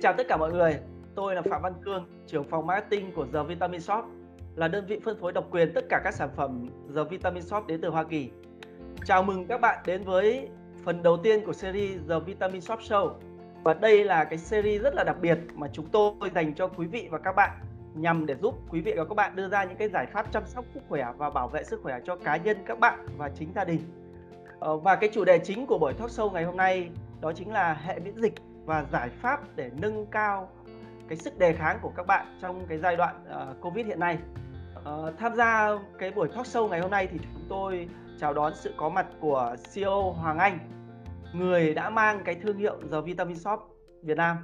chào 0.00 0.12
tất 0.12 0.28
cả 0.28 0.36
mọi 0.36 0.52
người. 0.52 0.78
Tôi 1.14 1.34
là 1.34 1.42
Phạm 1.42 1.62
Văn 1.62 1.72
Cương, 1.84 2.06
trưởng 2.26 2.44
phòng 2.44 2.66
marketing 2.66 3.12
của 3.12 3.26
The 3.32 3.42
Vitamin 3.42 3.80
Shop, 3.80 4.04
là 4.56 4.68
đơn 4.68 4.86
vị 4.86 5.00
phân 5.04 5.20
phối 5.20 5.32
độc 5.32 5.44
quyền 5.50 5.72
tất 5.74 5.84
cả 5.88 6.00
các 6.04 6.14
sản 6.14 6.28
phẩm 6.36 6.68
The 6.96 7.04
Vitamin 7.10 7.42
Shop 7.42 7.66
đến 7.66 7.80
từ 7.80 7.88
Hoa 7.88 8.04
Kỳ. 8.04 8.30
Chào 9.04 9.22
mừng 9.22 9.46
các 9.46 9.60
bạn 9.60 9.78
đến 9.86 10.04
với 10.04 10.48
phần 10.84 11.02
đầu 11.02 11.16
tiên 11.16 11.46
của 11.46 11.52
series 11.52 12.00
The 12.08 12.18
Vitamin 12.26 12.60
Shop 12.60 12.78
Show. 12.78 13.10
Và 13.62 13.74
đây 13.74 14.04
là 14.04 14.24
cái 14.24 14.38
series 14.38 14.82
rất 14.82 14.94
là 14.94 15.04
đặc 15.04 15.16
biệt 15.20 15.38
mà 15.54 15.68
chúng 15.72 15.86
tôi 15.86 16.12
dành 16.34 16.54
cho 16.54 16.66
quý 16.66 16.86
vị 16.86 17.08
và 17.10 17.18
các 17.18 17.32
bạn 17.36 17.50
nhằm 17.94 18.26
để 18.26 18.34
giúp 18.42 18.54
quý 18.70 18.80
vị 18.80 18.94
và 18.96 19.04
các 19.04 19.14
bạn 19.14 19.36
đưa 19.36 19.48
ra 19.48 19.64
những 19.64 19.76
cái 19.76 19.88
giải 19.88 20.06
pháp 20.06 20.32
chăm 20.32 20.42
sóc 20.46 20.64
sức 20.74 20.80
khỏe 20.88 21.06
và 21.18 21.30
bảo 21.30 21.48
vệ 21.48 21.64
sức 21.64 21.80
khỏe 21.82 22.00
cho 22.04 22.16
cá 22.16 22.36
nhân 22.36 22.56
các 22.66 22.78
bạn 22.78 23.06
và 23.18 23.30
chính 23.38 23.48
gia 23.54 23.64
đình. 23.64 23.80
Ờ, 24.60 24.76
và 24.76 24.96
cái 24.96 25.10
chủ 25.12 25.24
đề 25.24 25.38
chính 25.38 25.66
của 25.66 25.78
buổi 25.78 25.92
talk 25.92 26.10
show 26.10 26.32
ngày 26.32 26.44
hôm 26.44 26.56
nay 26.56 26.90
đó 27.20 27.32
chính 27.32 27.52
là 27.52 27.74
hệ 27.84 27.98
miễn 27.98 28.14
dịch 28.16 28.34
và 28.64 28.84
giải 28.92 29.08
pháp 29.08 29.40
để 29.56 29.70
nâng 29.80 30.06
cao 30.06 30.48
cái 31.08 31.16
sức 31.16 31.38
đề 31.38 31.52
kháng 31.52 31.78
của 31.82 31.92
các 31.96 32.06
bạn 32.06 32.26
trong 32.40 32.66
cái 32.66 32.78
giai 32.78 32.96
đoạn 32.96 33.24
uh, 33.28 33.60
Covid 33.60 33.86
hiện 33.86 34.00
nay. 34.00 34.18
Uh, 34.78 35.18
tham 35.18 35.36
gia 35.36 35.70
cái 35.98 36.10
buổi 36.10 36.28
talk 36.28 36.46
show 36.46 36.68
ngày 36.68 36.80
hôm 36.80 36.90
nay 36.90 37.08
thì 37.12 37.18
chúng 37.18 37.44
tôi 37.48 37.88
chào 38.20 38.34
đón 38.34 38.52
sự 38.54 38.74
có 38.76 38.88
mặt 38.88 39.06
của 39.20 39.56
CEO 39.74 40.12
Hoàng 40.12 40.38
Anh, 40.38 40.58
người 41.34 41.74
đã 41.74 41.90
mang 41.90 42.20
cái 42.24 42.34
thương 42.34 42.58
hiệu 42.58 42.76
The 42.92 43.00
Vitamin 43.00 43.36
Shop 43.36 43.60
Việt 44.02 44.16
Nam 44.16 44.36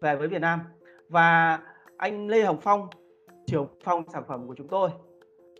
về 0.00 0.16
với 0.16 0.28
Việt 0.28 0.40
Nam 0.40 0.60
và 1.08 1.58
anh 1.96 2.28
Lê 2.28 2.44
Hồng 2.44 2.60
Phong, 2.60 2.88
trưởng 3.46 3.66
phòng 3.84 4.04
sản 4.12 4.22
phẩm 4.28 4.48
của 4.48 4.54
chúng 4.54 4.68
tôi. 4.68 4.90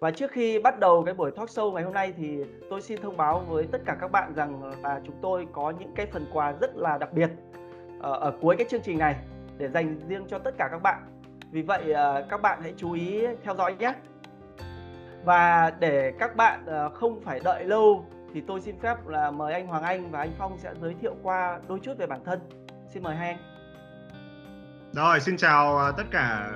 Và 0.00 0.10
trước 0.10 0.30
khi 0.30 0.58
bắt 0.58 0.78
đầu 0.78 1.02
cái 1.04 1.14
buổi 1.14 1.30
talk 1.30 1.48
show 1.48 1.72
ngày 1.72 1.82
hôm 1.82 1.92
nay 1.92 2.12
thì 2.16 2.44
tôi 2.70 2.82
xin 2.82 3.02
thông 3.02 3.16
báo 3.16 3.44
với 3.48 3.66
tất 3.72 3.82
cả 3.86 3.96
các 4.00 4.10
bạn 4.10 4.34
rằng 4.34 4.82
là 4.82 5.00
chúng 5.06 5.16
tôi 5.22 5.46
có 5.52 5.70
những 5.70 5.94
cái 5.94 6.06
phần 6.06 6.26
quà 6.32 6.52
rất 6.52 6.76
là 6.76 6.98
đặc 6.98 7.12
biệt 7.12 7.30
Ờ, 8.02 8.12
ở, 8.12 8.32
cuối 8.40 8.56
cái 8.58 8.66
chương 8.70 8.82
trình 8.84 8.98
này 8.98 9.16
để 9.58 9.68
dành 9.68 10.08
riêng 10.08 10.26
cho 10.28 10.38
tất 10.38 10.54
cả 10.58 10.68
các 10.70 10.82
bạn. 10.82 11.02
Vì 11.50 11.62
vậy 11.62 11.92
ờ, 11.92 12.26
các 12.30 12.42
bạn 12.42 12.58
hãy 12.62 12.74
chú 12.76 12.92
ý 12.92 13.26
theo 13.44 13.54
dõi 13.54 13.76
nhé. 13.78 13.94
Và 15.24 15.72
để 15.80 16.12
các 16.18 16.36
bạn 16.36 16.66
ờ, 16.66 16.88
không 16.88 17.20
phải 17.20 17.40
đợi 17.44 17.64
lâu 17.64 18.06
thì 18.34 18.42
tôi 18.46 18.60
xin 18.60 18.80
phép 18.80 19.06
là 19.06 19.30
mời 19.30 19.52
anh 19.52 19.66
Hoàng 19.66 19.82
Anh 19.82 20.10
và 20.10 20.18
anh 20.18 20.32
Phong 20.38 20.58
sẽ 20.58 20.70
giới 20.80 20.94
thiệu 21.00 21.14
qua 21.22 21.60
đôi 21.68 21.78
chút 21.82 21.92
về 21.98 22.06
bản 22.06 22.20
thân. 22.24 22.40
Xin 22.94 23.02
mời 23.02 23.16
hai 23.16 23.28
anh. 23.28 23.38
Rồi, 24.92 25.20
xin 25.20 25.36
chào 25.36 25.92
tất 25.96 26.04
cả 26.10 26.50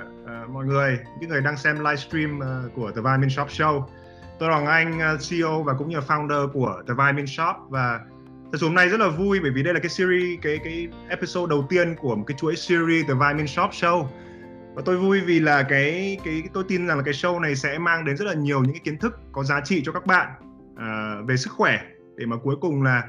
mọi 0.49 0.65
người, 0.65 0.99
những 1.21 1.31
người 1.31 1.41
đang 1.41 1.57
xem 1.57 1.77
livestream 1.79 2.41
của 2.75 2.91
The 2.91 3.01
Vitamin 3.01 3.31
Shop 3.31 3.49
Show. 3.49 3.83
Tôi 4.39 4.49
là 4.49 4.55
Hoàng 4.55 4.67
Anh, 4.67 5.19
CEO 5.31 5.63
và 5.63 5.75
cũng 5.79 5.89
như 5.89 5.99
founder 5.99 6.53
của 6.53 6.83
The 6.89 6.95
Vitamin 6.95 7.27
Shop 7.27 7.57
và 7.69 8.01
Thật 8.57 8.61
sự 8.61 8.67
hôm 8.67 8.75
nay 8.75 8.89
rất 8.89 9.01
là 9.01 9.09
vui 9.09 9.41
bởi 9.41 9.51
vì 9.51 9.62
đây 9.62 9.75
là 9.75 9.81
cái 9.81 9.89
series, 9.89 10.39
cái 10.43 10.59
cái 10.65 10.89
episode 11.09 11.51
đầu 11.51 11.67
tiên 11.69 11.95
của 12.01 12.17
một 12.17 12.25
cái 12.27 12.37
chuỗi 12.39 12.57
series 12.57 13.07
The 13.07 13.15
Vitamin 13.15 13.47
Shop 13.47 13.71
Show. 13.71 14.07
Và 14.75 14.83
tôi 14.85 14.97
vui 14.97 15.21
vì 15.21 15.41
là 15.41 15.62
cái 15.62 16.19
cái 16.25 16.43
tôi 16.53 16.65
tin 16.69 16.87
rằng 16.87 16.97
là 16.97 17.03
cái 17.05 17.15
show 17.15 17.41
này 17.41 17.57
sẽ 17.57 17.79
mang 17.79 18.05
đến 18.05 18.17
rất 18.17 18.25
là 18.25 18.34
nhiều 18.34 18.62
những 18.62 18.73
cái 18.73 18.81
kiến 18.84 18.99
thức 18.99 19.19
có 19.33 19.43
giá 19.43 19.61
trị 19.65 19.83
cho 19.84 19.93
các 19.93 20.07
bạn 20.07 20.33
uh, 20.73 21.29
về 21.29 21.37
sức 21.37 21.51
khỏe 21.53 21.81
để 22.17 22.27
mà 22.27 22.37
cuối 22.37 22.57
cùng 22.61 22.83
là 22.83 23.03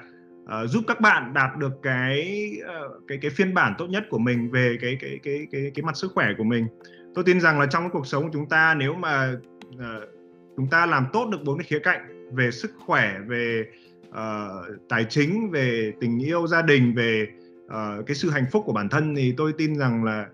uh, 0.43 0.69
giúp 0.69 0.83
các 0.87 1.01
bạn 1.01 1.33
đạt 1.33 1.57
được 1.57 1.73
cái 1.83 2.51
uh, 2.61 3.03
cái 3.07 3.17
cái 3.21 3.31
phiên 3.31 3.53
bản 3.53 3.73
tốt 3.77 3.87
nhất 3.87 4.03
của 4.09 4.19
mình 4.19 4.51
về 4.51 4.77
cái 4.81 4.97
cái 5.01 5.19
cái 5.23 5.47
cái 5.51 5.71
cái 5.75 5.83
mặt 5.83 5.97
sức 5.97 6.11
khỏe 6.15 6.27
của 6.37 6.43
mình. 6.43 6.67
Tôi 7.15 7.23
tin 7.23 7.39
rằng 7.39 7.59
là 7.59 7.65
trong 7.65 7.83
cái 7.83 7.89
cuộc 7.93 8.07
sống 8.07 8.23
của 8.23 8.29
chúng 8.33 8.49
ta 8.49 8.73
nếu 8.73 8.93
mà 8.93 9.33
uh, 9.69 10.09
chúng 10.57 10.67
ta 10.69 10.85
làm 10.85 11.05
tốt 11.13 11.29
được 11.31 11.39
bốn 11.45 11.57
cái 11.57 11.65
khía 11.69 11.79
cạnh 11.79 12.31
về 12.35 12.51
sức 12.51 12.71
khỏe, 12.85 13.17
về 13.27 13.65
uh, 14.09 14.87
tài 14.89 15.05
chính 15.05 15.51
về 15.51 15.93
tình 16.01 16.19
yêu 16.19 16.47
gia 16.47 16.61
đình 16.61 16.93
về 16.95 17.27
uh, 17.65 18.05
cái 18.05 18.15
sự 18.15 18.29
hạnh 18.29 18.45
phúc 18.51 18.63
của 18.65 18.73
bản 18.73 18.89
thân 18.89 19.15
thì 19.15 19.33
tôi 19.37 19.53
tin 19.57 19.75
rằng 19.75 20.03
là 20.03 20.25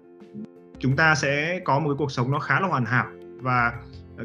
chúng 0.80 0.96
ta 0.96 1.16
sẽ 1.16 1.60
có 1.66 1.80
một 1.80 1.90
cái 1.90 1.96
cuộc 1.98 2.12
sống 2.12 2.32
nó 2.32 2.40
khá 2.40 2.60
là 2.60 2.68
hoàn 2.68 2.86
hảo. 2.86 3.08
Và 3.42 3.74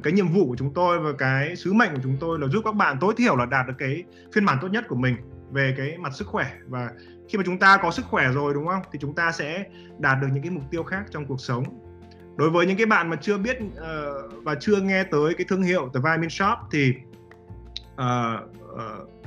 cái 0.02 0.12
nhiệm 0.12 0.28
vụ 0.28 0.46
của 0.46 0.56
chúng 0.56 0.74
tôi 0.74 1.00
và 1.00 1.12
cái 1.18 1.56
sứ 1.56 1.72
mệnh 1.72 1.94
của 1.94 2.00
chúng 2.02 2.16
tôi 2.20 2.38
là 2.38 2.46
giúp 2.46 2.62
các 2.64 2.74
bạn 2.74 2.96
tối 3.00 3.14
thiểu 3.16 3.36
là 3.36 3.46
đạt 3.46 3.66
được 3.66 3.74
cái 3.78 4.04
phiên 4.32 4.44
bản 4.44 4.58
tốt 4.60 4.68
nhất 4.68 4.84
của 4.88 4.96
mình 4.96 5.16
về 5.52 5.74
cái 5.76 5.98
mặt 5.98 6.12
sức 6.14 6.26
khỏe. 6.26 6.52
Và 6.66 6.90
khi 7.28 7.38
mà 7.38 7.44
chúng 7.46 7.58
ta 7.58 7.76
có 7.82 7.90
sức 7.90 8.06
khỏe 8.06 8.28
rồi 8.32 8.54
đúng 8.54 8.66
không? 8.66 8.82
Thì 8.92 8.98
chúng 8.98 9.14
ta 9.14 9.32
sẽ 9.32 9.64
đạt 9.98 10.18
được 10.20 10.28
những 10.32 10.42
cái 10.42 10.50
mục 10.50 10.64
tiêu 10.70 10.82
khác 10.82 11.02
trong 11.10 11.26
cuộc 11.26 11.40
sống. 11.40 11.64
Đối 12.36 12.50
với 12.50 12.66
những 12.66 12.76
cái 12.76 12.86
bạn 12.86 13.10
mà 13.10 13.16
chưa 13.16 13.38
biết 13.38 13.58
uh, 13.62 14.44
và 14.44 14.54
chưa 14.54 14.80
nghe 14.80 15.04
tới 15.04 15.34
cái 15.34 15.46
thương 15.48 15.62
hiệu 15.62 15.90
The 15.94 16.00
Vitamin 16.00 16.30
Shop 16.30 16.58
thì 16.72 16.94
uh, 17.94 18.50
uh, 18.72 19.17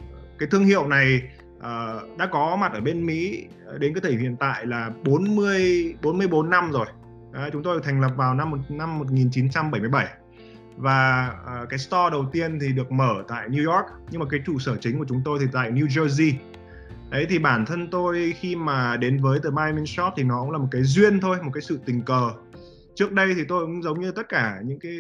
cái 0.42 0.48
thương 0.52 0.66
hiệu 0.66 0.88
này 0.88 1.22
uh, 1.58 2.18
đã 2.18 2.26
có 2.32 2.56
mặt 2.56 2.72
ở 2.74 2.82
bên 2.82 3.06
Mỹ 3.06 3.46
ờ, 3.66 3.78
đến 3.78 3.94
cái 3.94 4.02
thời 4.02 4.12
hiện 4.12 4.36
tại 4.40 4.66
là 4.66 4.92
40 5.04 5.96
44 6.02 6.50
năm 6.50 6.72
rồi. 6.72 6.86
Đấy, 7.32 7.50
chúng 7.54 7.64
tôi 7.64 7.80
thành 7.84 8.02
lập 8.02 8.12
vào 8.18 8.34
năm 8.34 8.52
năm 8.70 9.00
1977 9.00 10.08
và 10.78 11.34
uh, 11.44 11.70
cái 11.70 11.80
store 11.80 12.10
đầu 12.12 12.26
tiên 12.32 12.60
thì 12.62 12.72
được 12.72 12.92
mở 12.92 13.24
tại 13.28 13.50
New 13.50 13.72
York 13.72 13.86
nhưng 14.12 14.20
mà 14.22 14.26
cái 14.30 14.40
trụ 14.46 14.60
sở 14.60 14.78
chính 14.78 15.00
của 15.00 15.06
chúng 15.10 15.22
tôi 15.26 15.40
thì 15.42 15.46
tại 15.54 15.72
New 15.72 15.88
Jersey. 15.88 16.34
Đấy 17.10 17.26
thì 17.30 17.40
bản 17.40 17.66
thân 17.66 17.88
tôi 17.92 18.34
khi 18.40 18.56
mà 18.56 18.98
đến 18.98 19.18
với 19.22 19.40
The 19.44 19.50
Miami 19.50 19.86
Shop 19.86 20.14
thì 20.18 20.24
nó 20.24 20.42
cũng 20.42 20.52
là 20.52 20.58
một 20.58 20.68
cái 20.72 20.82
duyên 20.84 21.20
thôi, 21.20 21.38
một 21.44 21.52
cái 21.54 21.62
sự 21.62 21.80
tình 21.86 22.02
cờ. 22.02 22.32
Trước 22.96 23.12
đây 23.12 23.34
thì 23.36 23.44
tôi 23.48 23.66
cũng 23.66 23.84
giống 23.84 24.02
như 24.02 24.12
tất 24.12 24.30
cả 24.30 24.60
những 24.66 24.80
cái, 24.80 25.00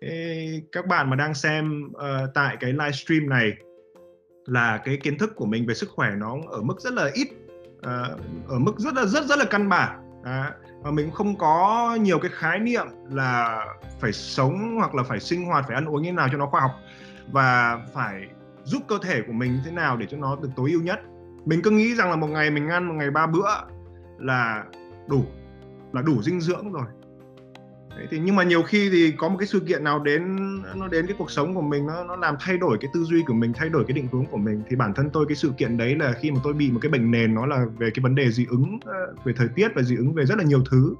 cái 0.00 0.62
các 0.72 0.86
bạn 0.86 1.10
mà 1.10 1.16
đang 1.16 1.34
xem 1.34 1.82
uh, 1.90 2.30
tại 2.34 2.56
cái 2.60 2.72
livestream 2.72 3.28
này 3.28 3.52
là 4.48 4.78
cái 4.84 4.96
kiến 4.96 5.18
thức 5.18 5.36
của 5.36 5.46
mình 5.46 5.66
về 5.66 5.74
sức 5.74 5.90
khỏe 5.94 6.10
nó 6.16 6.36
ở 6.50 6.62
mức 6.62 6.80
rất 6.80 6.94
là 6.94 7.10
ít 7.14 7.28
à, 7.82 8.02
ở 8.48 8.58
mức 8.58 8.78
rất 8.78 8.94
là 8.94 9.06
rất 9.06 9.24
rất 9.24 9.38
là 9.38 9.44
căn 9.44 9.68
bản. 9.68 10.20
À, 10.24 10.52
và 10.82 10.90
mình 10.90 11.10
không 11.10 11.38
có 11.38 11.96
nhiều 12.00 12.18
cái 12.18 12.30
khái 12.34 12.58
niệm 12.58 12.86
là 13.10 13.64
phải 14.00 14.12
sống 14.12 14.76
hoặc 14.76 14.94
là 14.94 15.02
phải 15.02 15.20
sinh 15.20 15.44
hoạt 15.44 15.64
phải 15.66 15.74
ăn 15.74 15.84
uống 15.84 16.02
như 16.02 16.08
thế 16.08 16.16
nào 16.16 16.28
cho 16.32 16.38
nó 16.38 16.46
khoa 16.46 16.60
học 16.60 16.70
và 17.32 17.78
phải 17.94 18.26
giúp 18.64 18.82
cơ 18.88 18.98
thể 19.02 19.22
của 19.26 19.32
mình 19.32 19.60
thế 19.64 19.70
nào 19.70 19.96
để 19.96 20.06
cho 20.10 20.16
nó 20.16 20.36
được 20.36 20.50
tối 20.56 20.70
ưu 20.70 20.82
nhất. 20.82 21.00
Mình 21.44 21.60
cứ 21.62 21.70
nghĩ 21.70 21.94
rằng 21.94 22.10
là 22.10 22.16
một 22.16 22.26
ngày 22.26 22.50
mình 22.50 22.68
ăn 22.68 22.88
một 22.88 22.94
ngày 22.94 23.10
ba 23.10 23.26
bữa 23.26 23.48
là 24.18 24.64
đủ 25.08 25.24
là 25.92 26.02
đủ 26.02 26.22
dinh 26.22 26.40
dưỡng 26.40 26.72
rồi. 26.72 26.84
Đấy, 27.98 28.06
thì 28.10 28.18
nhưng 28.18 28.36
mà 28.36 28.42
nhiều 28.42 28.62
khi 28.62 28.90
thì 28.90 29.12
có 29.16 29.28
một 29.28 29.36
cái 29.38 29.46
sự 29.46 29.60
kiện 29.60 29.84
nào 29.84 29.98
đến 29.98 30.36
nó 30.74 30.88
đến 30.88 31.06
cái 31.06 31.16
cuộc 31.18 31.30
sống 31.30 31.54
của 31.54 31.62
mình 31.62 31.86
nó 31.86 32.04
nó 32.04 32.16
làm 32.16 32.36
thay 32.40 32.58
đổi 32.58 32.78
cái 32.80 32.90
tư 32.94 33.04
duy 33.04 33.22
của 33.26 33.34
mình 33.34 33.52
thay 33.52 33.68
đổi 33.68 33.84
cái 33.88 33.92
định 33.92 34.08
hướng 34.12 34.26
của 34.26 34.36
mình 34.36 34.62
thì 34.68 34.76
bản 34.76 34.94
thân 34.94 35.10
tôi 35.10 35.26
cái 35.28 35.36
sự 35.36 35.52
kiện 35.58 35.76
đấy 35.76 35.96
là 35.96 36.12
khi 36.12 36.30
mà 36.30 36.40
tôi 36.44 36.52
bị 36.52 36.70
một 36.70 36.78
cái 36.82 36.90
bệnh 36.90 37.10
nền 37.10 37.34
nó 37.34 37.46
là 37.46 37.66
về 37.78 37.90
cái 37.94 38.00
vấn 38.02 38.14
đề 38.14 38.30
dị 38.30 38.46
ứng 38.50 38.78
ờ, 38.84 39.14
về 39.24 39.32
thời 39.36 39.48
tiết 39.48 39.68
và 39.74 39.82
dị 39.82 39.96
ứng 39.96 40.12
về 40.12 40.26
rất 40.26 40.38
là 40.38 40.44
nhiều 40.44 40.62
thứ. 40.70 40.94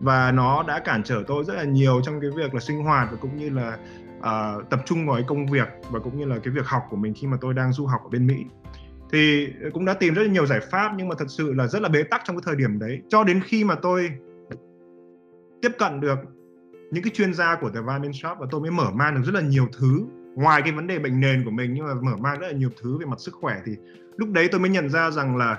Và 0.00 0.32
nó 0.32 0.62
đã 0.62 0.78
cản 0.78 1.02
trở 1.02 1.22
tôi 1.26 1.44
rất 1.44 1.54
là 1.54 1.64
nhiều 1.64 2.00
trong 2.04 2.20
cái 2.20 2.30
việc 2.36 2.54
là 2.54 2.60
sinh 2.60 2.78
hoạt 2.78 3.08
và 3.10 3.16
cũng 3.20 3.36
như 3.36 3.50
là 3.50 3.78
uh, 4.18 4.70
tập 4.70 4.82
trung 4.86 5.06
vào 5.06 5.16
cái 5.16 5.24
công 5.28 5.46
việc 5.46 5.68
và 5.90 5.98
cũng 5.98 6.18
như 6.18 6.24
là 6.24 6.38
cái 6.38 6.54
việc 6.54 6.66
học 6.66 6.82
của 6.90 6.96
mình 6.96 7.14
khi 7.14 7.26
mà 7.26 7.36
tôi 7.40 7.54
đang 7.54 7.72
du 7.72 7.86
học 7.86 8.00
ở 8.04 8.08
bên 8.08 8.26
Mỹ. 8.26 8.44
Thì 9.12 9.48
cũng 9.72 9.84
đã 9.84 9.94
tìm 9.94 10.14
rất 10.14 10.22
là 10.22 10.28
nhiều 10.28 10.46
giải 10.46 10.60
pháp 10.70 10.92
nhưng 10.96 11.08
mà 11.08 11.14
thật 11.18 11.28
sự 11.28 11.52
là 11.52 11.66
rất 11.66 11.82
là 11.82 11.88
bế 11.88 12.02
tắc 12.02 12.22
trong 12.24 12.36
cái 12.36 12.42
thời 12.46 12.56
điểm 12.56 12.78
đấy. 12.78 13.00
Cho 13.08 13.24
đến 13.24 13.40
khi 13.44 13.64
mà 13.64 13.74
tôi 13.74 14.10
tiếp 15.62 15.72
cận 15.78 16.00
được 16.00 16.18
những 16.90 17.04
cái 17.04 17.10
chuyên 17.14 17.34
gia 17.34 17.56
của 17.56 17.70
The 17.70 17.80
Vitamin 17.80 18.12
Shop 18.12 18.38
và 18.38 18.46
tôi 18.50 18.60
mới 18.60 18.70
mở 18.70 18.90
mang 18.94 19.14
được 19.14 19.22
rất 19.24 19.34
là 19.34 19.40
nhiều 19.40 19.68
thứ. 19.78 20.06
Ngoài 20.34 20.62
cái 20.62 20.72
vấn 20.72 20.86
đề 20.86 20.98
bệnh 20.98 21.20
nền 21.20 21.44
của 21.44 21.50
mình 21.50 21.74
nhưng 21.74 21.86
mà 21.86 21.94
mở 21.94 22.16
mang 22.16 22.40
rất 22.40 22.46
là 22.46 22.52
nhiều 22.52 22.70
thứ 22.82 22.98
về 22.98 23.06
mặt 23.06 23.20
sức 23.20 23.34
khỏe 23.34 23.60
thì 23.64 23.72
lúc 24.16 24.28
đấy 24.30 24.48
tôi 24.52 24.60
mới 24.60 24.70
nhận 24.70 24.88
ra 24.88 25.10
rằng 25.10 25.36
là 25.36 25.58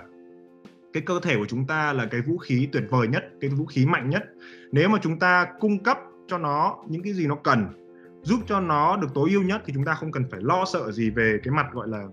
cái 0.93 1.03
cơ 1.05 1.19
thể 1.23 1.37
của 1.37 1.45
chúng 1.45 1.67
ta 1.67 1.93
là 1.93 2.05
cái 2.05 2.21
vũ 2.21 2.37
khí 2.37 2.69
tuyệt 2.71 2.83
vời 2.89 3.07
nhất, 3.07 3.23
cái 3.41 3.49
vũ 3.49 3.65
khí 3.65 3.85
mạnh 3.85 4.09
nhất. 4.09 4.23
Nếu 4.71 4.89
mà 4.89 4.99
chúng 5.01 5.19
ta 5.19 5.47
cung 5.59 5.83
cấp 5.83 5.99
cho 6.27 6.37
nó 6.37 6.77
những 6.87 7.03
cái 7.03 7.13
gì 7.13 7.27
nó 7.27 7.35
cần, 7.35 7.67
giúp 8.23 8.39
cho 8.47 8.59
nó 8.59 8.97
được 8.97 9.07
tối 9.13 9.29
ưu 9.31 9.43
nhất 9.43 9.61
thì 9.65 9.73
chúng 9.73 9.85
ta 9.85 9.93
không 9.93 10.11
cần 10.11 10.23
phải 10.31 10.39
lo 10.43 10.65
sợ 10.65 10.91
gì 10.91 11.09
về 11.09 11.39
cái 11.43 11.53
mặt 11.53 11.65
gọi 11.71 11.87
là 11.87 12.07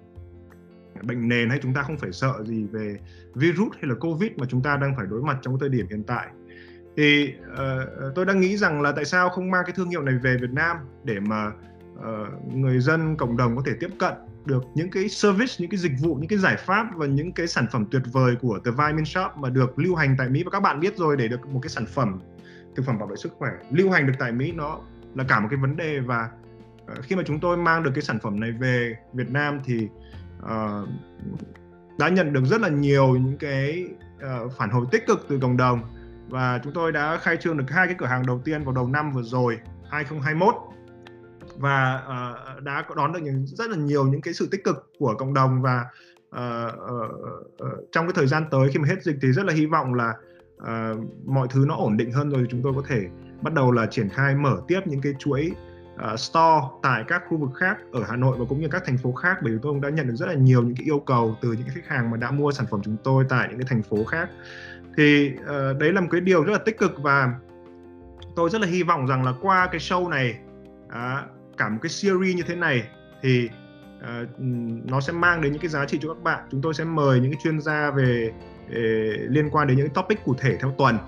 bệnh 1.03 1.29
nền 1.29 1.51
hay 1.51 1.59
chúng 1.63 1.75
ta 1.75 1.83
không 1.83 1.97
phải 1.97 2.13
sợ 2.13 2.45
gì 2.45 2.67
về 2.73 2.97
virus 3.35 3.73
hay 3.73 3.89
là 3.89 3.95
covid 3.95 4.31
mà 4.37 4.47
chúng 4.49 4.63
ta 4.63 4.77
đang 4.77 4.97
phải 4.97 5.07
đối 5.07 5.23
mặt 5.23 5.39
trong 5.43 5.59
thời 5.59 5.69
điểm 5.69 5.87
hiện 5.91 6.03
tại 6.07 6.29
thì 6.99 7.35
uh, 7.53 8.15
tôi 8.15 8.25
đang 8.25 8.41
nghĩ 8.41 8.57
rằng 8.57 8.83
là 8.83 8.93
tại 8.93 9.05
sao 9.05 9.29
không 9.29 9.51
mang 9.51 9.63
cái 9.67 9.75
thương 9.77 9.89
hiệu 9.89 10.03
này 10.03 10.15
về 10.23 10.37
Việt 10.37 10.51
Nam 10.51 10.77
để 11.05 11.21
mà 11.21 11.53
uh, 11.95 12.55
người 12.55 12.81
dân 12.81 13.17
cộng 13.17 13.37
đồng 13.37 13.57
có 13.57 13.63
thể 13.67 13.73
tiếp 13.81 13.91
cận 13.99 14.13
được 14.45 14.65
những 14.75 14.91
cái 14.91 15.09
service, 15.09 15.53
những 15.59 15.71
cái 15.71 15.79
dịch 15.79 15.93
vụ, 16.01 16.15
những 16.15 16.29
cái 16.29 16.39
giải 16.39 16.57
pháp 16.57 16.87
và 16.97 17.07
những 17.07 17.33
cái 17.33 17.47
sản 17.47 17.67
phẩm 17.73 17.87
tuyệt 17.91 18.03
vời 18.13 18.37
của 18.41 18.59
The 18.65 18.71
Vitamin 18.71 19.05
Shop 19.05 19.37
mà 19.37 19.49
được 19.49 19.79
lưu 19.79 19.95
hành 19.95 20.15
tại 20.19 20.29
Mỹ. 20.29 20.43
Và 20.45 20.51
các 20.51 20.61
bạn 20.61 20.81
biết 20.81 20.97
rồi 20.97 21.17
để 21.17 21.29
được 21.29 21.49
một 21.49 21.61
cái 21.63 21.69
sản 21.69 21.87
phẩm 21.87 22.21
thực 22.77 22.87
phẩm 22.87 22.99
bảo 22.99 23.09
vệ 23.09 23.17
sức 23.17 23.33
khỏe 23.39 23.51
lưu 23.71 23.91
hành 23.91 24.07
được 24.07 24.13
tại 24.19 24.33
Mỹ 24.33 24.53
nó 24.53 24.81
là 25.15 25.25
cả 25.29 25.41
một 25.41 25.49
cái 25.51 25.59
vấn 25.59 25.77
đề. 25.77 26.01
Và 26.01 26.29
uh, 26.93 27.05
khi 27.05 27.17
mà 27.17 27.23
chúng 27.27 27.41
tôi 27.41 27.57
mang 27.57 27.83
được 27.83 27.91
cái 27.95 28.03
sản 28.03 28.19
phẩm 28.23 28.41
này 28.41 28.53
về 28.53 28.97
Việt 29.13 29.31
Nam 29.31 29.61
thì 29.65 29.89
uh, 30.43 30.89
đã 31.99 32.09
nhận 32.09 32.33
được 32.33 32.45
rất 32.45 32.61
là 32.61 32.69
nhiều 32.69 33.17
những 33.17 33.39
cái 33.39 33.85
uh, 34.17 34.53
phản 34.59 34.71
hồi 34.71 34.87
tích 34.91 35.07
cực 35.07 35.27
từ 35.29 35.39
cộng 35.43 35.57
đồng 35.57 35.83
và 36.29 36.61
chúng 36.65 36.73
tôi 36.73 36.93
đã 36.93 37.19
khai 37.23 37.37
trương 37.37 37.57
được 37.57 37.65
hai 37.69 37.87
cái 37.87 37.97
cửa 37.99 38.07
hàng 38.07 38.27
đầu 38.27 38.41
tiên 38.45 38.65
vào 38.65 38.75
đầu 38.75 38.89
năm 38.89 39.13
vừa 39.13 39.23
rồi 39.23 39.59
2021 39.91 40.55
và 41.57 42.03
uh, 42.07 42.63
đã 42.63 42.85
đón 42.97 43.13
được 43.13 43.21
những, 43.23 43.47
rất 43.47 43.71
là 43.71 43.77
nhiều 43.77 44.05
những 44.05 44.21
cái 44.21 44.35
sự 44.35 44.49
tích 44.51 44.65
cực 44.65 44.93
của 44.99 45.15
cộng 45.19 45.35
đồng 45.35 45.63
và 45.63 45.85
uh, 46.37 46.75
uh, 46.75 47.11
uh, 47.63 47.93
trong 47.93 48.07
cái 48.07 48.13
thời 48.15 48.27
gian 48.27 48.45
tới 48.51 48.69
khi 48.73 48.79
mà 48.79 48.89
hết 48.89 49.03
dịch 49.03 49.17
thì 49.23 49.33
rất 49.33 49.47
là 49.47 49.53
hy 49.53 49.67
vọng 49.67 49.95
là 49.95 50.15
uh, 50.57 50.99
mọi 51.27 51.49
thứ 51.51 51.65
nó 51.69 51.77
ổn 51.77 51.97
định 51.97 52.13
hơn 52.13 52.31
rồi 52.31 52.47
chúng 52.51 52.63
tôi 52.63 52.73
có 52.77 52.83
thể 52.89 53.07
bắt 53.43 53.53
đầu 53.55 53.73
là 53.73 53.87
triển 53.87 54.09
khai 54.09 54.35
mở 54.35 54.61
tiếp 54.69 54.81
những 54.87 55.01
cái 55.01 55.15
chuỗi 55.19 55.51
uh, 56.13 56.21
store 56.21 56.67
tại 56.83 57.05
các 57.09 57.23
khu 57.29 57.37
vực 57.37 57.51
khác 57.55 57.77
ở 57.93 58.03
Hà 58.09 58.17
Nội 58.17 58.37
và 58.39 58.45
cũng 58.49 58.61
như 58.61 58.69
các 58.69 58.83
thành 58.87 58.99
phố 58.99 59.13
khác. 59.13 59.39
Bởi 59.43 59.53
vì 59.53 59.59
tôi 59.63 59.73
cũng 59.73 59.81
đã 59.81 59.91
nhận 59.91 60.07
được 60.07 60.15
rất 60.15 60.27
là 60.27 60.35
nhiều 60.35 60.63
những 60.63 60.77
cái 60.77 60.85
yêu 60.85 60.99
cầu 60.99 61.37
từ 61.41 61.53
những 61.53 61.67
khách 61.75 61.87
hàng 61.87 62.11
mà 62.11 62.17
đã 62.17 62.31
mua 62.31 62.53
sản 62.53 62.67
phẩm 62.71 62.81
chúng 62.85 62.97
tôi 63.05 63.25
tại 63.29 63.49
những 63.51 63.59
cái 63.59 63.67
thành 63.69 63.83
phố 63.83 64.05
khác 64.05 64.29
thì 64.99 65.33
uh, 65.41 65.79
đấy 65.79 65.93
là 65.93 66.01
một 66.01 66.09
cái 66.11 66.21
điều 66.21 66.45
rất 66.45 66.53
là 66.53 66.59
tích 66.59 66.79
cực 66.79 67.03
và 67.03 67.35
tôi 68.37 68.51
rất 68.51 68.61
là 68.61 68.67
hy 68.67 68.83
vọng 68.83 69.07
rằng 69.07 69.25
là 69.25 69.33
qua 69.41 69.67
cái 69.67 69.81
show 69.81 70.09
này 70.09 70.39
uh, 70.87 71.29
cả 71.57 71.69
một 71.69 71.79
cái 71.83 71.91
series 71.91 72.37
như 72.37 72.43
thế 72.43 72.57
này 72.57 72.83
thì 73.23 73.51
uh, 73.99 74.41
nó 74.91 75.01
sẽ 75.01 75.13
mang 75.13 75.41
đến 75.41 75.53
những 75.53 75.61
cái 75.63 75.69
giá 75.69 75.87
trị 75.87 75.99
cho 76.03 76.15
các 76.15 76.23
bạn. 76.23 76.49
Chúng 76.51 76.63
tôi 76.63 76.75
sẽ 76.75 76.85
mời 76.85 77.21
những 77.21 77.33
cái 77.33 77.41
chuyên 77.43 77.61
gia 77.61 77.91
về 77.91 78.33
về 78.69 79.17
liên 79.29 79.51
quan 79.51 79.69
đến 79.69 79.77
những 79.77 79.91
topic 79.91 80.25
cụ 80.25 80.35
thể 80.39 80.57
theo 80.57 80.75
tuần. 80.79 80.99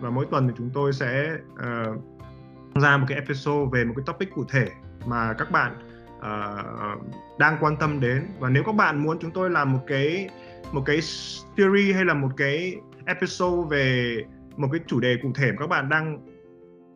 Và 0.00 0.10
mỗi 0.10 0.26
tuần 0.30 0.48
thì 0.48 0.54
chúng 0.58 0.70
tôi 0.74 0.92
sẽ 0.92 1.36
uh, 1.52 2.00
ra 2.82 2.96
một 2.96 3.06
cái 3.08 3.18
episode 3.18 3.70
về 3.72 3.84
một 3.84 3.94
cái 3.96 4.04
topic 4.06 4.34
cụ 4.34 4.44
thể 4.48 4.68
mà 5.06 5.32
các 5.32 5.50
bạn 5.50 5.72
uh, 6.18 7.38
đang 7.38 7.56
quan 7.60 7.76
tâm 7.76 8.00
đến. 8.00 8.26
Và 8.38 8.48
nếu 8.48 8.62
các 8.64 8.74
bạn 8.74 9.02
muốn 9.02 9.18
chúng 9.20 9.30
tôi 9.30 9.50
làm 9.50 9.72
một 9.72 9.84
cái 9.86 10.28
một 10.72 10.82
cái 10.86 11.00
series 11.00 11.94
hay 11.94 12.04
là 12.04 12.14
một 12.14 12.30
cái 12.36 12.76
episode 13.06 13.68
về 13.70 14.16
một 14.56 14.68
cái 14.72 14.80
chủ 14.86 15.00
đề 15.00 15.16
cụ 15.22 15.32
thể 15.34 15.52
mà 15.52 15.56
các 15.58 15.66
bạn 15.66 15.88
đang 15.88 16.26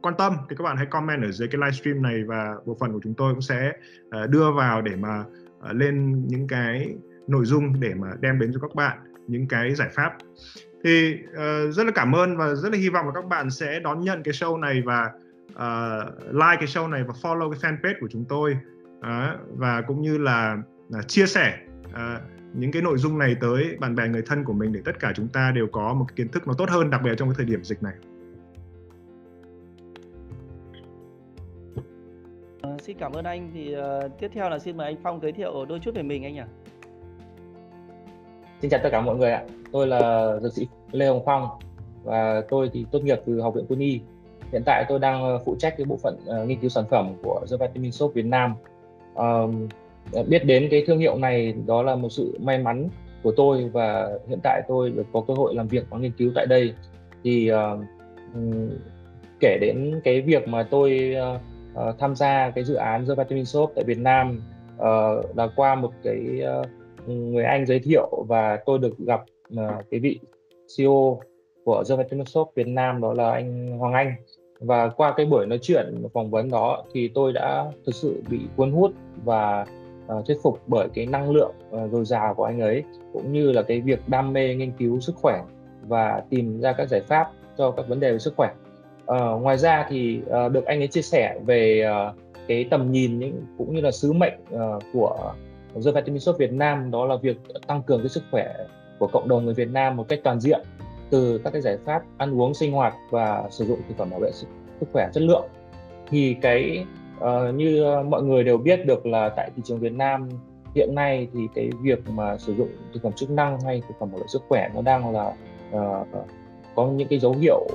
quan 0.02 0.14
tâm 0.18 0.36
thì 0.50 0.56
các 0.56 0.62
bạn 0.62 0.76
hãy 0.76 0.86
comment 0.86 1.22
ở 1.22 1.30
dưới 1.30 1.48
cái 1.48 1.60
livestream 1.60 2.02
này 2.02 2.24
và 2.24 2.54
bộ 2.66 2.76
phận 2.80 2.92
của 2.92 3.00
chúng 3.02 3.14
tôi 3.14 3.32
cũng 3.32 3.42
sẽ 3.42 3.72
uh, 4.06 4.30
đưa 4.30 4.52
vào 4.52 4.82
để 4.82 4.96
mà 4.96 5.20
uh, 5.20 5.72
lên 5.72 6.26
những 6.26 6.48
cái 6.48 6.94
nội 7.26 7.44
dung 7.44 7.80
để 7.80 7.94
mà 7.94 8.08
đem 8.20 8.38
đến 8.38 8.50
cho 8.54 8.60
các 8.60 8.74
bạn 8.74 8.98
những 9.26 9.48
cái 9.48 9.74
giải 9.74 9.88
pháp. 9.92 10.12
Thì 10.84 11.14
uh, 11.30 11.74
rất 11.74 11.84
là 11.84 11.92
cảm 11.94 12.12
ơn 12.12 12.36
và 12.36 12.54
rất 12.54 12.72
là 12.72 12.78
hy 12.78 12.88
vọng 12.88 13.06
là 13.06 13.12
các 13.14 13.24
bạn 13.24 13.50
sẽ 13.50 13.80
đón 13.80 14.00
nhận 14.00 14.22
cái 14.22 14.34
show 14.34 14.60
này 14.60 14.82
và 14.84 15.10
uh, 15.52 16.32
like 16.32 16.56
cái 16.58 16.66
show 16.66 16.88
này 16.88 17.04
và 17.04 17.14
follow 17.22 17.52
cái 17.52 17.60
fanpage 17.72 17.94
của 18.00 18.08
chúng 18.10 18.24
tôi. 18.28 18.56
Uh, 18.98 19.58
và 19.58 19.80
cũng 19.80 20.02
như 20.02 20.18
là 20.18 20.56
uh, 20.98 21.08
chia 21.08 21.26
sẻ 21.26 21.58
uh, 21.86 22.22
những 22.54 22.72
cái 22.72 22.82
nội 22.82 22.98
dung 22.98 23.18
này 23.18 23.34
tới 23.40 23.76
bạn 23.78 23.94
bè 23.94 24.08
người 24.08 24.22
thân 24.26 24.44
của 24.44 24.52
mình 24.52 24.72
để 24.72 24.80
tất 24.84 25.00
cả 25.00 25.12
chúng 25.16 25.28
ta 25.28 25.52
đều 25.54 25.66
có 25.72 25.94
một 25.94 26.04
cái 26.08 26.14
kiến 26.16 26.28
thức 26.28 26.48
nó 26.48 26.54
tốt 26.58 26.70
hơn 26.70 26.90
đặc 26.90 27.00
biệt 27.04 27.14
trong 27.18 27.28
cái 27.28 27.34
thời 27.36 27.46
điểm 27.46 27.64
dịch 27.64 27.82
này. 27.82 27.94
Uh, 32.74 32.80
xin 32.80 32.98
cảm 32.98 33.12
ơn 33.12 33.24
anh 33.24 33.50
thì 33.54 33.76
uh, 33.76 34.20
tiếp 34.20 34.30
theo 34.34 34.50
là 34.50 34.58
xin 34.58 34.76
mời 34.76 34.86
anh 34.86 34.96
Phong 35.02 35.20
giới 35.20 35.32
thiệu 35.32 35.64
đôi 35.68 35.78
chút 35.78 35.94
về 35.94 36.02
mình 36.02 36.24
anh 36.24 36.34
nhỉ. 36.34 36.42
Xin 38.60 38.70
chào 38.70 38.80
tất 38.82 38.88
cả 38.92 39.00
mọi 39.00 39.16
người 39.16 39.30
ạ. 39.30 39.44
Tôi 39.72 39.86
là 39.86 40.32
dược 40.42 40.52
sĩ 40.52 40.68
Lê 40.92 41.06
Hồng 41.06 41.22
Phong 41.26 41.48
và 42.04 42.42
tôi 42.48 42.70
thì 42.72 42.86
tốt 42.90 43.00
nghiệp 43.04 43.20
từ 43.26 43.40
Học 43.40 43.54
viện 43.54 43.64
Quân 43.68 43.78
y 43.78 44.00
hiện 44.52 44.62
tại 44.66 44.84
tôi 44.88 44.98
đang 44.98 45.22
ờ, 45.22 45.38
phụ 45.44 45.56
trách 45.58 45.74
cái 45.76 45.84
bộ 45.84 45.96
phận 46.02 46.16
uh, 46.24 46.48
nghiên 46.48 46.60
cứu 46.60 46.70
sản 46.70 46.84
phẩm 46.90 47.14
của 47.22 47.40
The 47.50 47.56
Vitamin 47.60 47.92
Soap 47.92 48.14
Việt 48.14 48.26
Nam 48.26 48.54
um, 49.14 49.68
Ờ, 50.12 50.22
biết 50.22 50.44
đến 50.44 50.68
cái 50.70 50.84
thương 50.86 50.98
hiệu 50.98 51.18
này 51.18 51.54
đó 51.66 51.82
là 51.82 51.94
một 51.94 52.08
sự 52.08 52.38
may 52.40 52.58
mắn 52.58 52.88
của 53.22 53.32
tôi 53.36 53.70
và 53.72 54.10
hiện 54.28 54.38
tại 54.42 54.62
tôi 54.68 54.90
được 54.90 55.06
có 55.12 55.20
cơ 55.28 55.34
hội 55.34 55.54
làm 55.54 55.68
việc 55.68 55.84
và 55.90 55.98
nghiên 55.98 56.12
cứu 56.18 56.32
tại 56.34 56.46
đây. 56.46 56.74
Thì 57.24 57.50
uh, 57.52 57.80
kể 59.40 59.58
đến 59.60 60.00
cái 60.04 60.20
việc 60.20 60.48
mà 60.48 60.62
tôi 60.62 61.16
uh, 61.34 61.40
uh, 61.88 61.98
tham 61.98 62.14
gia 62.14 62.50
cái 62.50 62.64
dự 62.64 62.74
án 62.74 63.06
The 63.06 63.14
Vitamin 63.14 63.44
shop 63.44 63.72
tại 63.74 63.84
Việt 63.84 63.98
Nam 63.98 64.42
uh, 64.76 65.36
là 65.36 65.48
qua 65.56 65.74
một 65.74 65.90
cái 66.02 66.18
uh, 66.60 67.08
người 67.08 67.44
anh 67.44 67.66
giới 67.66 67.78
thiệu 67.78 68.24
và 68.28 68.58
tôi 68.66 68.78
được 68.78 68.98
gặp 68.98 69.20
uh, 69.54 69.84
cái 69.90 70.00
vị 70.00 70.18
CEO 70.76 71.20
của 71.64 71.84
The 71.88 71.96
Vitamin 71.96 72.26
shop 72.26 72.52
Việt 72.54 72.68
Nam 72.68 73.00
đó 73.00 73.14
là 73.14 73.30
anh 73.30 73.78
Hoàng 73.78 73.92
Anh. 73.92 74.14
Và 74.60 74.88
qua 74.88 75.14
cái 75.16 75.26
buổi 75.26 75.46
nói 75.46 75.58
chuyện 75.62 76.04
phỏng 76.14 76.30
vấn 76.30 76.50
đó 76.50 76.84
thì 76.94 77.08
tôi 77.08 77.32
đã 77.32 77.64
thực 77.86 77.94
sự 77.94 78.22
bị 78.30 78.40
cuốn 78.56 78.72
hút 78.72 78.92
và 79.24 79.66
uh, 80.12 80.26
thuyết 80.26 80.36
phục 80.42 80.60
bởi 80.66 80.88
cái 80.94 81.06
năng 81.06 81.30
lượng 81.30 81.52
uh, 81.70 81.92
dồi 81.92 82.04
dào 82.04 82.34
của 82.34 82.44
anh 82.44 82.60
ấy 82.60 82.84
cũng 83.12 83.32
như 83.32 83.52
là 83.52 83.62
cái 83.62 83.80
việc 83.80 84.08
đam 84.08 84.32
mê 84.32 84.54
nghiên 84.54 84.72
cứu 84.78 85.00
sức 85.00 85.16
khỏe 85.16 85.42
và 85.88 86.22
tìm 86.30 86.60
ra 86.60 86.72
các 86.72 86.88
giải 86.88 87.00
pháp 87.00 87.30
cho 87.58 87.70
các 87.70 87.88
vấn 87.88 88.00
đề 88.00 88.12
về 88.12 88.18
sức 88.18 88.34
khỏe. 88.36 88.52
Uh, 89.12 89.42
ngoài 89.42 89.58
ra 89.58 89.86
thì 89.88 90.20
uh, 90.46 90.52
được 90.52 90.64
anh 90.64 90.80
ấy 90.80 90.88
chia 90.88 91.02
sẻ 91.02 91.38
về 91.46 91.86
uh, 92.08 92.16
cái 92.48 92.66
tầm 92.70 92.92
nhìn 92.92 93.18
những 93.18 93.42
cũng 93.58 93.74
như 93.74 93.80
là 93.80 93.90
sứ 93.90 94.12
mệnh 94.12 94.34
uh, 94.54 94.82
của 94.92 95.34
The 95.84 95.92
Vitamin 95.92 96.20
Shop 96.20 96.38
Việt 96.38 96.52
Nam 96.52 96.90
đó 96.90 97.06
là 97.06 97.16
việc 97.16 97.36
tăng 97.66 97.82
cường 97.82 98.00
cái 98.00 98.08
sức 98.08 98.22
khỏe 98.30 98.54
của 98.98 99.06
cộng 99.06 99.28
đồng 99.28 99.44
người 99.44 99.54
Việt 99.54 99.68
Nam 99.70 99.96
một 99.96 100.08
cách 100.08 100.20
toàn 100.24 100.40
diện 100.40 100.60
từ 101.10 101.40
các 101.44 101.52
cái 101.52 101.62
giải 101.62 101.76
pháp 101.84 102.02
ăn 102.18 102.40
uống 102.40 102.54
sinh 102.54 102.72
hoạt 102.72 102.94
và 103.10 103.44
sử 103.50 103.64
dụng 103.64 103.78
thực 103.88 103.96
phẩm 103.96 104.10
bảo 104.10 104.20
vệ 104.20 104.32
sức, 104.32 104.46
sức 104.80 104.86
khỏe 104.92 105.08
chất 105.12 105.22
lượng. 105.22 105.44
Thì 106.08 106.36
cái 106.42 106.86
uh, 107.18 107.54
như 107.54 107.82
ờ, 107.82 108.02
mọi 108.02 108.22
người 108.22 108.44
đều 108.44 108.58
biết 108.58 108.86
được 108.86 109.06
là 109.06 109.28
tại 109.28 109.50
thị 109.56 109.62
trường 109.64 109.78
Việt 109.78 109.92
Nam 109.92 110.28
hiện 110.74 110.94
nay 110.94 111.28
thì 111.32 111.40
cái 111.54 111.70
việc 111.82 111.98
mà 112.10 112.38
sử 112.38 112.54
dụng 112.54 112.68
thực 112.92 113.02
phẩm 113.02 113.12
chức 113.12 113.30
năng 113.30 113.60
hay 113.60 113.82
thực 113.88 113.94
phẩm 114.00 114.12
bảo 114.12 114.20
vệ 114.20 114.26
sức 114.26 114.42
khỏe 114.48 114.68
nó 114.74 114.82
đang 114.82 115.12
là 115.12 115.32
uh, 115.76 116.06
có 116.74 116.86
những 116.86 117.08
cái 117.08 117.18
dấu 117.18 117.32
hiệu 117.32 117.66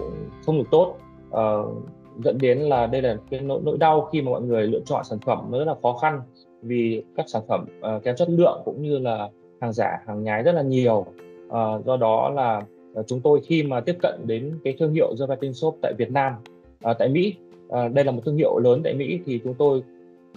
không 0.46 0.58
được 0.58 0.68
tốt. 0.72 0.96
Uh, 1.30 1.84
dẫn 2.24 2.38
đến 2.38 2.58
là 2.60 2.88
đây 2.88 3.02
là 3.02 3.18
cái 3.30 3.40
nỗi, 3.40 3.62
nỗi 3.64 3.78
đau 3.78 4.10
khi 4.12 4.22
mà 4.22 4.32
mọi 4.32 4.42
người 4.42 4.68
lựa 4.68 4.80
chọn 4.86 5.04
sản 5.04 5.20
phẩm 5.20 5.46
nó 5.50 5.60
rất 5.60 5.66
là 5.66 5.76
khó 5.82 5.94
khăn 5.94 6.22
vì 6.62 7.04
các 7.16 7.26
sản 7.30 7.42
phẩm 7.48 7.66
uh, 7.96 8.04
kém 8.04 8.16
chất 8.16 8.30
lượng 8.30 8.62
cũng 8.66 8.82
như 8.82 8.98
là 8.98 9.30
hàng 9.62 9.74
giả 9.74 9.98
hàng 10.08 10.24
nhái 10.24 10.44
rất 10.44 10.52
là 10.52 10.62
nhiều. 10.62 11.06
Uh, 11.48 11.86
do 11.86 11.98
đó 11.98 12.30
là 12.30 12.62
uh, 13.00 13.08
chúng 13.08 13.22
tôi 13.22 13.42
khi 13.46 13.64
mà 13.64 13.80
tiếp 13.80 13.96
cận 14.02 14.22
đến 14.26 14.60
cái 14.64 14.76
thương 14.80 14.94
hiệu 14.94 15.16
Gelatin 15.20 15.54
Shop 15.54 15.78
tại 15.82 15.94
Việt 15.98 16.12
Nam 16.12 16.34
uh, 16.90 16.98
tại 17.00 17.10
Mỹ 17.10 17.36
à, 17.69 17.88
đây 17.88 18.06
là 18.06 18.12
một 18.12 18.21
thương 18.25 18.38
hiệu 18.38 18.60
lớn 18.60 18.81
tại 18.83 18.94
Mỹ 18.94 19.19
thì 19.25 19.39
chúng 19.44 19.54
tôi 19.54 19.83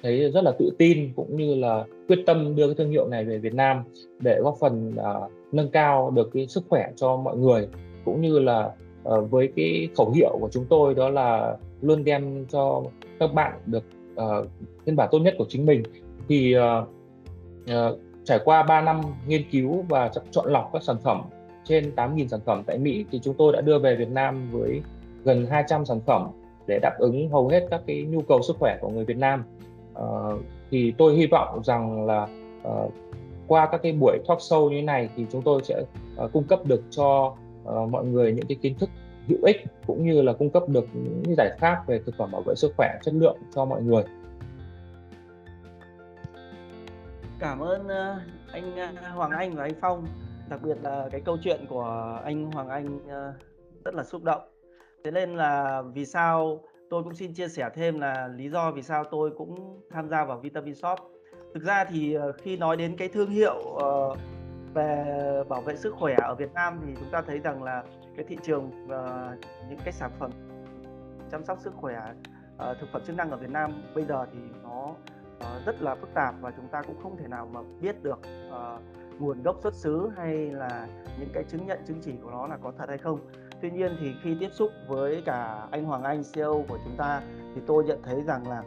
thấy 0.02 0.30
rất 0.30 0.44
là 0.44 0.52
tự 0.58 0.70
tin 0.78 1.12
cũng 1.16 1.36
như 1.36 1.54
là 1.54 1.84
quyết 2.08 2.22
tâm 2.26 2.56
đưa 2.56 2.66
cái 2.66 2.74
thương 2.74 2.90
hiệu 2.90 3.08
này 3.08 3.24
về 3.24 3.38
Việt 3.38 3.54
Nam 3.54 3.82
để 4.20 4.40
góp 4.42 4.56
phần 4.60 4.92
à, 4.96 5.14
nâng 5.52 5.70
cao 5.70 6.10
được 6.10 6.30
cái 6.34 6.46
sức 6.46 6.64
khỏe 6.68 6.90
cho 6.96 7.16
mọi 7.16 7.36
người 7.36 7.68
cũng 8.04 8.20
như 8.20 8.38
là 8.38 8.70
à, 9.04 9.16
với 9.30 9.52
cái 9.56 9.88
khẩu 9.96 10.10
hiệu 10.10 10.38
của 10.40 10.48
chúng 10.52 10.64
tôi 10.68 10.94
đó 10.94 11.08
là 11.08 11.56
luôn 11.80 12.04
đem 12.04 12.46
cho 12.48 12.82
các 13.18 13.34
bạn 13.34 13.52
được 13.66 13.84
ờ, 14.16 14.38
uh, 14.38 14.48
phiên 14.86 14.96
bản 14.96 15.08
tốt 15.12 15.18
nhất 15.18 15.34
của 15.38 15.46
chính 15.48 15.66
mình. 15.66 15.82
Thì 16.28 16.54
à, 16.54 16.82
à, 17.66 17.90
trải 18.24 18.38
qua 18.44 18.62
3 18.62 18.80
năm 18.80 19.00
nghiên 19.26 19.42
cứu 19.50 19.84
và 19.88 20.10
chọn 20.30 20.52
lọc 20.52 20.70
các 20.72 20.82
sản 20.82 20.96
phẩm 21.02 21.22
trên 21.64 21.92
8.000 21.96 22.26
sản 22.26 22.40
phẩm 22.44 22.62
tại 22.66 22.78
Mỹ 22.78 23.04
thì 23.10 23.20
chúng 23.22 23.34
tôi 23.34 23.52
đã 23.52 23.60
đưa 23.60 23.78
về 23.78 23.96
Việt 23.96 24.08
Nam 24.08 24.48
với 24.50 24.82
gần 25.24 25.46
200 25.50 25.84
sản 25.84 26.00
phẩm 26.06 26.28
để 26.66 26.78
đáp 26.82 26.94
ứng 26.98 27.28
hầu 27.28 27.48
hết 27.48 27.66
các 27.70 27.80
cái 27.86 28.02
nhu 28.02 28.22
cầu 28.22 28.42
sức 28.42 28.56
khỏe 28.58 28.78
của 28.80 28.88
người 28.88 29.04
Việt 29.04 29.16
Nam. 29.16 29.44
Uh, 29.92 30.40
thì 30.70 30.94
tôi 30.98 31.14
hy 31.14 31.26
vọng 31.26 31.60
rằng 31.64 32.06
là 32.06 32.28
uh, 32.68 32.92
qua 33.46 33.68
các 33.72 33.80
cái 33.82 33.92
buổi 33.92 34.18
talk 34.28 34.38
show 34.38 34.70
như 34.70 34.76
thế 34.76 34.82
này 34.82 35.08
thì 35.16 35.26
chúng 35.32 35.42
tôi 35.42 35.60
sẽ 35.64 35.82
uh, 36.24 36.32
cung 36.32 36.44
cấp 36.44 36.60
được 36.64 36.82
cho 36.90 37.34
uh, 37.64 37.88
mọi 37.90 38.04
người 38.04 38.32
những 38.32 38.46
cái 38.46 38.58
kiến 38.62 38.74
thức 38.78 38.90
hữu 39.28 39.38
ích 39.42 39.56
cũng 39.86 40.06
như 40.06 40.22
là 40.22 40.32
cung 40.32 40.50
cấp 40.50 40.62
được 40.68 40.84
những 40.92 41.34
giải 41.36 41.50
pháp 41.60 41.86
về 41.86 42.00
thực 42.06 42.14
phẩm 42.18 42.30
bảo 42.32 42.42
vệ 42.42 42.54
sức 42.54 42.72
khỏe 42.76 42.98
chất 43.02 43.14
lượng 43.14 43.36
cho 43.54 43.64
mọi 43.64 43.82
người. 43.82 44.02
Cảm 47.38 47.60
ơn 47.60 47.88
anh 48.52 48.76
Hoàng 49.14 49.30
Anh 49.30 49.54
và 49.54 49.62
anh 49.62 49.74
Phong 49.80 50.06
đặc 50.48 50.60
biệt 50.62 50.76
là 50.82 51.08
cái 51.12 51.20
câu 51.20 51.36
chuyện 51.42 51.60
của 51.68 52.20
anh 52.24 52.50
Hoàng 52.52 52.68
Anh 52.68 53.00
rất 53.84 53.94
là 53.94 54.04
xúc 54.04 54.24
động 54.24 54.51
thế 55.04 55.10
nên 55.10 55.36
là 55.36 55.82
vì 55.94 56.06
sao 56.06 56.60
tôi 56.90 57.02
cũng 57.02 57.14
xin 57.14 57.34
chia 57.34 57.48
sẻ 57.48 57.70
thêm 57.74 58.00
là 58.00 58.28
lý 58.28 58.48
do 58.48 58.70
vì 58.70 58.82
sao 58.82 59.04
tôi 59.04 59.30
cũng 59.38 59.80
tham 59.90 60.08
gia 60.08 60.24
vào 60.24 60.38
Vitamin 60.38 60.74
Shop. 60.74 60.98
Thực 61.54 61.62
ra 61.62 61.84
thì 61.84 62.14
ờ, 62.14 62.32
khi 62.32 62.56
nói 62.56 62.76
đến 62.76 62.96
cái 62.96 63.08
thương 63.08 63.30
hiệu 63.30 63.54
ờ, 63.78 64.14
về 64.74 65.04
bảo 65.48 65.60
vệ 65.60 65.76
sức 65.76 65.94
khỏe 65.98 66.16
ở 66.22 66.34
Việt 66.34 66.52
Nam 66.54 66.80
thì 66.86 66.92
chúng 67.00 67.10
ta 67.10 67.22
thấy 67.26 67.38
rằng 67.38 67.62
là 67.62 67.84
cái 68.16 68.24
thị 68.28 68.36
trường 68.42 68.88
ờ, 68.88 69.30
những 69.68 69.78
cái 69.84 69.92
sản 69.92 70.10
phẩm 70.18 70.30
chăm 71.30 71.44
sóc 71.44 71.58
sức 71.60 71.74
khỏe 71.76 72.12
thực 72.80 72.88
phẩm 72.92 73.02
chức 73.06 73.16
năng 73.16 73.30
ở 73.30 73.36
Việt 73.36 73.50
Nam 73.50 73.82
bây 73.94 74.04
giờ 74.04 74.26
thì 74.32 74.38
nó 74.62 74.94
rất 75.66 75.82
là 75.82 75.94
phức 75.94 76.14
tạp 76.14 76.34
và 76.40 76.50
chúng 76.56 76.68
ta 76.68 76.82
cũng 76.82 77.02
không 77.02 77.16
thể 77.16 77.28
nào 77.28 77.48
mà 77.52 77.60
biết 77.80 78.02
được 78.02 78.20
nguồn 79.18 79.42
gốc 79.42 79.56
xuất 79.62 79.74
xứ 79.74 80.10
hay 80.16 80.50
là 80.50 80.86
những 81.18 81.28
cái 81.34 81.44
chứng 81.44 81.66
nhận, 81.66 81.78
chứng 81.86 82.00
chỉ 82.02 82.12
của 82.22 82.30
nó 82.30 82.46
là 82.46 82.56
có 82.56 82.72
thật 82.78 82.88
hay 82.88 82.98
không 82.98 83.20
tuy 83.62 83.70
nhiên 83.70 83.96
thì 84.00 84.14
khi 84.22 84.36
tiếp 84.40 84.50
xúc 84.52 84.72
với 84.88 85.22
cả 85.26 85.66
anh 85.70 85.84
Hoàng 85.84 86.02
Anh 86.02 86.22
CEO 86.32 86.64
của 86.68 86.78
chúng 86.84 86.96
ta 86.96 87.22
thì 87.54 87.60
tôi 87.66 87.84
nhận 87.84 88.02
thấy 88.02 88.22
rằng 88.22 88.48
là 88.48 88.62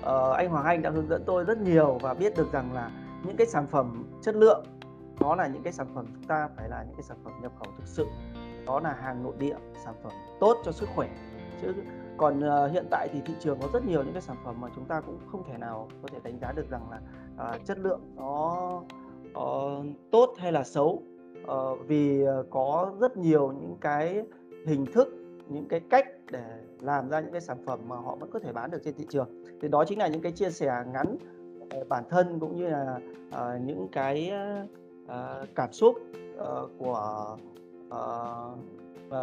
uh, 0.00 0.36
anh 0.36 0.50
Hoàng 0.50 0.64
Anh 0.64 0.82
đã 0.82 0.90
hướng 0.90 1.08
dẫn 1.08 1.22
tôi 1.26 1.44
rất 1.44 1.58
nhiều 1.58 1.98
và 2.02 2.14
biết 2.14 2.36
được 2.36 2.52
rằng 2.52 2.72
là 2.72 2.90
những 3.26 3.36
cái 3.36 3.46
sản 3.46 3.66
phẩm 3.66 4.04
chất 4.22 4.34
lượng 4.34 4.64
đó 5.20 5.34
là 5.36 5.46
những 5.46 5.62
cái 5.62 5.72
sản 5.72 5.86
phẩm 5.94 6.06
chúng 6.14 6.24
ta 6.24 6.48
phải 6.56 6.68
là 6.68 6.82
những 6.82 6.96
cái 6.96 7.02
sản 7.02 7.16
phẩm 7.24 7.32
nhập 7.42 7.52
khẩu 7.58 7.72
thực 7.78 7.86
sự. 7.86 8.06
Đó 8.66 8.80
là 8.80 8.92
hàng 8.92 9.22
nội 9.22 9.34
địa 9.38 9.56
sản 9.84 9.94
phẩm 10.02 10.12
tốt 10.40 10.56
cho 10.64 10.72
sức 10.72 10.88
khỏe. 10.94 11.08
Chứ 11.62 11.74
còn 12.16 12.38
uh, 12.38 12.72
hiện 12.72 12.86
tại 12.90 13.08
thì 13.12 13.20
thị 13.26 13.34
trường 13.40 13.60
có 13.60 13.68
rất 13.72 13.84
nhiều 13.84 14.02
những 14.02 14.12
cái 14.12 14.22
sản 14.22 14.36
phẩm 14.44 14.60
mà 14.60 14.68
chúng 14.74 14.84
ta 14.84 15.00
cũng 15.00 15.18
không 15.32 15.42
thể 15.48 15.58
nào 15.58 15.88
có 16.02 16.08
thể 16.12 16.18
đánh 16.22 16.38
giá 16.40 16.52
được 16.52 16.70
rằng 16.70 16.90
là 16.90 17.00
uh, 17.50 17.64
chất 17.64 17.78
lượng 17.78 18.00
nó 18.16 18.82
uh, 19.38 19.86
tốt 20.10 20.34
hay 20.38 20.52
là 20.52 20.64
xấu 20.64 21.02
uh, 21.42 21.88
vì 21.88 22.22
ờ, 22.22 22.44
có 22.50 22.92
rất 23.00 23.16
nhiều 23.16 23.52
những 23.60 23.76
cái 23.80 24.22
hình 24.66 24.86
thức 24.86 25.08
những 25.48 25.68
cái 25.68 25.80
cách 25.90 26.06
để 26.30 26.44
làm 26.80 27.08
ra 27.08 27.20
những 27.20 27.32
cái 27.32 27.40
sản 27.40 27.58
phẩm 27.66 27.80
mà 27.88 27.96
họ 27.96 28.16
vẫn 28.20 28.30
có 28.30 28.38
thể 28.38 28.52
bán 28.52 28.70
được 28.70 28.78
trên 28.84 28.94
thị 28.94 29.06
trường. 29.08 29.44
Thì 29.60 29.68
đó 29.68 29.84
chính 29.84 29.98
là 29.98 30.06
những 30.06 30.22
cái 30.22 30.32
chia 30.32 30.50
sẻ 30.50 30.84
ngắn 30.92 31.16
ờ, 31.70 31.84
bản 31.88 32.04
thân 32.10 32.40
cũng 32.40 32.56
như 32.56 32.68
là 32.68 33.00
uh, 33.28 33.60
những 33.64 33.88
cái 33.92 34.32
uh, 35.04 35.48
cảm 35.54 35.72
xúc 35.72 35.96
uh, 36.34 36.70
của 36.78 37.36
uh, 37.88 38.58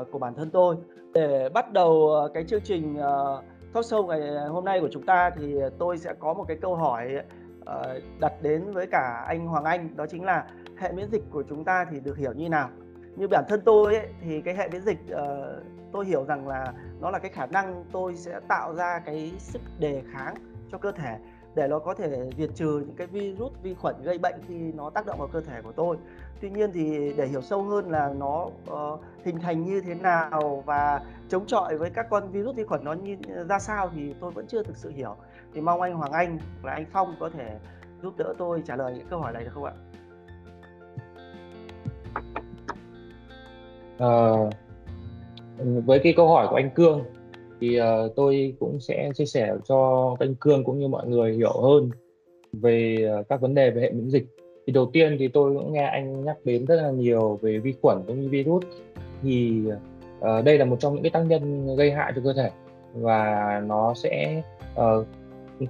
uh, 0.01 0.11
của 0.11 0.19
bản 0.19 0.33
thân 0.35 0.49
tôi. 0.49 0.75
Để 1.13 1.49
bắt 1.49 1.73
đầu 1.73 2.11
cái 2.33 2.43
chương 2.43 2.61
trình 2.63 2.93
uh, 2.93 3.43
talk 3.73 3.85
show 3.85 4.05
ngày 4.05 4.47
hôm 4.47 4.65
nay 4.65 4.79
của 4.81 4.89
chúng 4.91 5.03
ta 5.03 5.29
thì 5.29 5.55
tôi 5.79 5.97
sẽ 5.97 6.13
có 6.19 6.33
một 6.33 6.45
cái 6.47 6.57
câu 6.61 6.75
hỏi 6.75 7.15
uh, 7.19 7.42
Ờ, 7.65 7.99
đặt 8.19 8.33
đến 8.41 8.71
với 8.73 8.87
cả 8.87 9.25
anh 9.27 9.47
Hoàng 9.47 9.63
Anh 9.63 9.95
đó 9.95 10.05
chính 10.05 10.23
là 10.23 10.45
hệ 10.77 10.91
miễn 10.91 11.09
dịch 11.11 11.23
của 11.31 11.43
chúng 11.49 11.63
ta 11.63 11.85
thì 11.91 11.99
được 11.99 12.17
hiểu 12.17 12.33
như 12.33 12.49
nào. 12.49 12.69
Như 13.15 13.27
bản 13.27 13.43
thân 13.49 13.61
tôi 13.65 13.95
ấy, 13.95 14.07
thì 14.21 14.41
cái 14.41 14.55
hệ 14.55 14.69
miễn 14.69 14.81
dịch 14.81 14.99
uh, 15.11 15.63
tôi 15.91 16.05
hiểu 16.05 16.25
rằng 16.25 16.47
là 16.47 16.73
nó 16.99 17.11
là 17.11 17.19
cái 17.19 17.31
khả 17.31 17.45
năng 17.45 17.83
tôi 17.91 18.15
sẽ 18.15 18.39
tạo 18.47 18.73
ra 18.75 18.99
cái 18.99 19.33
sức 19.39 19.61
đề 19.79 20.01
kháng 20.11 20.35
cho 20.71 20.77
cơ 20.77 20.91
thể 20.91 21.17
để 21.55 21.67
nó 21.67 21.79
có 21.79 21.93
thể 21.93 22.29
diệt 22.37 22.49
trừ 22.55 22.83
những 22.87 22.95
cái 22.95 23.07
virus 23.07 23.51
vi 23.63 23.73
khuẩn 23.73 23.95
gây 24.03 24.17
bệnh 24.17 24.35
khi 24.47 24.71
nó 24.71 24.89
tác 24.89 25.05
động 25.05 25.19
vào 25.19 25.27
cơ 25.27 25.41
thể 25.41 25.61
của 25.61 25.71
tôi. 25.71 25.97
Tuy 26.41 26.49
nhiên 26.49 26.71
thì 26.73 27.13
để 27.17 27.27
hiểu 27.27 27.41
sâu 27.41 27.63
hơn 27.63 27.91
là 27.91 28.13
nó 28.17 28.49
uh, 28.71 28.99
hình 29.23 29.39
thành 29.39 29.63
như 29.65 29.81
thế 29.81 29.95
nào 29.95 30.63
và 30.65 31.01
chống 31.29 31.45
chọi 31.47 31.77
với 31.77 31.89
các 31.89 32.07
con 32.09 32.31
virus 32.31 32.55
vi 32.55 32.63
khuẩn 32.63 32.83
nó 32.83 32.93
như 32.93 33.17
ra 33.49 33.59
sao 33.59 33.89
thì 33.95 34.15
tôi 34.19 34.31
vẫn 34.31 34.47
chưa 34.47 34.63
thực 34.63 34.77
sự 34.77 34.89
hiểu 34.89 35.15
thì 35.53 35.61
mong 35.61 35.81
anh 35.81 35.93
Hoàng 35.93 36.11
Anh 36.11 36.39
và 36.61 36.71
anh 36.71 36.85
Phong 36.91 37.15
có 37.19 37.29
thể 37.29 37.57
giúp 38.03 38.13
đỡ 38.17 38.33
tôi 38.37 38.63
trả 38.65 38.75
lời 38.75 38.93
những 38.97 39.07
câu 39.09 39.19
hỏi 39.19 39.33
này 39.33 39.43
được 39.43 39.51
không 39.53 39.63
ạ? 39.63 39.73
À, 43.97 44.13
với 45.85 45.99
cái 45.99 46.13
câu 46.17 46.27
hỏi 46.27 46.47
của 46.49 46.55
anh 46.55 46.69
Cương 46.69 47.03
thì 47.61 47.79
uh, 47.81 48.15
tôi 48.15 48.55
cũng 48.59 48.79
sẽ 48.79 49.09
chia 49.15 49.25
sẻ 49.25 49.53
cho 49.67 50.15
anh 50.19 50.35
Cương 50.35 50.63
cũng 50.63 50.79
như 50.79 50.87
mọi 50.87 51.07
người 51.07 51.33
hiểu 51.33 51.61
hơn 51.61 51.89
về 52.53 52.97
uh, 53.19 53.27
các 53.29 53.41
vấn 53.41 53.55
đề 53.55 53.71
về 53.71 53.81
hệ 53.81 53.91
miễn 53.91 54.09
dịch. 54.09 54.25
Thì 54.67 54.73
đầu 54.73 54.89
tiên 54.93 55.15
thì 55.19 55.27
tôi 55.27 55.53
cũng 55.53 55.73
nghe 55.73 55.85
anh 55.85 56.25
nhắc 56.25 56.37
đến 56.43 56.65
rất 56.65 56.75
là 56.75 56.91
nhiều 56.91 57.39
về 57.41 57.59
vi 57.59 57.73
khuẩn 57.81 58.01
cũng 58.07 58.21
như 58.21 58.29
virus 58.29 58.63
thì 59.21 59.61
uh, 60.19 60.43
đây 60.45 60.57
là 60.57 60.65
một 60.65 60.75
trong 60.79 60.93
những 60.93 61.03
cái 61.03 61.09
tác 61.09 61.23
nhân 61.23 61.75
gây 61.75 61.91
hại 61.91 62.13
cho 62.15 62.21
cơ 62.23 62.33
thể 62.33 62.51
và 62.93 63.61
nó 63.65 63.93
sẽ 63.93 64.43
uh, 64.73 65.07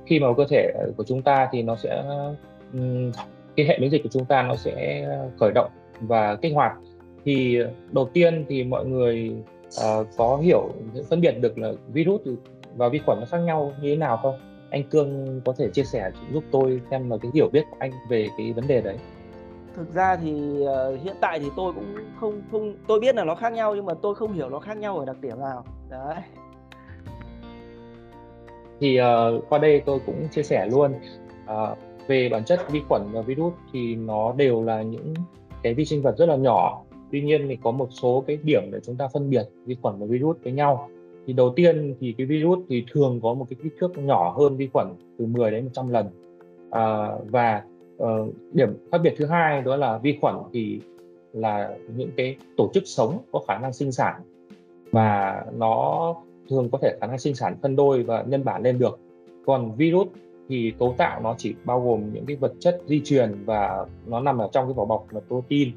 khi 0.05 0.19
mà 0.19 0.27
cơ 0.37 0.45
thể 0.49 0.73
của 0.97 1.03
chúng 1.03 1.21
ta 1.21 1.49
thì 1.51 1.61
nó 1.61 1.75
sẽ 1.75 2.03
ừ, 2.73 3.11
cái 3.55 3.65
hệ 3.65 3.77
miễn 3.79 3.89
dịch 3.89 4.03
của 4.03 4.09
chúng 4.11 4.25
ta 4.25 4.41
nó 4.41 4.55
sẽ 4.55 5.07
khởi 5.39 5.51
động 5.55 5.71
và 6.01 6.35
kích 6.35 6.53
hoạt 6.53 6.73
thì 7.25 7.59
đầu 7.91 8.09
tiên 8.13 8.45
thì 8.49 8.63
mọi 8.63 8.85
người 8.85 9.35
uh, 9.67 10.07
có 10.17 10.37
hiểu 10.37 10.69
phân 11.09 11.21
biệt 11.21 11.31
được 11.31 11.57
là 11.57 11.71
virus 11.93 12.21
và 12.75 12.89
vi 12.89 12.99
khuẩn 13.05 13.19
nó 13.19 13.25
khác 13.25 13.37
nhau 13.37 13.71
như 13.81 13.89
thế 13.89 13.95
nào 13.95 14.17
không? 14.17 14.35
Anh 14.69 14.83
Cương 14.83 15.41
có 15.45 15.53
thể 15.57 15.69
chia 15.69 15.83
sẻ 15.83 16.11
giúp 16.33 16.43
tôi 16.51 16.81
xem 16.91 17.09
là 17.09 17.17
cái 17.21 17.31
hiểu 17.33 17.49
biết 17.53 17.63
của 17.71 17.77
anh 17.79 17.91
về 18.09 18.27
cái 18.37 18.53
vấn 18.53 18.67
đề 18.67 18.81
đấy. 18.81 18.97
Thực 19.75 19.93
ra 19.93 20.15
thì 20.15 20.33
uh, 20.33 21.01
hiện 21.03 21.15
tại 21.21 21.39
thì 21.39 21.49
tôi 21.55 21.73
cũng 21.73 21.95
không 22.19 22.41
không 22.51 22.75
tôi 22.87 22.99
biết 22.99 23.15
là 23.15 23.23
nó 23.23 23.35
khác 23.35 23.53
nhau 23.53 23.75
nhưng 23.75 23.85
mà 23.85 23.93
tôi 24.01 24.15
không 24.15 24.33
hiểu 24.33 24.49
nó 24.49 24.59
khác 24.59 24.77
nhau 24.77 24.97
ở 24.97 25.05
đặc 25.05 25.15
điểm 25.21 25.39
nào. 25.39 25.65
Đấy. 25.89 26.15
Thì 28.83 28.99
uh, 29.01 29.49
qua 29.49 29.59
đây 29.59 29.81
tôi 29.85 29.99
cũng 30.05 30.27
chia 30.31 30.43
sẻ 30.43 30.67
luôn 30.71 30.91
uh, 31.45 31.77
về 32.07 32.29
bản 32.29 32.45
chất 32.45 32.71
vi 32.71 32.81
khuẩn 32.89 33.01
và 33.11 33.21
virus 33.21 33.53
thì 33.73 33.95
nó 33.95 34.33
đều 34.37 34.63
là 34.63 34.81
những 34.81 35.13
cái 35.63 35.73
vi 35.73 35.85
sinh 35.85 36.01
vật 36.01 36.17
rất 36.17 36.25
là 36.25 36.35
nhỏ. 36.35 36.83
Tuy 37.11 37.21
nhiên 37.21 37.45
thì 37.47 37.57
có 37.63 37.71
một 37.71 37.87
số 37.91 38.23
cái 38.27 38.37
điểm 38.43 38.63
để 38.71 38.79
chúng 38.83 38.95
ta 38.95 39.07
phân 39.07 39.29
biệt 39.29 39.43
vi 39.65 39.75
khuẩn 39.81 39.95
và 39.99 40.05
virus 40.05 40.37
với 40.43 40.53
nhau. 40.53 40.89
Thì 41.27 41.33
đầu 41.33 41.53
tiên 41.55 41.95
thì 41.99 42.15
cái 42.17 42.27
virus 42.27 42.59
thì 42.69 42.85
thường 42.91 43.19
có 43.23 43.33
một 43.33 43.45
cái 43.49 43.57
kích 43.63 43.73
thước 43.79 43.97
nhỏ 43.97 44.35
hơn 44.37 44.57
vi 44.57 44.69
khuẩn 44.73 44.87
từ 45.17 45.25
10 45.25 45.51
đến 45.51 45.63
100 45.63 45.89
lần. 45.89 46.07
À, 46.71 47.09
và 47.25 47.63
uh, 47.97 48.33
điểm 48.53 48.69
khác 48.91 48.97
biệt 49.03 49.13
thứ 49.17 49.25
hai 49.25 49.61
đó 49.61 49.75
là 49.75 49.97
vi 49.97 50.17
khuẩn 50.21 50.35
thì 50.53 50.79
là 51.33 51.75
những 51.95 52.09
cái 52.17 52.35
tổ 52.57 52.71
chức 52.73 52.83
sống 52.85 53.17
có 53.31 53.39
khả 53.47 53.57
năng 53.57 53.73
sinh 53.73 53.91
sản 53.91 54.21
và 54.91 55.43
nó 55.57 56.15
thường 56.50 56.69
có 56.71 56.77
thể 56.81 56.97
khả 57.01 57.07
năng 57.07 57.19
sinh 57.19 57.35
sản 57.35 57.55
phân 57.62 57.75
đôi 57.75 58.03
và 58.03 58.23
nhân 58.27 58.43
bản 58.43 58.63
lên 58.63 58.79
được. 58.79 59.00
Còn 59.45 59.75
virus 59.75 60.07
thì 60.50 60.73
cấu 60.79 60.95
tạo 60.97 61.21
nó 61.21 61.35
chỉ 61.38 61.55
bao 61.65 61.81
gồm 61.81 62.13
những 62.13 62.25
cái 62.25 62.35
vật 62.35 62.53
chất 62.59 62.81
di 62.85 63.01
truyền 63.05 63.45
và 63.45 63.85
nó 64.05 64.19
nằm 64.19 64.38
ở 64.38 64.50
trong 64.51 64.65
cái 64.65 64.73
vỏ 64.73 64.85
bọc 64.85 65.05
là 65.12 65.19
protein. 65.27 65.71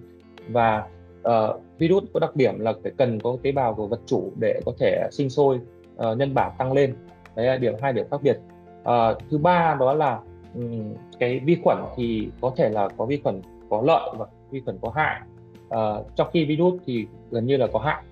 Và 0.48 0.86
uh, 1.28 1.60
virus 1.78 2.04
có 2.14 2.20
đặc 2.20 2.36
điểm 2.36 2.60
là 2.60 2.72
phải 2.82 2.92
cần 2.96 3.20
có 3.20 3.36
tế 3.42 3.52
bào 3.52 3.74
của 3.74 3.86
vật 3.86 4.00
chủ 4.06 4.32
để 4.40 4.60
có 4.66 4.72
thể 4.78 5.08
sinh 5.12 5.30
sôi 5.30 5.56
uh, 5.56 6.18
nhân 6.18 6.34
bản 6.34 6.52
tăng 6.58 6.72
lên. 6.72 6.94
Đấy 7.36 7.46
là 7.46 7.56
điểm 7.56 7.74
hai 7.80 7.92
điểm 7.92 8.06
khác 8.10 8.20
biệt. 8.22 8.38
Uh, 8.80 9.18
thứ 9.30 9.38
ba 9.38 9.76
đó 9.80 9.94
là 9.94 10.20
um, 10.54 10.94
cái 11.18 11.40
vi 11.40 11.56
khuẩn 11.64 11.78
thì 11.96 12.28
có 12.40 12.52
thể 12.56 12.68
là 12.68 12.88
có 12.96 13.06
vi 13.06 13.20
khuẩn 13.22 13.42
có 13.70 13.82
lợi 13.82 14.10
và 14.18 14.26
vi 14.50 14.60
khuẩn 14.60 14.78
có 14.82 14.90
hại. 14.94 15.20
Uh, 15.66 16.06
trong 16.16 16.28
khi 16.32 16.44
virus 16.44 16.80
thì 16.86 17.06
gần 17.30 17.46
như 17.46 17.56
là 17.56 17.66
có 17.72 17.78
hại. 17.78 18.02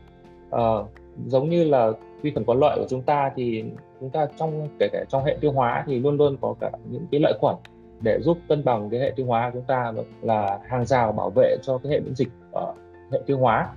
Uh, 0.57 0.89
giống 1.27 1.51
như 1.51 1.65
là 1.65 1.93
vi 2.25 2.31
khuẩn 2.31 2.45
có 2.45 2.55
lợi 2.55 2.79
của 2.79 2.87
chúng 2.89 3.03
ta 3.03 3.31
thì 3.37 3.65
chúng 4.01 4.11
ta 4.11 4.27
trong 4.39 4.69
kể 4.79 4.89
cả 4.93 5.05
trong 5.09 5.25
hệ 5.25 5.37
tiêu 5.41 5.53
hóa 5.53 5.85
thì 5.87 5.99
luôn 5.99 6.17
luôn 6.17 6.37
có 6.41 6.55
cả 6.61 6.71
những 6.91 7.07
cái 7.11 7.21
lợi 7.21 7.33
khuẩn 7.41 7.57
để 8.01 8.19
giúp 8.21 8.39
cân 8.49 8.65
bằng 8.65 8.91
cái 8.91 9.01
hệ 9.01 9.13
tiêu 9.17 9.27
hóa 9.27 9.51
của 9.51 9.59
chúng 9.59 9.67
ta 9.67 9.93
là 10.23 10.59
hàng 10.67 10.85
rào 10.85 11.13
bảo 11.13 11.31
vệ 11.31 11.57
cho 11.63 11.79
cái 11.79 11.93
hệ 11.93 12.01
miễn 12.01 12.15
dịch 12.15 12.29
ở 12.53 12.75
hệ 13.13 13.21
tiêu 13.27 13.39
hóa. 13.39 13.69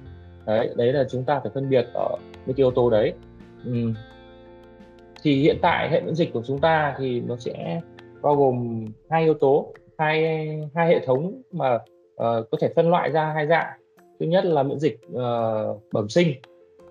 Đấy 0.45 0.69
đấy 0.75 0.93
là 0.93 1.03
chúng 1.09 1.23
ta 1.23 1.39
phải 1.39 1.51
phân 1.53 1.69
biệt 1.69 1.87
ở 1.93 2.09
mấy 2.19 2.53
cái 2.53 2.55
yếu 2.55 2.71
tố 2.71 2.89
đấy. 2.89 3.13
Ừ. 3.65 3.93
thì 5.23 5.41
hiện 5.41 5.57
tại 5.61 5.89
hệ 5.89 6.01
miễn 6.01 6.15
dịch 6.15 6.33
của 6.33 6.41
chúng 6.47 6.59
ta 6.59 6.95
thì 6.99 7.21
nó 7.21 7.35
sẽ 7.37 7.81
bao 8.21 8.35
gồm 8.35 8.85
hai 9.09 9.23
yếu 9.23 9.33
tố 9.33 9.73
hai 9.97 10.23
hai 10.75 10.87
hệ 10.87 11.05
thống 11.05 11.41
mà 11.51 11.75
uh, 11.75 11.81
có 12.21 12.57
thể 12.59 12.69
phân 12.75 12.89
loại 12.89 13.11
ra 13.11 13.31
hai 13.33 13.47
dạng. 13.47 13.79
Thứ 14.19 14.25
nhất 14.25 14.45
là 14.45 14.63
miễn 14.63 14.79
dịch 14.79 14.99
uh, 15.13 15.81
bẩm 15.91 16.09
sinh 16.09 16.27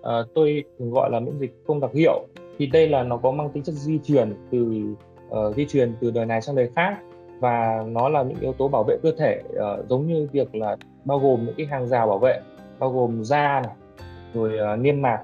Ờ, 0.07 0.27
tôi 0.35 0.63
thường 0.79 0.91
gọi 0.91 1.09
là 1.11 1.19
miễn 1.19 1.39
dịch 1.39 1.61
không 1.67 1.79
đặc 1.79 1.91
hiệu. 1.93 2.27
Thì 2.57 2.65
đây 2.67 2.87
là 2.87 3.03
nó 3.03 3.17
có 3.17 3.31
mang 3.31 3.49
tính 3.49 3.63
chất 3.63 3.71
di 3.71 3.99
truyền 3.99 4.33
từ 4.51 4.83
uh, 5.29 5.55
di 5.55 5.65
truyền 5.65 5.93
từ 6.01 6.11
đời 6.11 6.25
này 6.25 6.41
sang 6.41 6.55
đời 6.55 6.69
khác. 6.75 6.97
Và 7.39 7.83
nó 7.87 8.09
là 8.09 8.23
những 8.23 8.37
yếu 8.41 8.53
tố 8.53 8.67
bảo 8.67 8.83
vệ 8.83 8.97
cơ 9.03 9.11
thể 9.17 9.41
uh, 9.49 9.89
giống 9.89 10.07
như 10.07 10.27
việc 10.31 10.55
là 10.55 10.77
bao 11.05 11.19
gồm 11.19 11.45
những 11.45 11.55
cái 11.57 11.65
hàng 11.65 11.87
rào 11.87 12.07
bảo 12.07 12.19
vệ 12.19 12.39
bao 12.79 12.89
gồm 12.89 13.23
da 13.23 13.61
này 13.65 13.73
rồi 14.33 14.73
uh, 14.73 14.79
niêm 14.79 15.01
mạc 15.01 15.23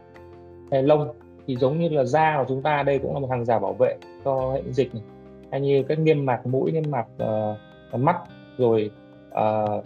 hay 0.71 0.83
lông. 0.83 1.13
Thì 1.47 1.55
giống 1.55 1.79
như 1.79 1.89
là 1.89 2.03
da 2.03 2.37
của 2.39 2.45
chúng 2.47 2.61
ta 2.61 2.83
đây 2.83 2.99
cũng 2.99 3.13
là 3.13 3.19
một 3.19 3.29
hàng 3.29 3.45
rào 3.45 3.59
bảo 3.59 3.73
vệ 3.73 3.97
cho 4.25 4.51
hệ 4.53 4.61
miễn 4.61 4.73
dịch 4.73 4.95
này. 4.95 5.03
Hay 5.51 5.61
như 5.61 5.83
các 5.83 5.99
niêm 5.99 6.25
mạc 6.25 6.47
mũi 6.47 6.71
niêm 6.71 6.83
mạc 6.91 7.05
uh, 7.93 7.99
mắt 7.99 8.17
rồi 8.57 8.91
uh, 9.29 9.83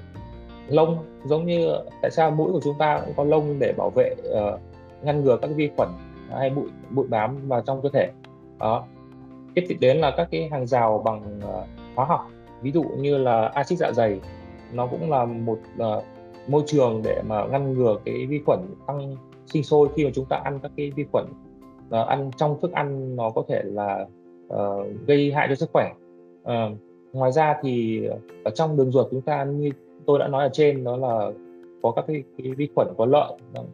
lông. 0.68 0.98
Giống 1.26 1.46
như 1.46 1.78
tại 2.02 2.12
sao 2.12 2.32
mũi 2.32 2.52
của 2.52 2.62
chúng 2.64 2.78
ta 2.80 3.02
cũng 3.06 3.14
có 3.18 3.24
lông 3.24 3.60
để 3.60 3.74
bảo 3.78 3.90
vệ 3.90 4.16
uh, 4.30 4.60
ngăn 5.04 5.24
ngừa 5.24 5.38
các 5.38 5.50
vi 5.56 5.70
khuẩn 5.78 5.90
hay 6.30 6.50
bụi 6.50 6.70
bụi 6.90 7.08
bám 7.08 7.48
vào 7.48 7.62
trong 7.62 7.82
cơ 7.82 7.90
thể. 7.94 8.12
Đó. 8.60 8.86
Tiếp 9.56 9.78
đến 9.80 9.98
là 9.98 10.14
các 10.18 10.28
cái 10.32 10.50
hàng 10.52 10.68
rào 10.68 11.02
bằng 11.06 11.40
uh, 11.40 11.68
hóa 11.96 12.06
học. 12.06 12.28
Ví 12.62 12.72
dụ 12.72 12.84
như 12.84 13.18
là 13.18 13.48
axit 13.48 13.80
dạ 13.80 13.92
dày 13.92 14.20
nó 14.74 14.88
cũng 14.88 15.10
là 15.10 15.26
một 15.26 15.60
uh, 15.78 16.04
môi 16.48 16.64
trường 16.66 17.02
để 17.04 17.22
mà 17.28 17.46
ngăn 17.46 17.74
ngừa 17.74 17.96
cái 18.06 18.26
vi 18.26 18.42
khuẩn 18.46 18.60
tăng 18.88 19.16
sinh 19.46 19.64
sôi 19.64 19.88
khi 19.96 20.06
mà 20.06 20.12
chúng 20.14 20.26
ta 20.26 20.38
ăn 20.38 20.60
các 20.64 20.72
cái 20.78 20.92
vi 20.92 21.06
khuẩn. 21.12 21.26
Uh, 21.88 22.08
ăn 22.08 22.32
trong 22.38 22.60
thức 22.62 22.72
ăn 22.72 23.16
nó 23.16 23.30
có 23.30 23.44
thể 23.48 23.62
là 23.64 24.06
uh, 24.48 24.88
gây 25.08 25.32
hại 25.32 25.48
cho 25.50 25.56
sức 25.56 25.70
khỏe. 25.74 25.92
Uh, 26.42 26.78
ngoài 27.14 27.32
ra 27.32 27.56
thì 27.62 28.06
ở 28.44 28.52
trong 28.56 28.78
đường 28.78 28.92
ruột 28.92 29.08
chúng 29.12 29.22
ta 29.22 29.44
như 29.44 29.70
tôi 30.06 30.20
đã 30.20 30.28
nói 30.28 30.44
ở 30.44 30.50
trên 30.54 30.84
đó 30.84 30.98
là 30.98 31.32
có 31.82 31.92
các 31.92 32.06
cái, 32.08 32.24
cái 32.38 32.52
vi 32.52 32.70
khuẩn 32.76 32.88
có 32.98 33.06
lợi 33.06 33.32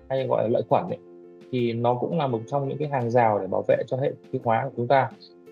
hay 0.10 0.28
gọi 0.28 0.44
là 0.44 0.50
lợi 0.50 0.64
khuẩn 0.70 0.84
ấy, 0.84 1.00
thì 1.54 1.74
nó 1.74 1.96
cũng 1.96 2.18
là 2.18 2.28
một 2.28 2.40
trong 2.48 2.68
những 2.68 2.78
cái 2.78 2.88
hàng 2.88 3.10
rào 3.10 3.40
để 3.40 3.48
bảo 3.48 3.64
vệ 3.68 3.78
cho 3.88 3.98
hệ 3.98 4.12
tiêu 4.32 4.42
hóa 4.46 4.64
của 4.64 4.72
chúng 4.78 4.88
ta. 4.88 5.10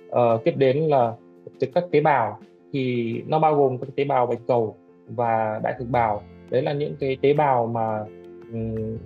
Uh, 0.09 0.43
tiếp 0.43 0.53
đến 0.57 0.77
là 0.77 1.13
các 1.73 1.83
tế 1.91 2.01
bào 2.01 2.39
thì 2.73 3.13
nó 3.27 3.39
bao 3.39 3.55
gồm 3.55 3.77
các 3.77 3.87
tế 3.95 4.03
bào 4.03 4.25
bạch 4.25 4.39
cầu 4.47 4.75
và 5.07 5.59
đại 5.63 5.75
thực 5.79 5.89
bào. 5.89 6.21
Đấy 6.49 6.61
là 6.61 6.73
những 6.73 6.95
cái 6.99 7.17
tế 7.21 7.33
bào 7.33 7.67
mà 7.67 8.05
um, 8.53 8.97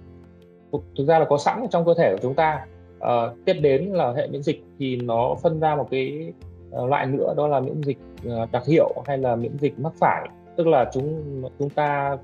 thực 0.72 1.06
ra 1.08 1.20
là 1.20 1.26
có 1.26 1.38
sẵn 1.38 1.66
trong 1.70 1.86
cơ 1.86 1.94
thể 1.94 2.12
của 2.12 2.20
chúng 2.22 2.34
ta. 2.34 2.66
Uh, 2.98 3.46
tiếp 3.46 3.54
đến 3.54 3.86
là 3.86 4.14
hệ 4.14 4.28
miễn 4.28 4.44
dịch 4.44 4.64
thì 4.80 4.96
nó 4.96 5.36
phân 5.42 5.60
ra 5.60 5.76
một 5.76 5.88
cái 5.92 6.34
uh, 6.76 6.90
loại 6.90 7.06
nữa 7.06 7.34
đó 7.38 7.48
là 7.48 7.60
miễn 7.60 7.82
dịch 7.84 7.98
uh, 8.28 8.52
đặc 8.52 8.66
hiệu 8.66 8.94
hay 9.06 9.18
là 9.18 9.36
miễn 9.36 9.58
dịch 9.58 9.80
mắc 9.80 9.94
phải. 10.00 10.30
Tức 10.56 10.68
là 10.68 10.90
chúng 10.94 11.24
chúng 11.60 11.70
ta 11.70 12.18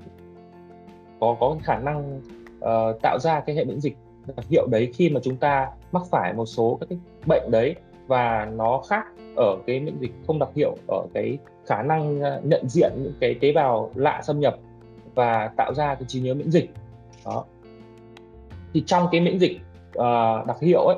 có 1.20 1.36
có 1.40 1.56
khả 1.62 1.78
năng 1.78 2.20
uh, 2.58 3.02
tạo 3.02 3.18
ra 3.18 3.40
cái 3.40 3.56
hệ 3.56 3.64
miễn 3.64 3.80
dịch 3.80 3.96
đặc 4.26 4.46
hiệu 4.48 4.66
đấy 4.66 4.90
khi 4.94 5.10
mà 5.10 5.20
chúng 5.22 5.36
ta 5.36 5.70
mắc 5.92 6.02
phải 6.10 6.32
một 6.32 6.46
số 6.46 6.78
các 6.80 6.86
cái 6.88 6.98
bệnh 7.26 7.50
đấy 7.50 7.74
và 8.06 8.48
nó 8.52 8.82
khác 8.88 9.06
ở 9.36 9.56
cái 9.66 9.80
miễn 9.80 9.98
dịch 9.98 10.12
không 10.26 10.38
đặc 10.38 10.48
hiệu 10.54 10.76
ở 10.88 11.06
cái 11.14 11.38
khả 11.66 11.82
năng 11.82 12.20
ờ, 12.20 12.40
nhận 12.44 12.68
diện 12.68 12.92
những 12.96 13.14
cái 13.20 13.34
tế 13.40 13.52
bào 13.52 13.90
lạ 13.94 14.20
xâm 14.24 14.40
nhập 14.40 14.56
và 15.14 15.50
tạo 15.56 15.74
ra 15.74 15.94
cái 15.94 16.04
trí 16.08 16.20
nhớ 16.20 16.34
miễn 16.34 16.50
dịch. 16.50 16.70
Đó. 17.24 17.44
Thì 18.74 18.82
trong 18.86 19.08
cái 19.12 19.20
miễn 19.20 19.38
dịch 19.38 19.60
uh, 19.98 20.46
đặc 20.46 20.60
hiệu 20.60 20.80
ấy 20.80 20.96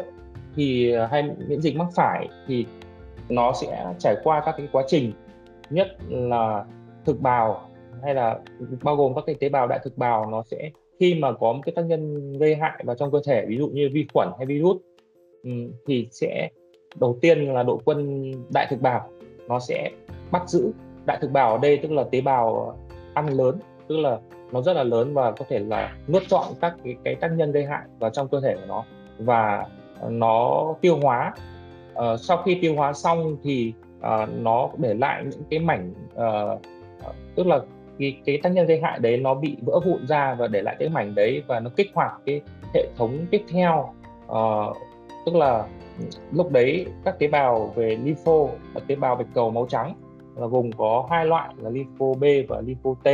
thì 0.57 0.95
hay 1.11 1.23
miễn 1.49 1.61
dịch 1.61 1.77
mắc 1.77 1.89
phải 1.95 2.29
thì 2.47 2.67
nó 3.29 3.53
sẽ 3.53 3.87
trải 3.99 4.17
qua 4.25 4.43
các 4.47 4.55
cái 4.59 4.69
quá 4.73 4.83
trình 4.87 5.13
nhất 5.71 5.97
là 6.09 6.65
thực 7.05 7.21
bào 7.21 7.69
hay 8.03 8.15
là 8.15 8.39
bao 8.83 8.97
gồm 8.97 9.15
các 9.15 9.25
cái 9.27 9.35
tế 9.41 9.49
bào 9.49 9.67
đại 9.67 9.79
thực 9.85 9.99
bào 9.99 10.31
nó 10.31 10.43
sẽ 10.43 10.71
khi 11.01 11.15
mà 11.15 11.33
có 11.33 11.53
một 11.53 11.61
cái 11.67 11.73
tác 11.77 11.83
nhân 11.83 12.33
gây 12.39 12.55
hại 12.55 12.85
vào 12.85 12.97
trong 12.97 13.11
cơ 13.13 13.21
thể 13.27 13.45
ví 13.49 13.57
dụ 13.59 13.69
như 13.69 13.89
vi 13.93 14.07
khuẩn 14.15 14.29
hay 14.39 14.47
virus 14.47 14.77
ừ, 15.43 15.51
thì 15.87 16.09
sẽ 16.11 16.49
đầu 17.01 17.19
tiên 17.21 17.55
là 17.55 17.63
đội 17.63 17.79
quân 17.85 18.33
đại 18.55 18.67
thực 18.71 18.81
bào 18.81 19.09
nó 19.49 19.61
sẽ 19.61 19.91
bắt 20.31 20.49
giữ 20.49 20.73
đại 21.07 21.19
thực 21.21 21.31
bào 21.31 21.53
ở 21.53 21.59
đây 21.59 21.77
tức 21.77 21.93
là 21.93 22.05
tế 22.11 22.21
bào 22.21 22.77
ăn 23.15 23.29
lớn 23.29 23.59
tức 23.89 23.97
là 23.97 24.19
nó 24.53 24.63
rất 24.63 24.73
là 24.73 24.83
lớn 24.83 25.15
và 25.15 25.33
có 25.33 25.45
thể 25.49 25.59
là 25.59 25.97
nuốt 26.09 26.23
trọn 26.29 26.45
các 26.61 26.75
cái, 26.85 26.97
cái 27.05 27.15
tác 27.15 27.29
nhân 27.29 27.53
gây 27.53 27.67
hại 27.67 27.83
vào 27.99 28.11
trong 28.11 28.29
cơ 28.29 28.41
thể 28.41 28.55
của 28.55 28.67
nó 28.69 28.85
và 29.19 29.67
nó 30.09 30.75
tiêu 30.81 30.99
hóa. 31.03 31.35
Uh, 31.93 32.21
sau 32.21 32.43
khi 32.43 32.59
tiêu 32.61 32.75
hóa 32.75 32.93
xong 32.93 33.37
thì 33.43 33.73
uh, 33.99 34.29
nó 34.39 34.71
để 34.79 34.95
lại 34.95 35.25
những 35.31 35.43
cái 35.51 35.59
mảnh 35.59 35.95
uh, 36.15 36.61
tức 37.35 37.47
là 37.47 37.61
cái, 37.99 38.21
cái 38.27 38.41
tác 38.43 38.53
nhân 38.53 38.67
gây 38.67 38.81
hại 38.81 38.99
đấy 38.99 39.17
nó 39.17 39.35
bị 39.35 39.57
vỡ 39.63 39.81
vụn 39.87 40.07
ra 40.07 40.35
và 40.35 40.47
để 40.47 40.63
lại 40.63 40.77
cái 40.79 40.89
mảnh 40.89 41.15
đấy 41.15 41.43
và 41.47 41.61
nó 41.61 41.71
kích 41.77 41.91
hoạt 41.95 42.13
cái 42.27 42.41
hệ 42.75 42.87
thống 42.97 43.27
tiếp 43.31 43.43
theo. 43.53 43.95
Uh, 44.27 44.77
tức 45.27 45.35
là 45.35 45.67
ừ, 45.99 46.05
lúc 46.33 46.51
đấy 46.51 46.87
các 47.05 47.19
tế 47.19 47.29
bào 47.29 47.73
về 47.75 47.97
lympho 48.05 48.33
là 48.75 48.81
tế 48.87 48.95
bào 48.95 49.17
bạch 49.17 49.27
cầu 49.35 49.51
máu 49.51 49.67
trắng 49.69 49.95
là 50.37 50.47
gồm 50.47 50.73
có 50.73 51.07
hai 51.11 51.27
loại 51.27 51.55
là 51.57 51.71
lympho 51.71 52.07
B 52.21 52.25
và 52.49 52.61
lympho 52.61 52.95
T. 53.03 53.09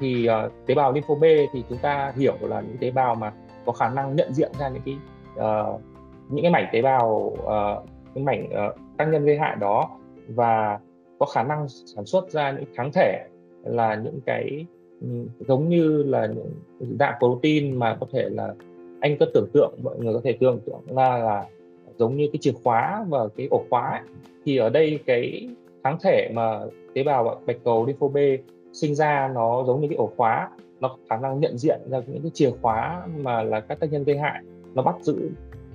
Thì 0.00 0.28
uh, 0.28 0.52
tế 0.66 0.74
bào 0.74 0.92
lympho 0.92 1.14
B 1.14 1.24
thì 1.52 1.64
chúng 1.68 1.78
ta 1.78 2.12
hiểu 2.16 2.36
là 2.40 2.60
những 2.60 2.78
tế 2.78 2.90
bào 2.90 3.14
mà 3.14 3.32
có 3.66 3.72
khả 3.72 3.88
năng 3.88 4.16
nhận 4.16 4.32
diện 4.32 4.52
ra 4.58 4.68
những 4.68 4.82
cái 4.84 4.96
uh, 5.34 5.80
những 6.28 6.42
cái 6.42 6.50
mảnh 6.50 6.68
tế 6.72 6.82
bào 6.82 7.08
uh, 7.34 7.88
những 8.14 8.24
mảnh 8.24 8.46
uh, 8.46 8.76
tác 8.96 9.04
nhân 9.04 9.24
gây 9.24 9.38
hại 9.38 9.56
đó. 9.56 9.90
Và 10.28 10.78
có 11.18 11.26
khả 11.26 11.42
năng 11.42 11.68
sản 11.68 12.06
xuất 12.06 12.30
ra 12.30 12.52
những 12.52 12.64
kháng 12.74 12.92
thể 12.92 13.24
là 13.64 13.94
những 13.94 14.20
cái 14.26 14.66
ừ, 15.00 15.08
giống 15.48 15.68
như 15.68 16.02
là 16.02 16.26
những 16.26 16.50
dạng 16.98 17.14
protein 17.18 17.76
mà 17.76 17.96
có 18.00 18.06
thể 18.12 18.28
là 18.28 18.54
anh 19.00 19.16
có 19.18 19.26
tưởng 19.34 19.48
tượng 19.52 19.74
mọi 19.82 19.98
người 19.98 20.14
có 20.14 20.20
thể 20.24 20.32
tưởng 20.40 20.60
tượng 20.66 20.96
là 20.96 21.18
là 21.18 21.44
giống 21.98 22.16
như 22.16 22.28
cái 22.32 22.38
chìa 22.40 22.52
khóa 22.64 23.04
và 23.08 23.28
cái 23.36 23.48
ổ 23.50 23.64
khóa 23.70 23.90
ấy. 23.90 24.00
thì 24.44 24.56
ở 24.56 24.68
đây 24.68 24.98
cái 25.06 25.48
kháng 25.84 25.98
thể 26.02 26.30
mà 26.34 26.60
tế 26.94 27.02
bào 27.02 27.40
bạch 27.46 27.56
cầu 27.64 27.86
lympho 27.86 28.08
B 28.08 28.16
sinh 28.72 28.94
ra 28.94 29.30
nó 29.34 29.64
giống 29.66 29.80
như 29.80 29.88
cái 29.88 29.96
ổ 29.96 30.12
khóa 30.16 30.50
nó 30.80 30.96
khả 31.10 31.16
năng 31.16 31.40
nhận 31.40 31.58
diện 31.58 31.80
ra 31.90 32.00
những 32.06 32.22
cái 32.22 32.30
chìa 32.34 32.50
khóa 32.62 33.06
mà 33.16 33.42
là 33.42 33.60
các 33.60 33.80
tác 33.80 33.92
nhân 33.92 34.04
gây 34.04 34.18
hại 34.18 34.42
nó 34.74 34.82
bắt 34.82 34.94
giữ 35.00 35.30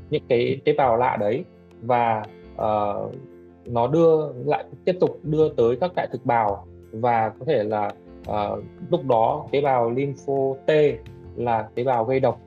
những 0.09 0.23
cái 0.27 0.61
tế 0.65 0.73
bào 0.73 0.97
lạ 0.97 1.17
đấy 1.19 1.43
và 1.81 2.23
uh, 2.55 3.13
nó 3.65 3.87
đưa 3.87 4.33
lại 4.45 4.63
tiếp 4.85 4.97
tục 4.99 5.19
đưa 5.23 5.49
tới 5.49 5.75
các 5.75 5.91
đại 5.95 6.07
thực 6.11 6.25
bào 6.25 6.65
và 6.91 7.29
có 7.39 7.45
thể 7.45 7.63
là 7.63 7.91
uh, 8.29 8.63
lúc 8.89 9.05
đó 9.05 9.45
tế 9.51 9.61
bào 9.61 9.89
lympho 9.89 10.33
T 10.65 10.71
là 11.35 11.69
tế 11.75 11.83
bào 11.83 12.05
gây 12.05 12.19
độc. 12.19 12.39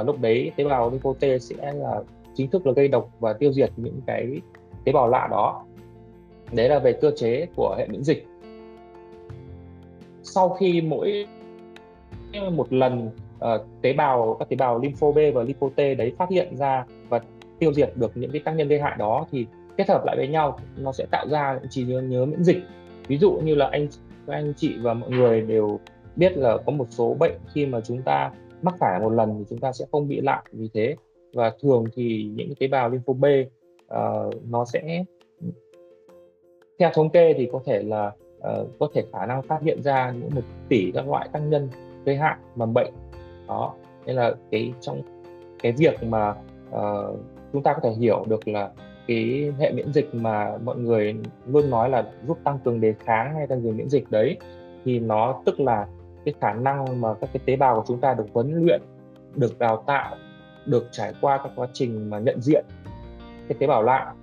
Uh, 0.00 0.06
lúc 0.06 0.20
đấy 0.20 0.52
tế 0.56 0.64
bào 0.64 0.90
lympho 0.90 1.12
T 1.12 1.24
sẽ 1.40 1.72
là 1.72 2.02
chính 2.34 2.50
thức 2.50 2.66
là 2.66 2.72
gây 2.72 2.88
độc 2.88 3.10
và 3.20 3.32
tiêu 3.32 3.52
diệt 3.52 3.70
những 3.76 4.00
cái 4.06 4.40
tế 4.84 4.92
bào 4.92 5.08
lạ 5.08 5.28
đó. 5.30 5.64
Đấy 6.52 6.68
là 6.68 6.78
về 6.78 6.92
cơ 6.92 7.10
chế 7.16 7.46
của 7.56 7.74
hệ 7.78 7.86
miễn 7.86 8.02
dịch. 8.02 8.26
Sau 10.22 10.48
khi 10.48 10.80
mỗi 10.80 11.26
một 12.52 12.72
lần 12.72 13.06
uh, 13.06 13.60
tế 13.82 13.92
bào 13.92 14.36
các 14.38 14.48
tế 14.48 14.56
bào 14.56 14.78
lympho 14.78 15.10
B 15.12 15.18
và 15.34 15.42
lympho 15.42 15.68
T 15.68 15.76
đấy 15.76 16.12
phát 16.18 16.30
hiện 16.30 16.56
ra 16.56 16.84
và 17.08 17.20
tiêu 17.58 17.72
diệt 17.72 17.92
được 17.94 18.16
những 18.16 18.30
cái 18.30 18.42
tác 18.44 18.52
nhân 18.52 18.68
gây 18.68 18.80
hại 18.80 18.96
đó 18.98 19.26
thì 19.30 19.46
kết 19.76 19.88
hợp 19.88 20.04
lại 20.04 20.16
với 20.16 20.28
nhau 20.28 20.58
nó 20.76 20.92
sẽ 20.92 21.06
tạo 21.10 21.26
ra 21.28 21.54
những 21.54 21.70
trí 21.70 21.84
nhớ, 21.84 22.00
nhớ 22.00 22.24
miễn 22.24 22.44
dịch. 22.44 22.58
Ví 23.08 23.18
dụ 23.18 23.32
như 23.32 23.54
là 23.54 23.68
anh 23.72 23.88
các 24.26 24.32
anh 24.32 24.52
chị 24.56 24.76
và 24.78 24.94
mọi 24.94 25.10
người 25.10 25.40
đều 25.40 25.80
biết 26.16 26.36
là 26.36 26.56
có 26.66 26.72
một 26.72 26.86
số 26.90 27.14
bệnh 27.14 27.32
khi 27.52 27.66
mà 27.66 27.80
chúng 27.80 28.02
ta 28.02 28.30
mắc 28.62 28.74
phải 28.78 29.00
một 29.00 29.12
lần 29.12 29.34
thì 29.38 29.44
chúng 29.50 29.58
ta 29.58 29.72
sẽ 29.72 29.84
không 29.92 30.08
bị 30.08 30.20
lại 30.20 30.42
vì 30.52 30.68
thế. 30.74 30.96
Và 31.34 31.52
thường 31.62 31.84
thì 31.94 32.30
những 32.34 32.54
tế 32.60 32.66
bào 32.66 32.88
lympho 32.88 33.12
B 33.12 33.24
uh, 33.24 34.34
nó 34.50 34.64
sẽ 34.64 35.04
theo 36.78 36.90
thống 36.94 37.10
kê 37.10 37.34
thì 37.34 37.48
có 37.52 37.60
thể 37.66 37.82
là 37.82 38.12
uh, 38.38 38.68
có 38.78 38.88
thể 38.94 39.04
khả 39.12 39.26
năng 39.26 39.42
phát 39.42 39.62
hiện 39.62 39.82
ra 39.82 40.10
những 40.10 40.30
một 40.34 40.42
tỷ 40.68 40.90
các 40.94 41.08
loại 41.08 41.28
tác 41.32 41.40
nhân 41.40 41.68
gây 42.04 42.16
hại 42.16 42.36
mầm 42.54 42.74
bệnh. 42.74 42.92
Đó 43.48 43.74
nên 44.06 44.16
là 44.16 44.34
cái 44.50 44.72
trong 44.80 45.02
cái 45.62 45.72
việc 45.72 46.02
mà 46.02 46.34
uh, 46.70 47.16
chúng 47.52 47.62
ta 47.62 47.74
có 47.74 47.80
thể 47.82 47.90
hiểu 47.90 48.24
được 48.28 48.48
là 48.48 48.70
cái 49.06 49.52
hệ 49.58 49.72
miễn 49.72 49.92
dịch 49.92 50.14
mà 50.14 50.58
mọi 50.64 50.76
người 50.76 51.16
luôn 51.46 51.70
nói 51.70 51.90
là 51.90 52.04
giúp 52.26 52.38
tăng 52.44 52.58
cường 52.58 52.80
đề 52.80 52.94
kháng 53.04 53.34
hay 53.34 53.46
tăng 53.46 53.62
cường 53.62 53.76
miễn 53.76 53.88
dịch 53.88 54.10
đấy 54.10 54.36
thì 54.84 54.98
nó 54.98 55.42
tức 55.44 55.60
là 55.60 55.86
cái 56.24 56.34
khả 56.40 56.52
năng 56.52 57.00
mà 57.00 57.14
các 57.20 57.30
cái 57.32 57.40
tế 57.46 57.56
bào 57.56 57.76
của 57.76 57.84
chúng 57.86 58.00
ta 58.00 58.14
được 58.14 58.26
huấn 58.32 58.64
luyện 58.64 58.80
được 59.34 59.58
đào 59.58 59.84
tạo 59.86 60.16
được 60.66 60.88
trải 60.92 61.12
qua 61.20 61.38
các 61.38 61.52
quá 61.56 61.66
trình 61.72 62.10
mà 62.10 62.18
nhận 62.18 62.40
diện 62.40 62.64
cái 63.48 63.56
tế 63.58 63.66
bào 63.66 63.82
lạ 63.82 64.14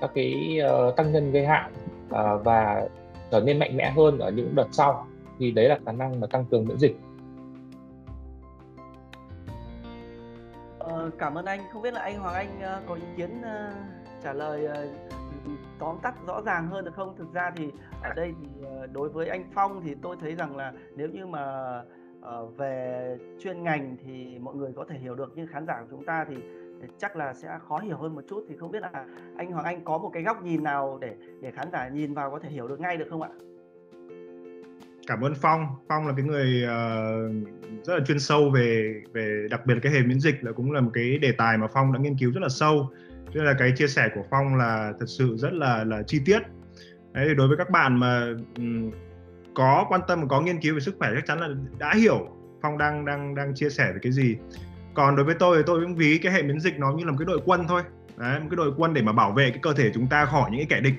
các 0.00 0.10
cái 0.14 0.58
uh, 0.88 0.96
tăng 0.96 1.12
nhân 1.12 1.32
gây 1.32 1.46
hại 1.46 1.70
uh, 2.04 2.44
và 2.44 2.88
trở 3.30 3.40
nên 3.40 3.58
mạnh 3.58 3.76
mẽ 3.76 3.90
hơn 3.96 4.18
ở 4.18 4.30
những 4.30 4.54
đợt 4.54 4.66
sau 4.72 5.06
thì 5.38 5.50
đấy 5.50 5.68
là 5.68 5.78
khả 5.86 5.92
năng 5.92 6.20
mà 6.20 6.26
tăng 6.26 6.44
cường 6.44 6.64
miễn 6.64 6.78
dịch 6.78 6.96
Ờ, 10.78 11.10
cảm 11.18 11.34
ơn 11.34 11.44
anh. 11.44 11.60
Không 11.72 11.82
biết 11.82 11.94
là 11.94 12.00
anh 12.00 12.18
Hoàng 12.18 12.34
Anh 12.34 12.60
ờ, 12.60 12.82
có 12.88 12.94
ý 12.94 13.02
kiến 13.16 13.42
trả 14.22 14.32
lời 14.32 14.68
tóm 15.78 15.96
tắt 16.02 16.14
rõ 16.26 16.42
ràng 16.46 16.66
hơn 16.66 16.84
được 16.84 16.94
không? 16.94 17.16
Thực 17.16 17.32
ra 17.32 17.50
thì 17.56 17.70
ở 18.02 18.12
đây 18.16 18.34
thì 18.40 18.48
uh, 18.60 18.92
đối 18.92 19.08
với 19.08 19.28
anh 19.28 19.44
Phong 19.54 19.82
thì 19.84 19.94
tôi 20.02 20.16
thấy 20.20 20.34
rằng 20.34 20.56
là 20.56 20.72
nếu 20.96 21.08
như 21.08 21.26
mà 21.26 21.76
uh, 22.20 22.56
về 22.56 23.18
chuyên 23.40 23.62
ngành 23.62 23.96
thì 24.04 24.38
mọi 24.38 24.54
người 24.54 24.72
có 24.76 24.84
thể 24.88 24.98
hiểu 24.98 25.14
được 25.14 25.32
nhưng 25.36 25.46
khán 25.46 25.66
giả 25.66 25.80
của 25.80 25.86
chúng 25.90 26.04
ta 26.04 26.24
thì 26.28 26.36
chắc 26.98 27.16
là 27.16 27.34
sẽ 27.34 27.58
khó 27.68 27.78
hiểu 27.78 27.96
hơn 27.96 28.14
một 28.14 28.24
chút 28.28 28.44
thì 28.48 28.56
không 28.56 28.70
biết 28.70 28.82
là 28.82 29.06
anh 29.36 29.52
Hoàng 29.52 29.64
Anh 29.64 29.84
có 29.84 29.98
một 29.98 30.10
cái 30.12 30.22
góc 30.22 30.42
nhìn 30.42 30.62
nào 30.62 30.98
để 31.00 31.16
để 31.40 31.50
khán 31.50 31.68
giả 31.72 31.88
nhìn 31.88 32.14
vào 32.14 32.30
có 32.30 32.38
thể 32.38 32.48
hiểu 32.48 32.68
được 32.68 32.80
ngay 32.80 32.96
được 32.96 33.06
không 33.10 33.22
ạ? 33.22 33.30
cảm 35.06 35.20
ơn 35.20 35.34
Phong. 35.34 35.66
Phong 35.88 36.06
là 36.06 36.12
cái 36.16 36.24
người 36.24 36.64
uh, 36.64 37.84
rất 37.84 37.94
là 37.98 38.04
chuyên 38.06 38.18
sâu 38.18 38.50
về 38.50 38.94
về 39.12 39.46
đặc 39.50 39.66
biệt 39.66 39.74
là 39.74 39.80
cái 39.82 39.92
hệ 39.92 40.02
miễn 40.02 40.20
dịch 40.20 40.44
là 40.44 40.52
cũng 40.52 40.72
là 40.72 40.80
một 40.80 40.90
cái 40.94 41.18
đề 41.18 41.32
tài 41.32 41.58
mà 41.58 41.66
Phong 41.66 41.92
đã 41.92 41.98
nghiên 41.98 42.16
cứu 42.18 42.32
rất 42.32 42.40
là 42.40 42.48
sâu. 42.48 42.90
Nên 43.34 43.44
là 43.44 43.54
cái 43.58 43.72
chia 43.76 43.86
sẻ 43.86 44.08
của 44.14 44.22
Phong 44.30 44.56
là 44.56 44.92
thật 45.00 45.06
sự 45.06 45.36
rất 45.36 45.52
là 45.52 45.84
là 45.84 46.02
chi 46.02 46.20
tiết. 46.24 46.42
Đấy 47.12 47.24
thì 47.28 47.34
đối 47.34 47.48
với 47.48 47.56
các 47.56 47.70
bạn 47.70 48.00
mà 48.00 48.34
um, 48.56 48.90
có 49.54 49.86
quan 49.88 50.00
tâm 50.08 50.28
có 50.28 50.40
nghiên 50.40 50.60
cứu 50.60 50.74
về 50.74 50.80
sức 50.80 50.94
khỏe 50.98 51.10
chắc 51.14 51.26
chắn 51.26 51.40
là 51.40 51.48
đã 51.78 51.94
hiểu 51.94 52.28
Phong 52.62 52.78
đang 52.78 53.04
đang 53.04 53.34
đang 53.34 53.54
chia 53.54 53.70
sẻ 53.70 53.92
về 53.92 53.98
cái 54.02 54.12
gì. 54.12 54.36
Còn 54.94 55.16
đối 55.16 55.24
với 55.24 55.34
tôi 55.38 55.56
thì 55.56 55.62
tôi 55.66 55.80
cũng 55.80 55.94
ví 55.94 56.18
cái 56.18 56.32
hệ 56.32 56.42
miễn 56.42 56.60
dịch 56.60 56.78
nó 56.78 56.92
như 56.92 57.04
là 57.04 57.10
một 57.10 57.16
cái 57.18 57.26
đội 57.26 57.40
quân 57.44 57.66
thôi. 57.68 57.82
Đấy, 58.16 58.40
một 58.40 58.46
cái 58.50 58.56
đội 58.56 58.72
quân 58.76 58.94
để 58.94 59.02
mà 59.02 59.12
bảo 59.12 59.32
vệ 59.32 59.50
cái 59.50 59.58
cơ 59.62 59.72
thể 59.72 59.90
chúng 59.94 60.06
ta 60.06 60.24
khỏi 60.24 60.50
những 60.50 60.60
cái 60.60 60.66
kẻ 60.70 60.80
địch. 60.80 60.94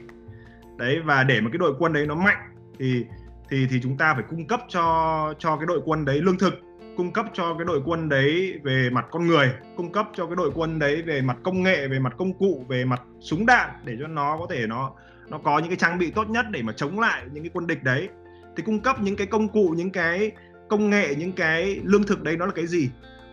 Đấy 0.78 1.00
và 1.06 1.24
để 1.24 1.42
mà 1.42 1.50
cái 1.50 1.58
đội 1.58 1.74
quân 1.80 1.94
đấy 1.94 2.08
nó 2.08 2.16
mạnh 2.16 2.38
thì 2.80 3.06
thì 3.50 3.68
thì 3.70 3.80
chúng 3.84 3.98
ta 3.98 4.14
phải 4.14 4.24
cung 4.30 4.48
cấp 4.48 4.60
cho 4.68 5.34
cho 5.40 5.58
cái 5.58 5.66
đội 5.66 5.82
quân 5.86 6.06
đấy 6.06 6.22
lương 6.22 6.38
thực 6.38 6.54
cung 6.98 7.14
cấp 7.14 7.26
cho 7.34 7.56
cái 7.58 7.66
đội 7.66 7.82
quân 7.86 8.10
đấy 8.10 8.60
về 8.64 8.90
mặt 8.90 9.06
con 9.12 9.28
người, 9.28 9.54
cung 9.78 9.92
cấp 9.92 10.08
cho 10.14 10.26
cái 10.26 10.36
đội 10.36 10.52
quân 10.56 10.80
đấy 10.80 11.02
về 11.02 11.22
mặt 11.22 11.38
công 11.44 11.64
nghệ, 11.64 11.88
về 11.88 12.00
mặt 12.00 12.14
công 12.18 12.34
cụ, 12.38 12.66
về 12.70 12.86
mặt 12.86 13.02
súng 13.20 13.46
đạn 13.46 13.70
để 13.86 13.96
cho 14.00 14.08
nó 14.08 14.38
có 14.40 14.48
thể 14.50 14.68
nó 14.68 14.92
nó 15.28 15.38
có 15.38 15.60
những 15.60 15.68
cái 15.68 15.78
trang 15.78 16.00
bị 16.00 16.12
tốt 16.12 16.30
nhất 16.30 16.46
để 16.52 16.62
mà 16.62 16.74
chống 16.74 17.00
lại 17.00 17.24
những 17.32 17.44
cái 17.44 17.52
quân 17.54 17.68
địch 17.68 17.84
đấy. 17.84 18.10
Thì 18.56 18.64
cung 18.64 18.80
cấp 18.80 19.02
những 19.02 19.16
cái 19.16 19.28
công 19.28 19.48
cụ, 19.48 19.74
những 19.78 19.90
cái 19.90 20.32
công 20.70 20.90
nghệ, 20.90 21.16
những 21.16 21.32
cái 21.32 21.82
lương 21.84 22.04
thực 22.04 22.24
đấy 22.24 22.38
nó 22.38 22.46
là 22.46 22.52
cái 22.56 22.68
gì? 22.68 22.90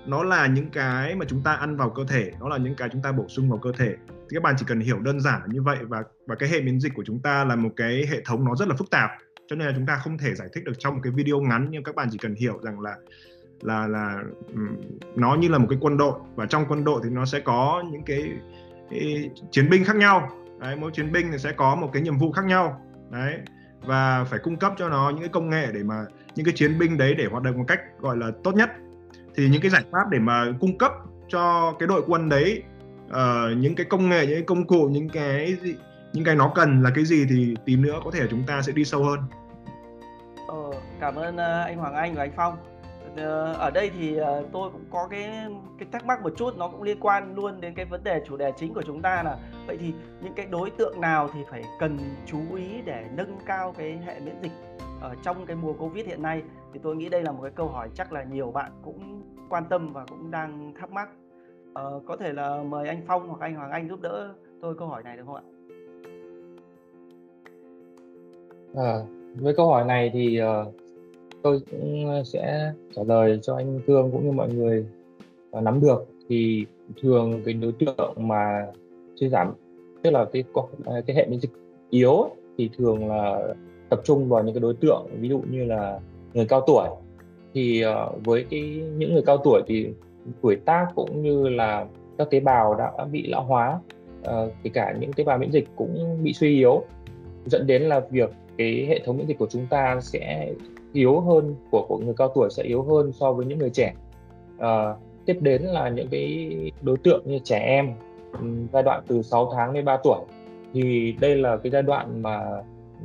Nó 0.07 0.23
là 0.23 0.46
những 0.46 0.70
cái 0.70 1.14
mà 1.14 1.25
chúng 1.29 1.42
ta 1.42 1.53
ăn 1.53 1.77
vào 1.77 1.90
cơ 1.90 2.05
thể, 2.09 2.31
nó 2.40 2.49
là 2.49 2.57
những 2.57 2.75
cái 2.75 2.88
chúng 2.92 3.03
ta 3.03 3.12
bổ 3.12 3.29
sung 3.29 3.51
vào 3.51 3.59
cơ 3.59 3.73
thể. 3.79 3.94
Thì 4.09 4.35
các 4.35 4.42
bạn 4.42 4.55
chỉ 4.59 4.64
cần 4.68 4.81
hiểu 4.81 4.99
đơn 4.99 5.20
giản 5.20 5.40
như 5.46 5.62
vậy 5.62 5.79
và 5.81 6.03
và 6.27 6.35
cái 6.35 6.49
hệ 6.49 6.61
miễn 6.61 6.81
dịch 6.81 6.92
của 6.94 7.05
chúng 7.07 7.23
ta 7.23 7.44
là 7.44 7.57
một 7.57 7.70
cái 7.77 8.07
hệ 8.11 8.23
thống 8.25 8.44
nó 8.44 8.55
rất 8.55 8.68
là 8.68 8.75
phức 8.75 8.90
tạp. 8.90 9.11
Cho 9.46 9.57
nên 9.57 9.68
là 9.68 9.73
chúng 9.77 9.87
ta 9.87 9.96
không 9.96 10.18
thể 10.18 10.35
giải 10.35 10.49
thích 10.53 10.64
được 10.64 10.73
trong 10.79 10.94
một 10.94 11.01
cái 11.03 11.12
video 11.16 11.40
ngắn 11.40 11.66
nhưng 11.70 11.83
các 11.83 11.94
bạn 11.94 12.09
chỉ 12.11 12.18
cần 12.18 12.35
hiểu 12.35 12.59
rằng 12.62 12.81
là 12.81 12.96
là 13.61 13.87
là 13.87 14.23
nó 15.16 15.35
như 15.35 15.49
là 15.49 15.59
một 15.59 15.66
cái 15.70 15.79
quân 15.81 15.96
đội 15.96 16.20
và 16.35 16.46
trong 16.46 16.64
quân 16.68 16.85
đội 16.85 17.01
thì 17.05 17.11
nó 17.11 17.25
sẽ 17.25 17.40
có 17.40 17.85
những 17.90 18.03
cái, 18.03 18.33
cái 18.90 19.31
chiến 19.51 19.70
binh 19.70 19.85
khác 19.85 19.96
nhau. 19.96 20.29
Đấy 20.61 20.77
mỗi 20.77 20.90
chiến 20.90 21.12
binh 21.12 21.33
thì 21.33 21.38
sẽ 21.38 21.53
có 21.53 21.75
một 21.75 21.90
cái 21.92 22.03
nhiệm 22.03 22.18
vụ 22.18 22.33
khác 22.33 22.44
nhau. 22.44 22.81
Đấy 23.11 23.38
và 23.83 24.25
phải 24.25 24.38
cung 24.42 24.57
cấp 24.57 24.73
cho 24.79 24.88
nó 24.88 25.11
những 25.11 25.20
cái 25.20 25.29
công 25.29 25.51
nghệ 25.51 25.66
để 25.73 25.83
mà 25.83 26.05
những 26.35 26.46
cái 26.46 26.55
chiến 26.57 26.79
binh 26.79 26.99
đấy 26.99 27.14
để 27.14 27.27
hoạt 27.27 27.42
động 27.42 27.59
một 27.59 27.64
cách 27.68 27.81
gọi 28.01 28.16
là 28.16 28.31
tốt 28.44 28.55
nhất. 28.55 28.70
Thì 29.35 29.49
những 29.49 29.62
cái 29.62 29.70
giải 29.70 29.83
pháp 29.92 30.11
để 30.11 30.18
mà 30.18 30.46
cung 30.61 30.79
cấp 30.79 30.92
cho 31.29 31.73
cái 31.79 31.87
đội 31.87 32.03
quân 32.07 32.29
đấy 32.29 32.62
uh, 33.07 33.57
những 33.57 33.75
cái 33.75 33.87
công 33.87 34.09
nghệ 34.09 34.27
những 34.27 34.37
cái 34.37 34.44
công 34.46 34.66
cụ 34.66 34.88
những 34.88 35.09
cái 35.09 35.57
gì, 35.62 35.75
những 36.12 36.25
cái 36.25 36.35
nó 36.35 36.53
cần 36.55 36.83
là 36.83 36.90
cái 36.94 37.05
gì 37.05 37.27
thì 37.31 37.57
tìm 37.64 37.83
nữa 37.83 38.01
có 38.05 38.11
thể 38.11 38.27
chúng 38.31 38.42
ta 38.46 38.62
sẽ 38.62 38.73
đi 38.73 38.85
sâu 38.85 39.05
hơn. 39.05 39.18
Ờ, 40.49 40.70
cảm 41.01 41.14
ơn 41.14 41.37
ờ, 41.37 41.62
anh 41.62 41.77
Hoàng 41.77 41.94
Anh 41.94 42.14
và 42.14 42.23
anh 42.23 42.33
Phong. 42.37 42.57
Ờ, 43.16 43.53
ở 43.53 43.70
đây 43.70 43.90
thì 43.99 44.16
ờ, 44.16 44.44
tôi 44.53 44.70
cũng 44.70 44.85
có 44.90 45.09
cái 45.11 45.46
cái 45.79 45.88
thắc 45.92 46.07
mắc 46.07 46.23
một 46.23 46.33
chút 46.37 46.57
nó 46.59 46.68
cũng 46.68 46.83
liên 46.83 47.01
quan 47.01 47.35
luôn 47.35 47.61
đến 47.61 47.75
cái 47.75 47.85
vấn 47.85 48.05
đề 48.05 48.23
chủ 48.27 48.37
đề 48.37 48.53
chính 48.57 48.75
của 48.75 48.83
chúng 48.83 49.03
ta 49.03 49.23
là 49.23 49.38
vậy 49.66 49.77
thì 49.81 49.92
những 50.23 50.33
cái 50.35 50.46
đối 50.46 50.70
tượng 50.70 51.01
nào 51.01 51.29
thì 51.35 51.40
phải 51.51 51.64
cần 51.79 51.99
chú 52.27 52.38
ý 52.57 52.66
để 52.85 53.05
nâng 53.14 53.38
cao 53.46 53.75
cái 53.79 53.99
hệ 54.07 54.20
miễn 54.20 54.35
dịch 54.42 54.53
ở 55.01 55.14
trong 55.23 55.46
cái 55.46 55.57
mùa 55.57 55.73
Covid 55.73 56.07
hiện 56.07 56.23
nay 56.23 56.42
thì 56.73 56.81
tôi 56.83 56.96
nghĩ 56.96 57.09
đây 57.09 57.23
là 57.23 57.33
một 57.33 57.42
cái 57.42 57.53
câu 57.55 57.68
hỏi 57.68 57.88
chắc 57.94 58.12
là 58.12 58.23
nhiều 58.23 58.51
bạn 58.51 58.73
cũng 58.83 59.23
quan 59.49 59.64
tâm 59.64 59.92
và 59.92 60.05
cũng 60.09 60.31
đang 60.31 60.73
thắc 60.81 60.92
mắc. 60.92 61.09
Ờ, 61.75 62.01
có 62.07 62.16
thể 62.16 62.33
là 62.33 62.62
mời 62.62 62.88
anh 62.88 63.03
Phong 63.07 63.29
hoặc 63.29 63.40
anh 63.40 63.55
Hoàng 63.55 63.70
Anh 63.70 63.88
giúp 63.88 64.01
đỡ 64.01 64.35
tôi 64.61 64.75
câu 64.75 64.88
hỏi 64.88 65.03
này 65.03 65.16
được 65.16 65.23
không 65.27 65.35
ạ? 65.35 65.42
À, 68.77 68.94
với 69.35 69.55
câu 69.57 69.68
hỏi 69.68 69.85
này 69.85 70.11
thì 70.12 70.40
uh, 70.42 70.75
tôi 71.42 71.61
cũng 71.70 72.07
ờ, 72.09 72.22
sẽ 72.24 72.72
trả 72.96 73.03
lời 73.03 73.38
cho 73.42 73.57
anh 73.57 73.81
Cương 73.87 74.11
cũng 74.12 74.26
như 74.26 74.33
mọi 74.33 74.53
người 74.53 74.87
nắm 75.62 75.81
được. 75.81 76.07
Thì 76.29 76.66
thường 77.03 77.42
cái 77.44 77.55
đối 77.55 77.72
tượng 77.72 78.14
mà 78.16 78.66
suy 79.16 79.29
giảm, 79.29 79.53
tức 80.03 80.11
là 80.11 80.24
cái 80.33 80.44
ờ, 80.85 81.00
cái 81.07 81.16
hệ 81.16 81.26
miễn 81.26 81.40
dịch 81.40 81.50
yếu 81.90 82.31
thì 82.59 82.70
thường 82.79 83.09
là 83.09 83.55
tập 83.88 84.00
trung 84.05 84.29
vào 84.29 84.44
những 84.44 84.55
cái 84.55 84.61
đối 84.61 84.74
tượng, 84.74 85.07
ví 85.20 85.29
dụ 85.29 85.40
như 85.50 85.64
là 85.64 86.00
người 86.35 86.46
cao 86.46 86.64
tuổi. 86.66 86.88
Thì 87.55 87.81
ờ, 87.81 88.12
với 88.24 88.44
cái 88.50 88.61
những 88.96 89.12
người 89.12 89.22
cao 89.26 89.37
tuổi 89.44 89.62
thì 89.66 89.88
tuổi 90.42 90.57
tác 90.57 90.87
cũng 90.94 91.22
như 91.22 91.48
là 91.48 91.87
các 92.18 92.31
tế 92.31 92.40
bào 92.40 92.74
đã 92.74 92.92
bị 93.12 93.26
lão 93.26 93.44
hóa 93.44 93.81
kể 94.62 94.70
cả 94.74 94.94
những 95.00 95.12
tế 95.12 95.24
bào 95.24 95.38
miễn 95.38 95.50
dịch 95.50 95.68
cũng 95.76 96.18
bị 96.22 96.33
suy 96.33 96.55
yếu, 96.55 96.85
dẫn 97.46 97.66
đến 97.66 97.83
là 97.83 98.00
việc 98.11 98.31
cái 98.59 98.87
hệ 98.88 99.00
thống 99.05 99.16
miễn 99.18 99.26
dịch 99.26 99.38
của 99.38 99.46
chúng 99.50 99.66
ta 99.70 100.00
sẽ 100.00 100.53
yếu 100.92 101.20
hơn 101.20 101.55
của 101.70 101.87
của 101.88 101.98
người 101.98 102.14
cao 102.16 102.33
tuổi 102.35 102.48
sẽ 102.50 102.62
yếu 102.62 102.83
hơn 102.83 103.12
so 103.12 103.33
với 103.33 103.46
những 103.46 103.59
người 103.59 103.70
trẻ. 103.70 103.94
À, 104.59 104.94
tiếp 105.26 105.37
đến 105.40 105.62
là 105.62 105.88
những 105.88 106.09
cái 106.11 106.48
đối 106.83 106.96
tượng 106.96 107.22
như 107.24 107.38
trẻ 107.44 107.59
em 107.59 107.94
ừ, 108.33 108.46
giai 108.72 108.83
đoạn 108.83 109.03
từ 109.07 109.22
6 109.22 109.53
tháng 109.55 109.72
đến 109.72 109.85
3 109.85 109.96
tuổi. 110.05 110.20
Thì 110.72 111.14
đây 111.20 111.37
là 111.37 111.57
cái 111.57 111.70
giai 111.70 111.83
đoạn 111.83 112.22
mà 112.22 112.40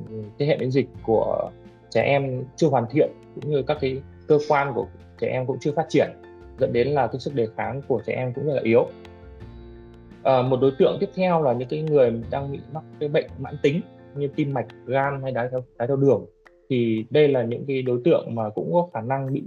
ừ, 0.10 0.16
cái 0.38 0.48
hệ 0.48 0.58
miễn 0.58 0.72
dịch 0.72 0.90
của 1.04 1.50
trẻ 1.90 2.02
em 2.02 2.44
chưa 2.56 2.68
hoàn 2.68 2.86
thiện 2.92 3.10
cũng 3.36 3.52
như 3.52 3.64
các 3.64 3.78
cái 3.82 4.02
cơ 4.28 4.40
quan 4.48 4.72
của 4.76 4.88
trẻ 5.20 5.28
em 5.28 5.46
cũng 5.46 5.58
chưa 5.60 5.72
phát 5.72 5.86
triển 5.90 6.10
dẫn 6.60 6.74
đến 6.74 6.88
là 6.88 7.08
cái 7.08 7.20
sức 7.20 7.36
đề 7.36 7.48
kháng 7.58 7.82
của 7.88 8.02
trẻ 8.06 8.14
em 8.14 8.34
cũng 8.34 8.46
rất 8.46 8.54
là 8.54 8.62
yếu. 8.64 8.88
À, 10.24 10.42
một 10.42 10.58
đối 10.62 10.72
tượng 10.80 10.98
tiếp 11.00 11.10
theo 11.16 11.44
là 11.44 11.54
những 11.54 11.68
cái 11.68 11.82
người 11.82 12.22
đang 12.32 12.52
bị 12.52 12.60
mắc 12.74 12.84
cái 13.00 13.10
bệnh 13.10 13.30
mãn 13.40 13.58
tính 13.62 13.82
như 14.16 14.28
tim 14.36 14.54
mạch 14.54 14.68
gan 14.86 15.22
hay 15.22 15.32
đái 15.32 15.48
theo 15.52 15.64
đái 15.78 15.88
theo 15.88 15.98
đường 15.98 16.26
thì 16.70 17.06
đây 17.10 17.28
là 17.28 17.44
những 17.44 17.66
cái 17.68 17.82
đối 17.82 18.02
tượng 18.04 18.36
mà 18.36 18.50
cũng 18.50 18.74
có 18.74 18.88
khả 18.94 19.02
năng 19.02 19.34
bị 19.34 19.44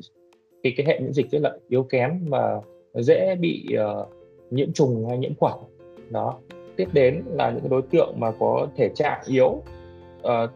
cái 0.62 0.74
cái 0.76 0.86
hệ 0.86 1.00
miễn 1.00 1.12
dịch 1.12 1.30
rất 1.30 1.38
là 1.42 1.56
yếu 1.68 1.82
kém 1.82 2.24
và 2.28 2.60
dễ 2.94 3.36
bị 3.40 3.66
uh, 3.74 4.08
nhiễm 4.50 4.72
trùng 4.72 5.08
hay 5.08 5.18
nhiễm 5.18 5.34
khuẩn. 5.34 5.54
Đó. 6.10 6.38
Tiếp 6.76 6.88
đến 6.92 7.22
là 7.26 7.50
những 7.50 7.68
đối 7.68 7.82
tượng 7.82 8.14
mà 8.16 8.32
có 8.38 8.68
thể 8.76 8.88
trạng 8.94 9.20
yếu 9.26 9.46
uh, 9.46 9.62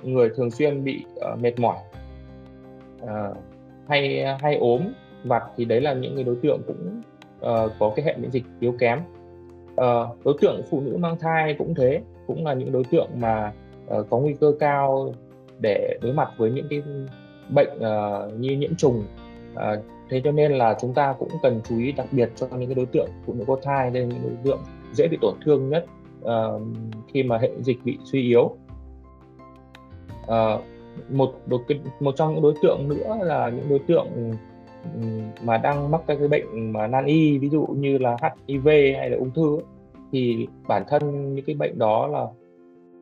người 0.02 0.30
thường 0.36 0.50
xuyên 0.50 0.84
bị 0.84 1.04
uh, 1.32 1.40
mệt 1.40 1.58
mỏi 1.58 1.76
uh, 3.02 3.36
hay 3.88 4.24
hay 4.40 4.56
ốm 4.56 4.80
vặt 5.24 5.42
thì 5.56 5.64
đấy 5.64 5.80
là 5.80 5.94
những 5.94 6.14
cái 6.14 6.24
đối 6.24 6.36
tượng 6.42 6.60
cũng 6.66 7.02
uh, 7.36 7.72
có 7.78 7.92
cái 7.96 8.04
hệ 8.04 8.16
miễn 8.16 8.30
dịch 8.30 8.44
yếu 8.60 8.74
kém. 8.78 8.98
Uh, 9.72 10.24
đối 10.24 10.34
tượng 10.40 10.62
phụ 10.70 10.80
nữ 10.80 10.96
mang 10.96 11.18
thai 11.18 11.54
cũng 11.58 11.74
thế 11.74 12.00
cũng 12.26 12.44
là 12.44 12.54
những 12.54 12.72
đối 12.72 12.84
tượng 12.84 13.08
mà 13.16 13.52
uh, 13.98 14.06
có 14.10 14.18
nguy 14.18 14.34
cơ 14.40 14.52
cao 14.60 15.14
để 15.62 15.98
đối 16.02 16.12
mặt 16.12 16.28
với 16.36 16.50
những 16.50 16.66
cái 16.70 16.82
bệnh 17.48 17.70
uh, 17.76 18.40
như 18.40 18.56
nhiễm 18.56 18.74
trùng. 18.74 19.04
Uh, 19.52 19.84
thế 20.10 20.20
cho 20.24 20.32
nên 20.32 20.52
là 20.52 20.76
chúng 20.80 20.94
ta 20.94 21.14
cũng 21.18 21.28
cần 21.42 21.60
chú 21.68 21.78
ý 21.78 21.92
đặc 21.92 22.06
biệt 22.12 22.30
cho 22.36 22.46
những 22.46 22.68
cái 22.68 22.74
đối 22.74 22.86
tượng 22.86 23.08
phụ 23.26 23.34
nữ 23.34 23.44
có 23.46 23.56
thai 23.62 23.90
đây 23.90 24.06
những 24.06 24.22
đối 24.22 24.36
tượng 24.44 24.60
dễ 24.92 25.08
bị 25.08 25.18
tổn 25.20 25.34
thương 25.44 25.68
nhất 25.68 25.86
uh, 26.24 26.62
khi 27.12 27.22
mà 27.22 27.38
hệ 27.38 27.50
dịch 27.60 27.78
bị 27.84 27.98
suy 28.04 28.22
yếu. 28.22 28.56
Uh, 30.22 30.60
một 31.10 31.34
một 32.00 32.12
trong 32.16 32.34
những 32.34 32.42
đối 32.42 32.54
tượng 32.62 32.88
nữa 32.88 33.18
là 33.20 33.48
những 33.48 33.68
đối 33.68 33.78
tượng 33.78 34.08
mà 35.42 35.58
đang 35.58 35.90
mắc 35.90 36.00
các 36.06 36.16
cái 36.18 36.28
bệnh 36.28 36.72
mà 36.72 36.86
nan 36.86 37.04
y 37.04 37.38
ví 37.38 37.48
dụ 37.48 37.66
như 37.66 37.98
là 37.98 38.16
HIV 38.48 38.66
hay 38.66 39.10
là 39.10 39.16
ung 39.16 39.30
thư 39.30 39.58
thì 40.12 40.46
bản 40.68 40.82
thân 40.88 41.34
những 41.34 41.44
cái 41.44 41.56
bệnh 41.56 41.78
đó 41.78 42.06
là 42.06 42.26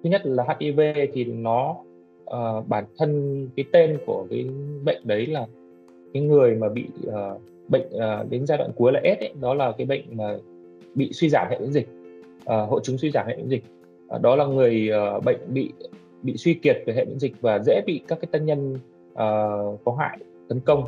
thứ 0.05 0.11
nhất 0.11 0.23
là 0.25 0.45
HIV 0.61 0.81
thì 1.13 1.25
nó 1.25 1.77
uh, 2.37 2.69
bản 2.69 2.85
thân 2.99 3.49
cái 3.57 3.65
tên 3.73 3.99
của 4.07 4.27
cái 4.31 4.47
bệnh 4.85 5.01
đấy 5.05 5.27
là 5.27 5.47
cái 6.15 6.23
người 6.23 6.55
mà 6.55 6.69
bị 6.69 6.85
uh, 7.07 7.41
bệnh 7.69 7.87
uh, 7.87 8.31
đến 8.31 8.47
giai 8.47 8.59
đoạn 8.59 8.71
cuối 8.77 8.93
là 8.93 9.01
S 9.05 9.21
ấy, 9.21 9.33
đó 9.41 9.55
là 9.55 9.73
cái 9.79 9.87
bệnh 9.87 10.03
mà 10.17 10.37
bị 10.95 11.13
suy 11.13 11.29
giảm 11.29 11.47
hệ 11.51 11.59
miễn 11.59 11.73
dịch 11.73 11.89
uh, 12.41 12.69
hội 12.69 12.81
chứng 12.83 12.99
suy 12.99 13.11
giảm 13.11 13.27
hệ 13.27 13.37
miễn 13.37 13.49
dịch. 13.49 13.65
Uh, 14.15 14.23
đó 14.23 14.37
là 14.37 14.47
người 14.47 14.91
uh, 15.17 15.25
bệnh 15.25 15.39
bị 15.49 15.73
bị 16.23 16.37
suy 16.37 16.55
kiệt 16.55 16.83
về 16.87 16.95
hệ 16.95 17.05
miễn 17.05 17.19
dịch 17.19 17.41
và 17.41 17.59
dễ 17.59 17.83
bị 17.87 18.01
các 18.09 18.19
cái 18.21 18.29
tân 18.33 18.47
nhân 18.47 18.75
uh, 19.13 19.81
có 19.85 19.97
hại 19.99 20.19
tấn 20.49 20.61
công. 20.61 20.85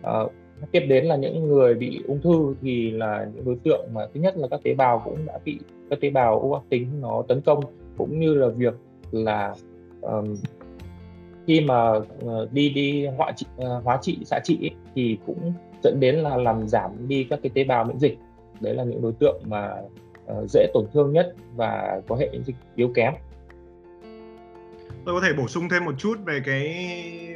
Uh, 0.00 0.32
tiếp 0.72 0.80
đến 0.80 1.04
là 1.04 1.16
những 1.16 1.48
người 1.48 1.74
bị 1.74 2.00
ung 2.08 2.20
thư 2.20 2.54
thì 2.62 2.90
là 2.90 3.28
những 3.34 3.44
đối 3.44 3.56
tượng 3.64 3.86
mà 3.94 4.06
thứ 4.14 4.20
nhất 4.20 4.36
là 4.36 4.48
các 4.48 4.60
tế 4.64 4.74
bào 4.74 5.02
cũng 5.04 5.16
đã 5.26 5.38
bị 5.44 5.58
các 5.90 6.00
tế 6.00 6.10
bào 6.10 6.40
u 6.40 6.52
ác 6.52 6.62
tính 6.68 6.86
nó 7.00 7.22
tấn 7.28 7.40
công 7.40 7.60
cũng 7.96 8.20
như 8.20 8.34
là 8.34 8.48
việc 8.48 8.74
là 9.10 9.54
um, 10.00 10.34
khi 11.46 11.60
mà 11.60 11.92
ờ, 12.26 12.48
đi 12.52 12.70
đi 12.70 13.06
hóa 13.06 13.32
trị 13.36 13.46
ờ, 13.56 13.80
hóa 13.84 13.98
trị 14.02 14.18
xạ 14.24 14.40
trị 14.44 14.58
ấy, 14.62 14.74
thì 14.94 15.18
cũng 15.26 15.52
dẫn 15.82 16.00
đến 16.00 16.14
là 16.14 16.36
làm 16.36 16.68
giảm 16.68 17.08
đi 17.08 17.26
các 17.30 17.38
cái 17.42 17.50
tế 17.54 17.64
bào 17.64 17.84
miễn 17.84 17.98
dịch. 17.98 18.18
Đấy 18.60 18.74
là 18.74 18.84
những 18.84 19.02
đối 19.02 19.12
tượng 19.12 19.42
mà 19.46 19.74
ờ, 20.26 20.46
dễ 20.48 20.66
tổn 20.74 20.86
thương 20.92 21.12
nhất 21.12 21.34
và 21.56 22.00
có 22.08 22.16
hệ 22.16 22.28
miễn 22.32 22.44
dịch 22.44 22.56
yếu 22.74 22.88
kém. 22.94 23.14
Tôi 25.04 25.20
có 25.20 25.26
thể 25.26 25.32
bổ 25.32 25.48
sung 25.48 25.68
thêm 25.68 25.84
một 25.84 25.94
chút 25.98 26.18
về 26.24 26.40
cái 26.44 26.86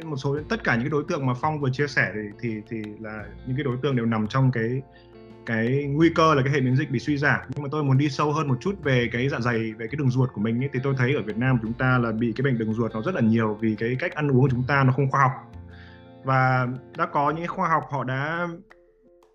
một 0.05 0.15
số 0.15 0.37
tất 0.49 0.63
cả 0.63 0.75
những 0.75 0.83
cái 0.83 0.89
đối 0.89 1.03
tượng 1.09 1.25
mà 1.25 1.33
phong 1.41 1.59
vừa 1.59 1.69
chia 1.69 1.87
sẻ 1.87 2.11
thì 2.13 2.21
thì 2.39 2.49
thì 2.69 2.77
là 2.99 3.25
những 3.47 3.55
cái 3.55 3.63
đối 3.63 3.77
tượng 3.81 3.95
đều 3.95 4.05
nằm 4.05 4.27
trong 4.27 4.51
cái 4.53 4.81
cái 5.49 5.85
nguy 5.89 6.09
cơ 6.15 6.35
là 6.35 6.41
cái 6.41 6.53
hệ 6.53 6.61
miễn 6.61 6.75
dịch 6.75 6.91
bị 6.91 6.99
suy 6.99 7.17
giảm. 7.17 7.39
Nhưng 7.49 7.63
mà 7.63 7.69
tôi 7.71 7.83
muốn 7.83 7.97
đi 7.97 8.09
sâu 8.09 8.31
hơn 8.31 8.47
một 8.47 8.55
chút 8.61 8.75
về 8.83 9.09
cái 9.11 9.29
dạ 9.29 9.39
dày 9.39 9.73
về 9.73 9.87
cái 9.87 9.95
đường 9.97 10.09
ruột 10.09 10.29
của 10.33 10.41
mình 10.41 10.63
ấy, 10.63 10.69
thì 10.73 10.79
tôi 10.83 10.93
thấy 10.97 11.15
ở 11.15 11.21
Việt 11.21 11.37
Nam 11.37 11.59
chúng 11.61 11.73
ta 11.73 11.97
là 11.97 12.11
bị 12.11 12.33
cái 12.35 12.43
bệnh 12.43 12.57
đường 12.57 12.73
ruột 12.73 12.93
nó 12.93 13.01
rất 13.01 13.15
là 13.15 13.21
nhiều 13.21 13.57
vì 13.61 13.75
cái 13.75 13.95
cách 13.99 14.15
ăn 14.15 14.31
uống 14.31 14.41
của 14.41 14.49
chúng 14.51 14.63
ta 14.67 14.83
nó 14.83 14.93
không 14.93 15.11
khoa 15.11 15.21
học. 15.21 15.31
Và 16.23 16.67
đã 16.97 17.05
có 17.05 17.31
những 17.31 17.47
khoa 17.47 17.69
học 17.69 17.83
họ 17.89 18.03
đã 18.03 18.47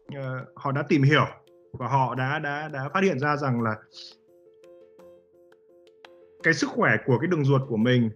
uh, 0.09 0.49
họ 0.55 0.73
đã 0.73 0.83
tìm 0.83 1.03
hiểu 1.03 1.27
và 1.73 1.89
họ 1.89 2.15
đã 2.15 2.39
đã 2.39 2.69
đã 2.73 2.89
phát 2.95 3.05
hiện 3.05 3.19
ra 3.19 3.37
rằng 3.37 3.63
là 3.63 3.77
cái 6.43 6.55
sức 6.55 6.71
khỏe 6.71 6.97
của 7.07 7.19
cái 7.19 7.29
đường 7.29 7.45
ruột 7.45 7.63
của 7.69 7.77
mình 7.77 8.11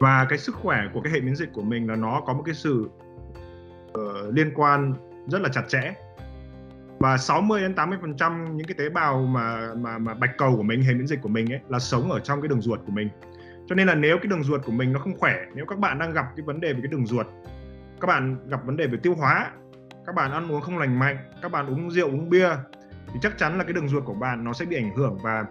và 0.00 0.26
cái 0.28 0.38
sức 0.38 0.54
khỏe 0.54 0.78
của 0.94 1.00
cái 1.00 1.12
hệ 1.12 1.20
miễn 1.20 1.36
dịch 1.36 1.52
của 1.52 1.62
mình 1.62 1.88
là 1.88 1.96
nó 1.96 2.22
có 2.26 2.32
một 2.32 2.42
cái 2.46 2.54
sự 2.54 2.88
uh, 3.98 4.34
liên 4.34 4.52
quan 4.54 4.94
rất 5.28 5.42
là 5.42 5.48
chặt 5.48 5.62
chẽ 5.68 5.94
và 6.98 7.16
60 7.16 7.60
đến 7.60 7.74
80 7.74 7.98
phần 8.00 8.16
trăm 8.16 8.56
những 8.56 8.66
cái 8.66 8.74
tế 8.78 8.88
bào 8.88 9.22
mà 9.22 9.74
mà 9.76 9.98
mà 9.98 10.14
bạch 10.14 10.38
cầu 10.38 10.56
của 10.56 10.62
mình 10.62 10.82
hệ 10.82 10.94
miễn 10.94 11.06
dịch 11.06 11.22
của 11.22 11.28
mình 11.28 11.52
ấy 11.52 11.60
là 11.68 11.78
sống 11.78 12.12
ở 12.12 12.20
trong 12.20 12.40
cái 12.40 12.48
đường 12.48 12.60
ruột 12.60 12.80
của 12.86 12.92
mình. 12.92 13.08
Cho 13.66 13.74
nên 13.74 13.86
là 13.86 13.94
nếu 13.94 14.16
cái 14.18 14.26
đường 14.26 14.42
ruột 14.42 14.64
của 14.64 14.72
mình 14.72 14.92
nó 14.92 15.00
không 15.00 15.18
khỏe, 15.18 15.34
nếu 15.54 15.66
các 15.66 15.78
bạn 15.78 15.98
đang 15.98 16.12
gặp 16.12 16.26
cái 16.36 16.44
vấn 16.46 16.60
đề 16.60 16.72
về 16.72 16.80
cái 16.82 16.88
đường 16.90 17.06
ruột, 17.06 17.26
các 18.00 18.06
bạn 18.06 18.48
gặp 18.48 18.64
vấn 18.64 18.76
đề 18.76 18.86
về 18.86 18.98
tiêu 19.02 19.14
hóa, 19.14 19.50
các 20.06 20.14
bạn 20.14 20.32
ăn 20.32 20.52
uống 20.52 20.60
không 20.60 20.78
lành 20.78 20.98
mạnh, 20.98 21.16
các 21.42 21.52
bạn 21.52 21.66
uống 21.66 21.90
rượu, 21.90 22.08
uống 22.08 22.30
bia, 22.30 22.50
thì 23.12 23.18
chắc 23.22 23.38
chắn 23.38 23.58
là 23.58 23.64
cái 23.64 23.72
đường 23.72 23.88
ruột 23.88 24.04
của 24.04 24.14
bạn 24.14 24.44
nó 24.44 24.52
sẽ 24.52 24.64
bị 24.64 24.76
ảnh 24.76 24.96
hưởng 24.96 25.18
và 25.22 25.44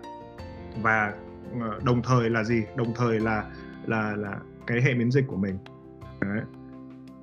và 0.81 1.13
ờ, 1.61 1.79
đồng 1.83 2.01
thời 2.01 2.29
là 2.29 2.43
gì? 2.43 2.63
Đồng 2.75 2.93
thời 2.95 3.19
là 3.19 3.43
là 3.85 4.15
là 4.15 4.37
cái 4.67 4.81
hệ 4.81 4.93
miễn 4.93 5.11
dịch 5.11 5.25
của 5.27 5.37
mình. 5.37 5.57
Đấy. 6.21 6.41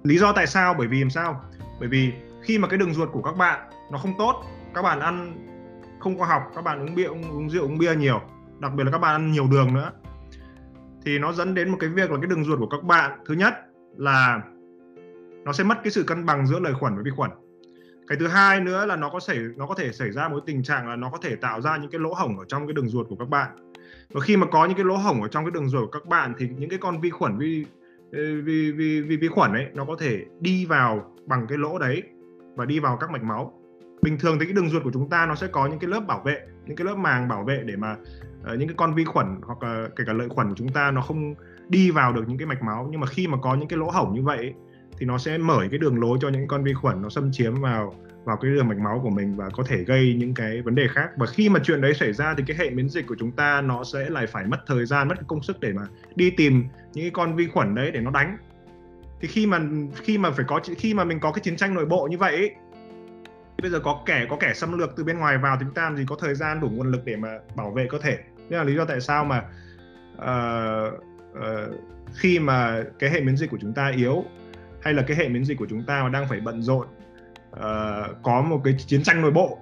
lý 0.04 0.18
do 0.18 0.32
tại 0.32 0.46
sao? 0.46 0.74
Bởi 0.78 0.86
vì 0.86 1.00
làm 1.00 1.10
sao? 1.10 1.44
Bởi 1.80 1.88
vì 1.88 2.12
khi 2.42 2.58
mà 2.58 2.68
cái 2.68 2.78
đường 2.78 2.94
ruột 2.94 3.12
của 3.12 3.22
các 3.22 3.36
bạn 3.36 3.70
nó 3.92 3.98
không 3.98 4.14
tốt. 4.18 4.42
Các 4.74 4.82
bạn 4.82 5.00
ăn 5.00 5.34
không 6.00 6.18
khoa 6.18 6.28
học 6.28 6.42
các 6.54 6.64
bạn 6.64 6.80
uống 6.80 6.94
bia 6.94 7.04
uống, 7.04 7.22
uống 7.22 7.50
rượu 7.50 7.64
uống 7.64 7.78
bia 7.78 7.94
nhiều. 7.94 8.20
Đặc 8.58 8.72
biệt 8.74 8.84
là 8.84 8.90
các 8.90 8.98
bạn 8.98 9.14
ăn 9.14 9.32
nhiều 9.32 9.46
đường 9.50 9.74
nữa. 9.74 9.92
Thì 11.04 11.18
nó 11.18 11.32
dẫn 11.32 11.54
đến 11.54 11.68
một 11.68 11.76
cái 11.80 11.90
việc 11.90 12.10
là 12.10 12.16
cái 12.20 12.26
đường 12.26 12.44
ruột 12.44 12.58
của 12.58 12.68
các 12.68 12.82
bạn 12.82 13.18
thứ 13.26 13.34
nhất 13.34 13.54
là 13.96 14.42
nó 15.44 15.52
sẽ 15.52 15.64
mất 15.64 15.78
cái 15.84 15.90
sự 15.90 16.02
cân 16.02 16.26
bằng 16.26 16.46
giữa 16.46 16.60
lợi 16.60 16.74
khuẩn 16.74 16.94
với 16.94 17.04
vi 17.04 17.10
khuẩn. 17.10 17.30
Cái 18.06 18.18
thứ 18.18 18.28
hai 18.28 18.60
nữa 18.60 18.86
là 18.86 18.96
nó 18.96 19.10
có 19.10 19.20
thể 19.28 19.38
nó 19.56 19.66
có 19.66 19.74
thể 19.74 19.92
xảy 19.92 20.10
ra 20.10 20.28
một 20.28 20.42
tình 20.46 20.62
trạng 20.62 20.88
là 20.88 20.96
nó 20.96 21.10
có 21.10 21.18
thể 21.22 21.36
tạo 21.36 21.60
ra 21.60 21.76
những 21.76 21.90
cái 21.90 22.00
lỗ 22.00 22.14
hổng 22.14 22.38
ở 22.38 22.44
trong 22.48 22.66
cái 22.66 22.74
đường 22.74 22.88
ruột 22.88 23.08
của 23.08 23.16
các 23.16 23.28
bạn. 23.28 23.72
Và 24.10 24.20
khi 24.20 24.36
mà 24.36 24.46
có 24.46 24.66
những 24.66 24.76
cái 24.76 24.84
lỗ 24.84 24.96
hổng 24.96 25.22
ở 25.22 25.28
trong 25.28 25.44
cái 25.44 25.50
đường 25.50 25.68
ruột 25.68 25.82
của 25.82 25.98
các 25.98 26.06
bạn 26.06 26.34
thì 26.38 26.48
những 26.58 26.70
cái 26.70 26.78
con 26.78 27.00
vi 27.00 27.10
khuẩn 27.10 27.38
vi 27.38 27.64
vi 28.12 28.70
vi 28.70 29.00
vi, 29.00 29.16
vi 29.16 29.28
khuẩn 29.28 29.52
ấy 29.52 29.66
nó 29.74 29.84
có 29.84 29.96
thể 29.98 30.24
đi 30.40 30.66
vào 30.66 31.14
bằng 31.26 31.46
cái 31.48 31.58
lỗ 31.58 31.78
đấy 31.78 32.02
và 32.56 32.64
đi 32.64 32.78
vào 32.78 32.96
các 32.96 33.10
mạch 33.10 33.22
máu 33.22 33.61
bình 34.02 34.18
thường 34.18 34.38
thì 34.38 34.46
cái 34.46 34.52
đường 34.52 34.68
ruột 34.68 34.84
của 34.84 34.90
chúng 34.92 35.10
ta 35.10 35.26
nó 35.26 35.34
sẽ 35.34 35.46
có 35.46 35.66
những 35.66 35.78
cái 35.78 35.90
lớp 35.90 36.00
bảo 36.00 36.22
vệ 36.24 36.40
những 36.66 36.76
cái 36.76 36.84
lớp 36.84 36.94
màng 36.94 37.28
bảo 37.28 37.44
vệ 37.44 37.62
để 37.64 37.76
mà 37.76 37.96
uh, 38.52 38.58
những 38.58 38.68
cái 38.68 38.74
con 38.76 38.94
vi 38.94 39.04
khuẩn 39.04 39.26
hoặc 39.42 39.62
là 39.62 39.88
kể 39.96 40.04
cả 40.06 40.12
lợi 40.12 40.28
khuẩn 40.28 40.48
của 40.48 40.54
chúng 40.56 40.68
ta 40.68 40.90
nó 40.90 41.00
không 41.00 41.34
đi 41.68 41.90
vào 41.90 42.12
được 42.12 42.24
những 42.28 42.38
cái 42.38 42.46
mạch 42.46 42.62
máu. 42.62 42.88
Nhưng 42.90 43.00
mà 43.00 43.06
khi 43.06 43.26
mà 43.26 43.38
có 43.42 43.54
những 43.54 43.68
cái 43.68 43.78
lỗ 43.78 43.90
hổng 43.90 44.14
như 44.14 44.22
vậy 44.22 44.54
thì 44.98 45.06
nó 45.06 45.18
sẽ 45.18 45.38
mở 45.38 45.66
cái 45.70 45.78
đường 45.78 46.00
lối 46.00 46.18
cho 46.20 46.28
những 46.28 46.48
con 46.48 46.64
vi 46.64 46.72
khuẩn 46.72 47.02
nó 47.02 47.08
xâm 47.08 47.32
chiếm 47.32 47.54
vào 47.54 47.94
vào 48.24 48.36
cái 48.36 48.50
đường 48.50 48.68
mạch 48.68 48.78
máu 48.78 49.00
của 49.02 49.10
mình 49.10 49.36
và 49.36 49.48
có 49.50 49.62
thể 49.62 49.84
gây 49.84 50.14
những 50.18 50.34
cái 50.34 50.62
vấn 50.62 50.74
đề 50.74 50.86
khác. 50.88 51.10
Và 51.16 51.26
khi 51.26 51.48
mà 51.48 51.60
chuyện 51.64 51.80
đấy 51.80 51.94
xảy 51.94 52.12
ra 52.12 52.34
thì 52.38 52.44
cái 52.46 52.56
hệ 52.56 52.70
miễn 52.70 52.88
dịch 52.88 53.06
của 53.06 53.16
chúng 53.18 53.32
ta 53.32 53.60
nó 53.60 53.84
sẽ 53.84 54.10
lại 54.10 54.26
phải 54.26 54.46
mất 54.46 54.58
thời 54.66 54.86
gian 54.86 55.08
mất 55.08 55.14
công 55.26 55.42
sức 55.42 55.60
để 55.60 55.72
mà 55.72 55.82
đi 56.14 56.30
tìm 56.30 56.64
những 56.92 57.04
cái 57.04 57.10
con 57.10 57.36
vi 57.36 57.46
khuẩn 57.46 57.74
đấy 57.74 57.90
để 57.90 58.00
nó 58.00 58.10
đánh. 58.10 58.36
Thì 59.20 59.28
khi 59.28 59.46
mà 59.46 59.60
khi 59.94 60.18
mà 60.18 60.30
phải 60.30 60.44
có 60.48 60.60
khi 60.78 60.94
mà 60.94 61.04
mình 61.04 61.20
có 61.20 61.32
cái 61.32 61.40
chiến 61.40 61.56
tranh 61.56 61.74
nội 61.74 61.86
bộ 61.86 62.08
như 62.10 62.18
vậy 62.18 62.36
ấy, 62.36 62.54
bây 63.62 63.70
giờ 63.70 63.80
có 63.80 64.02
kẻ 64.06 64.26
có 64.30 64.36
kẻ 64.40 64.52
xâm 64.54 64.78
lược 64.78 64.96
từ 64.96 65.04
bên 65.04 65.18
ngoài 65.18 65.38
vào 65.38 65.56
thì 65.56 65.64
chúng 65.64 65.74
ta 65.74 65.82
làm 65.82 65.96
gì? 65.96 66.04
Có 66.08 66.16
thời 66.20 66.34
gian 66.34 66.60
đủ 66.60 66.68
nguồn 66.68 66.90
lực 66.90 67.00
để 67.04 67.16
mà 67.16 67.38
bảo 67.56 67.70
vệ 67.70 67.86
cơ 67.90 67.98
thể. 67.98 68.18
Đây 68.48 68.58
là 68.58 68.64
lý 68.64 68.74
do 68.76 68.84
tại 68.84 69.00
sao 69.00 69.24
mà 69.24 69.44
uh, 70.18 70.94
uh, 71.32 71.74
khi 72.14 72.38
mà 72.38 72.84
cái 72.98 73.10
hệ 73.10 73.20
miễn 73.20 73.36
dịch 73.36 73.50
của 73.50 73.58
chúng 73.60 73.74
ta 73.74 73.92
yếu 73.96 74.24
hay 74.80 74.94
là 74.94 75.02
cái 75.02 75.16
hệ 75.16 75.28
miễn 75.28 75.44
dịch 75.44 75.58
của 75.58 75.66
chúng 75.70 75.84
ta 75.86 76.02
mà 76.02 76.08
đang 76.08 76.28
phải 76.28 76.40
bận 76.40 76.62
rộn 76.62 76.86
uh, 77.50 78.22
có 78.22 78.42
một 78.42 78.60
cái 78.64 78.74
chiến 78.86 79.02
tranh 79.02 79.22
nội 79.22 79.30
bộ 79.30 79.58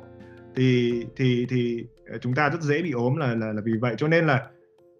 thì 0.56 0.92
thì 1.16 1.46
thì 1.50 1.86
chúng 2.20 2.34
ta 2.34 2.48
rất 2.48 2.60
dễ 2.60 2.82
bị 2.82 2.92
ốm 2.92 3.16
là 3.16 3.34
là, 3.34 3.52
là 3.52 3.62
vì 3.64 3.72
vậy. 3.80 3.94
Cho 3.98 4.08
nên 4.08 4.26
là 4.26 4.46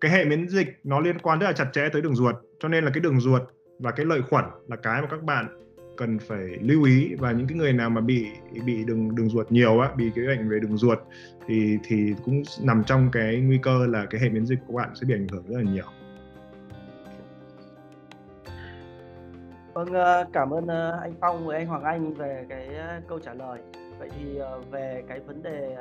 cái 0.01 0.11
hệ 0.11 0.25
miễn 0.25 0.49
dịch 0.49 0.81
nó 0.85 1.01
liên 1.01 1.19
quan 1.19 1.39
rất 1.39 1.47
là 1.47 1.53
chặt 1.53 1.67
chẽ 1.73 1.89
tới 1.89 2.03
đường 2.03 2.15
ruột. 2.15 2.35
Cho 2.61 2.69
nên 2.69 2.85
là 2.85 2.91
cái 2.95 3.01
đường 3.01 3.21
ruột 3.21 3.43
và 3.79 3.91
cái 3.91 4.07
lợi 4.07 4.23
khuẩn 4.31 4.45
là 4.69 4.77
cái 4.77 5.03
mà 5.03 5.09
các 5.11 5.23
bạn 5.23 5.47
cần 6.01 6.19
phải 6.19 6.47
lưu 6.61 6.85
ý 6.85 7.15
và 7.15 7.33
những 7.33 7.47
cái 7.47 7.59
người 7.59 7.73
nào 7.73 7.91
mà 7.91 8.01
bị 8.01 8.27
bị 8.65 8.85
đường 8.85 9.15
đường 9.15 9.29
ruột 9.29 9.53
nhiều 9.53 9.81
á 9.81 9.91
bị 9.97 10.11
cái 10.15 10.27
bệnh 10.27 10.49
về 10.49 10.59
đường 10.61 10.77
ruột 10.77 10.99
thì 11.47 11.79
thì 11.85 12.15
cũng 12.25 12.43
nằm 12.63 12.83
trong 12.87 13.09
cái 13.13 13.37
nguy 13.37 13.59
cơ 13.63 13.87
là 13.87 14.07
cái 14.11 14.21
hệ 14.21 14.29
miễn 14.29 14.47
dịch 14.47 14.59
của 14.67 14.73
bạn 14.77 14.91
sẽ 14.95 15.07
bị 15.07 15.15
ảnh 15.15 15.29
hưởng 15.29 15.45
rất 15.49 15.57
là 15.59 15.73
nhiều 15.73 15.85
Vâng, 19.75 19.93
ờ, 19.93 20.25
cảm 20.33 20.51
ơn 20.51 20.67
ờ, 20.67 20.99
anh 21.03 21.15
Phong 21.21 21.47
và 21.47 21.57
anh 21.57 21.67
Hoàng 21.67 21.85
Anh 21.85 22.15
về 22.15 22.47
cái 22.49 22.67
ờ, 22.67 23.01
câu 23.09 23.19
trả 23.19 23.35
lời. 23.35 23.61
Vậy 23.99 24.11
thì 24.19 24.39
về 24.71 25.03
cái 25.09 25.21
vấn 25.21 25.43
đề 25.43 25.77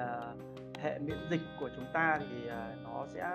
hệ 0.81 0.99
miễn 0.99 1.17
dịch 1.31 1.41
của 1.59 1.69
chúng 1.75 1.85
ta 1.93 2.19
thì 2.19 2.49
nó 2.83 3.05
sẽ 3.13 3.29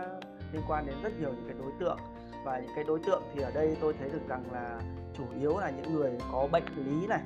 liên 0.52 0.62
quan 0.68 0.86
đến 0.86 0.94
rất 1.02 1.12
nhiều 1.20 1.30
những 1.30 1.44
cái 1.48 1.56
đối 1.58 1.72
tượng 1.80 1.98
và 2.44 2.58
những 2.58 2.70
cái 2.74 2.84
đối 2.84 2.98
tượng 2.98 3.22
thì 3.34 3.42
ở 3.42 3.50
đây 3.54 3.76
tôi 3.80 3.94
thấy 3.98 4.10
được 4.12 4.28
rằng 4.28 4.42
là 4.52 4.80
chủ 5.14 5.24
yếu 5.40 5.58
là 5.58 5.70
những 5.70 5.94
người 5.94 6.18
có 6.32 6.48
bệnh 6.52 6.64
lý 6.76 7.06
này, 7.06 7.22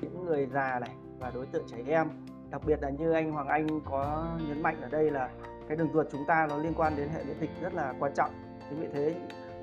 những 0.00 0.26
người 0.26 0.46
già 0.46 0.78
này 0.80 0.94
và 1.18 1.30
đối 1.34 1.46
tượng 1.46 1.64
trẻ 1.68 1.76
em. 1.86 2.08
Đặc 2.50 2.62
biệt 2.66 2.82
là 2.82 2.90
như 2.90 3.12
anh 3.12 3.32
Hoàng 3.32 3.48
Anh 3.48 3.80
có 3.84 4.26
nhấn 4.48 4.62
mạnh 4.62 4.80
ở 4.82 4.88
đây 4.88 5.10
là 5.10 5.30
cái 5.68 5.76
đường 5.76 5.88
ruột 5.92 6.06
chúng 6.12 6.24
ta 6.26 6.46
nó 6.50 6.58
liên 6.58 6.72
quan 6.76 6.92
đến 6.96 7.08
hệ 7.08 7.24
miễn 7.24 7.36
dịch 7.40 7.50
rất 7.62 7.74
là 7.74 7.94
quan 7.98 8.12
trọng. 8.14 8.30
Chính 8.70 8.80
vì 8.80 8.88
thế 8.92 9.14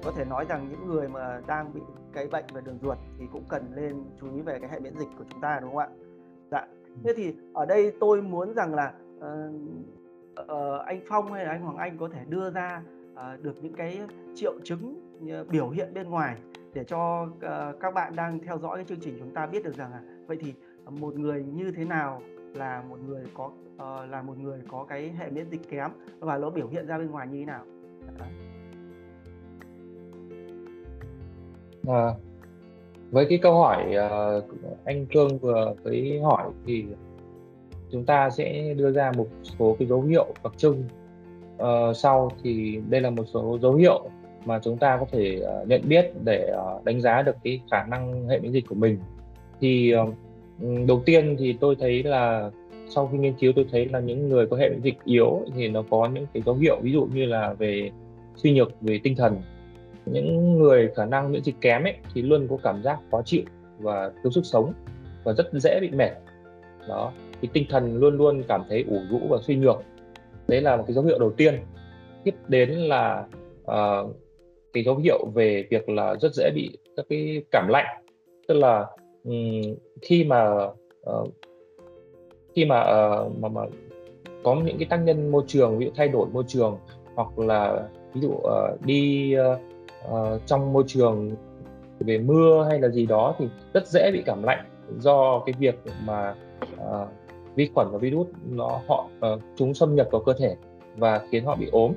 có 0.03 0.11
thể 0.11 0.25
nói 0.25 0.45
rằng 0.49 0.67
những 0.69 0.87
người 0.87 1.09
mà 1.09 1.41
đang 1.47 1.73
bị 1.73 1.81
cái 2.13 2.27
bệnh 2.27 2.45
về 2.53 2.61
đường 2.61 2.79
ruột 2.81 2.97
thì 3.19 3.25
cũng 3.31 3.43
cần 3.49 3.71
lên 3.75 4.03
chú 4.19 4.35
ý 4.35 4.41
về 4.41 4.59
cái 4.59 4.69
hệ 4.69 4.79
miễn 4.79 4.97
dịch 4.99 5.09
của 5.17 5.23
chúng 5.29 5.41
ta 5.41 5.59
đúng 5.61 5.69
không 5.69 5.77
ạ? 5.77 5.89
Dạ. 6.51 6.67
Thế 7.03 7.13
thì 7.17 7.35
ở 7.53 7.65
đây 7.65 7.93
tôi 7.99 8.21
muốn 8.21 8.53
rằng 8.53 8.75
là 8.75 8.93
uh, 9.17 9.55
uh, 10.41 10.81
anh 10.85 11.01
Phong 11.09 11.33
hay 11.33 11.45
là 11.45 11.51
anh 11.51 11.61
Hoàng 11.61 11.77
Anh 11.77 11.97
có 11.97 12.09
thể 12.13 12.25
đưa 12.27 12.49
ra 12.49 12.81
Ờ, 13.21 13.37
được 13.41 13.63
những 13.63 13.73
cái 13.73 13.99
triệu 14.35 14.53
chứng 14.63 14.95
ờ, 15.29 15.43
biểu 15.43 15.69
hiện 15.69 15.93
bên 15.93 16.09
ngoài 16.09 16.35
để 16.73 16.83
cho 16.83 17.27
ờ, 17.41 17.75
các 17.79 17.93
bạn 17.93 18.15
đang 18.15 18.39
theo 18.39 18.57
dõi 18.57 18.77
cái 18.77 18.85
chương 18.85 18.99
trình 18.99 19.15
chúng 19.19 19.33
ta 19.33 19.45
biết 19.45 19.63
được 19.63 19.75
rằng 19.75 19.91
là 19.91 20.01
vậy 20.27 20.37
thì 20.41 20.53
một 20.89 21.15
người 21.15 21.43
như 21.43 21.71
thế 21.71 21.85
nào 21.85 22.21
là 22.53 22.83
một 22.89 22.97
người 23.07 23.23
có 23.33 23.45
uh, 23.75 24.09
là 24.09 24.21
một 24.21 24.37
người 24.37 24.59
có 24.67 24.85
cái 24.89 25.09
hệ 25.09 25.29
miễn 25.29 25.49
dịch 25.49 25.69
kém 25.69 25.91
và 26.19 26.37
nó 26.37 26.49
biểu 26.49 26.67
hiện 26.67 26.87
ra 26.87 26.97
bên 26.97 27.11
ngoài 27.11 27.27
như 27.27 27.39
thế 27.39 27.45
nào? 27.45 27.65
À, 31.87 32.13
với 33.11 33.25
cái 33.29 33.39
câu 33.41 33.53
hỏi 33.53 33.95
uh, 33.95 34.43
anh 34.85 35.05
Cương 35.05 35.37
vừa 35.37 35.73
mới 35.83 36.19
hỏi 36.23 36.51
thì 36.65 36.85
chúng 37.91 38.05
ta 38.05 38.29
sẽ 38.29 38.73
đưa 38.77 38.91
ra 38.91 39.11
một 39.17 39.27
số 39.43 39.75
cái 39.79 39.87
dấu 39.87 40.01
hiệu 40.01 40.33
đặc 40.43 40.53
trưng 40.57 40.83
uh, 41.61 41.97
sau 41.97 42.31
thì 42.43 42.79
đây 42.89 43.01
là 43.01 43.09
một 43.09 43.23
số 43.33 43.59
dấu 43.61 43.73
hiệu 43.73 44.09
mà 44.45 44.59
chúng 44.63 44.77
ta 44.77 44.97
có 44.97 45.05
thể 45.11 45.41
uh, 45.61 45.67
nhận 45.67 45.81
biết 45.83 46.11
để 46.23 46.53
uh, 46.53 46.85
đánh 46.85 47.01
giá 47.01 47.21
được 47.21 47.35
cái 47.43 47.61
khả 47.71 47.83
năng 47.83 48.27
hệ 48.27 48.39
miễn 48.39 48.51
dịch 48.51 48.67
của 48.69 48.75
mình. 48.75 48.99
Thì 49.61 49.93
uh, 49.95 50.13
đầu 50.87 51.01
tiên 51.05 51.35
thì 51.39 51.55
tôi 51.59 51.75
thấy 51.75 52.03
là 52.03 52.49
sau 52.89 53.07
khi 53.07 53.17
nghiên 53.17 53.33
cứu 53.33 53.51
tôi 53.55 53.65
thấy 53.71 53.85
là 53.85 53.99
những 53.99 54.29
người 54.29 54.47
có 54.47 54.57
hệ 54.57 54.69
miễn 54.69 54.81
dịch 54.81 54.97
yếu 55.03 55.41
thì 55.55 55.67
nó 55.67 55.83
có 55.89 56.09
những 56.13 56.25
cái 56.33 56.43
dấu 56.45 56.55
hiệu 56.55 56.79
ví 56.81 56.91
dụ 56.91 57.07
như 57.13 57.25
là 57.25 57.53
về 57.53 57.91
suy 58.35 58.53
nhược 58.53 58.81
về 58.81 58.99
tinh 59.03 59.15
thần. 59.15 59.41
Những 60.05 60.59
người 60.59 60.89
khả 60.95 61.05
năng 61.05 61.31
miễn 61.31 61.43
dịch 61.43 61.55
kém 61.61 61.83
ấy 61.83 61.95
thì 62.13 62.21
luôn 62.21 62.47
có 62.49 62.57
cảm 62.63 62.83
giác 62.83 62.99
khó 63.11 63.21
chịu 63.21 63.43
và 63.79 64.11
thiếu 64.23 64.31
sức 64.31 64.45
sống 64.45 64.73
và 65.23 65.33
rất 65.33 65.49
dễ 65.53 65.79
bị 65.81 65.89
mệt. 65.89 66.11
Đó 66.89 67.11
thì 67.41 67.49
tinh 67.53 67.65
thần 67.69 67.97
luôn 67.97 68.17
luôn 68.17 68.43
cảm 68.47 68.61
thấy 68.69 68.85
ủ 68.89 68.97
rũ 69.09 69.19
và 69.29 69.37
suy 69.41 69.55
nhược 69.55 69.83
đấy 70.51 70.61
là 70.61 70.77
một 70.77 70.83
cái 70.87 70.93
dấu 70.93 71.03
hiệu 71.03 71.19
đầu 71.19 71.31
tiên. 71.31 71.59
Tiếp 72.23 72.35
đến 72.47 72.69
là 72.69 73.25
uh, 73.61 74.15
cái 74.73 74.83
dấu 74.83 74.97
hiệu 74.97 75.25
về 75.33 75.67
việc 75.69 75.89
là 75.89 76.15
rất 76.21 76.33
dễ 76.33 76.51
bị 76.55 76.77
các 76.97 77.05
cái 77.09 77.43
cảm 77.51 77.67
lạnh. 77.67 77.85
Tức 78.47 78.53
là 78.53 78.85
um, 79.23 79.61
khi 80.01 80.23
mà 80.23 80.53
uh, 81.09 81.29
khi 82.55 82.65
mà, 82.65 82.81
uh, 82.81 83.37
mà 83.39 83.49
mà 83.49 83.61
có 84.43 84.55
những 84.55 84.77
cái 84.77 84.87
tác 84.89 84.97
nhân 84.97 85.31
môi 85.31 85.43
trường 85.47 85.77
ví 85.77 85.85
dụ 85.85 85.91
thay 85.95 86.07
đổi 86.07 86.27
môi 86.33 86.43
trường 86.47 86.77
hoặc 87.15 87.39
là 87.39 87.87
ví 88.13 88.21
dụ 88.21 88.29
uh, 88.29 88.85
đi 88.85 89.35
uh, 89.53 89.59
uh, 90.11 90.41
trong 90.45 90.73
môi 90.73 90.83
trường 90.87 91.35
về 91.99 92.17
mưa 92.17 92.67
hay 92.69 92.79
là 92.79 92.89
gì 92.89 93.05
đó 93.05 93.35
thì 93.39 93.45
rất 93.73 93.87
dễ 93.87 94.11
bị 94.13 94.23
cảm 94.25 94.43
lạnh 94.43 94.65
do 94.99 95.43
cái 95.45 95.53
việc 95.59 95.75
mà 96.05 96.35
uh, 96.75 97.07
vi 97.55 97.69
khuẩn 97.73 97.87
và 97.91 97.97
virus 97.97 98.27
nó 98.49 98.79
họ 98.87 99.07
uh, 99.33 99.41
chúng 99.55 99.73
xâm 99.73 99.95
nhập 99.95 100.07
vào 100.11 100.21
cơ 100.21 100.33
thể 100.33 100.55
và 100.97 101.21
khiến 101.31 101.45
họ 101.45 101.55
bị 101.55 101.69
ốm. 101.71 101.93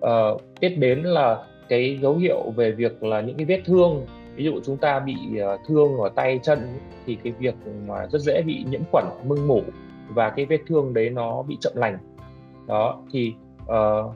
Ờ, 0.00 0.30
uh, 0.30 0.42
tiếp 0.60 0.68
đến 0.78 1.02
là 1.02 1.44
cái 1.68 1.98
dấu 2.02 2.16
hiệu 2.16 2.50
về 2.56 2.72
việc 2.72 3.02
là 3.02 3.20
những 3.20 3.36
cái 3.36 3.44
vết 3.44 3.62
thương 3.64 4.06
ví 4.34 4.44
dụ 4.44 4.60
chúng 4.64 4.76
ta 4.76 5.00
bị 5.00 5.16
uh, 5.54 5.60
thương 5.68 5.98
ở 5.98 6.08
tay 6.08 6.40
chân 6.42 6.78
thì 7.06 7.18
cái 7.24 7.32
việc 7.38 7.54
mà 7.86 8.06
rất 8.06 8.18
dễ 8.18 8.42
bị 8.42 8.64
nhiễm 8.70 8.80
khuẩn 8.92 9.04
mưng 9.24 9.48
mủ 9.48 9.62
và 10.08 10.30
cái 10.30 10.46
vết 10.46 10.60
thương 10.66 10.94
đấy 10.94 11.10
nó 11.10 11.42
bị 11.42 11.56
chậm 11.60 11.72
lành. 11.76 11.98
Đó 12.66 13.02
thì 13.12 13.34
uh, 13.62 14.14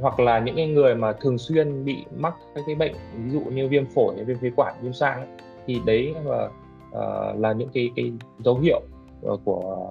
hoặc 0.00 0.20
là 0.20 0.38
những 0.38 0.56
cái 0.56 0.66
người 0.66 0.94
mà 0.94 1.12
thường 1.12 1.38
xuyên 1.38 1.84
bị 1.84 2.04
mắc 2.16 2.34
các 2.54 2.64
cái 2.66 2.74
bệnh 2.74 2.92
ví 3.16 3.30
dụ 3.30 3.40
như 3.40 3.68
viêm 3.68 3.86
phổi 3.86 4.24
viêm 4.24 4.38
phế 4.38 4.50
quản 4.56 4.74
viêm 4.82 4.92
sang 4.92 5.36
thì 5.66 5.80
đấy 5.86 6.14
là 6.24 6.48
uh, 6.90 7.40
là 7.40 7.52
những 7.52 7.68
cái 7.74 7.90
cái 7.96 8.12
dấu 8.38 8.58
hiệu 8.58 8.80
Ờ, 9.22 9.36
của 9.44 9.88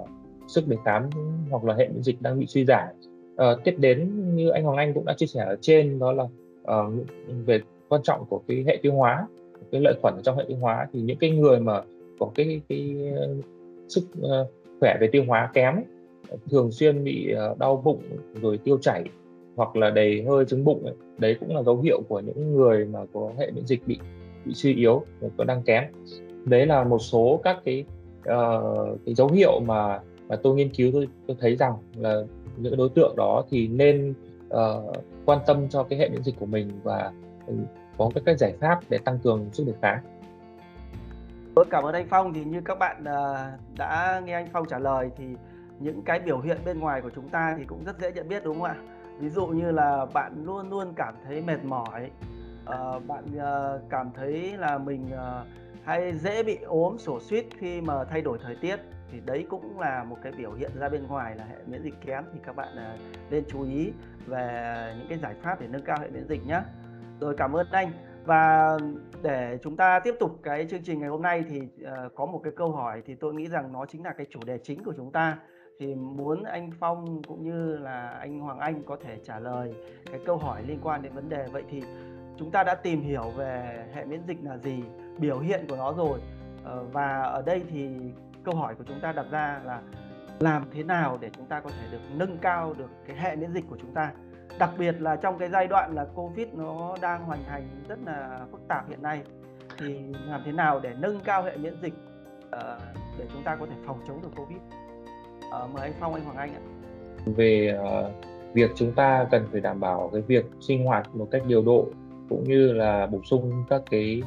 sức 0.47 0.67
đề 0.67 0.77
kháng 0.85 1.09
hoặc 1.49 1.63
là 1.63 1.73
hệ 1.75 1.87
miễn 1.87 2.03
dịch 2.03 2.21
đang 2.21 2.39
bị 2.39 2.45
suy 2.45 2.65
giảm. 2.65 2.87
À, 3.37 3.55
tiếp 3.63 3.75
đến 3.77 4.09
như 4.35 4.49
anh 4.49 4.63
Hoàng 4.63 4.77
Anh 4.77 4.93
cũng 4.93 5.05
đã 5.05 5.13
chia 5.17 5.25
sẻ 5.25 5.45
ở 5.45 5.55
trên 5.61 5.99
đó 5.99 6.11
là 6.11 6.23
uh, 6.23 6.93
về 7.45 7.61
quan 7.89 8.01
trọng 8.03 8.25
của 8.25 8.41
cái 8.47 8.63
hệ 8.67 8.77
tiêu 8.81 8.93
hóa 8.93 9.27
cái 9.71 9.81
lợi 9.81 9.93
khuẩn 10.01 10.13
trong 10.23 10.37
hệ 10.37 10.43
tiêu 10.47 10.57
hóa 10.57 10.87
thì 10.93 11.01
những 11.01 11.17
cái 11.17 11.29
người 11.29 11.59
mà 11.59 11.81
có 12.19 12.31
cái 12.35 12.61
cái 12.69 12.95
sức 13.87 14.03
uh, 14.19 14.47
khỏe 14.79 14.97
về 15.01 15.07
tiêu 15.11 15.23
hóa 15.27 15.49
kém 15.53 15.75
thường 16.49 16.71
xuyên 16.71 17.03
bị 17.03 17.33
uh, 17.51 17.59
đau 17.59 17.81
bụng 17.85 18.01
rồi 18.41 18.57
tiêu 18.57 18.77
chảy 18.77 19.03
hoặc 19.55 19.75
là 19.75 19.89
đầy 19.89 20.23
hơi 20.23 20.45
trứng 20.45 20.63
bụng 20.63 20.85
ấy, 20.85 20.95
đấy 21.17 21.35
cũng 21.39 21.55
là 21.55 21.63
dấu 21.63 21.77
hiệu 21.77 22.01
của 22.07 22.19
những 22.19 22.55
người 22.55 22.85
mà 22.85 22.99
có 23.13 23.31
hệ 23.37 23.51
miễn 23.51 23.65
dịch 23.65 23.87
bị 23.87 23.99
bị 24.45 24.53
suy 24.53 24.75
yếu 24.75 25.03
có 25.37 25.43
đang 25.43 25.63
kém. 25.63 25.83
Đấy 26.45 26.65
là 26.65 26.83
một 26.83 26.99
số 26.99 27.39
các 27.43 27.57
cái 27.65 27.85
uh, 28.21 28.99
cái 29.05 29.15
dấu 29.15 29.27
hiệu 29.27 29.59
mà 29.59 29.99
mà 30.27 30.35
tôi 30.43 30.55
nghiên 30.55 30.69
cứu 30.69 30.91
tôi, 30.93 31.07
tôi 31.27 31.37
thấy 31.39 31.55
rằng 31.55 31.73
là 31.95 32.21
những 32.57 32.77
đối 32.77 32.89
tượng 32.89 33.15
đó 33.17 33.43
thì 33.49 33.67
nên 33.67 34.13
uh, 34.47 34.95
quan 35.25 35.39
tâm 35.47 35.69
cho 35.69 35.83
cái 35.83 35.99
hệ 35.99 36.09
miễn 36.09 36.23
dịch 36.23 36.35
của 36.39 36.45
mình 36.45 36.71
và 36.83 37.11
ừ, 37.47 37.53
có 37.97 38.09
các 38.15 38.23
cái 38.25 38.35
giải 38.35 38.53
pháp 38.59 38.79
để 38.89 38.97
tăng 38.97 39.19
cường 39.19 39.49
sức 39.53 39.63
đề 39.67 39.73
kháng. 39.81 39.99
Tôi 41.55 41.65
cảm 41.69 41.83
ơn 41.83 41.93
anh 41.93 42.07
Phong 42.09 42.33
thì 42.33 42.43
như 42.43 42.61
các 42.65 42.79
bạn 42.79 43.01
uh, 43.01 43.77
đã 43.77 44.21
nghe 44.25 44.33
anh 44.33 44.47
Phong 44.53 44.65
trả 44.65 44.79
lời 44.79 45.09
thì 45.17 45.25
những 45.79 46.01
cái 46.01 46.19
biểu 46.19 46.39
hiện 46.39 46.57
bên 46.65 46.79
ngoài 46.79 47.01
của 47.01 47.09
chúng 47.15 47.29
ta 47.29 47.55
thì 47.57 47.65
cũng 47.65 47.83
rất 47.85 47.99
dễ 47.99 48.11
nhận 48.11 48.27
biết 48.27 48.43
đúng 48.43 48.55
không 48.55 48.63
ạ? 48.63 48.75
ví 49.21 49.29
dụ 49.29 49.47
như 49.47 49.71
là 49.71 50.05
bạn 50.13 50.45
luôn 50.45 50.69
luôn 50.69 50.93
cảm 50.95 51.13
thấy 51.25 51.41
mệt 51.41 51.63
mỏi 51.63 52.11
uh, 52.63 53.07
bạn 53.07 53.23
uh, 53.35 53.81
cảm 53.89 54.11
thấy 54.15 54.57
là 54.57 54.77
mình 54.77 55.09
uh, 55.13 55.47
hay 55.83 56.17
dễ 56.17 56.43
bị 56.43 56.57
ốm 56.61 56.97
sổ 56.97 57.19
suýt 57.19 57.45
khi 57.57 57.81
mà 57.81 58.03
thay 58.03 58.21
đổi 58.21 58.37
thời 58.43 58.55
tiết 58.55 58.79
thì 59.11 59.19
đấy 59.25 59.45
cũng 59.49 59.79
là 59.79 60.03
một 60.03 60.17
cái 60.23 60.31
biểu 60.37 60.53
hiện 60.53 60.71
ra 60.79 60.89
bên 60.89 61.07
ngoài 61.07 61.35
là 61.35 61.43
hệ 61.43 61.55
miễn 61.65 61.83
dịch 61.83 61.93
kém. 62.05 62.23
Thì 62.33 62.39
các 62.45 62.55
bạn 62.55 62.75
à, 62.77 62.97
nên 63.29 63.43
chú 63.47 63.63
ý 63.63 63.91
về 64.25 64.95
những 64.97 65.07
cái 65.09 65.17
giải 65.17 65.35
pháp 65.41 65.61
để 65.61 65.67
nâng 65.67 65.85
cao 65.85 65.97
hệ 66.01 66.09
miễn 66.09 66.27
dịch 66.27 66.47
nhé 66.47 66.61
rồi 67.19 67.35
cảm 67.37 67.53
ơn 67.53 67.67
anh. 67.71 67.91
Và 68.25 68.77
để 69.21 69.57
chúng 69.63 69.77
ta 69.77 69.99
tiếp 69.99 70.15
tục 70.19 70.39
cái 70.43 70.67
chương 70.69 70.83
trình 70.83 70.99
ngày 70.99 71.09
hôm 71.09 71.21
nay 71.21 71.43
thì 71.49 71.61
uh, 71.61 72.15
có 72.15 72.25
một 72.25 72.41
cái 72.43 72.53
câu 72.55 72.71
hỏi 72.71 73.01
thì 73.05 73.15
tôi 73.15 73.33
nghĩ 73.33 73.47
rằng 73.47 73.73
nó 73.73 73.85
chính 73.85 74.03
là 74.03 74.13
cái 74.13 74.27
chủ 74.29 74.39
đề 74.45 74.57
chính 74.57 74.83
của 74.83 74.93
chúng 74.97 75.11
ta. 75.11 75.37
Thì 75.79 75.95
muốn 75.95 76.43
anh 76.43 76.71
Phong 76.79 77.21
cũng 77.27 77.43
như 77.43 77.77
là 77.77 78.09
anh 78.09 78.39
Hoàng 78.39 78.59
Anh 78.59 78.83
có 78.83 78.97
thể 79.03 79.17
trả 79.23 79.39
lời 79.39 79.73
cái 80.11 80.19
câu 80.25 80.37
hỏi 80.37 80.61
liên 80.67 80.79
quan 80.83 81.01
đến 81.01 81.13
vấn 81.13 81.29
đề. 81.29 81.45
Vậy 81.51 81.63
thì 81.69 81.83
chúng 82.37 82.51
ta 82.51 82.63
đã 82.63 82.75
tìm 82.75 83.01
hiểu 83.01 83.29
về 83.37 83.85
hệ 83.93 84.05
miễn 84.05 84.21
dịch 84.27 84.37
là 84.43 84.57
gì? 84.57 84.83
Biểu 85.17 85.39
hiện 85.39 85.65
của 85.69 85.75
nó 85.75 85.93
rồi. 85.93 86.19
Ờ, 86.63 86.83
và 86.91 87.21
ở 87.21 87.41
đây 87.45 87.63
thì 87.71 87.89
câu 88.43 88.55
hỏi 88.55 88.75
của 88.75 88.83
chúng 88.87 88.99
ta 89.01 89.11
đặt 89.11 89.25
ra 89.31 89.61
là 89.65 89.81
làm 90.39 90.65
thế 90.73 90.83
nào 90.83 91.17
để 91.21 91.29
chúng 91.37 91.45
ta 91.45 91.59
có 91.59 91.69
thể 91.69 91.87
được 91.91 92.01
nâng 92.15 92.37
cao 92.37 92.73
được 92.77 92.89
cái 93.07 93.17
hệ 93.17 93.35
miễn 93.35 93.53
dịch 93.53 93.65
của 93.69 93.77
chúng 93.81 93.93
ta? 93.93 94.11
Đặc 94.59 94.69
biệt 94.77 94.95
là 95.01 95.15
trong 95.15 95.37
cái 95.37 95.49
giai 95.49 95.67
đoạn 95.67 95.95
là 95.95 96.05
covid 96.15 96.47
nó 96.53 96.95
đang 97.01 97.23
hoành 97.23 97.43
hành 97.43 97.67
rất 97.87 97.99
là 98.05 98.39
phức 98.51 98.61
tạp 98.67 98.89
hiện 98.89 99.01
nay, 99.01 99.21
thì 99.77 99.99
làm 100.27 100.41
thế 100.45 100.51
nào 100.51 100.79
để 100.79 100.93
nâng 100.99 101.19
cao 101.19 101.43
hệ 101.43 101.57
miễn 101.57 101.81
dịch 101.81 101.93
ờ, 102.51 102.79
để 103.17 103.25
chúng 103.33 103.43
ta 103.43 103.55
có 103.55 103.65
thể 103.65 103.75
phòng 103.85 103.99
chống 104.07 104.21
được 104.21 104.29
covid? 104.35 104.57
Ờ, 105.51 105.67
mời 105.73 105.83
anh 105.83 105.93
phong, 105.99 106.13
anh 106.13 106.23
hoàng 106.23 106.37
anh 106.37 106.53
ạ. 106.53 106.61
Về 107.25 107.79
việc 108.53 108.71
chúng 108.75 108.91
ta 108.91 109.27
cần 109.31 109.47
phải 109.51 109.61
đảm 109.61 109.79
bảo 109.79 110.09
cái 110.13 110.21
việc 110.21 110.45
sinh 110.61 110.85
hoạt 110.85 111.15
một 111.15 111.27
cách 111.31 111.41
điều 111.47 111.61
độ 111.61 111.87
cũng 112.29 112.43
như 112.43 112.71
là 112.71 113.05
bổ 113.05 113.19
sung 113.23 113.63
các 113.69 113.81
cái 113.91 114.21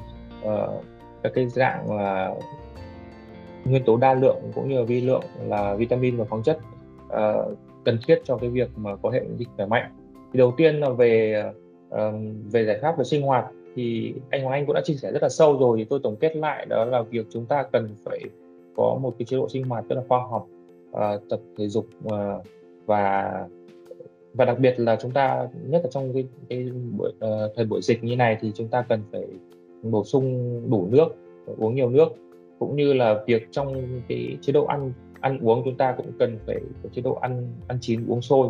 uh, 0.47 0.85
các 1.23 1.33
cái 1.35 1.49
dạng 1.49 1.97
là 1.97 2.35
nguyên 3.65 3.85
tố 3.85 3.97
đa 3.97 4.15
lượng 4.15 4.37
cũng 4.55 4.69
như 4.69 4.79
là 4.79 4.85
vi 4.85 5.01
lượng 5.01 5.23
là 5.47 5.75
vitamin 5.75 6.17
và 6.17 6.25
khoáng 6.25 6.43
chất 6.43 6.59
uh, 7.07 7.59
cần 7.85 7.99
thiết 8.07 8.21
cho 8.25 8.37
cái 8.37 8.51
việc 8.51 8.71
mà 8.77 8.97
có 8.97 9.11
hệ 9.11 9.21
miễn 9.21 9.37
dịch 9.37 9.49
khỏe 9.57 9.67
mạnh. 9.67 9.91
Thì 10.33 10.39
đầu 10.39 10.55
tiên 10.57 10.77
là 10.77 10.91
về 10.91 11.45
uh, 11.89 11.99
về 12.51 12.65
giải 12.65 12.79
pháp 12.83 12.99
về 12.99 13.05
sinh 13.05 13.23
hoạt 13.23 13.45
thì 13.77 14.15
anh 14.31 14.43
Hoàng 14.43 14.53
Anh 14.53 14.67
cũng 14.67 14.75
đã 14.75 14.81
chia 14.85 14.95
sẻ 14.95 15.13
rất 15.13 15.23
là 15.23 15.29
sâu 15.29 15.59
rồi. 15.59 15.79
Thì 15.79 15.85
tôi 15.85 16.01
tổng 16.03 16.17
kết 16.17 16.37
lại 16.37 16.67
đó 16.67 16.85
là 16.85 17.03
việc 17.03 17.27
chúng 17.31 17.47
ta 17.47 17.63
cần 17.73 17.89
phải 18.05 18.21
có 18.77 18.99
một 19.03 19.15
cái 19.19 19.27
chế 19.27 19.37
độ 19.37 19.49
sinh 19.49 19.65
hoạt 19.65 19.85
rất 19.89 19.97
là 19.97 20.03
khoa 20.09 20.19
học 20.31 20.47
uh, 20.91 21.29
tập 21.31 21.41
thể 21.59 21.69
dục 21.69 21.87
uh, 22.07 22.47
và 22.87 23.33
và 24.35 24.45
đặc 24.45 24.59
biệt 24.59 24.81
là 24.81 24.97
chúng 24.97 25.11
ta 25.11 25.49
nhất 25.67 25.81
là 25.85 25.91
trong 25.91 26.13
cái, 26.13 26.25
cái 26.49 26.71
buổi, 26.99 27.11
uh, 27.11 27.53
thời 27.57 27.65
buổi 27.65 27.83
dịch 27.83 28.05
như 28.05 28.17
này 28.17 28.39
thì 28.41 28.53
chúng 28.55 28.69
ta 28.69 28.85
cần 28.89 29.01
phải 29.13 29.25
bổ 29.91 30.05
sung 30.05 30.61
đủ 30.71 30.89
nước 30.91 31.09
uống 31.59 31.75
nhiều 31.75 31.91
nước. 31.91 32.09
Cũng 32.59 32.77
như 32.77 32.93
là 32.93 33.23
việc 33.27 33.49
trong 33.51 34.01
cái 34.09 34.37
chế 34.41 34.53
độ 34.53 34.65
ăn 34.65 34.93
ăn 35.21 35.39
uống 35.43 35.63
chúng 35.65 35.77
ta 35.77 35.95
cũng 35.97 36.13
cần 36.19 36.39
phải 36.47 36.61
có 36.83 36.89
chế 36.93 37.03
độ 37.03 37.15
ăn 37.15 37.49
ăn 37.69 37.79
chín 37.81 38.07
uống 38.09 38.23
sôi. 38.23 38.49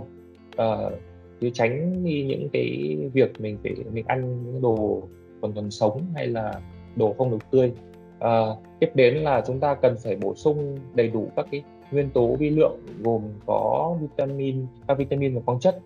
Ờ, 0.57 0.90
à, 0.90 0.97
chứ 1.40 1.51
tránh 1.51 2.05
đi 2.05 2.25
những 2.25 2.49
cái 2.53 2.97
việc 3.12 3.40
mình 3.40 3.59
phải 3.62 3.75
mình 3.92 4.05
ăn 4.07 4.44
những 4.44 4.62
đồ 4.62 5.03
còn 5.40 5.53
còn 5.55 5.70
sống 5.70 6.07
hay 6.14 6.27
là 6.27 6.61
đồ 6.97 7.14
không 7.18 7.31
được 7.31 7.51
tươi. 7.51 7.73
À, 8.18 8.40
tiếp 8.81 8.90
đến 8.94 9.14
là 9.14 9.42
chúng 9.47 9.61
ta 9.61 9.75
cần 9.75 9.97
phải 10.05 10.16
bổ 10.16 10.35
sung 10.35 10.79
đầy 10.94 11.09
đủ 11.09 11.29
các 11.37 11.47
cái 11.51 11.62
nguyên 11.90 12.11
tố 12.11 12.37
vi 12.37 12.51
lượng 12.51 12.77
gồm 13.03 13.23
có 13.47 13.97
vitamin 14.01 14.66
các 14.88 14.99
vitamin 14.99 15.35
và 15.35 15.40
khoáng 15.47 15.61
chất. 15.61 15.79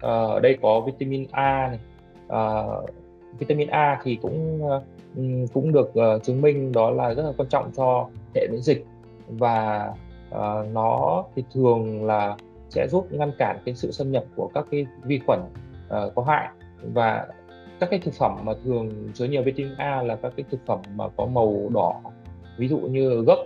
À, 0.00 0.10
ở 0.10 0.40
đây 0.40 0.58
có 0.62 0.80
vitamin 0.80 1.26
A 1.30 1.68
này 1.68 1.78
à, 2.28 2.64
vitamin 3.38 3.68
A 3.68 4.00
thì 4.02 4.18
cũng 4.22 4.68
ờ, 4.68 4.82
cũng 5.52 5.72
được 5.72 5.94
ờ, 5.94 6.18
chứng 6.18 6.40
minh 6.40 6.72
đó 6.72 6.90
là 6.90 7.14
rất 7.14 7.22
là 7.22 7.32
quan 7.36 7.48
trọng 7.48 7.70
cho 7.76 8.08
hệ 8.34 8.48
miễn 8.50 8.60
dịch. 8.60 8.86
Và 9.28 9.92
ờ, 10.30 10.66
nó 10.72 11.24
thì 11.34 11.44
thường 11.54 12.04
là 12.04 12.36
sẽ 12.68 12.88
giúp 12.88 13.06
ngăn 13.10 13.32
cản 13.38 13.58
cái 13.64 13.74
sự 13.74 13.90
xâm 13.90 14.12
nhập 14.12 14.24
của 14.36 14.50
các 14.54 14.66
cái 14.70 14.86
vi 15.04 15.20
khuẩn 15.26 15.40
có 15.88 16.22
hại. 16.22 16.48
Và 16.94 17.26
các 17.80 17.90
cái 17.90 17.98
thực 17.98 18.14
phẩm 18.14 18.38
mà 18.42 18.52
thường 18.64 18.90
chứa 19.14 19.24
nhiều 19.24 19.42
vitamin 19.42 19.74
A 19.76 20.02
là 20.02 20.16
các 20.16 20.32
cái 20.36 20.44
thực 20.50 20.60
phẩm 20.66 20.78
mà 20.94 21.08
có 21.16 21.26
màu 21.26 21.70
đỏ 21.74 22.00
ví 22.58 22.68
dụ 22.68 22.78
như 22.78 23.24
gấc 23.26 23.38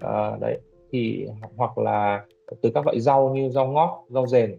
à, 0.00 0.36
đấy 0.40 0.58
thì 0.92 1.26
hoặc 1.56 1.78
là 1.78 2.24
từ 2.62 2.70
các 2.74 2.86
loại 2.86 3.00
rau 3.00 3.28
như 3.34 3.48
rau 3.48 3.66
ngót, 3.66 3.90
rau 4.08 4.26
rền. 4.26 4.58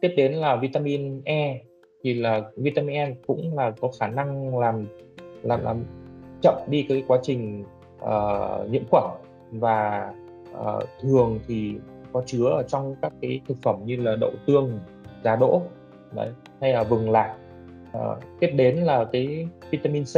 Tiếp 0.00 0.14
đến 0.16 0.32
là 0.32 0.56
vitamin 0.56 1.22
E 1.24 1.60
thì 2.02 2.14
là 2.14 2.42
vitamin 2.56 2.94
E 2.94 3.14
cũng 3.26 3.56
là 3.56 3.70
có 3.80 3.88
khả 4.00 4.08
năng 4.08 4.58
làm 4.58 4.86
làm 5.42 5.64
làm 5.64 5.84
chậm 6.42 6.54
đi 6.66 6.86
cái 6.88 7.04
quá 7.08 7.18
trình 7.22 7.64
uh, 8.02 8.70
nhiễm 8.70 8.82
khuẩn. 8.90 9.04
Và 9.52 10.12
uh, 10.60 10.84
thường 11.00 11.38
thì 11.48 11.74
có 12.12 12.22
chứa 12.26 12.46
ở 12.46 12.62
trong 12.62 12.94
các 13.02 13.12
cái 13.22 13.40
thực 13.48 13.56
phẩm 13.62 13.76
như 13.84 13.96
là 13.96 14.16
đậu 14.16 14.30
tương, 14.46 14.80
giá 15.24 15.36
đỗ 15.36 15.62
đấy 16.12 16.28
hay 16.60 16.72
là 16.72 16.82
vừng 16.82 17.10
lạc. 17.10 17.36
Uh, 17.98 18.18
tiếp 18.40 18.50
đến 18.56 18.76
là 18.76 19.04
cái 19.04 19.48
vitamin 19.70 20.04
C. 20.04 20.16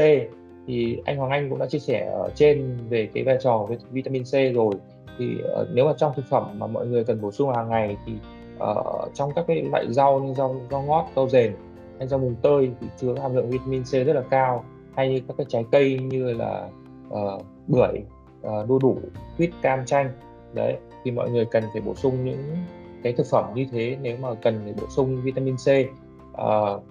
Thì 0.66 0.98
anh 1.04 1.16
Hoàng 1.16 1.30
Anh 1.30 1.50
cũng 1.50 1.58
đã 1.58 1.66
chia 1.66 1.78
sẻ 1.78 2.10
ở 2.12 2.30
trên 2.34 2.76
về 2.88 3.08
cái 3.14 3.24
vai 3.24 3.38
trò 3.40 3.66
của 3.68 3.74
vitamin 3.90 4.22
C 4.22 4.32
rồi. 4.54 4.74
Thì 5.18 5.36
uh, 5.60 5.68
nếu 5.72 5.86
mà 5.86 5.92
trong 5.96 6.12
thực 6.16 6.24
phẩm 6.30 6.58
mà 6.58 6.66
mọi 6.66 6.86
người 6.86 7.04
cần 7.04 7.20
bổ 7.20 7.30
sung 7.30 7.50
hàng 7.54 7.68
ngày 7.68 7.96
thì 8.06 8.12
uh, 8.56 9.14
trong 9.14 9.30
các 9.34 9.44
cái 9.48 9.62
loại 9.62 9.92
rau 9.92 10.20
như 10.20 10.34
rau 10.34 10.60
rau 10.70 10.82
ngót, 10.82 11.04
rau 11.16 11.28
rền 11.28 11.54
hay 11.98 12.08
rau 12.08 12.18
mùng 12.18 12.34
tơi 12.42 12.70
thì 12.80 12.86
chứa 12.96 13.14
hàm 13.22 13.34
lượng 13.34 13.50
vitamin 13.50 13.82
C 13.82 13.90
rất 13.92 14.12
là 14.12 14.22
cao. 14.30 14.64
Hay 14.94 15.08
như 15.08 15.20
các 15.28 15.34
cái 15.36 15.46
trái 15.48 15.64
cây 15.72 15.98
như 15.98 16.32
là 16.32 16.68
uh, 17.08 17.42
bưởi, 17.66 18.00
uh, 18.46 18.68
đu 18.68 18.78
đủ, 18.78 18.98
quýt, 19.36 19.50
cam, 19.62 19.84
chanh. 19.86 20.10
Đấy 20.54 20.76
thì 21.04 21.10
mọi 21.10 21.30
người 21.30 21.44
cần 21.44 21.64
phải 21.72 21.82
bổ 21.82 21.94
sung 21.94 22.24
những 22.24 22.56
cái 23.02 23.12
thực 23.12 23.26
phẩm 23.30 23.44
như 23.54 23.66
thế 23.72 23.96
nếu 24.02 24.16
mà 24.16 24.34
cần 24.34 24.60
để 24.66 24.74
bổ 24.80 24.88
sung 24.88 25.22
vitamin 25.22 25.56
C. 25.56 25.68
Uh, 26.40 26.82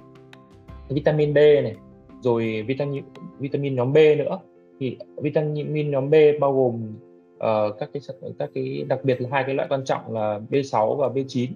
vitamin 0.89 1.33
D 1.33 1.37
này 1.37 1.75
rồi 2.21 2.63
vitamin 2.67 3.03
vitamin 3.39 3.75
nhóm 3.75 3.93
B 3.93 3.97
nữa. 4.17 4.39
Thì 4.79 4.97
vitamin 5.17 5.91
nhóm 5.91 6.09
B 6.09 6.15
bao 6.39 6.53
gồm 6.53 6.93
uh, 7.35 7.79
các 7.79 7.89
cái 7.93 8.01
các 8.39 8.49
cái 8.55 8.85
đặc 8.87 8.99
biệt 9.03 9.21
là 9.21 9.29
hai 9.31 9.43
cái 9.43 9.55
loại 9.55 9.67
quan 9.71 9.85
trọng 9.85 10.13
là 10.13 10.39
B6 10.49 10.95
và 10.95 11.07
B9 11.07 11.47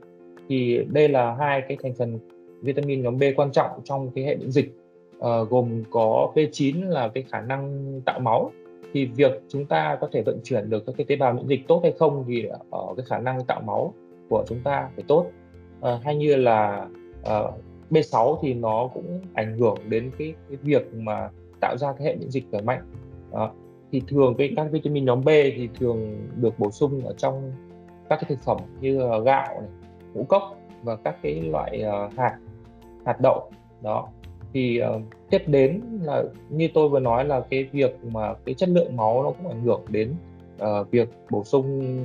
thì 0.50 0.86
đây 0.90 1.10
là 1.10 1.36
hai 1.40 1.62
cái 1.68 1.78
thành 1.84 1.94
phần 1.94 2.20
vitamin 2.62 3.02
nhóm 3.02 3.17
B 3.17 3.24
quan 3.36 3.52
trọng 3.52 3.72
trong 3.84 4.12
cái 4.15 4.24
hệ 4.24 4.36
miễn 4.36 4.52
dịch 4.52 4.72
uh, 5.17 5.50
gồm 5.50 5.84
có 5.91 6.32
B9 6.36 6.89
là 6.89 7.08
cái 7.08 7.24
khả 7.24 7.41
năng 7.41 7.91
tạo 8.06 8.20
máu. 8.20 8.52
Thì 8.93 9.06
việc 9.06 9.41
chúng 9.50 9.65
ta 9.65 9.98
có 10.02 10.10
thể 10.12 10.22
vận 10.22 10.39
chuyển 10.43 10.70
được 10.70 10.86
các 10.86 10.96
cái 10.98 11.06
tế 11.06 11.15
bào 11.15 11.34
miễn 11.34 11.48
dịch 11.48 11.67
tốt 11.67 11.80
hay 11.84 11.93
không 12.00 12.24
thì 12.28 12.46
ở 12.72 12.93
cái 12.98 13.06
khả 13.06 13.17
năng 13.17 13.46
tạo 13.46 13.62
máu 13.62 13.93
của 14.30 14.43
chúng 14.48 14.60
ta 14.63 14.89
phải 14.96 15.04
tốt. 15.08 15.26
Uh, 15.80 16.04
hay 16.04 16.15
như 16.15 16.36
là 16.36 16.88
ờ, 17.24 17.52
uh, 17.58 17.63
B6 17.91 18.38
thì 18.41 18.54
nó 18.54 18.89
cũng 18.93 19.20
ảnh 19.34 19.58
hưởng 19.58 19.78
đến 19.89 20.12
cái, 20.17 20.34
cái 20.50 20.58
việc 20.62 20.93
mà 20.93 21.30
tạo 21.62 21.78
ra 21.78 21.93
cái 21.93 22.08
hệ 22.08 22.15
miễn 22.15 22.30
dịch 22.30 22.43
khỏe 22.52 22.62
mạnh. 22.62 22.82
Uh, 23.32 23.52
thì 23.91 24.02
thường 24.08 24.36
cái 24.38 24.54
các 24.56 24.67
vitamin 24.72 25.06
nhóm 25.06 25.24
B 25.26 25.28
thì 25.28 25.70
thường 25.80 26.28
được 26.36 26.60
bổ 26.60 26.72
sung 26.72 27.06
ở 27.06 27.13
trong 27.17 27.52
các 28.10 28.20
cái 28.22 28.30
thực 28.30 28.39
phẩm 28.43 28.58
như 28.82 28.98
gạo 29.26 29.62
này, 29.62 29.70
ngũ 30.13 30.24
cốc 30.24 30.58
và 30.84 30.96
các 30.96 31.15
cái 31.22 31.41
loại 31.41 31.84
uh, 32.06 32.13
hạt 32.17 32.38
hạt 33.08 33.22
đậu 33.22 33.52
đó. 33.82 34.08
Thì 34.54 34.82
uh, 34.96 35.02
tiếp 35.30 35.41
đến 35.48 35.82
là 36.02 36.24
như 36.50 36.70
tôi 36.74 36.89
vừa 36.89 37.00
nói 37.00 37.26
là 37.26 37.41
cái 37.50 37.63
việc 37.63 37.98
mà 38.04 38.34
cái 38.46 38.56
chất 38.56 38.70
lượng 38.70 38.96
máu 38.96 39.24
nó 39.24 39.32
cũng 39.32 39.48
ảnh 39.48 39.62
hưởng 39.62 39.82
đến 39.89 40.13
uh, 40.63 40.91
việc 40.91 41.10
bổ 41.30 41.43
sung 41.43 41.98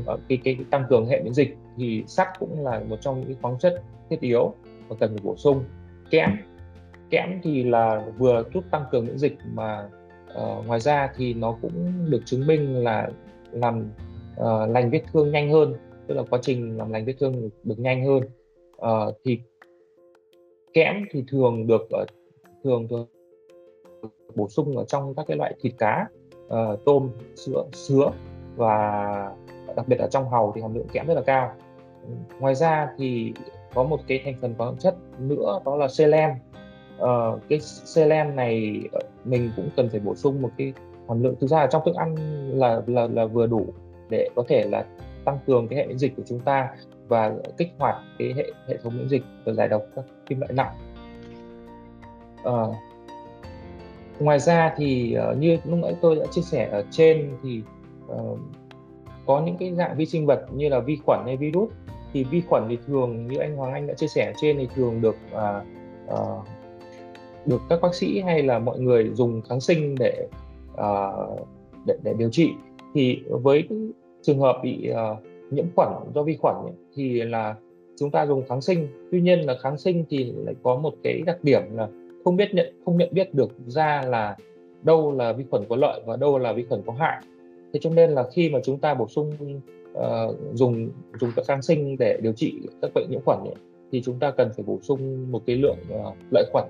uh, 0.00 0.20
cái, 0.28 0.38
cái, 0.44 0.54
cái 0.54 0.64
tăng 0.70 0.84
cường 0.88 1.06
hệ 1.06 1.20
miễn 1.22 1.34
dịch. 1.34 1.56
Thì 1.76 2.04
sắt 2.06 2.28
cũng 2.38 2.64
là 2.64 2.82
một 2.88 2.96
trong 3.00 3.20
những 3.20 3.36
khoáng 3.42 3.58
chất 3.58 3.82
thiết 4.10 4.20
yếu 4.20 4.54
và 4.88 4.96
cần 5.00 5.10
phải 5.10 5.20
bổ 5.24 5.36
sung. 5.36 5.64
Kẽm. 6.10 6.30
Kẽm 7.10 7.40
thì 7.42 7.64
là 7.64 8.06
vừa 8.18 8.44
giúp 8.54 8.64
tăng 8.70 8.84
cường 8.90 9.06
miễn 9.06 9.18
dịch 9.18 9.36
mà 9.54 9.88
uh, 10.42 10.66
ngoài 10.66 10.80
ra 10.80 11.12
thì 11.16 11.34
nó 11.34 11.56
cũng 11.62 12.10
được 12.10 12.20
chứng 12.24 12.46
minh 12.46 12.84
là 12.84 13.10
làm 13.50 13.90
uh, 14.40 14.70
lành 14.70 14.90
vết 14.90 15.02
thương 15.12 15.32
nhanh 15.32 15.50
hơn 15.50 15.74
tức 16.06 16.14
là 16.14 16.22
quá 16.30 16.38
trình 16.42 16.76
làm 16.76 16.90
lành 16.90 17.04
vết 17.04 17.14
thương 17.20 17.32
được, 17.32 17.48
được 17.64 17.78
nhanh 17.78 18.06
hơn. 18.06 18.22
Uh, 18.76 19.14
thì 19.24 19.40
kẽm 20.76 21.04
thì 21.10 21.24
thường 21.28 21.66
được 21.66 21.90
ờ, 21.90 22.06
thường 22.64 22.88
thường 22.88 23.06
bổ 24.34 24.48
sung 24.48 24.76
ở 24.76 24.84
trong 24.84 25.14
các 25.14 25.26
cái 25.28 25.36
loại 25.36 25.54
thịt 25.60 25.72
cá 25.78 26.06
uh, 26.46 26.84
tôm 26.84 27.10
sữa 27.36 27.64
sứa 27.72 28.10
và 28.56 29.02
đặc 29.76 29.88
biệt 29.88 29.98
ở 29.98 30.08
trong 30.10 30.30
hàu 30.30 30.52
thì 30.54 30.62
hàm 30.62 30.74
lượng 30.74 30.86
kẽm 30.92 31.06
rất 31.06 31.14
là 31.14 31.22
cao. 31.22 31.52
Ngoài 32.40 32.54
ra 32.54 32.88
thì 32.98 33.32
có 33.74 33.82
một 33.82 34.00
cái 34.06 34.20
thành 34.24 34.34
phần 34.40 34.54
khoáng 34.58 34.76
chất 34.76 34.96
nữa 35.18 35.60
đó 35.64 35.76
là 35.76 35.88
selen 35.88 36.30
uh, 36.30 36.36
ờ, 36.98 37.38
cái 37.48 37.60
selen 37.60 38.36
này 38.36 38.80
mình 39.24 39.50
cũng 39.56 39.68
cần 39.76 39.88
phải 39.88 40.00
bổ 40.00 40.14
sung 40.14 40.42
một 40.42 40.50
cái 40.58 40.72
hàm 41.08 41.22
lượng. 41.22 41.34
Thực 41.40 41.46
ra 41.46 41.58
là 41.58 41.66
trong 41.66 41.82
thức 41.84 41.94
ăn 41.94 42.14
là 42.58 42.82
là 42.86 43.08
là 43.12 43.26
vừa 43.26 43.46
đủ 43.46 43.66
để 44.10 44.28
có 44.36 44.44
thể 44.48 44.64
là 44.70 44.84
tăng 45.24 45.38
cường 45.46 45.68
cái 45.68 45.78
hệ 45.78 45.86
miễn 45.86 45.98
dịch 45.98 46.16
của 46.16 46.22
chúng 46.26 46.40
ta 46.40 46.68
và 47.08 47.32
kích 47.56 47.68
hoạt 47.78 47.96
cái 48.18 48.32
hệ 48.36 48.52
hệ 48.68 48.76
thống 48.76 48.98
miễn 48.98 49.08
dịch 49.08 49.22
và 49.44 49.52
giải 49.52 49.68
độc 49.68 49.82
các 49.96 50.04
kim 50.26 50.40
loại 50.40 50.52
nặng. 50.52 50.74
À, 52.44 52.64
ngoài 54.20 54.38
ra 54.38 54.74
thì 54.76 55.16
uh, 55.30 55.38
như 55.38 55.58
lúc 55.64 55.78
nãy 55.78 55.96
tôi 56.00 56.16
đã 56.16 56.26
chia 56.30 56.42
sẻ 56.42 56.68
ở 56.72 56.84
trên 56.90 57.36
thì 57.42 57.62
uh, 58.12 58.38
có 59.26 59.42
những 59.46 59.56
cái 59.56 59.74
dạng 59.74 59.96
vi 59.96 60.06
sinh 60.06 60.26
vật 60.26 60.46
như 60.54 60.68
là 60.68 60.80
vi 60.80 60.98
khuẩn 61.06 61.20
hay 61.24 61.36
virus. 61.36 61.70
Thì 62.12 62.24
vi 62.24 62.42
khuẩn 62.48 62.62
thì 62.68 62.78
thường 62.86 63.26
như 63.26 63.38
anh 63.38 63.56
Hoàng 63.56 63.72
Anh 63.72 63.86
đã 63.86 63.94
chia 63.94 64.06
sẻ 64.06 64.32
trên 64.40 64.58
thì 64.58 64.68
thường 64.74 65.00
được 65.00 65.16
à, 65.32 65.62
à, 66.08 66.18
được 67.46 67.60
các 67.68 67.80
bác 67.82 67.94
sĩ 67.94 68.20
hay 68.20 68.42
là 68.42 68.58
mọi 68.58 68.78
người 68.78 69.10
dùng 69.14 69.42
kháng 69.42 69.60
sinh 69.60 69.94
để 69.98 70.28
à, 70.76 71.10
để, 71.86 71.94
để 72.02 72.14
điều 72.18 72.30
trị. 72.30 72.50
Thì 72.94 73.22
với 73.28 73.68
trường 74.22 74.38
hợp 74.38 74.60
bị 74.62 74.90
uh, 74.90 75.18
nhiễm 75.50 75.64
khuẩn 75.76 75.88
do 76.14 76.22
vi 76.22 76.36
khuẩn 76.36 76.54
ấy, 76.54 76.72
thì 76.94 77.22
là 77.22 77.54
chúng 77.98 78.10
ta 78.10 78.26
dùng 78.26 78.44
kháng 78.48 78.60
sinh. 78.60 78.88
Tuy 79.10 79.20
nhiên 79.20 79.40
là 79.40 79.56
kháng 79.62 79.78
sinh 79.78 80.04
thì 80.10 80.32
lại 80.44 80.54
có 80.62 80.76
một 80.76 80.94
cái 81.02 81.22
đặc 81.26 81.38
điểm 81.42 81.62
là 81.74 81.88
không 82.24 82.36
biết 82.36 82.54
nhận 82.54 82.74
không 82.84 82.96
nhận 82.96 83.08
biết 83.12 83.34
được 83.34 83.50
ra 83.66 84.02
là 84.02 84.36
đâu 84.82 85.12
là 85.12 85.32
vi 85.32 85.44
khuẩn 85.50 85.62
có 85.68 85.76
lợi 85.76 86.00
và 86.06 86.16
đâu 86.16 86.38
là 86.38 86.52
vi 86.52 86.64
khuẩn 86.68 86.82
có 86.86 86.92
hại. 86.92 87.22
Thế 87.72 87.80
cho 87.82 87.90
nên 87.90 88.10
là 88.10 88.24
khi 88.32 88.50
mà 88.50 88.58
chúng 88.64 88.78
ta 88.78 88.94
bổ 88.94 89.08
sung 89.08 89.32
uh, 89.92 90.36
dùng 90.52 90.90
dùng 91.20 91.30
các 91.36 91.46
kháng 91.46 91.62
sinh 91.62 91.96
để 91.98 92.18
điều 92.22 92.32
trị 92.32 92.54
các 92.82 92.90
bệnh 92.94 93.10
nhiễm 93.10 93.20
khuẩn 93.24 93.38
ấy, 93.38 93.54
thì 93.92 94.02
chúng 94.02 94.18
ta 94.18 94.30
cần 94.30 94.50
phải 94.56 94.64
bổ 94.66 94.78
sung 94.82 95.32
một 95.32 95.42
cái 95.46 95.56
lượng 95.56 95.78
uh, 95.94 96.14
lợi 96.30 96.44
khuẩn 96.52 96.64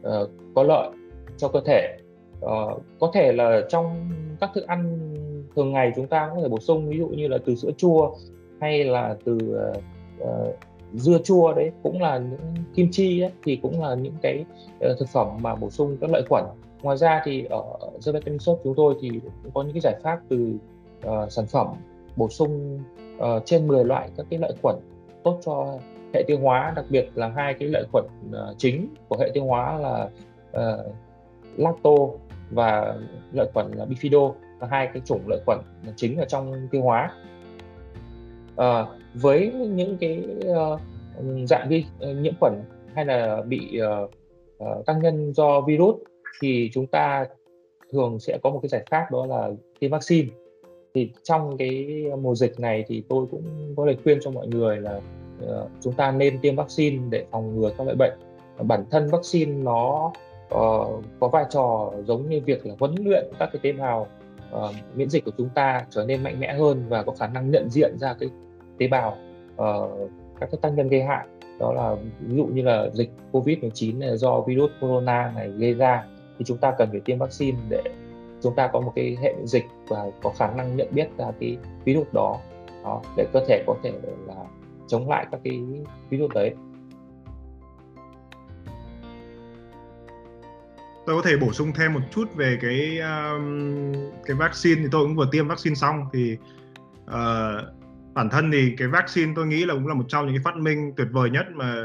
uh, 0.00 0.30
có 0.54 0.62
lợi 0.62 0.88
cho 1.36 1.48
cơ 1.48 1.60
thể. 1.66 1.96
Uh, 2.40 2.82
có 3.00 3.10
thể 3.14 3.32
là 3.32 3.66
trong 3.68 4.10
các 4.40 4.50
thức 4.54 4.66
ăn 4.66 5.14
thường 5.56 5.72
ngày 5.72 5.92
chúng 5.96 6.06
ta 6.06 6.30
có 6.34 6.42
thể 6.42 6.48
bổ 6.48 6.60
sung 6.60 6.88
ví 6.88 6.98
dụ 6.98 7.08
như 7.08 7.28
là 7.28 7.38
từ 7.46 7.54
sữa 7.54 7.70
chua 7.76 8.14
hay 8.60 8.84
là 8.84 9.16
từ 9.24 9.38
uh, 10.22 10.56
dưa 10.94 11.18
chua 11.24 11.52
đấy 11.52 11.70
cũng 11.82 12.02
là 12.02 12.18
những 12.18 12.54
kim 12.74 12.88
chi 12.90 13.20
ấy, 13.20 13.32
thì 13.44 13.56
cũng 13.56 13.82
là 13.82 13.94
những 13.94 14.14
cái 14.22 14.44
uh, 14.90 14.98
thực 14.98 15.08
phẩm 15.08 15.28
mà 15.40 15.54
bổ 15.54 15.70
sung 15.70 15.96
các 16.00 16.10
lợi 16.10 16.22
khuẩn. 16.28 16.44
Ngoài 16.82 16.96
ra 16.96 17.22
thì 17.24 17.44
ở 17.44 17.62
The 18.06 18.12
Vitamin 18.12 18.38
Shop 18.38 18.60
chúng 18.64 18.74
tôi 18.74 18.94
thì 19.00 19.10
cũng 19.42 19.52
có 19.54 19.62
những 19.62 19.72
cái 19.72 19.80
giải 19.80 20.00
pháp 20.02 20.20
từ 20.28 20.52
uh, 21.06 21.32
sản 21.32 21.46
phẩm 21.46 21.66
bổ 22.16 22.28
sung 22.28 22.80
uh, 23.16 23.42
trên 23.44 23.66
10 23.66 23.84
loại 23.84 24.08
các 24.16 24.26
cái 24.30 24.38
lợi 24.38 24.52
khuẩn 24.62 24.76
tốt 25.22 25.38
cho 25.44 25.78
hệ 26.14 26.22
tiêu 26.26 26.38
hóa 26.38 26.72
đặc 26.76 26.84
biệt 26.88 27.08
là 27.14 27.28
hai 27.28 27.54
cái 27.54 27.68
lợi 27.68 27.84
khuẩn 27.92 28.04
uh, 28.04 28.58
chính 28.58 28.88
của 29.08 29.16
hệ 29.18 29.30
tiêu 29.34 29.44
hóa 29.44 29.78
là 29.78 30.08
uh, 30.56 30.94
lacto 31.56 31.90
và 32.50 32.96
lợi 33.32 33.48
khuẩn 33.54 33.72
là 33.72 33.84
bifido 33.84 34.32
hai 34.70 34.86
cái 34.86 35.02
chủng 35.04 35.28
lợi 35.28 35.40
khuẩn 35.46 35.58
chính 35.96 36.16
ở 36.16 36.24
trong 36.24 36.68
tiêu 36.70 36.82
hóa. 36.82 37.10
À, 38.56 38.86
với 39.14 39.52
những 39.52 39.96
cái 40.00 40.24
uh, 40.48 40.80
dạng 41.48 41.68
vi 41.68 41.84
ờ, 42.00 42.14
nhiễm 42.14 42.32
khuẩn 42.40 42.52
hay 42.94 43.04
là 43.04 43.42
bị 43.42 43.80
uh, 44.02 44.10
uh, 44.64 44.86
tăng 44.86 45.02
nhân 45.02 45.32
do 45.32 45.60
virus 45.60 45.96
thì 46.40 46.70
chúng 46.72 46.86
ta 46.86 47.26
thường 47.92 48.18
sẽ 48.18 48.38
có 48.42 48.50
một 48.50 48.58
cái 48.62 48.68
giải 48.68 48.84
pháp 48.90 49.06
đó 49.10 49.26
là 49.26 49.50
tiêm 49.80 49.90
vaccine. 49.90 50.28
Thì 50.94 51.10
trong 51.22 51.56
cái 51.56 52.04
mùa 52.20 52.34
dịch 52.34 52.60
này 52.60 52.84
thì 52.88 53.02
tôi 53.08 53.26
cũng 53.30 53.74
có 53.76 53.86
lời 53.86 53.96
khuyên 54.04 54.18
cho 54.22 54.30
mọi 54.30 54.46
người 54.46 54.76
là 54.76 55.00
uh, 55.44 55.70
chúng 55.80 55.92
ta 55.92 56.10
nên 56.10 56.40
tiêm 56.40 56.56
vaccine 56.56 57.02
để 57.10 57.24
phòng 57.30 57.60
ngừa 57.60 57.70
các 57.78 57.84
loại 57.84 57.96
bệnh. 57.96 58.12
Bản 58.58 58.84
thân 58.90 59.08
vaccine 59.08 59.52
nó 59.52 60.12
uh, 60.54 61.04
có 61.20 61.28
vai 61.32 61.44
trò 61.50 61.92
giống 62.04 62.28
như 62.28 62.40
việc 62.46 62.66
là 62.66 62.74
huấn 62.78 62.94
luyện 63.04 63.24
các 63.38 63.48
cái 63.52 63.60
tế 63.62 63.72
bào 63.72 64.06
uh, 64.52 64.74
miễn 64.94 65.10
dịch 65.10 65.24
của 65.24 65.30
chúng 65.38 65.48
ta 65.48 65.86
trở 65.90 66.04
nên 66.04 66.22
mạnh 66.22 66.40
mẽ 66.40 66.54
hơn 66.54 66.84
và 66.88 67.02
có 67.02 67.12
khả 67.12 67.26
năng 67.26 67.50
nhận 67.50 67.70
diện 67.70 67.98
ra 67.98 68.14
cái 68.20 68.28
tế 68.78 68.88
bào 68.88 69.16
uh, 69.54 70.10
các 70.40 70.48
cái 70.50 70.58
tác 70.62 70.70
nhân 70.70 70.88
gây 70.88 71.02
hại. 71.02 71.26
Đó 71.58 71.72
là 71.72 71.96
ví 72.20 72.36
dụ 72.36 72.46
như 72.46 72.62
là 72.62 72.88
dịch 72.92 73.10
Covid-19 73.32 73.98
này 73.98 74.16
do 74.16 74.40
virus 74.40 74.70
corona 74.80 75.32
này 75.34 75.48
gây 75.48 75.74
ra 75.74 76.04
thì 76.38 76.44
chúng 76.44 76.58
ta 76.58 76.74
cần 76.78 76.88
phải 76.90 77.00
tiêm 77.00 77.18
vaccine 77.18 77.58
để 77.68 77.82
chúng 78.42 78.54
ta 78.54 78.66
có 78.66 78.80
một 78.80 78.92
cái 78.96 79.16
hệ 79.22 79.34
miễn 79.36 79.46
dịch 79.46 79.64
và 79.88 80.06
có 80.22 80.30
khả 80.30 80.50
năng 80.50 80.76
nhận 80.76 80.88
biết 80.90 81.08
ra 81.18 81.26
cái 81.40 81.56
virus 81.84 82.06
đó, 82.12 82.38
đó 82.84 83.02
để 83.16 83.26
cơ 83.32 83.40
thể 83.48 83.64
có 83.66 83.76
thể 83.82 83.92
là 84.26 84.34
chống 84.88 85.08
lại 85.08 85.26
các 85.30 85.40
cái 85.44 85.60
virus 86.10 86.32
đấy. 86.34 86.54
Tôi 91.06 91.16
có 91.16 91.22
thể 91.22 91.36
bổ 91.36 91.52
sung 91.52 91.72
thêm 91.74 91.94
một 91.94 92.00
chút 92.10 92.34
về 92.36 92.58
cái 92.62 92.98
um, 92.98 93.92
cái 94.24 94.36
vaccine. 94.36 94.82
Thì 94.82 94.88
tôi 94.92 95.04
cũng 95.04 95.16
vừa 95.16 95.28
tiêm 95.32 95.48
vaccine 95.48 95.74
xong 95.74 96.04
thì 96.12 96.36
uh, 97.04 97.64
bản 98.14 98.30
thân 98.30 98.50
thì 98.52 98.74
cái 98.78 98.88
vaccine 98.88 99.32
tôi 99.36 99.46
nghĩ 99.46 99.64
là 99.64 99.74
cũng 99.74 99.86
là 99.86 99.94
một 99.94 100.04
trong 100.08 100.26
những 100.26 100.34
cái 100.34 100.42
phát 100.44 100.56
minh 100.56 100.92
tuyệt 100.96 101.08
vời 101.12 101.30
nhất 101.30 101.46
mà, 101.54 101.76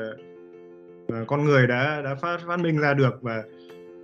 mà 1.08 1.24
con 1.28 1.44
người 1.44 1.68
đã 1.68 2.02
đã 2.02 2.16
phát 2.16 2.40
phát 2.48 2.60
minh 2.60 2.78
ra 2.78 2.94
được. 2.94 3.22
Và 3.22 3.44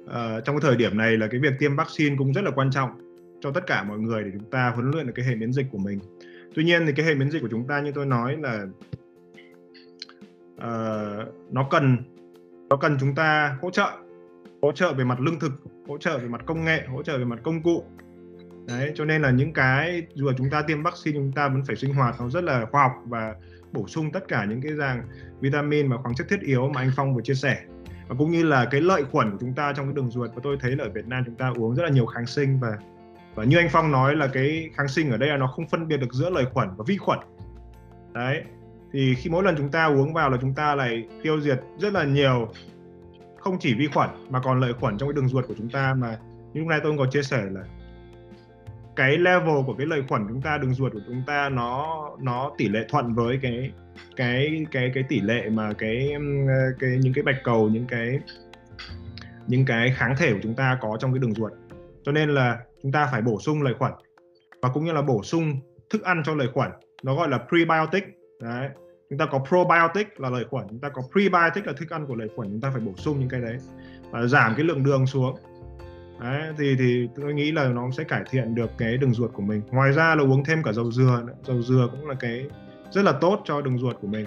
uh, 0.04 0.46
trong 0.46 0.56
cái 0.56 0.62
thời 0.62 0.76
điểm 0.76 0.98
này 0.98 1.18
là 1.18 1.28
cái 1.28 1.40
việc 1.40 1.54
tiêm 1.60 1.76
vaccine 1.76 2.16
cũng 2.18 2.34
rất 2.34 2.44
là 2.44 2.52
quan 2.52 2.72
trọng 2.72 2.90
cho 3.42 3.52
tất 3.52 3.68
cả 3.68 3.84
mọi 3.84 4.00
người 4.00 4.24
để 4.24 4.30
chúng 4.34 4.50
ta 4.50 4.70
huấn 4.70 4.92
luyện 4.92 5.08
được 5.08 5.14
cái 5.16 5.26
hệ 5.26 5.36
miễn 5.36 5.54
dịch 5.54 5.66
của 5.72 5.78
mình. 5.78 6.00
Tuy 6.56 6.64
nhiên 6.64 6.86
thì 6.86 6.94
cái 6.96 7.06
hệ 7.06 7.16
miễn 7.16 7.32
dịch 7.32 7.42
của 7.42 7.48
chúng 7.52 7.68
ta 7.68 7.82
như 7.82 7.92
tôi 7.92 8.06
nói 8.06 8.38
là 8.42 8.66
uh, 10.56 11.34
nó 11.52 11.68
cần 11.72 11.98
nó 12.70 12.78
cần 12.78 12.98
chúng 13.00 13.16
ta 13.16 13.58
hỗ 13.62 13.70
trợ 13.70 13.90
hỗ 14.66 14.72
trợ 14.72 14.94
về 14.94 15.04
mặt 15.04 15.20
lương 15.20 15.40
thực, 15.40 15.52
hỗ 15.88 15.98
trợ 15.98 16.18
về 16.18 16.28
mặt 16.28 16.42
công 16.46 16.66
nghệ, 16.66 16.84
hỗ 16.88 17.04
trợ 17.04 17.18
về 17.18 17.26
mặt 17.26 17.40
công 17.44 17.64
cụ. 17.64 17.84
Đấy, 18.68 18.92
cho 18.96 19.06
nên 19.06 19.22
là 19.22 19.32
những 19.32 19.54
cái 19.54 20.04
dù 20.14 20.28
là 20.28 20.34
chúng 20.38 20.50
ta 20.50 20.62
tiêm 20.62 20.84
vaccine, 20.84 21.18
chúng 21.18 21.32
ta 21.32 21.48
vẫn 21.48 21.66
phải 21.66 21.76
sinh 21.76 21.94
hoạt 21.94 22.16
nó 22.20 22.30
rất 22.30 22.44
là 22.44 22.66
khoa 22.72 22.84
học 22.84 22.92
và 23.06 23.36
bổ 23.72 23.88
sung 23.88 24.12
tất 24.12 24.28
cả 24.28 24.46
những 24.46 24.62
cái 24.62 24.74
dạng 24.74 25.08
vitamin 25.40 25.90
và 25.90 25.98
khoáng 25.98 26.16
chất 26.16 26.28
thiết 26.30 26.40
yếu 26.42 26.70
mà 26.74 26.82
anh 26.82 26.92
Phong 26.96 27.16
vừa 27.16 27.22
chia 27.22 27.34
sẻ. 27.34 27.58
Và 28.08 28.16
cũng 28.18 28.32
như 28.32 28.44
là 28.44 28.66
cái 28.72 28.82
lợi 28.82 29.04
khuẩn 29.12 29.32
của 29.32 29.38
chúng 29.40 29.54
ta 29.54 29.74
trong 29.74 29.86
cái 29.86 29.94
đường 29.96 30.12
ruột, 30.12 30.30
và 30.36 30.40
tôi 30.44 30.58
thấy 30.60 30.76
là 30.76 30.84
ở 30.84 30.90
Việt 30.90 31.08
Nam 31.08 31.24
chúng 31.26 31.36
ta 31.36 31.54
uống 31.56 31.76
rất 31.76 31.84
là 31.84 31.90
nhiều 31.90 32.06
kháng 32.06 32.26
sinh 32.26 32.60
và 32.60 32.78
và 33.36 33.44
như 33.44 33.58
anh 33.58 33.70
Phong 33.72 33.92
nói 33.92 34.16
là 34.16 34.28
cái 34.28 34.70
kháng 34.76 34.88
sinh 34.88 35.12
ở 35.12 35.18
đây 35.18 35.30
là 35.30 35.38
nó 35.38 35.48
không 35.48 35.68
phân 35.68 35.88
biệt 35.88 35.98
được 35.98 36.14
giữa 36.14 36.30
lợi 36.30 36.46
khuẩn 36.54 36.70
và 36.78 36.84
vi 36.88 36.98
khuẩn. 36.98 37.20
Đấy, 38.14 38.44
thì 38.94 39.16
khi 39.16 39.30
mỗi 39.30 39.44
lần 39.44 39.56
chúng 39.58 39.72
ta 39.72 39.86
uống 39.86 40.14
vào 40.14 40.30
là 40.30 40.38
chúng 40.42 40.54
ta 40.54 40.76
lại 40.76 41.08
tiêu 41.24 41.42
diệt 41.42 41.60
rất 41.80 41.94
là 41.94 42.04
nhiều 42.04 42.52
không 43.46 43.60
chỉ 43.60 43.74
vi 43.74 43.88
khuẩn 43.94 44.10
mà 44.30 44.40
còn 44.40 44.60
lợi 44.60 44.74
khuẩn 44.74 44.98
trong 44.98 45.10
cái 45.10 45.14
đường 45.14 45.28
ruột 45.28 45.48
của 45.48 45.54
chúng 45.58 45.70
ta 45.70 45.94
mà 45.94 46.18
như 46.54 46.60
lúc 46.60 46.68
này 46.68 46.80
tôi 46.84 46.96
có 46.98 47.06
chia 47.12 47.22
sẻ 47.24 47.46
là 47.52 47.64
cái 48.96 49.18
level 49.18 49.56
của 49.66 49.74
cái 49.78 49.88
lợi 49.88 50.04
khuẩn 50.10 50.26
chúng 50.30 50.42
ta, 50.42 50.58
đường 50.58 50.74
ruột 50.74 50.94
của 50.94 51.00
chúng 51.08 51.24
ta 51.28 51.50
nó 51.50 52.02
nó 52.22 52.52
tỷ 52.58 52.70
lệ 52.70 52.86
thuận 52.90 53.14
với 53.14 53.40
cái 53.42 53.72
cái 54.16 54.66
cái 54.72 54.92
cái 54.94 55.04
tỷ 55.10 55.22
lệ 55.22 55.50
mà 55.50 55.74
cái 55.78 56.14
cái, 56.80 56.98
những 57.02 57.14
cái 57.14 57.24
bạch 57.24 57.44
cầu, 57.44 57.70
những 57.70 57.86
cái 57.88 58.20
những 59.48 59.66
cái 59.66 59.94
kháng 59.98 60.16
thể 60.18 60.34
của 60.34 60.40
chúng 60.44 60.56
ta 60.56 60.78
có 60.82 60.98
trong 61.00 61.14
cái 61.14 61.20
đường 61.20 61.34
ruột. 61.34 61.52
Cho 62.04 62.12
nên 62.12 62.30
là 62.30 62.60
chúng 62.84 62.92
ta 62.92 63.08
phải 63.12 63.22
bổ 63.22 63.40
sung 63.40 63.62
lợi 63.62 63.74
khuẩn 63.80 63.92
và 64.62 64.70
cũng 64.74 64.86
như 64.86 64.92
là 64.92 65.02
bổ 65.02 65.24
sung 65.24 65.60
thức 65.90 66.04
ăn 66.04 66.22
cho 66.26 66.34
lợi 66.36 66.48
khuẩn. 66.54 66.72
Nó 67.04 67.16
gọi 67.16 67.30
là 67.30 67.40
prebiotic. 67.50 68.04
Đấy 68.42 68.70
chúng 69.10 69.20
ta 69.20 69.26
có 69.26 69.40
probiotic 69.50 70.20
là 70.20 70.30
lợi 70.30 70.46
khuẩn, 70.50 70.66
chúng 70.70 70.80
ta 70.80 70.90
có 70.90 71.02
prebiotic 71.12 71.68
là 71.68 71.74
thức 71.74 71.90
ăn 71.90 72.06
của 72.08 72.16
lợi 72.16 72.28
khuẩn, 72.36 72.50
chúng 72.50 72.62
ta 72.62 72.70
phải 72.72 72.82
bổ 72.82 72.94
sung 72.96 73.20
những 73.20 73.30
cái 73.30 73.42
đấy 73.42 73.58
và 74.12 74.26
giảm 74.28 74.56
cái 74.56 74.66
lượng 74.66 74.84
đường 74.84 75.06
xuống. 75.06 75.36
Đấy, 76.20 76.54
thì 76.58 76.76
thì 76.80 77.10
tôi 77.16 77.34
nghĩ 77.34 77.52
là 77.52 77.68
nó 77.68 77.92
sẽ 77.92 78.04
cải 78.04 78.24
thiện 78.30 78.56
được 78.56 78.70
cái 78.78 78.98
đường 78.98 79.14
ruột 79.14 79.34
của 79.34 79.42
mình. 79.42 79.62
Ngoài 79.72 79.92
ra 79.92 80.16
là 80.16 80.24
uống 80.24 80.44
thêm 80.44 80.64
cả 80.64 80.72
dầu 80.74 80.92
dừa 80.92 81.24
nữa. 81.28 81.34
dầu 81.44 81.62
dừa 81.62 81.90
cũng 81.92 82.08
là 82.08 82.16
cái 82.20 82.46
rất 82.92 83.06
là 83.06 83.12
tốt 83.12 83.42
cho 83.46 83.62
đường 83.62 83.80
ruột 83.80 83.96
của 84.02 84.08
mình. 84.08 84.26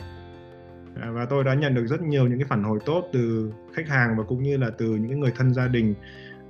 À, 1.00 1.10
và 1.10 1.24
tôi 1.24 1.44
đã 1.44 1.54
nhận 1.54 1.74
được 1.74 1.86
rất 1.86 2.02
nhiều 2.02 2.26
những 2.28 2.38
cái 2.38 2.48
phản 2.48 2.62
hồi 2.62 2.78
tốt 2.86 3.08
từ 3.12 3.52
khách 3.74 3.88
hàng 3.88 4.14
và 4.18 4.24
cũng 4.24 4.42
như 4.42 4.56
là 4.56 4.70
từ 4.78 4.86
những 4.86 5.20
người 5.20 5.32
thân 5.36 5.54
gia 5.54 5.68
đình 5.68 5.94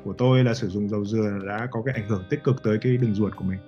của 0.05 0.13
tôi 0.13 0.45
là 0.45 0.55
sử 0.55 0.69
dụng 0.69 0.89
dầu 0.89 1.05
dừa 1.05 1.39
đã 1.47 1.69
có 1.71 1.83
cái 1.83 1.95
ảnh 1.95 2.09
hưởng 2.09 2.25
tích 2.31 2.45
cực 2.45 2.63
tới 2.63 2.79
cái 2.81 2.97
đường 2.97 3.15
ruột 3.15 3.37
của 3.37 3.45
mình. 3.45 3.59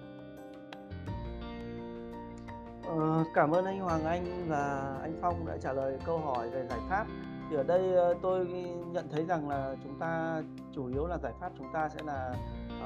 Ờ, 3.00 3.24
cảm 3.34 3.50
ơn 3.50 3.64
anh 3.64 3.80
Hoàng 3.80 4.04
Anh 4.04 4.24
và 4.48 4.96
anh 5.02 5.18
Phong 5.20 5.46
đã 5.46 5.56
trả 5.56 5.72
lời 5.72 5.98
câu 6.04 6.18
hỏi 6.18 6.50
về 6.50 6.66
giải 6.70 6.78
pháp. 6.88 7.06
Thì 7.50 7.56
ở 7.56 7.62
đây 7.62 7.94
ờ, 7.94 8.14
tôi 8.22 8.46
nhận 8.92 9.04
thấy 9.10 9.24
rằng 9.24 9.48
là 9.48 9.76
chúng 9.84 9.98
ta 9.98 10.42
chủ 10.72 10.86
yếu 10.86 11.06
là 11.06 11.18
giải 11.18 11.32
pháp 11.40 11.52
chúng 11.58 11.66
ta 11.72 11.88
sẽ 11.88 12.00
là 12.06 12.34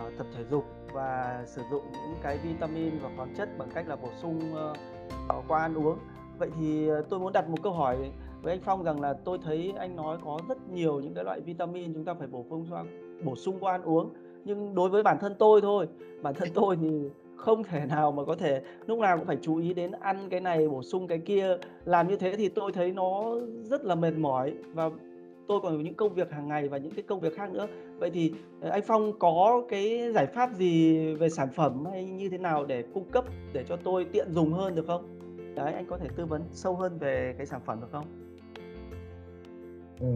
uh, 0.06 0.12
tập 0.18 0.26
thể 0.36 0.44
dục 0.50 0.64
và 0.92 1.42
sử 1.46 1.62
dụng 1.70 1.82
những 1.92 2.18
cái 2.22 2.38
vitamin 2.38 2.98
và 3.02 3.10
khoáng 3.16 3.34
chất 3.36 3.58
bằng 3.58 3.68
cách 3.74 3.88
là 3.88 3.96
bổ 3.96 4.08
sung 4.22 4.40
uh, 4.52 5.44
qua 5.48 5.60
ăn 5.60 5.74
uống. 5.74 5.98
Vậy 6.38 6.50
thì 6.58 6.88
tôi 7.08 7.20
muốn 7.20 7.32
đặt 7.32 7.48
một 7.48 7.58
câu 7.62 7.72
hỏi 7.72 8.12
với 8.42 8.52
anh 8.52 8.60
Phong 8.64 8.84
rằng 8.84 9.00
là 9.00 9.14
tôi 9.24 9.38
thấy 9.44 9.72
anh 9.78 9.96
nói 9.96 10.18
có 10.24 10.38
rất 10.48 10.58
nhiều 10.70 11.00
những 11.00 11.14
cái 11.14 11.24
loại 11.24 11.40
vitamin 11.40 11.94
chúng 11.94 12.04
ta 12.04 12.14
phải 12.14 12.26
bổ 12.26 12.44
sung 12.50 12.66
bổ 13.24 13.36
sung 13.36 13.56
qua 13.60 13.72
ăn 13.72 13.82
uống 13.82 14.12
nhưng 14.44 14.74
đối 14.74 14.88
với 14.88 15.02
bản 15.02 15.18
thân 15.20 15.34
tôi 15.38 15.60
thôi 15.60 15.88
bản 16.22 16.34
thân 16.34 16.48
tôi 16.54 16.76
thì 16.76 17.10
không 17.44 17.64
thể 17.64 17.86
nào 17.86 18.12
mà 18.12 18.24
có 18.24 18.34
thể, 18.34 18.62
lúc 18.86 18.98
nào 18.98 19.18
cũng 19.18 19.26
phải 19.26 19.38
chú 19.42 19.56
ý 19.56 19.74
đến 19.74 19.92
ăn 20.00 20.28
cái 20.30 20.40
này, 20.40 20.68
bổ 20.68 20.82
sung 20.82 21.06
cái 21.06 21.18
kia. 21.18 21.56
Làm 21.84 22.08
như 22.08 22.16
thế 22.16 22.36
thì 22.36 22.48
tôi 22.48 22.72
thấy 22.72 22.92
nó 22.92 23.34
rất 23.62 23.84
là 23.84 23.94
mệt 23.94 24.14
mỏi 24.18 24.54
và 24.72 24.90
tôi 25.48 25.60
còn 25.60 25.76
có 25.76 25.82
những 25.82 25.94
công 25.94 26.14
việc 26.14 26.30
hàng 26.30 26.48
ngày 26.48 26.68
và 26.68 26.78
những 26.78 26.92
cái 26.92 27.02
công 27.02 27.20
việc 27.20 27.36
khác 27.36 27.52
nữa. 27.52 27.66
Vậy 27.98 28.10
thì 28.10 28.32
ờ, 28.60 28.70
anh 28.70 28.82
Phong 28.86 29.18
có 29.18 29.62
cái 29.68 30.12
giải 30.12 30.26
pháp 30.26 30.54
gì 30.54 30.98
về 31.14 31.28
sản 31.28 31.48
phẩm 31.54 31.84
hay 31.84 32.04
như 32.04 32.28
thế 32.28 32.38
nào 32.38 32.64
để 32.64 32.84
cung 32.94 33.04
cấp 33.10 33.24
để 33.52 33.64
cho 33.68 33.76
tôi 33.76 34.04
tiện 34.04 34.32
dùng 34.32 34.52
hơn 34.52 34.74
được 34.74 34.86
không? 34.86 35.04
Đấy, 35.54 35.72
anh 35.72 35.86
có 35.86 35.98
thể 35.98 36.08
tư 36.16 36.26
vấn 36.26 36.42
sâu 36.50 36.76
hơn 36.76 36.98
về 36.98 37.34
cái 37.36 37.46
sản 37.46 37.60
phẩm 37.64 37.80
được 37.80 37.88
không? 37.92 38.04
Ừ 40.00 40.06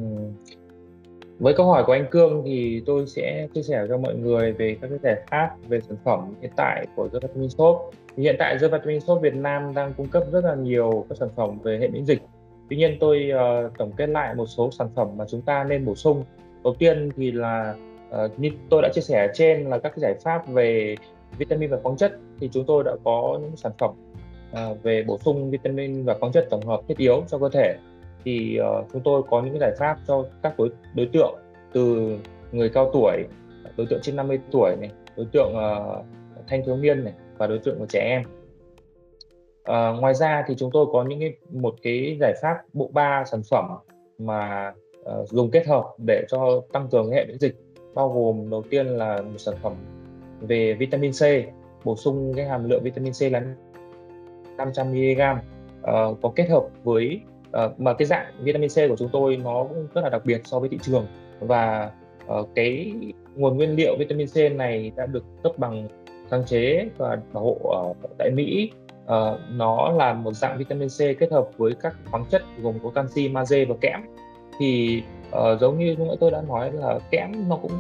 với 1.39 1.55
câu 1.55 1.67
hỏi 1.67 1.85
của 1.87 1.93
anh 1.93 2.07
Cương 2.11 2.43
thì 2.45 2.83
tôi 2.87 3.07
sẽ 3.07 3.49
chia 3.55 3.63
sẻ 3.63 3.87
cho 3.89 3.99
mọi 3.99 4.15
người 4.15 4.53
về 4.53 4.77
các 4.81 4.89
cái 4.89 4.99
giải 5.03 5.23
pháp 5.31 5.51
về 5.69 5.81
sản 5.81 5.97
phẩm 6.05 6.35
hiện 6.41 6.51
tại 6.57 6.87
của 6.97 7.09
The 7.09 7.19
Vitamin 7.23 7.49
Shop. 7.49 7.91
Thì 8.17 8.23
hiện 8.23 8.37
tại 8.39 8.59
The 8.61 8.69
Vitamin 8.69 9.01
Shop 9.01 9.23
Việt 9.23 9.35
Nam 9.35 9.75
đang 9.75 9.93
cung 9.97 10.09
cấp 10.09 10.23
rất 10.33 10.45
là 10.45 10.55
nhiều 10.55 11.07
các 11.09 11.19
sản 11.19 11.29
phẩm 11.37 11.59
về 11.63 11.79
hệ 11.81 11.89
miễn 11.89 12.05
dịch. 12.05 12.23
Tuy 12.71 12.77
nhiên 12.77 12.97
tôi 13.01 13.31
uh, 13.35 13.79
tổng 13.79 13.93
kết 13.97 14.09
lại 14.09 14.35
một 14.35 14.47
số 14.47 14.71
sản 14.71 14.89
phẩm 14.95 15.09
mà 15.17 15.25
chúng 15.29 15.43
ta 15.43 15.65
nên 15.65 15.85
bổ 15.85 15.95
sung. 15.95 16.25
Đầu 16.65 16.75
tiên 16.79 17.09
thì 17.17 17.33
là 17.33 17.75
uh, 18.25 18.39
như 18.39 18.51
tôi 18.71 18.83
đã 18.83 18.89
chia 18.95 19.01
sẻ 19.01 19.27
ở 19.27 19.33
trên 19.35 19.65
là 19.65 19.79
các 19.79 19.89
cái 19.89 20.01
giải 20.01 20.15
pháp 20.23 20.49
về 20.49 20.97
vitamin 21.39 21.71
và 21.71 21.79
khoáng 21.83 21.97
chất 21.97 22.13
thì 22.41 22.49
chúng 22.53 22.65
tôi 22.65 22.85
đã 22.85 22.93
có 23.05 23.39
những 23.43 23.57
sản 23.57 23.73
phẩm 23.79 23.91
uh, 24.53 24.83
về 24.83 25.03
bổ 25.03 25.19
sung 25.19 25.51
vitamin 25.51 26.05
và 26.05 26.17
khoáng 26.21 26.33
chất 26.33 26.47
tổng 26.51 26.67
hợp 26.67 26.81
thiết 26.89 26.99
yếu 26.99 27.25
cho 27.29 27.39
cơ 27.39 27.49
thể 27.49 27.77
thì 28.25 28.59
uh, 28.61 28.87
chúng 28.93 29.03
tôi 29.05 29.23
có 29.31 29.43
những 29.43 29.53
cái 29.53 29.61
giải 29.61 29.73
pháp 29.79 29.99
cho 30.07 30.25
các 30.43 30.55
đối 30.59 30.71
đối 30.95 31.07
tượng 31.13 31.35
từ 31.73 32.17
người 32.53 32.69
cao 32.69 32.91
tuổi 32.93 33.25
đối 33.77 33.87
tượng 33.87 34.01
trên 34.03 34.17
50 34.17 34.39
tuổi 34.51 34.77
này 34.81 34.91
đối 35.17 35.27
tượng 35.33 35.55
uh, 35.57 36.05
thanh 36.49 36.65
thiếu 36.65 36.77
niên 36.77 37.05
này 37.05 37.15
và 37.39 37.47
đối 37.47 37.59
tượng 37.59 37.79
của 37.79 37.87
trẻ 37.87 38.01
em. 38.01 38.23
Uh, 39.61 40.01
ngoài 40.01 40.15
ra 40.15 40.45
thì 40.49 40.55
chúng 40.59 40.71
tôi 40.73 40.87
có 40.93 41.05
những 41.05 41.21
cái 41.21 41.37
một 41.51 41.75
cái 41.83 42.17
giải 42.21 42.35
pháp 42.43 42.57
bộ 42.73 42.91
ba 42.93 43.25
sản 43.25 43.41
phẩm 43.51 43.65
mà 44.19 44.73
uh, 45.01 45.29
dùng 45.29 45.51
kết 45.51 45.67
hợp 45.67 45.85
để 46.07 46.25
cho 46.29 46.61
tăng 46.73 46.89
cường 46.91 47.11
hệ 47.11 47.27
miễn 47.27 47.39
dịch 47.39 47.57
bao 47.95 48.09
gồm 48.09 48.51
đầu 48.51 48.63
tiên 48.71 48.87
là 48.87 49.23
một 49.23 49.39
sản 49.39 49.55
phẩm 49.63 49.75
về 50.41 50.75
vitamin 50.75 51.13
C 51.13 51.23
bổ 51.85 51.97
sung 51.97 52.33
cái 52.37 52.47
hàm 52.47 52.69
lượng 52.69 52.83
vitamin 52.83 53.13
C 53.13 53.33
là 53.33 53.43
500 54.57 54.93
mg 54.93 55.21
uh, 55.83 56.19
có 56.23 56.33
kết 56.37 56.49
hợp 56.49 56.67
với 56.85 57.21
uh, 57.65 57.81
mà 57.81 57.93
cái 57.93 58.07
dạng 58.07 58.27
vitamin 58.41 58.69
C 58.69 58.75
của 58.89 58.97
chúng 58.99 59.09
tôi 59.13 59.37
nó 59.37 59.65
cũng 59.69 59.87
rất 59.95 60.01
là 60.01 60.09
đặc 60.09 60.23
biệt 60.25 60.41
so 60.45 60.59
với 60.59 60.69
thị 60.69 60.79
trường. 60.83 61.07
Và 61.41 61.91
uh, 62.27 62.49
cái 62.55 62.93
nguồn 63.35 63.57
nguyên 63.57 63.77
liệu 63.77 63.97
vitamin 63.99 64.27
C 64.27 64.37
này 64.57 64.93
đã 64.97 65.07
được 65.07 65.25
cấp 65.43 65.53
bằng 65.59 65.89
sáng 66.31 66.45
chế 66.47 66.89
và 66.97 67.19
bảo 67.33 67.45
hộ 67.45 67.59
ở 67.71 68.09
tại 68.19 68.31
Mỹ. 68.31 68.71
Uh, 69.05 69.39
nó 69.51 69.93
là 69.93 70.13
một 70.13 70.33
dạng 70.33 70.59
vitamin 70.59 70.89
C 70.89 70.99
kết 70.99 71.33
hợp 71.33 71.49
với 71.57 71.73
các 71.83 71.95
khoáng 72.11 72.25
chất 72.31 72.43
gồm 72.63 72.75
có 72.83 72.91
canxi, 72.91 73.29
magie 73.29 73.65
và 73.65 73.75
kẽm. 73.81 74.01
Thì 74.59 75.03
uh, 75.29 75.61
giống 75.61 75.79
như 75.79 75.95
lúc 75.99 76.07
nãy 76.07 76.17
tôi 76.21 76.31
đã 76.31 76.43
nói 76.49 76.73
là 76.73 76.99
kẽm 77.11 77.49
nó 77.49 77.57
cũng 77.57 77.73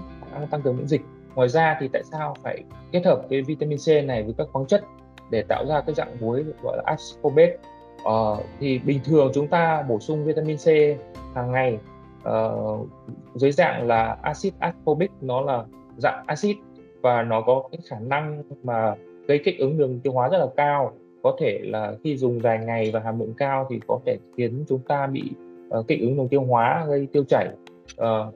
tăng 0.50 0.62
cường 0.62 0.76
miễn 0.76 0.86
dịch. 0.86 1.00
Ngoài 1.34 1.48
ra 1.48 1.76
thì 1.80 1.88
tại 1.92 2.02
sao 2.10 2.36
phải 2.42 2.62
kết 2.92 3.06
hợp 3.06 3.22
cái 3.30 3.42
vitamin 3.42 3.78
C 3.78 4.04
này 4.04 4.22
với 4.22 4.34
các 4.38 4.46
khoáng 4.52 4.66
chất 4.66 4.84
để 5.30 5.42
tạo 5.48 5.66
ra 5.66 5.80
cái 5.80 5.94
dạng 5.94 6.16
muối 6.20 6.44
gọi 6.62 6.76
là 6.76 6.82
ascorbate? 6.86 7.56
Ờ, 8.04 8.36
thì 8.60 8.78
bình 8.78 9.00
thường 9.04 9.30
chúng 9.34 9.48
ta 9.48 9.82
bổ 9.88 9.98
sung 9.98 10.24
vitamin 10.24 10.56
C 10.56 10.66
hàng 11.34 11.52
ngày 11.52 11.78
uh, 12.28 12.88
dưới 13.34 13.52
dạng 13.52 13.86
là 13.86 14.16
axit 14.22 14.54
ascorbic 14.58 15.10
nó 15.20 15.40
là 15.40 15.64
dạng 15.96 16.24
axit 16.26 16.56
và 17.00 17.22
nó 17.22 17.40
có 17.40 17.62
cái 17.72 17.78
khả 17.88 17.98
năng 17.98 18.42
mà 18.62 18.94
gây 19.26 19.40
kích 19.44 19.58
ứng 19.58 19.78
đường 19.78 20.00
tiêu 20.00 20.12
hóa 20.12 20.28
rất 20.28 20.38
là 20.38 20.46
cao. 20.56 20.92
Có 21.22 21.36
thể 21.40 21.58
là 21.62 21.94
khi 22.04 22.16
dùng 22.16 22.40
dài 22.40 22.58
ngày 22.64 22.90
và 22.90 23.00
hàm 23.00 23.20
lượng 23.20 23.34
cao 23.36 23.66
thì 23.70 23.80
có 23.86 24.00
thể 24.06 24.18
khiến 24.36 24.64
chúng 24.68 24.80
ta 24.88 25.06
bị 25.06 25.30
uh, 25.78 25.88
kích 25.88 26.00
ứng 26.00 26.16
đường 26.16 26.28
tiêu 26.28 26.42
hóa 26.42 26.86
gây 26.88 27.06
tiêu 27.12 27.24
chảy 27.24 27.48
uh, 28.00 28.34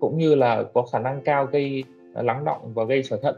cũng 0.00 0.18
như 0.18 0.34
là 0.34 0.62
có 0.74 0.82
khả 0.92 0.98
năng 0.98 1.22
cao 1.22 1.46
gây 1.46 1.84
uh, 2.18 2.24
lắng 2.24 2.44
động 2.44 2.74
và 2.74 2.84
gây 2.84 3.02
sỏi 3.02 3.18
thận. 3.22 3.36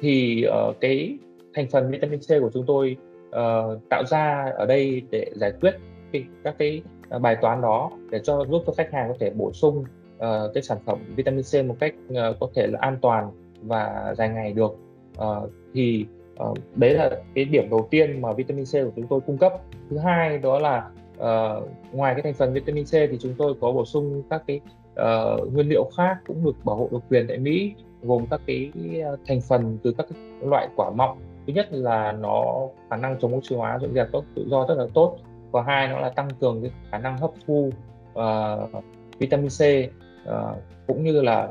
Thì 0.00 0.44
uh, 0.68 0.76
cái 0.80 1.18
thành 1.54 1.66
phần 1.70 1.90
vitamin 1.90 2.20
C 2.20 2.28
của 2.40 2.50
chúng 2.54 2.66
tôi 2.66 2.96
uh, 3.28 3.88
tạo 3.90 4.04
ra 4.04 4.52
ở 4.56 4.66
đây 4.66 5.02
để 5.10 5.30
giải 5.34 5.52
quyết 5.60 5.74
cái, 6.12 6.24
các 6.44 6.54
cái 6.58 6.82
ờ, 7.08 7.18
bài 7.18 7.36
toán 7.42 7.60
đó 7.60 7.90
để 8.10 8.20
cho 8.24 8.44
giúp 8.44 8.62
cho 8.66 8.72
khách 8.72 8.92
hàng 8.92 9.08
có 9.08 9.14
thể 9.20 9.30
bổ 9.30 9.52
sung 9.52 9.84
uh, 10.16 10.54
cái 10.54 10.62
sản 10.62 10.78
phẩm 10.84 10.98
vitamin 11.16 11.42
C 11.52 11.66
một 11.66 11.76
cách 11.80 11.94
uh, 12.12 12.36
có 12.40 12.48
thể 12.54 12.66
là 12.66 12.78
an 12.82 12.98
toàn 13.02 13.30
và 13.62 14.14
dài 14.18 14.28
ngày 14.28 14.52
được. 14.52 14.76
Uh, 15.18 15.50
thì 15.74 16.06
uh, 16.50 16.58
đấy 16.76 16.94
là 16.94 17.10
cái 17.34 17.44
điểm 17.44 17.70
đầu 17.70 17.88
tiên 17.90 18.22
mà 18.22 18.32
vitamin 18.32 18.64
C 18.64 18.72
của 18.72 18.92
chúng 18.96 19.06
tôi 19.06 19.20
cung 19.20 19.38
cấp. 19.38 19.52
Thứ 19.90 19.98
hai 19.98 20.38
đó 20.38 20.58
là 20.58 20.90
uh, 21.16 21.68
ngoài 21.92 22.14
cái 22.14 22.22
thành 22.22 22.34
phần 22.34 22.52
vitamin 22.52 22.84
C 22.84 22.92
thì 22.92 23.18
chúng 23.20 23.34
tôi 23.38 23.54
có 23.60 23.72
bổ 23.72 23.84
sung 23.84 24.22
các 24.30 24.42
cái 24.46 24.60
uh, 24.92 25.52
nguyên 25.52 25.68
liệu 25.68 25.90
khác 25.96 26.16
cũng 26.26 26.44
được 26.44 26.64
bảo 26.64 26.76
hộ 26.76 26.88
độc 26.92 27.02
quyền 27.10 27.26
tại 27.28 27.38
Mỹ 27.38 27.74
gồm 28.02 28.26
các 28.30 28.40
cái 28.46 28.72
thành 29.26 29.40
phần 29.40 29.78
từ 29.82 29.94
các 29.98 30.06
loại 30.40 30.68
quả 30.76 30.90
mọng 30.90 31.18
thứ 31.48 31.54
nhất 31.54 31.66
là 31.70 32.12
nó 32.12 32.68
khả 32.90 32.96
năng 32.96 33.18
chống 33.20 33.36
oxy 33.36 33.56
hóa 33.56 33.78
dọn 33.78 33.94
dẹp 33.94 34.12
tốt 34.12 34.24
tự 34.34 34.46
do 34.48 34.66
rất 34.68 34.74
là 34.78 34.86
tốt. 34.94 35.16
Và 35.50 35.62
hai 35.62 35.88
nó 35.88 36.00
là 36.00 36.08
tăng 36.08 36.28
cường 36.40 36.62
cái 36.62 36.70
khả 36.90 36.98
năng 36.98 37.18
hấp 37.18 37.30
thu 37.46 37.70
uh, 38.12 38.84
vitamin 39.18 39.48
C 39.48 39.62
uh, 40.28 40.34
cũng 40.86 41.04
như 41.04 41.20
là 41.20 41.48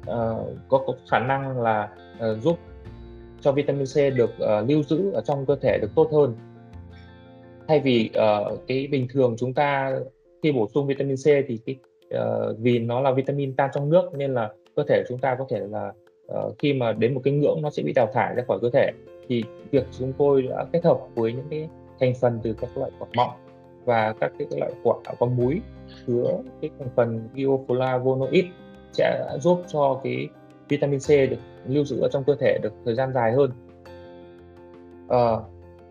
uh, 0.00 0.56
có, 0.68 0.78
có 0.86 0.94
khả 1.10 1.18
năng 1.18 1.60
là 1.60 1.88
uh, 2.14 2.42
giúp 2.42 2.58
cho 3.40 3.52
vitamin 3.52 3.84
C 3.84 4.16
được 4.16 4.30
uh, 4.30 4.68
lưu 4.68 4.82
giữ 4.82 5.12
ở 5.12 5.20
trong 5.20 5.46
cơ 5.46 5.56
thể 5.56 5.78
được 5.82 5.90
tốt 5.94 6.08
hơn. 6.12 6.36
Thay 7.68 7.80
vì 7.80 8.10
uh, 8.18 8.58
cái 8.66 8.88
bình 8.90 9.06
thường 9.12 9.34
chúng 9.38 9.54
ta 9.54 9.98
khi 10.42 10.52
bổ 10.52 10.68
sung 10.74 10.86
vitamin 10.86 11.16
C 11.16 11.24
thì 11.24 11.58
cái 11.66 11.76
uh, 12.14 12.58
vì 12.58 12.78
nó 12.78 13.00
là 13.00 13.12
vitamin 13.12 13.56
tan 13.56 13.70
trong 13.74 13.90
nước 13.90 14.14
nên 14.14 14.34
là 14.34 14.52
cơ 14.76 14.82
thể 14.88 15.02
chúng 15.08 15.18
ta 15.18 15.34
có 15.34 15.46
thể 15.50 15.60
là 15.70 15.92
uh, 16.32 16.54
khi 16.58 16.72
mà 16.72 16.92
đến 16.92 17.14
một 17.14 17.20
cái 17.24 17.34
ngưỡng 17.34 17.62
nó 17.62 17.70
sẽ 17.70 17.82
bị 17.82 17.92
đào 17.92 18.08
thải 18.12 18.34
ra 18.34 18.42
khỏi 18.48 18.58
cơ 18.62 18.70
thể 18.72 18.90
thì 19.28 19.44
việc 19.70 19.86
chúng 19.98 20.12
tôi 20.18 20.42
đã 20.42 20.64
kết 20.72 20.84
hợp 20.84 21.00
với 21.14 21.32
những 21.32 21.46
cái 21.50 21.68
thành 22.00 22.12
phần 22.20 22.40
từ 22.42 22.52
các 22.60 22.76
loại 22.76 22.90
quả 22.98 23.08
mọng 23.16 23.30
và 23.84 24.14
các 24.20 24.32
cái 24.38 24.48
loại 24.58 24.72
quả 24.82 24.96
có 25.18 25.26
muối 25.26 25.60
chứa 26.06 26.24
cái 26.60 26.70
thành 26.78 26.88
phần 26.96 27.28
bioflavonoid 27.34 28.44
sẽ 28.92 29.28
giúp 29.40 29.62
cho 29.68 30.00
cái 30.04 30.28
vitamin 30.68 31.00
C 31.00 31.08
được 31.08 31.36
lưu 31.66 31.84
giữ 31.84 32.00
ở 32.00 32.08
trong 32.12 32.24
cơ 32.24 32.34
thể 32.40 32.58
được 32.62 32.72
thời 32.84 32.94
gian 32.94 33.12
dài 33.12 33.32
hơn. 33.32 33.50
À, 35.08 35.36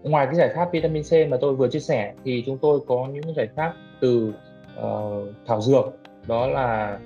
ngoài 0.04 0.26
cái 0.26 0.36
giải 0.36 0.50
pháp 0.56 0.72
vitamin 0.72 1.04
C 1.04 1.30
mà 1.30 1.38
tôi 1.42 1.56
vừa 1.56 1.68
chia 1.68 1.80
sẻ 1.80 2.14
thì 2.24 2.44
chúng 2.46 2.58
tôi 2.58 2.80
có 2.88 3.08
những 3.14 3.36
giải 3.36 3.48
pháp 3.56 3.74
từ 4.02 4.34
uh, 4.80 5.36
thảo 5.48 5.62
dược 5.62 5.86
đó 6.28 6.48
là 6.48 7.00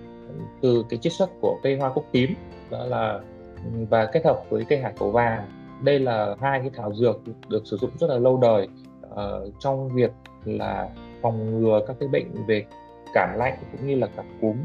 từ 0.62 0.86
cái 0.90 1.00
chiết 1.00 1.14
xuất 1.14 1.30
của 1.42 1.60
cây 1.64 1.78
hoa 1.78 1.90
cúc 1.90 2.06
tím 2.12 2.34
đó 2.70 2.86
là 2.86 3.20
ừ, 3.56 3.86
và 3.90 4.06
kết 4.06 4.26
hợp 4.26 4.44
với 4.50 4.66
cây 4.70 4.80
hạt 4.80 4.94
cổ 4.98 5.12
vàng 5.12 5.55
đây 5.84 6.00
là 6.00 6.36
hai 6.40 6.60
cái 6.60 6.70
thảo 6.74 6.94
dược 6.94 7.22
được 7.50 7.68
sử 7.68 7.78
dụng 7.78 7.92
rất 8.00 8.10
là 8.10 8.18
lâu 8.18 8.38
đời. 8.38 8.68
Uh, 9.06 9.54
trong 9.60 9.90
việc 9.90 10.12
là 10.46 10.90
phòng 11.22 11.60
ngừa 11.60 11.80
các 11.88 11.96
cái 12.00 12.10
bệnh 12.10 12.28
về 12.48 12.66
cảm 13.14 13.38
lạnh 13.38 13.58
cũng 13.72 13.88
như 13.88 13.96
là 13.96 14.08
cảm 14.16 14.26
cúm 14.42 14.56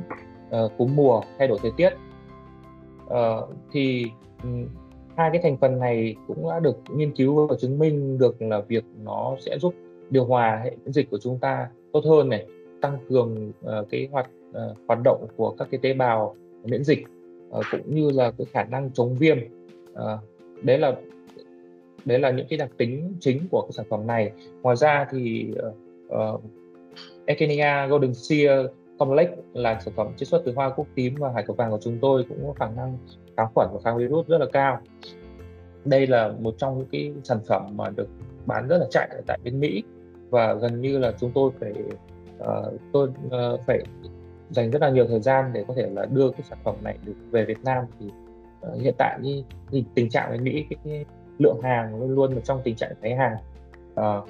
uh, 0.64 0.72
cúm 0.78 0.96
mùa 0.96 1.20
thay 1.38 1.48
đổi 1.48 1.58
thời 1.62 1.72
tiết. 1.76 1.90
Uh, 3.04 3.48
thì 3.72 4.06
um, 4.42 4.66
hai 5.16 5.30
cái 5.32 5.40
thành 5.42 5.56
phần 5.56 5.78
này 5.78 6.16
cũng 6.26 6.48
đã 6.48 6.60
được 6.60 6.76
nghiên 6.90 7.16
cứu 7.16 7.46
và 7.46 7.56
chứng 7.60 7.78
minh 7.78 8.18
được 8.18 8.42
là 8.42 8.60
việc 8.60 8.84
nó 9.04 9.36
sẽ 9.40 9.58
giúp 9.58 9.74
điều 10.10 10.24
hòa 10.24 10.60
hệ 10.64 10.70
miễn 10.70 10.92
dịch 10.92 11.10
của 11.10 11.18
chúng 11.18 11.38
ta 11.38 11.68
tốt 11.92 12.04
hơn 12.04 12.28
này 12.28 12.46
tăng 12.82 12.98
cường 13.08 13.48
uh, 13.48 13.88
cái 13.90 14.08
hoạt 14.12 14.30
uh, 14.50 14.78
hoạt 14.88 14.98
động 15.04 15.26
của 15.36 15.54
các 15.58 15.68
cái 15.70 15.80
tế 15.82 15.92
bào 15.92 16.34
miễn 16.64 16.84
dịch 16.84 17.04
uh, 17.48 17.64
cũng 17.70 17.94
như 17.94 18.10
là 18.10 18.32
cái 18.38 18.46
khả 18.50 18.64
năng 18.64 18.90
chống 18.92 19.14
viêm. 19.14 19.38
Uh, 19.92 19.98
đấy 20.62 20.78
là 20.78 20.92
đấy 22.04 22.18
là 22.18 22.30
những 22.30 22.46
cái 22.50 22.56
đặc 22.56 22.70
tính 22.76 23.16
chính 23.20 23.48
của 23.50 23.62
cái 23.62 23.72
sản 23.72 23.86
phẩm 23.90 24.06
này. 24.06 24.32
Ngoài 24.62 24.76
ra 24.76 25.06
thì 25.10 25.52
ờ, 25.56 25.72
ờ, 26.08 26.32
uh, 26.32 26.40
Echenia 27.26 27.88
Golden 27.88 28.14
Sear 28.14 28.66
Complex 28.98 29.28
là 29.52 29.80
sản 29.80 29.94
phẩm 29.96 30.08
chiết 30.16 30.28
xuất 30.28 30.42
từ 30.44 30.52
hoa 30.52 30.70
cúc 30.70 30.86
tím 30.94 31.14
và 31.14 31.32
hải 31.34 31.42
cẩu 31.46 31.56
vàng 31.56 31.70
của 31.70 31.78
chúng 31.82 31.98
tôi 32.00 32.24
cũng 32.28 32.46
có 32.46 32.52
khả 32.52 32.74
năng 32.76 32.98
kháng 33.36 33.48
khuẩn 33.54 33.68
và 33.72 33.80
kháng 33.84 33.98
virus 33.98 34.26
rất 34.26 34.38
là 34.38 34.46
cao. 34.52 34.80
Đây 35.84 36.06
là 36.06 36.32
một 36.40 36.54
trong 36.58 36.78
những 36.78 36.88
cái 36.92 37.12
sản 37.24 37.38
phẩm 37.48 37.76
mà 37.76 37.90
được 37.96 38.08
bán 38.46 38.68
rất 38.68 38.78
là 38.78 38.86
chạy 38.90 39.08
tại 39.26 39.38
bên 39.44 39.60
Mỹ 39.60 39.82
và 40.30 40.54
gần 40.54 40.80
như 40.80 40.98
là 40.98 41.12
chúng 41.20 41.30
tôi 41.34 41.50
phải 41.60 41.72
uh, 42.38 42.80
tôi 42.92 43.08
uh, 43.26 43.60
phải 43.66 43.82
dành 44.50 44.70
rất 44.70 44.82
là 44.82 44.90
nhiều 44.90 45.06
thời 45.06 45.20
gian 45.20 45.50
để 45.52 45.64
có 45.68 45.74
thể 45.76 45.90
là 45.92 46.06
đưa 46.06 46.30
cái 46.30 46.42
sản 46.42 46.58
phẩm 46.64 46.74
này 46.82 46.98
được 47.04 47.14
về 47.30 47.44
Việt 47.44 47.64
Nam. 47.64 47.84
Thì 48.00 48.06
Ờ, 48.60 48.74
hiện 48.80 48.94
tại 48.98 49.18
như, 49.22 49.42
như 49.70 49.82
tình 49.94 50.10
trạng 50.10 50.30
ở 50.30 50.36
Mỹ 50.42 50.64
cái, 50.70 50.76
cái 50.84 51.04
lượng 51.38 51.60
hàng 51.62 52.00
luôn 52.00 52.10
luôn 52.10 52.40
trong 52.44 52.60
tình 52.64 52.76
trạng 52.76 52.92
cháy 53.02 53.14
hàng. 53.14 53.36
À, 53.94 54.20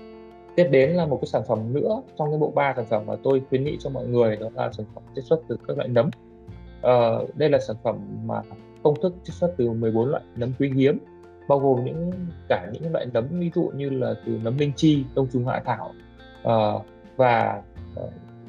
tiếp 0.56 0.68
đến 0.70 0.90
là 0.90 1.06
một 1.06 1.18
cái 1.22 1.26
sản 1.26 1.42
phẩm 1.48 1.72
nữa 1.72 2.02
trong 2.18 2.30
cái 2.30 2.38
bộ 2.38 2.52
ba 2.54 2.74
sản 2.76 2.86
phẩm 2.90 3.06
mà 3.06 3.14
tôi 3.22 3.42
khuyến 3.48 3.64
nghị 3.64 3.76
cho 3.80 3.90
mọi 3.90 4.06
người 4.06 4.36
đó 4.36 4.48
là 4.54 4.72
sản 4.72 4.86
phẩm 4.94 5.04
chiết 5.14 5.24
xuất 5.24 5.40
từ 5.48 5.58
các 5.68 5.76
loại 5.76 5.88
nấm. 5.88 6.10
À, 6.82 7.10
đây 7.34 7.50
là 7.50 7.58
sản 7.58 7.76
phẩm 7.82 7.96
mà 8.24 8.42
công 8.82 9.00
thức 9.02 9.14
chiết 9.24 9.34
xuất 9.34 9.54
từ 9.56 9.72
14 9.72 10.10
loại 10.10 10.22
nấm 10.36 10.52
quý 10.58 10.70
hiếm 10.76 10.98
bao 11.48 11.58
gồm 11.58 11.84
những 11.84 12.12
cả 12.48 12.66
những 12.72 12.92
loại 12.92 13.06
nấm 13.12 13.26
ví 13.30 13.50
dụ 13.54 13.70
như 13.74 13.90
là 13.90 14.14
từ 14.26 14.38
nấm 14.42 14.58
linh 14.58 14.72
chi 14.76 15.04
đông 15.14 15.26
trùng 15.32 15.46
hạ 15.46 15.62
thảo 15.64 15.92
à, 16.44 16.72
và 17.16 17.62
à, 17.96 18.02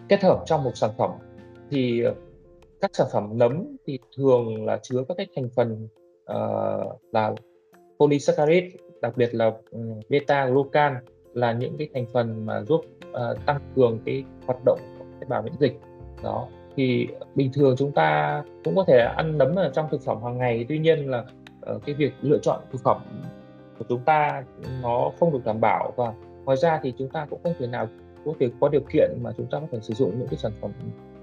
kết 0.08 0.24
hợp 0.24 0.44
trong 0.46 0.64
một 0.64 0.72
sản 0.78 0.90
phẩm 0.98 1.12
thì 1.70 2.04
các 2.82 2.92
sản 2.94 3.08
phẩm 3.14 3.30
nấm 3.34 3.78
thì 3.88 4.00
thường 4.18 4.66
là 4.66 4.80
chứa 4.84 5.04
các 5.08 5.18
cái 5.18 5.28
thành 5.36 5.50
phần 5.56 5.88
uh, 6.32 7.14
là 7.14 7.34
polysaccharide 8.00 8.68
đặc 9.02 9.18
biệt 9.18 9.36
là 9.36 9.52
ừ, 9.72 9.80
beta 10.10 10.46
glucan 10.46 10.96
là 11.34 11.52
những 11.52 11.78
cái 11.78 11.90
thành 11.94 12.06
phần 12.14 12.46
mà 12.46 12.62
giúp 12.62 12.82
uh, 13.10 13.46
tăng 13.46 13.60
cường 13.76 14.00
cái 14.06 14.24
hoạt 14.46 14.60
động 14.66 14.80
của 15.00 15.06
tế 15.20 15.28
bào 15.30 15.42
miễn 15.42 15.54
dịch. 15.60 15.80
Đó 16.24 16.48
thì 16.76 17.08
bình 17.36 17.52
thường 17.54 17.76
chúng 17.78 17.92
ta 17.92 18.44
cũng 18.64 18.76
có 18.76 18.84
thể 18.88 19.00
ăn 19.00 19.38
nấm 19.38 19.56
ở 19.56 19.72
trong 19.74 19.88
thực 19.92 20.02
phẩm 20.02 20.24
hàng 20.24 20.38
ngày 20.38 20.66
tuy 20.70 20.80
nhiên 20.80 21.10
là 21.10 21.26
uh, 21.76 21.82
cái 21.86 21.96
việc 21.96 22.14
lựa 22.22 22.38
chọn 22.42 22.60
thực 22.72 22.82
phẩm 22.84 23.02
của 23.80 23.86
chúng 23.90 24.02
ta 24.06 24.44
nó 24.82 25.12
không 25.20 25.34
được 25.34 25.46
đảm 25.46 25.62
bảo 25.62 25.94
và 25.96 26.14
ngoài 26.46 26.58
ra 26.58 26.80
thì 26.84 26.94
chúng 26.98 27.10
ta 27.10 27.28
cũng 27.30 27.40
không 27.44 27.54
thể 27.60 27.68
nào 27.68 27.88
có 28.26 28.34
thể 28.40 28.50
có 28.60 28.70
điều 28.70 28.82
kiện 28.94 29.12
mà 29.22 29.32
chúng 29.38 29.48
ta 29.52 29.60
có 29.60 29.68
thể 29.72 29.80
sử 29.82 29.94
dụng 29.94 30.20
những 30.20 30.28
cái 30.28 30.38
sản 30.38 30.52
phẩm 30.62 30.72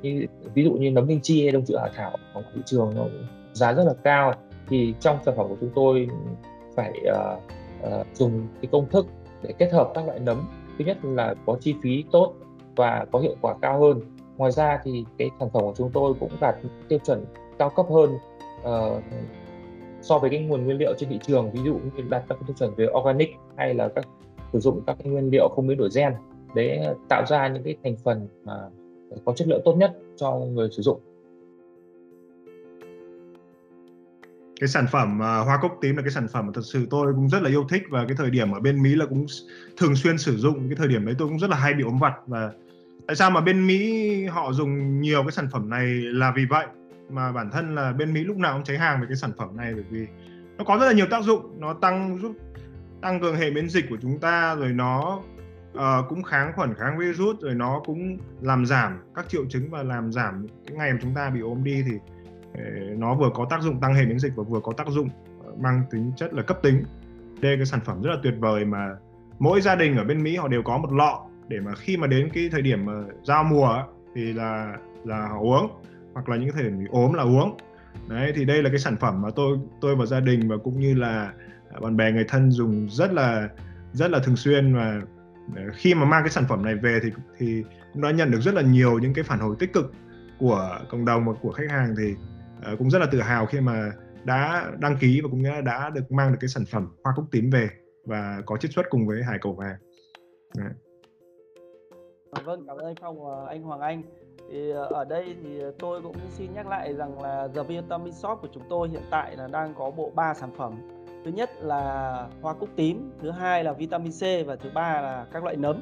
như 0.03 0.27
ví 0.55 0.65
dụ 0.65 0.73
như 0.73 0.91
nấm 0.91 1.07
linh 1.07 1.21
chi 1.23 1.43
hay 1.43 1.53
đông 1.53 1.65
trùng 1.67 1.77
hạ 1.81 1.89
thảo 1.95 2.17
ở 2.35 2.43
thị 2.55 2.61
trường 2.67 2.93
nó 2.97 3.05
giá 3.53 3.73
rất 3.73 3.85
là 3.85 3.95
cao 4.05 4.35
thì 4.69 4.95
trong 5.01 5.19
sản 5.25 5.35
phẩm 5.37 5.49
của 5.49 5.57
chúng 5.61 5.71
tôi 5.75 6.09
phải 6.75 6.93
uh, 7.11 7.43
uh, 7.87 8.07
dùng 8.15 8.47
cái 8.63 8.69
công 8.73 8.89
thức 8.89 9.07
để 9.43 9.53
kết 9.59 9.73
hợp 9.73 9.91
các 9.95 10.07
loại 10.07 10.19
nấm. 10.19 10.49
Thứ 10.79 10.85
nhất 10.85 10.99
là 11.03 11.35
có 11.47 11.57
chi 11.61 11.75
phí 11.83 12.05
tốt 12.13 12.35
và 12.77 13.07
có 13.13 13.19
hiệu 13.19 13.35
quả 13.41 13.55
cao 13.63 13.81
hơn. 13.81 14.01
Ngoài 14.37 14.53
ra 14.53 14.81
thì 14.85 15.05
cái 15.19 15.31
sản 15.41 15.49
phẩm 15.53 15.63
của 15.63 15.75
chúng 15.77 15.91
tôi 15.91 16.15
cũng 16.21 16.31
đạt 16.41 16.57
tiêu 16.89 16.99
chuẩn 17.07 17.25
cao 17.59 17.71
cấp 17.71 17.87
hơn 17.91 18.11
uh, 18.61 19.03
so 20.01 20.19
với 20.19 20.31
cái 20.31 20.41
nguồn 20.41 20.65
nguyên 20.65 20.79
liệu 20.79 20.95
trên 20.99 21.09
thị 21.09 21.19
trường. 21.23 21.51
Ví 21.51 21.61
dụ 21.65 21.75
như 21.75 22.03
đạt 22.11 22.25
các 22.29 22.39
tiêu 22.47 22.57
chuẩn 22.59 22.75
về 22.75 22.87
organic 22.99 23.31
hay 23.57 23.75
là 23.75 23.89
các 23.89 24.09
sử 24.53 24.61
dụng 24.61 24.81
các 24.87 24.97
cái 24.99 25.13
nguyên 25.13 25.31
liệu 25.31 25.49
không 25.49 25.67
biến 25.67 25.79
đổi 25.79 25.89
gen 25.95 26.13
để 26.55 26.95
tạo 27.09 27.25
ra 27.27 27.49
những 27.49 27.63
cái 27.63 27.77
thành 27.85 27.97
phần 28.05 28.29
mà 28.45 28.55
có 29.25 29.33
chất 29.37 29.49
lượng 29.49 29.63
tốt 29.65 29.75
nhất 29.75 29.99
cho 30.17 30.33
người 30.33 30.69
sử 30.77 30.83
dụng. 30.83 31.01
Cái 34.61 34.69
sản 34.69 34.87
phẩm 34.93 35.17
uh, 35.17 35.47
hoa 35.47 35.59
cúc 35.63 35.73
tím 35.81 35.97
là 35.97 36.03
cái 36.03 36.11
sản 36.11 36.29
phẩm 36.33 36.47
mà 36.47 36.53
thật 36.55 36.63
sự 36.65 36.87
tôi 36.91 37.13
cũng 37.15 37.29
rất 37.29 37.43
là 37.43 37.51
yêu 37.51 37.65
thích 37.69 37.83
và 37.91 38.05
cái 38.09 38.17
thời 38.17 38.31
điểm 38.31 38.53
ở 38.53 38.61
bên 38.61 38.83
Mỹ 38.83 38.95
là 38.95 39.07
cũng 39.07 39.27
thường 39.77 39.97
xuyên 39.97 40.19
sử 40.19 40.37
dụng. 40.37 40.69
Cái 40.69 40.77
thời 40.77 40.89
điểm 40.89 41.07
đấy 41.07 41.15
tôi 41.19 41.29
cũng 41.29 41.39
rất 41.39 41.51
là 41.51 41.57
hay 41.57 41.75
bị 41.75 41.85
ốm 41.85 41.99
vặt 41.99 42.15
và 42.27 42.53
tại 43.07 43.17
sao 43.17 43.31
mà 43.31 43.41
bên 43.41 43.67
Mỹ 43.67 44.25
họ 44.27 44.53
dùng 44.53 45.01
nhiều 45.01 45.23
cái 45.23 45.33
sản 45.33 45.49
phẩm 45.53 45.71
này 45.71 45.87
là 45.93 46.33
vì 46.37 46.45
vậy? 46.51 46.67
Mà 47.11 47.33
bản 47.33 47.51
thân 47.53 47.75
là 47.75 47.93
bên 47.93 48.13
Mỹ 48.13 48.21
lúc 48.21 48.37
nào 48.37 48.55
cũng 48.55 48.65
cháy 48.65 48.79
hàng 48.79 49.01
về 49.01 49.07
cái 49.09 49.17
sản 49.17 49.33
phẩm 49.39 49.57
này 49.57 49.75
bởi 49.75 49.85
vì 49.91 50.07
nó 50.59 50.65
có 50.65 50.79
rất 50.81 50.87
là 50.87 50.93
nhiều 50.93 51.07
tác 51.11 51.25
dụng. 51.25 51.61
Nó 51.61 51.75
tăng 51.75 52.19
giúp 52.23 52.33
tăng 53.01 53.21
cường 53.21 53.37
hệ 53.37 53.51
miễn 53.51 53.69
dịch 53.69 53.85
của 53.91 53.97
chúng 54.03 54.19
ta 54.19 54.55
rồi 54.55 54.69
nó 54.69 55.23
uh, 55.75 56.09
cũng 56.09 56.23
kháng 56.23 56.53
khuẩn 56.57 56.75
kháng 56.75 56.99
virus 56.99 57.41
rồi 57.41 57.55
nó 57.55 57.83
cũng 57.87 58.19
làm 58.41 58.67
giảm 58.67 58.99
các 59.15 59.29
triệu 59.29 59.45
chứng 59.49 59.71
và 59.71 59.83
làm 59.83 60.13
giảm 60.13 60.47
cái 60.67 60.77
ngày 60.77 60.93
mà 60.93 60.99
chúng 61.03 61.15
ta 61.15 61.31
bị 61.31 61.41
ốm 61.41 61.65
đi 61.65 61.85
thì 61.87 61.93
ờ, 62.55 62.61
nó 62.97 63.15
vừa 63.15 63.31
có 63.35 63.47
tác 63.51 63.63
dụng 63.63 63.81
tăng 63.81 63.95
hệ 63.95 64.07
miễn 64.07 64.19
dịch 64.19 64.33
và 64.37 64.43
vừa 64.43 64.61
có 64.61 64.73
tác 64.73 64.89
dụng 64.89 65.09
ờ, 65.45 65.53
mang 65.61 65.83
tính 65.91 66.13
chất 66.17 66.35
là 66.35 66.43
cấp 66.43 66.59
tính. 66.63 66.85
Đây 67.41 67.57
cái 67.57 67.67
sản 67.67 67.81
phẩm 67.85 68.03
rất 68.03 68.11
là 68.11 68.17
tuyệt 68.23 68.35
vời 68.39 68.65
mà 68.65 68.97
mỗi 69.39 69.61
gia 69.61 69.75
đình 69.75 69.97
ở 69.97 70.05
bên 70.05 70.23
Mỹ 70.23 70.37
họ 70.37 70.49
đều 70.49 70.63
có 70.63 70.79
một 70.79 70.93
lọ 70.93 71.27
để 71.49 71.61
mà 71.61 71.75
khi 71.75 71.97
mà 71.97 72.07
đến 72.07 72.31
cái 72.35 72.49
thời 72.53 72.63
điểm 72.63 72.87
mà 72.87 72.93
giao 73.23 73.45
mùa 73.45 73.83
thì 74.15 74.33
là 74.33 74.77
là 75.05 75.29
họ 75.29 75.41
uống 75.41 75.71
hoặc 76.15 76.29
là 76.29 76.37
những 76.37 76.51
cái 76.51 76.63
thời 76.63 76.71
điểm 76.71 76.87
ốm 76.91 77.13
là 77.13 77.23
uống. 77.23 77.57
Đấy 78.09 78.33
thì 78.35 78.45
đây 78.45 78.63
là 78.63 78.71
cái 78.71 78.79
sản 78.79 78.97
phẩm 78.97 79.23
mà 79.23 79.29
tôi 79.37 79.59
tôi 79.81 79.97
và 79.97 80.07
gia 80.07 80.21
đình 80.21 80.49
và 80.49 80.57
cũng 80.65 80.81
như 80.81 80.95
là 80.95 81.33
bạn 81.81 81.97
bè 81.97 82.13
người 82.13 82.25
thân 82.29 82.51
dùng 82.51 82.89
rất 82.91 83.13
là 83.13 83.49
rất 83.93 84.11
là 84.11 84.19
thường 84.19 84.37
xuyên 84.37 84.75
và 84.75 85.01
khi 85.75 85.95
mà 85.95 86.05
mang 86.05 86.23
cái 86.23 86.31
sản 86.31 86.45
phẩm 86.49 86.65
này 86.65 86.75
về 86.75 87.01
thì 87.03 87.11
thì 87.39 87.65
cũng 87.93 88.03
đã 88.03 88.11
nhận 88.11 88.31
được 88.31 88.41
rất 88.41 88.55
là 88.55 88.63
nhiều 88.63 88.99
những 88.99 89.15
cái 89.15 89.25
phản 89.25 89.39
hồi 89.39 89.57
tích 89.59 89.73
cực 89.73 89.93
của 90.39 90.79
cộng 90.91 91.05
đồng 91.05 91.25
và 91.27 91.33
của 91.43 91.53
khách 91.53 91.71
hàng 91.71 91.95
thì 91.99 92.15
uh, 92.73 92.79
cũng 92.79 92.91
rất 92.91 92.99
là 92.99 93.07
tự 93.13 93.21
hào 93.21 93.47
khi 93.47 93.61
mà 93.61 93.93
đã 94.25 94.71
đăng 94.79 94.97
ký 94.97 95.21
và 95.23 95.29
cũng 95.31 95.43
nghĩa 95.43 95.51
là 95.51 95.61
đã 95.61 95.91
được 95.91 96.13
mang 96.13 96.33
được 96.33 96.39
cái 96.41 96.49
sản 96.49 96.65
phẩm 96.73 96.89
hoa 97.05 97.13
cúc 97.17 97.25
tím 97.31 97.51
về 97.51 97.69
và 98.05 98.43
có 98.47 98.57
chiết 98.57 98.71
xuất 98.73 98.87
cùng 98.91 99.07
với 99.07 99.23
hải 99.23 99.39
cầu 99.41 99.53
vàng. 99.53 99.77
Đấy. 100.57 100.71
Vâng, 102.45 102.65
cảm 102.67 102.77
ơn 102.77 102.85
anh 102.85 102.95
Phong 103.01 103.25
và 103.25 103.47
anh 103.49 103.63
Hoàng 103.63 103.81
Anh. 103.81 104.03
Thì 104.51 104.71
ờ, 104.71 104.85
ở 104.85 105.05
đây 105.05 105.37
thì 105.43 105.61
tôi 105.79 106.03
cũng 106.03 106.17
xin 106.29 106.55
nhắc 106.55 106.67
lại 106.67 106.95
rằng 106.95 107.23
là 107.23 107.49
The 107.55 107.63
Vitamin 107.63 108.13
Shop 108.13 108.39
của 108.43 108.49
chúng 108.55 108.63
tôi 108.69 108.89
hiện 108.89 109.03
tại 109.11 109.37
là 109.37 109.49
đang 109.49 109.75
có 109.75 109.91
bộ 109.91 110.13
3 110.15 110.35
sản 110.35 110.51
phẩm. 110.57 110.98
Thứ 111.25 111.31
nhất 111.31 111.51
là 111.61 112.27
hoa 112.43 112.55
cúc 112.55 112.69
tím, 112.77 113.13
thứ 113.23 113.31
hai 113.31 113.65
là 113.65 113.73
vitamin 113.73 114.13
C 114.13 114.47
và 114.47 114.57
thứ 114.57 114.71
ba 114.75 115.01
là 115.01 115.27
các 115.33 115.45
loại 115.45 115.57
nấm. 115.57 115.81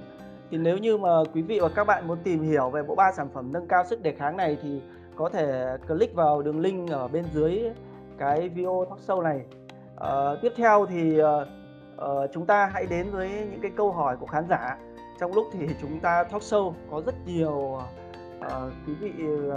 Thì 0.50 0.58
nếu 0.58 0.78
như 0.78 0.96
mà 0.96 1.08
quý 1.34 1.42
vị 1.42 1.58
và 1.60 1.68
các 1.68 1.84
bạn 1.84 2.08
muốn 2.08 2.18
tìm 2.24 2.42
hiểu 2.42 2.70
về 2.70 2.82
bộ 2.82 2.94
ba 2.94 3.12
sản 3.12 3.28
phẩm 3.34 3.52
nâng 3.52 3.66
cao 3.66 3.84
sức 3.84 4.02
đề 4.02 4.12
kháng 4.12 4.36
này 4.36 4.56
thì 4.62 4.80
có 5.16 5.28
thể 5.28 5.76
click 5.88 6.14
vào 6.14 6.42
đường 6.42 6.60
link 6.60 6.90
ở 6.90 7.08
bên 7.08 7.24
dưới 7.32 7.62
cái 8.18 8.48
video 8.48 8.84
talk 8.88 8.98
show 9.06 9.22
này. 9.22 9.40
à, 9.96 10.10
tiếp 10.42 10.52
theo 10.56 10.86
thì 10.86 11.22
uh, 11.22 11.26
uh, 11.96 12.30
chúng 12.32 12.46
ta 12.46 12.70
hãy 12.72 12.86
đến 12.86 13.10
với 13.10 13.28
những 13.50 13.60
cái 13.60 13.70
câu 13.76 13.92
hỏi 13.92 14.16
của 14.16 14.26
khán 14.26 14.48
giả. 14.48 14.78
Trong 15.20 15.32
lúc 15.32 15.46
thì 15.52 15.66
chúng 15.82 16.00
ta 16.00 16.24
talk 16.24 16.42
show 16.42 16.72
có 16.90 17.02
rất 17.06 17.14
nhiều 17.26 17.80
uh, 18.38 18.52
quý 18.86 18.94
vị 19.00 19.12
uh, 19.48 19.54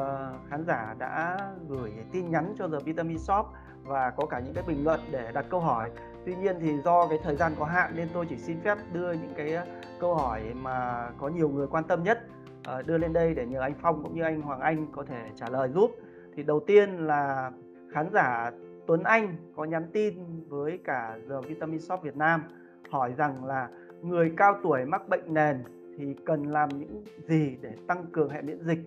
khán 0.49 0.65
giả 0.67 0.95
đã 0.97 1.37
gửi 1.67 1.91
tin 2.11 2.31
nhắn 2.31 2.55
cho 2.59 2.67
The 2.67 2.77
Vitamin 2.85 3.19
Shop 3.19 3.45
và 3.89 4.09
có 4.09 4.25
cả 4.25 4.39
những 4.39 4.53
cái 4.53 4.63
bình 4.67 4.83
luận 4.83 4.99
để 5.11 5.31
đặt 5.33 5.45
câu 5.49 5.59
hỏi. 5.59 5.89
Tuy 6.25 6.35
nhiên 6.35 6.55
thì 6.59 6.81
do 6.81 7.07
cái 7.07 7.19
thời 7.23 7.35
gian 7.35 7.51
có 7.59 7.65
hạn 7.65 7.91
nên 7.95 8.07
tôi 8.13 8.25
chỉ 8.29 8.37
xin 8.37 8.59
phép 8.61 8.77
đưa 8.93 9.11
những 9.11 9.33
cái 9.35 9.53
ờ, 9.53 9.65
câu 9.99 10.15
hỏi 10.15 10.41
mà 10.55 11.09
có 11.17 11.27
nhiều 11.29 11.49
người 11.49 11.67
quan 11.67 11.83
tâm 11.83 12.03
nhất 12.03 12.19
ờ, 12.65 12.81
đưa 12.81 12.97
lên 12.97 13.13
đây 13.13 13.33
để 13.33 13.45
nhờ 13.45 13.59
anh 13.59 13.73
Phong 13.81 14.03
cũng 14.03 14.15
như 14.15 14.23
anh 14.23 14.41
Hoàng 14.41 14.59
Anh 14.59 14.87
có 14.91 15.03
thể 15.03 15.29
trả 15.35 15.49
lời 15.49 15.69
giúp. 15.69 15.91
Thì 16.35 16.43
đầu 16.43 16.59
tiên 16.59 17.07
là 17.07 17.51
khán 17.91 18.09
giả 18.13 18.51
Tuấn 18.87 19.03
Anh 19.03 19.35
có 19.55 19.63
nhắn 19.63 19.87
tin 19.93 20.13
với 20.47 20.79
cả 20.83 21.17
The 21.29 21.35
Vitamin 21.47 21.79
Shop 21.79 22.03
Việt 22.03 22.15
Nam, 22.15 22.43
hỏi 22.89 23.13
rằng 23.17 23.45
là 23.45 23.69
người 24.01 24.33
cao 24.37 24.55
tuổi 24.63 24.85
mắc 24.85 25.09
bệnh 25.09 25.33
nền 25.33 25.63
thì 25.97 26.15
cần 26.25 26.43
làm 26.43 26.69
những 26.69 27.03
gì 27.27 27.57
để 27.61 27.73
tăng 27.87 28.05
cường 28.11 28.29
hệ 28.29 28.41
miễn 28.41 28.63
dịch 28.63 28.79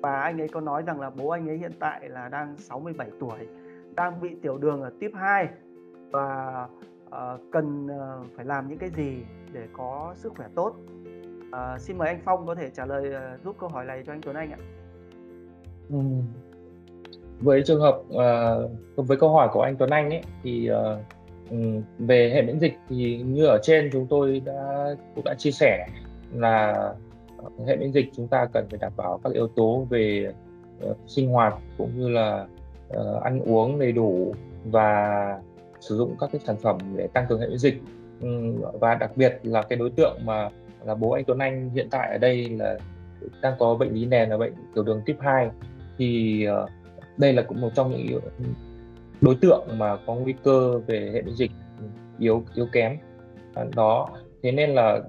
và 0.00 0.20
anh 0.20 0.40
ấy 0.40 0.48
có 0.48 0.60
nói 0.60 0.82
rằng 0.82 1.00
là 1.00 1.10
bố 1.10 1.28
anh 1.28 1.48
ấy 1.48 1.56
hiện 1.56 1.72
tại 1.78 2.08
là 2.08 2.28
đang 2.28 2.56
67 2.56 3.10
tuổi 3.20 3.38
đang 3.98 4.20
bị 4.20 4.28
tiểu 4.42 4.58
đường 4.58 4.82
ở 4.82 4.90
tuyếp 5.00 5.10
2 5.14 5.48
và 6.10 6.66
uh, 7.06 7.40
cần 7.52 7.86
uh, 7.86 8.26
phải 8.36 8.44
làm 8.44 8.68
những 8.68 8.78
cái 8.78 8.90
gì 8.90 9.22
để 9.52 9.60
có 9.72 10.14
sức 10.16 10.32
khỏe 10.36 10.46
tốt 10.54 10.74
uh, 11.48 11.80
xin 11.80 11.98
mời 11.98 12.08
anh 12.08 12.20
Phong 12.24 12.46
có 12.46 12.54
thể 12.54 12.70
trả 12.70 12.86
lời 12.86 13.10
uh, 13.10 13.44
giúp 13.44 13.56
câu 13.60 13.68
hỏi 13.68 13.84
này 13.84 14.02
cho 14.06 14.12
anh 14.12 14.20
Tuấn 14.20 14.36
Anh 14.36 14.50
ạ 14.50 14.58
ừ. 15.90 15.98
với 17.40 17.62
trường 17.62 17.80
hợp 17.80 18.02
uh, 18.08 19.08
với 19.08 19.16
câu 19.16 19.32
hỏi 19.32 19.48
của 19.52 19.62
anh 19.62 19.76
Tuấn 19.76 19.90
Anh 19.90 20.10
ấy 20.10 20.22
thì 20.42 20.70
uh, 20.70 20.98
về 21.98 22.30
hệ 22.34 22.42
miễn 22.42 22.60
dịch 22.60 22.78
thì 22.88 23.22
như 23.22 23.46
ở 23.46 23.58
trên 23.62 23.90
chúng 23.92 24.06
tôi 24.06 24.42
đã 24.44 24.88
cũng 25.14 25.24
đã 25.24 25.34
chia 25.34 25.50
sẻ 25.50 25.86
là 26.34 26.74
hệ 27.66 27.76
miễn 27.76 27.92
dịch 27.92 28.06
chúng 28.16 28.28
ta 28.28 28.46
cần 28.52 28.66
phải 28.70 28.78
đảm 28.78 28.92
bảo 28.96 29.20
các 29.24 29.32
yếu 29.32 29.48
tố 29.48 29.86
về 29.90 30.32
uh, 30.90 30.96
sinh 31.06 31.30
hoạt 31.30 31.54
cũng 31.78 31.90
như 31.96 32.08
là 32.08 32.46
uh, 32.96 33.22
ăn 33.22 33.40
uống 33.40 33.78
đầy 33.78 33.92
đủ 33.92 34.34
và 34.64 35.40
sử 35.80 35.96
dụng 35.96 36.16
các 36.20 36.30
cái 36.32 36.40
sản 36.44 36.56
phẩm 36.56 36.78
để 36.96 37.06
tăng 37.06 37.26
cường 37.28 37.40
hệ 37.40 37.48
miễn 37.48 37.58
dịch. 37.58 37.82
Ừ, 38.20 38.28
và 38.80 38.94
đặc 38.94 39.16
biệt 39.16 39.38
là 39.42 39.62
cái 39.62 39.78
đối 39.78 39.90
tượng 39.90 40.18
mà 40.24 40.50
là 40.84 40.94
bố 40.94 41.10
anh 41.10 41.24
Tuấn 41.24 41.38
Anh 41.38 41.70
hiện 41.70 41.88
tại 41.90 42.10
ở 42.12 42.18
đây 42.18 42.48
là 42.48 42.78
đang 43.42 43.54
có 43.58 43.74
bệnh 43.74 43.94
lý 43.94 44.06
nền 44.06 44.30
là 44.30 44.36
bệnh 44.36 44.52
tiểu 44.74 44.84
đường 44.84 45.02
tuyếp 45.06 45.20
2 45.20 45.50
thì 45.98 46.46
uh, 46.64 46.70
đây 47.16 47.32
là 47.32 47.42
cũng 47.42 47.60
một 47.60 47.70
trong 47.74 47.90
những 47.90 48.20
đối 49.20 49.34
tượng 49.34 49.66
mà 49.78 49.96
có 50.06 50.14
nguy 50.14 50.34
cơ 50.44 50.78
về 50.86 51.10
hệ 51.14 51.22
miễn 51.22 51.34
dịch 51.34 51.50
yếu 52.18 52.44
yếu 52.54 52.66
kém. 52.72 52.96
À, 53.54 53.64
đó 53.76 54.08
thế 54.42 54.52
nên 54.52 54.70
là 54.70 55.02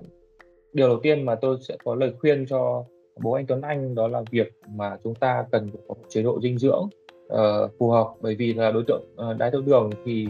điều 0.73 0.87
đầu 0.87 0.99
tiên 1.03 1.25
mà 1.25 1.35
tôi 1.35 1.57
sẽ 1.61 1.77
có 1.83 1.95
lời 1.95 2.13
khuyên 2.19 2.45
cho 2.49 2.83
bố 3.21 3.31
anh 3.31 3.45
Tuấn 3.45 3.61
Anh 3.61 3.95
đó 3.95 4.07
là 4.07 4.21
việc 4.31 4.53
mà 4.67 4.97
chúng 5.03 5.15
ta 5.15 5.45
cần 5.51 5.69
có 5.87 5.93
một 5.93 6.05
chế 6.09 6.23
độ 6.23 6.41
dinh 6.41 6.57
dưỡng 6.57 6.89
uh, 7.33 7.71
phù 7.79 7.89
hợp 7.89 8.07
bởi 8.21 8.35
vì 8.35 8.53
là 8.53 8.71
đối 8.71 8.83
tượng 8.87 9.03
uh, 9.31 9.37
đái 9.37 9.51
tháo 9.51 9.61
đường 9.61 9.89
thì 10.05 10.27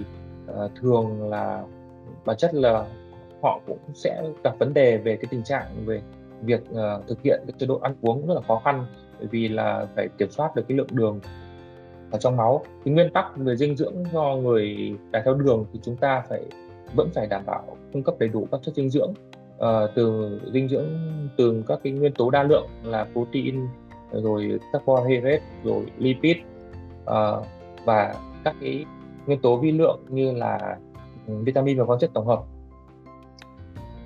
uh, 0.52 0.72
thường 0.82 1.30
là 1.30 1.64
bản 2.26 2.38
chất 2.38 2.54
là 2.54 2.86
họ 3.42 3.60
cũng 3.68 3.80
sẽ 3.94 4.24
gặp 4.44 4.60
vấn 4.60 4.74
đề 4.74 4.98
về 4.98 5.16
cái 5.16 5.26
tình 5.30 5.44
trạng 5.44 5.86
về 5.86 6.02
việc 6.42 6.62
uh, 6.72 7.08
thực 7.08 7.22
hiện 7.24 7.42
cái 7.48 7.54
chế 7.60 7.68
độ 7.68 7.80
ăn 7.84 7.96
uống 8.02 8.28
rất 8.28 8.34
là 8.34 8.42
khó 8.48 8.62
khăn 8.66 8.86
bởi 9.20 9.28
vì 9.32 9.48
là 9.48 9.88
phải 9.96 10.08
kiểm 10.18 10.30
soát 10.32 10.56
được 10.56 10.64
cái 10.68 10.78
lượng 10.78 10.88
đường 10.92 11.20
ở 12.12 12.20
trong 12.20 12.38
máu. 12.38 12.64
Cái 12.86 12.94
nguyên 12.94 13.14
tắc 13.14 13.38
về 13.38 13.56
dinh 13.56 13.76
dưỡng 13.76 13.96
cho 14.14 14.36
người 14.36 14.96
đái 15.12 15.22
tháo 15.26 15.34
đường 15.34 15.66
thì 15.74 15.80
chúng 15.84 15.96
ta 15.96 16.24
phải 16.30 16.42
vẫn 16.96 17.10
phải 17.14 17.28
đảm 17.28 17.46
bảo 17.46 17.64
cung 17.94 18.04
cấp 18.04 18.16
đầy 18.20 18.30
đủ 18.30 18.48
các 18.52 18.62
chất 18.64 18.76
dinh 18.76 18.90
dưỡng 18.90 19.14
uh, 19.58 19.66
từ 19.96 20.40
dinh 20.54 20.70
dưỡng 20.70 20.88
từ 21.38 21.64
các 21.68 21.80
cái 21.84 21.94
nguyên 21.94 22.14
tố 22.14 22.30
đa 22.30 22.44
lượng 22.44 22.68
là 22.84 23.08
protein 23.14 23.68
rồi 24.12 24.60
carbohydrate 24.74 25.44
rồi 25.64 25.86
lipid 25.98 26.38
uh, 27.10 27.46
và 27.86 28.16
các 28.44 28.56
cái 28.62 28.86
nguyên 29.26 29.42
tố 29.42 29.58
vi 29.58 29.72
lượng 29.72 30.00
như 30.10 30.32
là 30.32 30.78
ừ, 31.28 31.34
vitamin 31.44 31.80
và 31.80 31.86
khoáng 31.86 32.00
chất 32.00 32.12
tổng 32.14 32.28
hợp. 32.28 32.44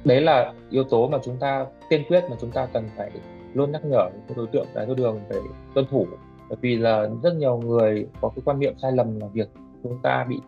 Đấy 0.06 0.22
là 0.22 0.54
yếu 0.70 0.84
tố 0.84 1.08
mà 1.08 1.18
chúng 1.24 1.38
ta 1.38 1.66
tiên 1.90 2.04
quyết 2.08 2.24
mà 2.30 2.36
chúng 2.42 2.52
ta 2.52 2.68
cần 2.74 2.84
phải 2.98 3.12
luôn 3.54 3.72
nhắc 3.72 3.86
nhở 3.86 4.10
những 4.14 4.38
đối 4.38 4.48
tượng 4.48 4.66
đái 4.76 4.86
tháo 4.86 4.96
đường 4.96 5.20
phải 5.30 5.38
tuân 5.74 5.86
thủ. 5.92 6.08
Bởi 6.50 6.58
vì 6.62 6.76
là 6.76 7.10
rất 7.24 7.36
nhiều 7.36 7.58
người 7.58 8.08
có 8.22 8.30
cái 8.30 8.42
quan 8.46 8.60
niệm 8.60 8.74
sai 8.82 8.92
lầm 8.92 9.20
là 9.20 9.28
việc 9.34 9.50
chúng 9.84 9.98
ta 10.04 10.26
bị 10.30 10.40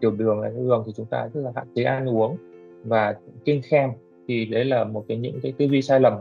tiểu 0.00 0.10
đường 0.10 0.42
đái 0.42 0.50
tháo 0.50 0.60
đường 0.60 0.82
thì 0.86 0.92
chúng 0.96 1.06
ta 1.06 1.28
rất 1.34 1.40
là 1.40 1.52
hạn 1.54 1.66
chế 1.74 1.82
ăn 1.82 2.08
uống 2.08 2.36
và 2.84 3.14
kiêng 3.44 3.62
khem. 3.62 3.90
Thì 4.28 4.44
đấy 4.44 4.64
là 4.64 4.84
một 4.84 5.04
cái 5.08 5.16
những 5.16 5.40
cái 5.42 5.52
tư 5.58 5.64
duy 5.64 5.82
sai 5.82 6.00
lầm. 6.00 6.12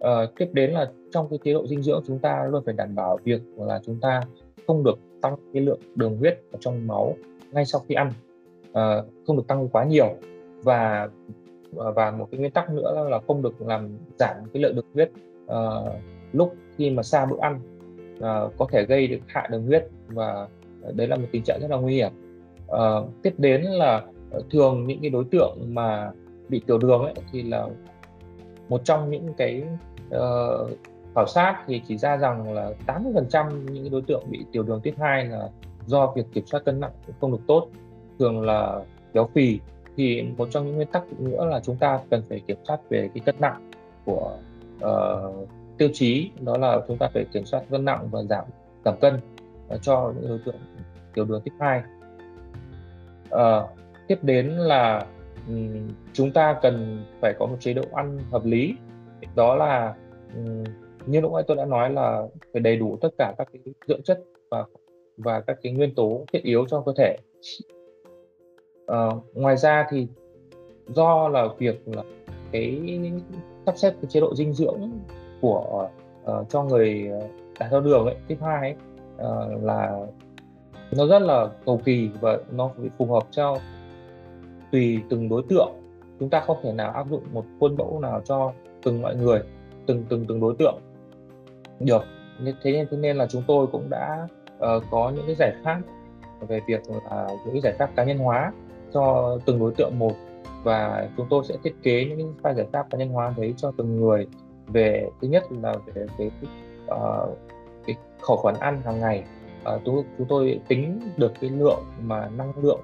À, 0.00 0.10
tiếp 0.36 0.48
đến 0.52 0.70
là 0.70 0.90
trong 1.12 1.28
cái 1.30 1.38
chế 1.44 1.52
độ 1.52 1.66
dinh 1.66 1.82
dưỡng 1.82 2.02
chúng 2.06 2.18
ta 2.18 2.44
luôn 2.50 2.62
phải 2.64 2.74
đảm 2.74 2.94
bảo 2.94 3.18
việc 3.24 3.40
là 3.56 3.80
chúng 3.86 4.00
ta 4.00 4.20
không 4.66 4.84
được 4.84 4.98
tăng 5.22 5.36
cái 5.52 5.62
lượng 5.62 5.80
đường 5.94 6.16
huyết 6.16 6.40
ở 6.52 6.58
trong 6.60 6.86
máu 6.86 7.16
ngay 7.52 7.66
sau 7.66 7.80
khi 7.88 7.94
ăn 7.94 8.12
à, 8.72 9.02
không 9.26 9.36
được 9.36 9.46
tăng 9.48 9.68
quá 9.68 9.84
nhiều. 9.84 10.14
Và 10.62 11.08
ờ, 11.76 11.92
và 11.92 12.10
một 12.10 12.28
cái 12.30 12.38
nguyên 12.38 12.50
tắc 12.50 12.70
nữa 12.70 13.08
là 13.10 13.20
không 13.26 13.42
được 13.42 13.62
làm 13.62 13.88
giảm 14.18 14.36
cái 14.52 14.62
lượng 14.62 14.74
đường 14.74 14.84
huyết 14.94 15.10
uh, 15.44 15.92
lúc 16.32 16.54
khi 16.76 16.90
mà 16.90 17.02
xa 17.02 17.26
bữa 17.26 17.38
ăn 17.40 17.60
uh, 18.16 18.52
có 18.58 18.66
thể 18.72 18.84
gây 18.84 19.06
được 19.06 19.18
hạ 19.26 19.48
đường 19.50 19.66
huyết 19.66 19.86
và 20.06 20.48
đấy 20.94 21.06
là 21.06 21.16
một 21.16 21.26
tình 21.32 21.42
trạng 21.42 21.60
rất 21.60 21.70
là 21.70 21.76
nguy 21.76 21.94
hiểm. 21.94 22.12
Uh, 22.66 23.22
tiếp 23.22 23.34
đến 23.38 23.62
là 23.62 24.02
thường 24.50 24.86
những 24.86 25.00
cái 25.00 25.10
đối 25.10 25.24
tượng 25.24 25.74
mà 25.74 26.10
bị 26.48 26.62
tiểu 26.66 26.78
đường 26.78 27.02
ấy 27.02 27.14
thì 27.32 27.42
là 27.42 27.68
một 28.68 28.80
trong 28.84 29.10
những 29.10 29.34
cái 29.36 29.64
uh, 30.16 30.70
khảo 31.20 31.26
sát 31.26 31.64
thì 31.66 31.82
chỉ 31.88 31.98
ra 31.98 32.16
rằng 32.16 32.52
là 32.52 32.70
80% 32.86 33.50
những 33.72 33.90
đối 33.90 34.02
tượng 34.02 34.24
bị 34.30 34.44
tiểu 34.52 34.62
đường 34.62 34.80
tuyếp 34.84 34.98
2 34.98 35.24
là 35.24 35.48
do 35.86 36.12
việc 36.16 36.26
kiểm 36.32 36.46
soát 36.46 36.64
cân 36.64 36.80
nặng 36.80 36.90
không 37.20 37.32
được 37.32 37.40
tốt. 37.46 37.68
Thường 38.18 38.40
là 38.40 38.80
béo 39.14 39.28
phì 39.34 39.60
thì 39.96 40.22
một 40.36 40.48
trong 40.50 40.66
những 40.66 40.76
nguyên 40.76 40.88
tắc 40.88 41.02
nữa 41.18 41.44
là 41.44 41.60
chúng 41.60 41.76
ta 41.76 42.00
cần 42.10 42.22
phải 42.28 42.40
kiểm 42.46 42.56
soát 42.64 42.80
về 42.88 43.10
cái 43.14 43.22
cân 43.26 43.34
nặng 43.38 43.70
của 44.04 44.36
uh, 44.84 45.48
tiêu 45.78 45.88
chí 45.92 46.30
đó 46.40 46.56
là 46.56 46.80
chúng 46.88 46.98
ta 46.98 47.08
phải 47.14 47.24
kiểm 47.32 47.44
soát 47.44 47.62
cân 47.70 47.84
nặng 47.84 48.08
và 48.10 48.22
giảm 48.22 48.44
giảm 48.84 48.94
cân 49.00 49.20
uh, 49.74 49.82
cho 49.82 50.12
những 50.16 50.28
đối 50.28 50.38
tượng 50.38 50.60
tiểu 51.14 51.24
đường 51.24 51.42
tiếp 51.44 51.52
2 51.60 51.82
uh, 53.34 53.70
tiếp 54.08 54.18
đến 54.22 54.46
là 54.46 55.06
um, 55.48 55.88
chúng 56.12 56.30
ta 56.30 56.58
cần 56.62 57.04
phải 57.20 57.34
có 57.38 57.46
một 57.46 57.56
chế 57.60 57.72
độ 57.72 57.82
ăn 57.92 58.18
hợp 58.30 58.44
lý. 58.44 58.74
Đó 59.36 59.54
là 59.54 59.94
um, 60.34 60.64
như 61.06 61.20
lúc 61.20 61.32
nãy 61.32 61.42
tôi 61.46 61.56
đã 61.56 61.64
nói 61.64 61.90
là 61.90 62.26
phải 62.52 62.60
đầy 62.60 62.76
đủ 62.76 62.98
tất 63.00 63.08
cả 63.18 63.34
các 63.38 63.48
cái 63.52 63.74
dưỡng 63.86 64.02
chất 64.02 64.24
và 64.50 64.64
và 65.16 65.40
các 65.40 65.58
cái 65.62 65.72
nguyên 65.72 65.94
tố 65.94 66.24
thiết 66.32 66.42
yếu 66.42 66.66
cho 66.68 66.82
cơ 66.86 66.92
thể. 66.96 67.16
À, 68.86 69.08
ngoài 69.34 69.56
ra 69.56 69.86
thì 69.90 70.06
do 70.88 71.28
là 71.28 71.48
việc 71.58 71.88
là 71.88 72.02
cái 72.52 72.80
sắp 73.66 73.78
xếp 73.78 73.90
cái 73.90 74.08
chế 74.08 74.20
độ 74.20 74.34
dinh 74.34 74.52
dưỡng 74.52 74.90
của 75.40 75.88
uh, 76.30 76.48
cho 76.48 76.62
người 76.62 77.08
ờ, 77.12 77.28
đái 77.60 77.68
tháo 77.68 77.80
đường 77.80 78.04
ấy, 78.04 78.16
tiếp 78.28 78.36
hai 78.40 78.58
ấy, 78.58 78.74
uh, 79.14 79.64
là 79.64 80.06
nó 80.96 81.06
rất 81.06 81.22
là 81.22 81.48
cầu 81.66 81.80
kỳ 81.84 82.08
và 82.20 82.38
nó 82.50 82.70
phải 82.76 82.88
phù 82.98 83.06
hợp 83.06 83.22
cho 83.30 83.56
tùy 84.72 85.00
từng 85.10 85.28
đối 85.28 85.42
tượng. 85.48 85.70
Chúng 86.20 86.30
ta 86.30 86.40
không 86.40 86.56
thể 86.62 86.72
nào 86.72 86.92
áp 86.92 87.06
dụng 87.10 87.22
một 87.32 87.44
khuôn 87.60 87.76
mẫu 87.76 88.00
nào 88.00 88.20
cho 88.24 88.52
từng 88.82 89.02
mọi 89.02 89.16
người 89.16 89.40
từng 89.86 90.04
từng 90.08 90.24
từng 90.28 90.40
đối 90.40 90.54
tượng 90.58 90.74
được 91.80 92.02
thế 92.62 92.72
nên 92.72 92.86
thế 92.90 92.96
nên 92.96 93.16
là 93.16 93.26
chúng 93.26 93.42
tôi 93.46 93.66
cũng 93.66 93.90
đã 93.90 94.28
uh, 94.54 94.82
có 94.90 95.12
những 95.14 95.24
cái 95.26 95.34
giải 95.38 95.52
pháp 95.64 95.80
về 96.48 96.60
việc 96.66 96.80
là 96.90 97.28
những 97.44 97.52
cái 97.52 97.60
giải 97.60 97.74
pháp 97.78 97.90
cá 97.96 98.04
nhân 98.04 98.18
hóa 98.18 98.52
cho 98.92 99.38
từng 99.46 99.58
đối 99.58 99.74
tượng 99.74 99.98
một 99.98 100.12
và 100.64 101.08
chúng 101.16 101.26
tôi 101.30 101.44
sẽ 101.44 101.56
thiết 101.64 101.74
kế 101.82 102.04
những 102.04 102.34
cái 102.42 102.54
giải 102.54 102.66
pháp 102.72 102.86
cá 102.90 102.98
nhân 102.98 103.08
hóa 103.08 103.34
đấy 103.36 103.54
cho 103.56 103.72
từng 103.76 104.00
người. 104.00 104.26
Về 104.66 105.08
thứ 105.20 105.28
nhất 105.28 105.44
là 105.62 105.74
về 105.94 106.06
cái 106.18 106.30
uh, 106.84 107.38
cái 107.86 107.96
khẩu 108.20 108.40
phần 108.42 108.54
ăn 108.54 108.82
hàng 108.84 109.00
ngày 109.00 109.24
ờ, 109.64 109.74
uh, 109.74 109.82
chúng, 109.84 110.04
chúng 110.18 110.26
tôi 110.28 110.60
tính 110.68 111.00
được 111.16 111.32
cái 111.40 111.50
lượng 111.50 111.82
mà 112.02 112.28
năng 112.36 112.52
lượng 112.62 112.80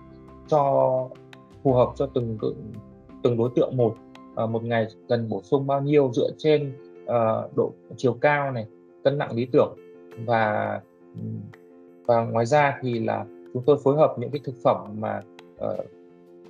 cho 0.48 1.08
phù 1.62 1.72
hợp 1.72 1.92
cho 1.96 2.08
từng 2.14 2.38
từng 3.22 3.36
đối 3.36 3.50
tượng 3.56 3.76
một. 3.76 3.96
Uh, 4.44 4.50
một 4.50 4.64
ngày 4.64 4.86
cần 5.08 5.28
bổ 5.28 5.42
sung 5.42 5.66
bao 5.66 5.80
nhiêu 5.80 6.10
dựa 6.12 6.30
trên 6.38 6.72
uh, 7.04 7.56
độ 7.56 7.72
chiều 7.96 8.12
cao 8.20 8.50
này 8.50 8.66
cân 9.06 9.18
nặng 9.18 9.36
lý 9.36 9.46
tưởng. 9.52 9.76
Và 10.24 10.80
và 12.06 12.24
ngoài 12.24 12.46
ra 12.46 12.78
thì 12.82 12.98
là 12.98 13.24
chúng 13.52 13.62
tôi 13.66 13.76
phối 13.84 13.96
hợp 13.96 14.14
những 14.18 14.30
cái 14.30 14.40
thực 14.44 14.54
phẩm 14.64 14.76
mà 14.98 15.22
uh, 15.64 15.84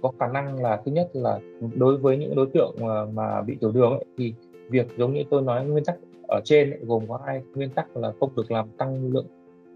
có 0.02 0.12
khả 0.20 0.26
năng 0.26 0.62
là 0.62 0.82
thứ 0.84 0.92
nhất 0.92 1.10
là 1.12 1.40
đối 1.74 1.96
với 1.96 2.16
những 2.16 2.34
đối 2.36 2.46
tượng 2.46 2.74
mà, 2.80 3.04
mà 3.04 3.42
bị 3.42 3.56
tiểu 3.60 3.72
đường 3.72 3.90
ấy, 3.90 4.04
thì 4.18 4.34
việc 4.68 4.86
giống 4.98 5.14
như 5.14 5.22
tôi 5.30 5.42
nói 5.42 5.64
nguyên 5.64 5.84
tắc 5.84 5.96
ở 6.28 6.40
trên 6.44 6.70
ấy, 6.70 6.80
gồm 6.82 7.08
có 7.08 7.20
hai 7.26 7.42
nguyên 7.54 7.70
tắc 7.70 7.96
là 7.96 8.12
không 8.20 8.30
được 8.36 8.50
làm 8.50 8.68
tăng 8.78 9.12
lượng 9.12 9.26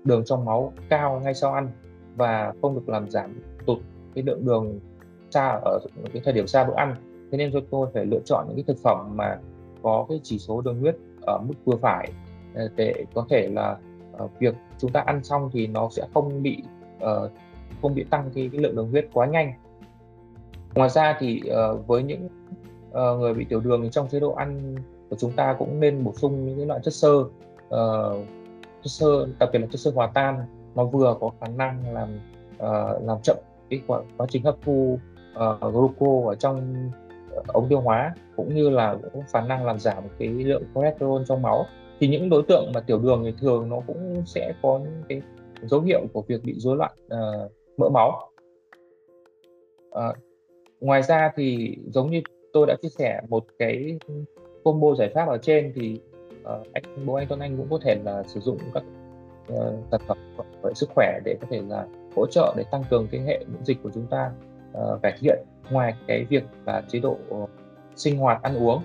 đường 0.04 0.24
trong 0.24 0.44
máu 0.44 0.72
cao 0.88 1.20
ngay 1.24 1.34
sau 1.34 1.52
ăn 1.52 1.68
và 2.16 2.52
không 2.62 2.74
được 2.74 2.88
làm 2.88 3.10
giảm 3.10 3.40
tụt 3.66 3.78
cái 4.14 4.24
lượng 4.24 4.46
đường 4.46 4.80
xa 5.30 5.60
ở 5.64 5.78
cái 6.12 6.22
thời 6.24 6.34
điểm 6.34 6.46
xa 6.46 6.64
bữa 6.64 6.74
ăn. 6.74 6.94
Thế 7.32 7.38
nên 7.38 7.52
cho 7.52 7.60
tôi 7.70 7.88
phải 7.94 8.06
lựa 8.06 8.20
chọn 8.24 8.44
những 8.48 8.56
cái 8.56 8.64
thực 8.66 8.82
phẩm 8.82 9.16
mà 9.16 9.38
có 9.82 10.06
cái 10.08 10.20
chỉ 10.22 10.38
số 10.38 10.60
đường 10.60 10.80
huyết 10.80 10.96
ở 11.26 11.40
mức 11.48 11.54
vừa 11.64 11.76
phải. 11.76 12.12
Ờ, 12.54 12.68
để 12.76 13.04
có 13.14 13.26
thể 13.30 13.48
là 13.48 13.76
uh, 14.24 14.30
việc 14.38 14.54
chúng 14.78 14.92
ta 14.92 15.00
ăn 15.00 15.24
xong 15.24 15.50
thì 15.52 15.66
nó 15.66 15.88
sẽ 15.90 16.06
không 16.14 16.42
bị 16.42 16.62
uh, 16.96 17.30
không 17.82 17.94
bị 17.94 18.04
tăng 18.04 18.30
cái, 18.34 18.50
cái 18.52 18.60
lượng 18.60 18.76
đường 18.76 18.90
huyết 18.90 19.08
quá 19.12 19.26
nhanh. 19.26 19.52
Ngoài 20.74 20.90
ra 20.90 21.16
thì 21.20 21.42
uh, 21.46 21.86
với 21.86 22.02
những 22.02 22.28
uh, 22.90 23.20
người 23.20 23.34
bị 23.34 23.44
tiểu 23.44 23.60
đường 23.60 23.82
thì 23.82 23.88
trong 23.92 24.08
chế 24.08 24.20
độ 24.20 24.32
ăn 24.32 24.74
của 25.10 25.16
chúng 25.18 25.32
ta 25.32 25.56
cũng 25.58 25.80
nên 25.80 26.04
bổ 26.04 26.12
sung 26.12 26.46
những 26.46 26.56
cái 26.56 26.66
loại 26.66 26.80
chất 26.82 26.94
xơ 26.94 27.18
uh, 27.18 28.26
chất 28.82 28.90
xơ 28.90 29.26
đặc 29.38 29.48
biệt 29.52 29.58
là 29.58 29.66
chất 29.66 29.80
xơ 29.80 29.90
hòa 29.94 30.10
tan. 30.14 30.46
Nó 30.74 30.84
vừa 30.84 31.16
có 31.20 31.30
khả 31.40 31.46
năng 31.46 31.94
làm 31.94 32.08
uh, 32.56 33.02
làm 33.06 33.18
chậm 33.22 33.36
cái 33.70 33.80
quá, 33.86 34.00
quá 34.16 34.26
trình 34.30 34.42
hấp 34.42 34.56
thu 34.64 34.98
uh, 35.34 35.60
gluco 35.60 36.30
ở 36.30 36.34
trong 36.34 36.74
ống 37.46 37.68
tiêu 37.68 37.80
hóa 37.80 38.14
cũng 38.36 38.54
như 38.54 38.70
là 38.70 38.96
cũng 39.12 39.22
khả 39.32 39.40
năng 39.40 39.66
làm 39.66 39.78
giảm 39.78 40.04
cái 40.18 40.28
lượng 40.28 40.62
cholesterol 40.74 41.22
trong 41.26 41.42
máu 41.42 41.66
thì 42.00 42.08
những 42.08 42.28
đối 42.28 42.42
tượng 42.42 42.72
mà 42.74 42.80
tiểu 42.80 42.98
đường 42.98 43.22
thì 43.24 43.32
thường 43.40 43.68
nó 43.68 43.80
cũng 43.86 44.22
sẽ 44.26 44.54
có 44.62 44.78
những 44.78 45.02
cái 45.08 45.22
dấu 45.62 45.80
hiệu 45.80 46.00
của 46.12 46.22
việc 46.22 46.44
bị 46.44 46.54
rối 46.56 46.76
loạn 46.76 46.92
uh, 47.06 47.52
mỡ 47.76 47.88
máu. 47.88 48.30
Uh, 49.88 50.16
ngoài 50.80 51.02
ra 51.02 51.32
thì 51.36 51.76
giống 51.86 52.10
như 52.10 52.20
tôi 52.52 52.66
đã 52.66 52.76
chia 52.82 52.88
sẻ 52.88 53.20
một 53.28 53.44
cái 53.58 53.98
combo 54.64 54.94
giải 54.94 55.10
pháp 55.14 55.28
ở 55.28 55.38
trên 55.38 55.72
thì 55.74 56.00
uh, 56.42 56.72
anh 56.72 57.06
bố 57.06 57.14
anh 57.14 57.26
Tuấn 57.28 57.40
Anh 57.40 57.56
cũng 57.56 57.66
có 57.70 57.78
thể 57.82 57.96
là 58.04 58.22
sử 58.22 58.40
dụng 58.40 58.58
các 58.74 58.82
uh, 59.52 59.74
sản 59.90 60.00
phẩm 60.06 60.16
về 60.62 60.72
sức 60.74 60.88
khỏe 60.94 61.20
để 61.24 61.36
có 61.40 61.46
thể 61.50 61.62
là 61.68 61.86
hỗ 62.16 62.26
trợ 62.26 62.54
để 62.56 62.64
tăng 62.70 62.84
cường 62.90 63.08
cái 63.10 63.20
hệ 63.20 63.44
miễn 63.52 63.64
dịch 63.64 63.78
của 63.82 63.90
chúng 63.94 64.06
ta 64.06 64.32
uh, 64.72 65.02
cải 65.02 65.12
thiện. 65.20 65.38
Ngoài 65.70 65.94
cái 66.06 66.24
việc 66.24 66.42
là 66.66 66.82
chế 66.88 66.98
độ 66.98 67.16
sinh 67.96 68.18
hoạt 68.18 68.42
ăn 68.42 68.56
uống 68.66 68.82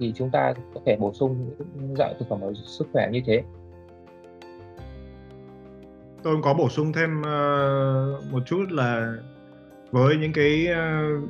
thì 0.00 0.12
chúng 0.16 0.30
ta 0.30 0.52
có 0.74 0.80
thể 0.86 0.96
bổ 1.00 1.12
sung 1.12 1.50
những 1.74 1.96
dạng 1.96 2.14
thực 2.18 2.28
phẩm 2.28 2.40
sức 2.54 2.88
khỏe 2.92 3.08
như 3.12 3.20
thế. 3.26 3.42
Tôi 6.22 6.36
có 6.42 6.54
bổ 6.54 6.68
sung 6.68 6.92
thêm 6.92 7.20
uh, 7.20 8.32
một 8.32 8.42
chút 8.46 8.64
là 8.70 9.14
với 9.90 10.16
những 10.16 10.32
cái 10.32 10.66
uh, 10.72 11.28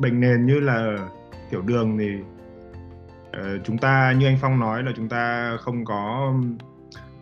bệnh 0.00 0.20
nền 0.20 0.46
như 0.46 0.60
là 0.60 1.08
tiểu 1.50 1.62
đường 1.62 1.98
thì 1.98 2.14
uh, 3.28 3.64
chúng 3.64 3.78
ta 3.78 4.12
như 4.18 4.26
anh 4.26 4.38
Phong 4.40 4.60
nói 4.60 4.82
là 4.82 4.92
chúng 4.96 5.08
ta 5.08 5.56
không 5.60 5.84
có 5.84 6.32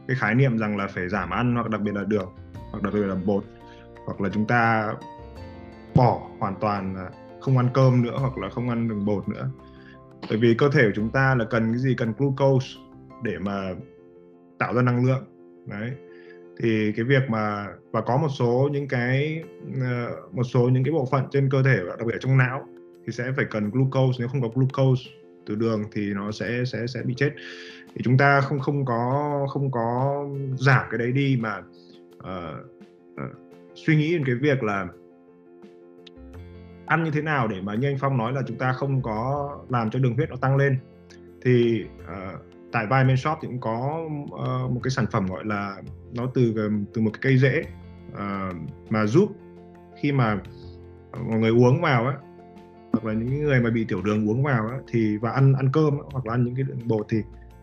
cái 0.09 0.17
khái 0.21 0.35
niệm 0.35 0.59
rằng 0.59 0.77
là 0.77 0.87
phải 0.87 1.09
giảm 1.09 1.31
ăn 1.31 1.55
hoặc 1.55 1.71
đặc 1.71 1.81
biệt 1.81 1.95
là 1.95 2.05
đường 2.05 2.33
hoặc 2.71 2.83
đặc 2.83 2.93
biệt 2.95 3.07
là 3.07 3.15
bột 3.25 3.45
hoặc 4.07 4.21
là 4.21 4.29
chúng 4.33 4.47
ta 4.47 4.95
bỏ 5.95 6.21
hoàn 6.39 6.55
toàn 6.61 6.97
là 6.97 7.11
không 7.41 7.59
ăn 7.59 7.69
cơm 7.75 8.03
nữa 8.03 8.17
hoặc 8.21 8.39
là 8.39 8.49
không 8.49 8.69
ăn 8.69 8.89
đường 8.89 9.05
bột 9.05 9.29
nữa 9.29 9.51
bởi 10.29 10.39
vì 10.39 10.55
cơ 10.55 10.71
thể 10.73 10.83
của 10.83 10.93
chúng 10.95 11.11
ta 11.11 11.35
là 11.35 11.45
cần 11.45 11.73
cái 11.73 11.79
gì? 11.79 11.95
Cần 11.95 12.13
glucose 12.19 12.67
để 13.23 13.39
mà 13.39 13.75
tạo 14.59 14.75
ra 14.75 14.83
năng 14.83 15.07
lượng. 15.07 15.25
Đấy. 15.67 15.91
Thì 16.59 16.93
cái 16.97 17.05
việc 17.05 17.23
mà 17.29 17.67
và 17.93 18.01
có 18.01 18.17
một 18.17 18.29
số 18.29 18.69
những 18.73 18.89
cái 18.89 19.43
ờ, 19.81 20.17
một 20.33 20.45
số 20.45 20.69
những 20.69 20.85
cái 20.85 20.93
bộ 20.93 21.09
phận 21.11 21.25
trên 21.31 21.51
cơ 21.51 21.63
thể 21.63 21.79
và 21.85 21.97
đặc 21.97 22.07
biệt 22.07 22.13
ở 22.15 22.19
trong 22.19 22.39
não 22.39 22.67
thì 23.07 23.13
sẽ 23.13 23.33
phải 23.37 23.45
cần 23.51 23.71
glucose. 23.71 24.17
Nếu 24.19 24.29
không 24.29 24.43
có 24.43 24.49
glucose 24.55 25.03
từ 25.47 25.55
đường 25.55 25.85
thì 25.93 26.15
nó 26.15 26.33
sẽ 26.33 26.65
sẽ 26.65 26.87
sẽ 26.87 27.03
bị 27.03 27.15
chết. 27.17 27.31
Thì 27.95 28.01
chúng 28.05 28.19
ta 28.19 28.41
không 28.41 28.61
không 28.61 28.85
có 28.85 29.47
không 29.51 29.71
có 29.71 30.25
giảm 30.59 30.87
cái 30.91 30.99
đấy 30.99 31.13
đi 31.13 31.39
mà 31.41 31.59
uh, 32.19 32.67
uh, 33.15 33.37
suy 33.75 33.97
nghĩ 33.97 34.13
đến 34.13 34.25
cái 34.27 34.35
việc 34.35 34.63
là 34.63 34.87
ăn 36.87 37.05
như 37.05 37.11
thế 37.11 37.23
nào 37.23 37.49
để 37.49 37.61
mà 37.61 37.75
như 37.75 37.89
anh 37.89 37.99
Phong 37.99 38.17
nói 38.17 38.33
là 38.33 38.43
chúng 38.47 38.59
ta 38.59 38.73
không 38.73 39.03
có 39.03 39.51
làm 39.69 39.91
cho 39.91 39.99
đường 39.99 40.15
huyết 40.15 40.31
nó 40.31 40.37
tăng 40.37 40.57
lên. 40.57 40.79
Thì 41.43 41.85
uh, 42.03 42.41
tại 42.73 42.87
Vitamin 42.87 43.17
Shop 43.17 43.39
thì 43.43 43.49
cũng 43.49 43.61
có 43.61 44.07
uh, 44.25 44.73
một 44.73 44.81
cái 44.83 44.91
sản 44.91 45.05
phẩm 45.13 45.27
gọi 45.27 45.45
là 45.45 45.83
nó 46.15 46.27
từ 46.35 46.55
ờ, 46.57 46.71
từ 46.95 47.03
một 47.03 47.11
cái 47.13 47.21
cây 47.23 47.39
rễ 47.39 47.63
uh, 48.13 48.57
mà 48.91 49.07
giúp 49.07 49.29
khi 50.01 50.13
mà 50.13 50.41
mọi 51.29 51.39
người 51.39 51.51
uống 51.51 51.81
vào 51.81 52.07
á 52.07 52.15
hoặc 52.93 53.05
là 53.05 53.13
những 53.13 53.45
người 53.45 53.61
mà 53.61 53.71
bị 53.71 53.85
tiểu 53.85 54.03
đường 54.03 54.31
uống 54.31 54.43
vào 54.43 54.67
á, 54.69 54.79
thì 54.89 55.17
và 55.17 55.31
ăn 55.31 55.53
ăn 55.53 55.69
cơm 55.73 55.99
hoặc 56.13 56.27
là 56.27 56.35
ăn 56.35 56.45
những 56.45 56.55
cái 56.55 56.65
bột 56.85 57.07
thì 57.09 57.19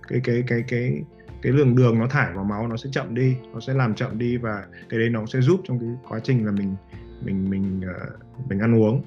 cái 0.08 0.22
cái 0.24 0.44
cái 0.48 0.64
cái 0.68 1.04
cái 1.42 1.52
lượng 1.52 1.76
đường 1.76 2.00
nó 2.00 2.08
thải 2.08 2.34
vào 2.34 2.44
máu 2.44 2.68
nó 2.68 2.78
sẽ 2.78 2.90
chậm 2.94 3.16
đi 3.16 3.36
nó 3.54 3.60
sẽ 3.60 3.74
làm 3.74 3.96
chậm 3.96 4.18
đi 4.18 4.38
và 4.38 4.66
cái 4.90 5.00
đấy 5.00 5.10
nó 5.10 5.26
sẽ 5.26 5.42
giúp 5.42 5.62
trong 5.64 5.80
cái 5.80 5.90
quá 6.10 6.20
trình 6.24 6.46
là 6.46 6.52
mình 6.52 6.76
mình 7.26 7.50
mình 7.50 7.80
uh, 7.80 8.50
mình 8.50 8.60
ăn 8.60 8.82
uống 8.82 9.02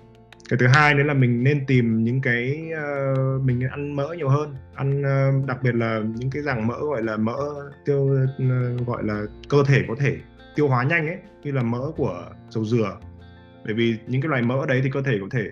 cái 0.48 0.58
thứ 0.58 0.66
hai 0.66 0.94
nữa 0.94 1.02
là 1.02 1.14
mình 1.14 1.44
nên 1.44 1.66
tìm 1.66 2.04
những 2.04 2.20
cái 2.20 2.70
uh, 2.72 3.42
mình 3.42 3.60
ăn 3.70 3.96
mỡ 3.96 4.14
nhiều 4.16 4.28
hơn. 4.28 4.54
Ăn 4.74 5.00
uh, 5.00 5.46
đặc 5.46 5.58
biệt 5.62 5.74
là 5.74 6.02
những 6.16 6.30
cái 6.30 6.42
dạng 6.42 6.66
mỡ 6.66 6.78
gọi 6.80 7.02
là 7.02 7.16
mỡ 7.16 7.36
tiêu 7.84 7.98
uh, 7.98 8.86
gọi 8.86 9.04
là 9.04 9.22
cơ 9.48 9.64
thể 9.66 9.82
có 9.88 9.94
thể 9.98 10.16
tiêu 10.54 10.68
hóa 10.68 10.84
nhanh 10.84 11.06
ấy 11.06 11.18
như 11.42 11.52
là 11.52 11.62
mỡ 11.62 11.92
của 11.96 12.24
dầu 12.50 12.64
dừa. 12.64 12.98
Bởi 13.64 13.74
vì 13.74 13.96
những 14.06 14.20
cái 14.20 14.28
loại 14.28 14.42
mỡ 14.42 14.66
đấy 14.66 14.80
thì 14.84 14.90
cơ 14.92 15.02
thể 15.02 15.18
có 15.20 15.26
thể 15.30 15.50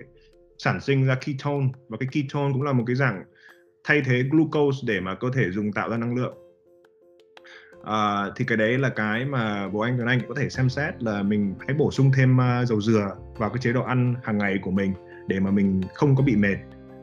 sản 0.57 0.81
sinh 0.81 1.05
ra 1.05 1.15
ketone 1.15 1.67
và 1.89 1.97
cái 1.99 2.09
ketone 2.11 2.53
cũng 2.53 2.63
là 2.63 2.73
một 2.73 2.83
cái 2.87 2.95
dạng 2.95 3.23
thay 3.83 4.01
thế 4.05 4.23
glucose 4.31 4.77
để 4.87 4.99
mà 4.99 5.15
cơ 5.15 5.27
thể 5.33 5.51
dùng 5.51 5.71
tạo 5.73 5.89
ra 5.89 5.97
năng 5.97 6.15
lượng 6.15 6.37
à, 7.85 8.29
thì 8.35 8.45
cái 8.45 8.57
đấy 8.57 8.77
là 8.77 8.89
cái 8.89 9.25
mà 9.25 9.67
bố 9.67 9.79
anh 9.79 9.97
Tuấn 9.97 10.07
Anh 10.07 10.19
có 10.27 10.35
thể 10.37 10.49
xem 10.49 10.69
xét 10.69 11.03
là 11.03 11.23
mình 11.23 11.55
hãy 11.59 11.75
bổ 11.77 11.91
sung 11.91 12.11
thêm 12.15 12.37
uh, 12.37 12.67
dầu 12.67 12.81
dừa 12.81 13.15
vào 13.37 13.49
cái 13.49 13.57
chế 13.61 13.73
độ 13.73 13.83
ăn 13.83 14.15
hàng 14.23 14.37
ngày 14.37 14.59
của 14.61 14.71
mình 14.71 14.93
để 15.27 15.39
mà 15.39 15.51
mình 15.51 15.81
không 15.93 16.15
có 16.15 16.23
bị 16.23 16.35
mệt 16.35 16.57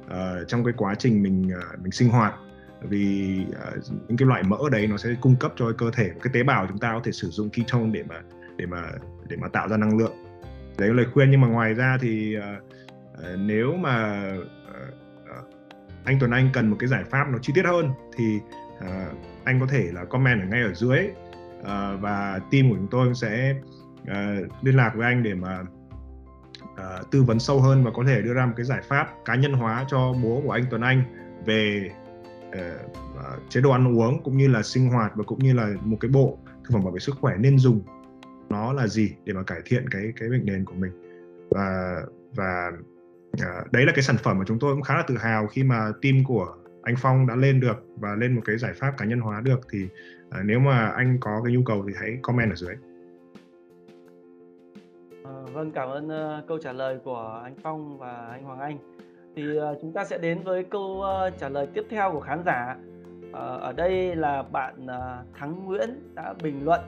uh, 0.07 0.49
trong 0.49 0.65
cái 0.65 0.75
quá 0.77 0.95
trình 0.95 1.23
mình 1.23 1.51
uh, 1.59 1.81
mình 1.83 1.93
sinh 1.93 2.09
hoạt. 2.09 2.35
Vì 2.83 3.39
uh, 3.51 3.85
những 4.09 4.17
cái 4.17 4.29
loại 4.29 4.43
mỡ 4.43 4.59
đấy 4.73 4.87
nó 4.87 4.97
sẽ 4.97 5.11
cung 5.21 5.37
cấp 5.37 5.53
cho 5.57 5.73
cơ 5.79 5.91
thể 5.91 6.11
cái 6.23 6.33
tế 6.33 6.43
bào 6.43 6.67
chúng 6.67 6.79
ta 6.79 6.93
có 6.93 7.01
thể 7.05 7.13
sử 7.13 7.29
dụng 7.29 7.51
ketone 7.51 7.91
để 7.93 8.03
mà 8.09 8.23
để 8.57 8.67
mà 8.67 8.83
để 9.29 9.37
mà 9.37 9.49
tạo 9.49 9.69
ra 9.69 9.77
năng 9.77 9.99
lượng. 9.99 10.13
Đấy 10.79 10.89
là 10.89 10.95
lời 10.95 11.07
khuyên 11.13 11.31
nhưng 11.31 11.41
mà 11.41 11.49
ngoài 11.49 11.75
ra 11.75 11.99
thì 12.01 12.37
uh, 12.39 12.43
uh, 13.15 13.39
nếu 13.39 13.77
mà 13.77 14.25
uh, 14.39 14.47
uh, 15.39 15.47
anh 16.05 16.17
Tuấn 16.21 16.31
Anh 16.31 16.51
cần 16.53 16.71
một 16.71 16.77
cái 16.79 16.89
giải 16.89 17.05
pháp 17.05 17.25
nó 17.33 17.39
chi 17.43 17.53
tiết 17.57 17.67
hơn 17.67 17.91
thì 18.17 18.39
uh, 18.79 19.17
anh 19.45 19.61
có 19.61 19.67
thể 19.67 19.91
là 19.93 20.05
comment 20.05 20.41
ở 20.41 20.47
ngay 20.47 20.63
ở 20.63 20.75
dưới. 20.75 20.99
Uh, 21.61 22.01
và 22.01 22.41
team 22.51 22.71
của 22.71 22.77
chúng 22.77 22.89
tôi 22.91 23.15
sẽ 23.15 23.55
uh, 24.03 24.53
liên 24.63 24.77
lạc 24.77 24.93
với 24.97 25.07
anh 25.07 25.23
để 25.23 25.35
mà 25.35 25.61
uh, 26.73 27.11
tư 27.11 27.23
vấn 27.23 27.39
sâu 27.39 27.61
hơn 27.61 27.85
và 27.85 27.91
có 27.95 28.05
thể 28.07 28.23
đưa 28.23 28.35
ra 28.35 28.47
một 28.47 28.53
cái 28.57 28.67
giải 28.67 28.81
pháp 28.89 29.09
cá 29.25 29.35
nhân 29.35 29.53
hóa 29.53 29.85
cho 29.89 30.15
bố 30.23 30.43
của 30.45 30.51
anh 30.51 30.65
Tuấn 30.71 30.81
Anh 30.83 31.03
về 31.47 31.91
uh, 32.49 32.91
uh, 32.95 33.51
chế 33.51 33.61
độ 33.61 33.71
ăn 33.71 33.99
uống 33.99 34.23
cũng 34.23 34.37
như 34.37 34.49
là 34.49 34.63
sinh 34.63 34.89
hoạt 34.89 35.13
và 35.17 35.25
cũng 35.25 35.39
như 35.39 35.53
là 35.53 35.69
một 35.85 35.97
cái 36.01 36.11
bộ 36.11 36.39
thực 36.47 36.71
phẩm 36.73 36.85
bảo 36.85 36.93
vệ 36.93 36.99
sức 36.99 37.17
khỏe 37.21 37.37
nên 37.39 37.59
dùng 37.59 37.83
nó 38.49 38.73
là 38.73 38.87
gì 38.87 39.15
để 39.25 39.33
mà 39.33 39.43
cải 39.43 39.61
thiện 39.65 39.89
cái 39.89 40.13
cái 40.17 40.29
bệnh 40.29 40.47
nền 40.47 40.65
của 40.65 40.75
mình. 40.75 40.93
Và 41.51 41.97
và 42.35 42.73
uh, 43.33 43.73
đấy 43.73 43.87
là 43.87 43.93
cái 43.95 44.03
sản 44.03 44.17
phẩm 44.17 44.39
mà 44.39 44.45
chúng 44.47 44.59
tôi 44.59 44.75
cũng 44.75 44.83
khá 44.83 44.95
là 44.95 45.05
tự 45.07 45.17
hào 45.19 45.47
khi 45.47 45.65
mà 45.65 45.93
team 46.03 46.25
của 46.25 46.57
anh 46.83 46.95
Phong 46.99 47.27
đã 47.27 47.37
lên 47.37 47.61
được 47.61 47.87
và 47.97 48.15
lên 48.15 48.35
một 48.35 48.43
cái 48.45 48.59
giải 48.59 48.73
pháp 48.75 48.93
cá 48.99 49.05
nhân 49.05 49.21
hóa 49.21 49.41
được 49.41 49.61
thì 49.71 49.85
uh, 50.29 50.45
nếu 50.45 50.61
mà 50.61 50.87
anh 50.87 51.19
có 51.21 51.41
cái 51.45 51.53
nhu 51.53 51.63
cầu 51.67 51.85
thì 51.89 51.95
hãy 52.01 52.19
comment 52.23 52.51
ở 52.51 52.55
dưới. 52.55 52.75
Ờ, 55.25 55.47
vâng, 55.53 55.71
cảm 55.71 55.89
ơn 55.89 56.07
uh, 56.07 56.49
câu 56.49 56.59
trả 56.59 56.73
lời 56.73 56.99
của 57.05 57.41
anh 57.45 57.55
Phong 57.63 57.99
và 57.99 58.29
anh 58.31 58.45
Hoàng 58.45 58.61
Anh. 58.61 58.79
Thì 59.37 59.59
uh, 59.59 59.79
chúng 59.81 59.93
ta 59.93 60.05
sẽ 60.05 60.19
đến 60.19 60.43
với 60.45 60.65
câu 60.65 61.05
uh, 61.27 61.39
trả 61.39 61.49
lời 61.49 61.67
tiếp 61.75 61.85
theo 61.91 62.13
của 62.13 62.21
khán 62.21 62.43
giả. 62.45 62.77
Uh, 63.29 63.35
ở 63.61 63.73
đây 63.73 64.17
là 64.17 64.43
bạn 64.43 64.85
uh, 64.85 65.35
Thắng 65.35 65.65
Nguyễn 65.65 66.15
đã 66.15 66.35
bình 66.43 66.65
luận 66.65 66.81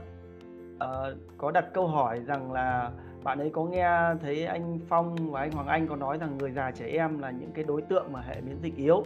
uh, 0.77 1.19
có 1.39 1.51
đặt 1.51 1.65
câu 1.75 1.87
hỏi 1.87 2.21
rằng 2.27 2.53
là 2.53 2.91
bạn 3.25 3.39
ấy 3.39 3.51
có 3.51 3.65
nghe 3.65 3.89
thấy 4.23 4.45
anh 4.47 4.79
Phong 4.89 5.31
và 5.31 5.41
anh 5.41 5.53
Hoàng 5.53 5.67
Anh 5.67 5.89
có 5.89 5.97
nói 5.97 6.19
rằng 6.19 6.39
người 6.39 6.51
già 6.51 6.71
trẻ 6.71 6.87
em 6.87 7.19
là 7.19 7.31
những 7.31 7.53
cái 7.55 7.65
đối 7.65 7.83
tượng 7.83 8.13
mà 8.13 8.21
hệ 8.21 8.41
miễn 8.41 8.57
dịch 8.63 8.77
yếu. 8.77 9.05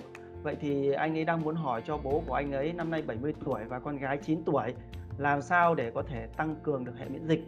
Vậy 0.48 0.56
thì 0.60 0.92
anh 0.92 1.18
ấy 1.18 1.24
đang 1.24 1.42
muốn 1.42 1.56
hỏi 1.56 1.82
cho 1.86 1.96
bố 1.96 2.22
của 2.26 2.34
anh 2.34 2.52
ấy 2.52 2.72
năm 2.72 2.90
nay 2.90 3.02
70 3.02 3.34
tuổi 3.44 3.64
và 3.64 3.78
con 3.78 3.98
gái 3.98 4.16
9 4.16 4.42
tuổi 4.44 4.74
làm 5.18 5.42
sao 5.42 5.74
để 5.74 5.90
có 5.94 6.02
thể 6.02 6.26
tăng 6.36 6.56
cường 6.62 6.84
được 6.84 6.92
hệ 6.98 7.08
miễn 7.08 7.26
dịch. 7.26 7.44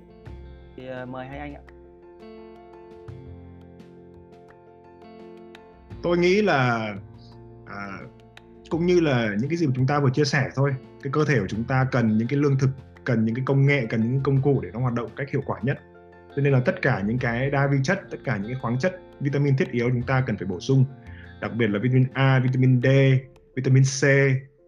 Thì 0.76 0.86
ờ, 0.86 1.06
mời 1.06 1.26
hai 1.26 1.38
anh 1.38 1.54
ạ. 1.54 1.60
tôi 6.02 6.18
nghĩ 6.18 6.42
là 6.42 6.94
à, 7.66 7.98
cũng 8.70 8.86
như 8.86 9.00
là 9.00 9.34
những 9.40 9.50
cái 9.50 9.56
gì 9.56 9.66
mà 9.66 9.72
chúng 9.76 9.86
ta 9.86 10.00
vừa 10.00 10.10
chia 10.10 10.24
sẻ 10.24 10.48
thôi 10.54 10.74
cái 11.02 11.12
cơ 11.12 11.24
thể 11.24 11.38
của 11.40 11.48
chúng 11.48 11.64
ta 11.64 11.86
cần 11.92 12.18
những 12.18 12.28
cái 12.28 12.38
lương 12.38 12.58
thực 12.58 12.70
cần 13.04 13.24
những 13.24 13.34
cái 13.34 13.44
công 13.46 13.66
nghệ 13.66 13.86
cần 13.86 14.00
những 14.00 14.22
công 14.22 14.42
cụ 14.42 14.60
để 14.62 14.70
nó 14.72 14.80
hoạt 14.80 14.94
động 14.94 15.10
cách 15.16 15.30
hiệu 15.30 15.42
quả 15.46 15.58
nhất 15.62 15.78
cho 16.36 16.42
nên 16.42 16.52
là 16.52 16.60
tất 16.64 16.82
cả 16.82 17.02
những 17.06 17.18
cái 17.18 17.50
đa 17.50 17.66
vi 17.66 17.78
chất 17.82 18.00
tất 18.10 18.18
cả 18.24 18.36
những 18.36 18.52
cái 18.52 18.60
khoáng 18.60 18.78
chất 18.78 19.00
vitamin 19.20 19.56
thiết 19.56 19.70
yếu 19.70 19.90
chúng 19.90 20.02
ta 20.02 20.22
cần 20.26 20.36
phải 20.36 20.46
bổ 20.46 20.60
sung 20.60 20.84
đặc 21.40 21.52
biệt 21.56 21.66
là 21.66 21.78
vitamin 21.78 22.06
A 22.14 22.38
vitamin 22.38 22.80
D 22.82 22.86
vitamin 23.56 23.82
C 23.82 24.04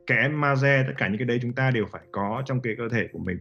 kẽm 0.06 0.40
magie 0.40 0.84
tất 0.86 0.92
cả 0.98 1.08
những 1.08 1.18
cái 1.18 1.26
đấy 1.26 1.38
chúng 1.42 1.52
ta 1.52 1.70
đều 1.70 1.86
phải 1.92 2.02
có 2.12 2.42
trong 2.46 2.60
cái 2.60 2.74
cơ 2.78 2.88
thể 2.88 3.08
của 3.12 3.18
mình. 3.18 3.38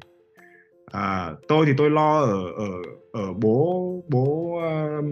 À, 0.91 1.31
tôi 1.47 1.65
thì 1.65 1.73
tôi 1.77 1.89
lo 1.89 2.19
ở 2.19 2.51
ở 2.57 2.69
ở 3.11 3.33
bố 3.33 4.03
bố 4.07 4.57
um, 4.57 5.11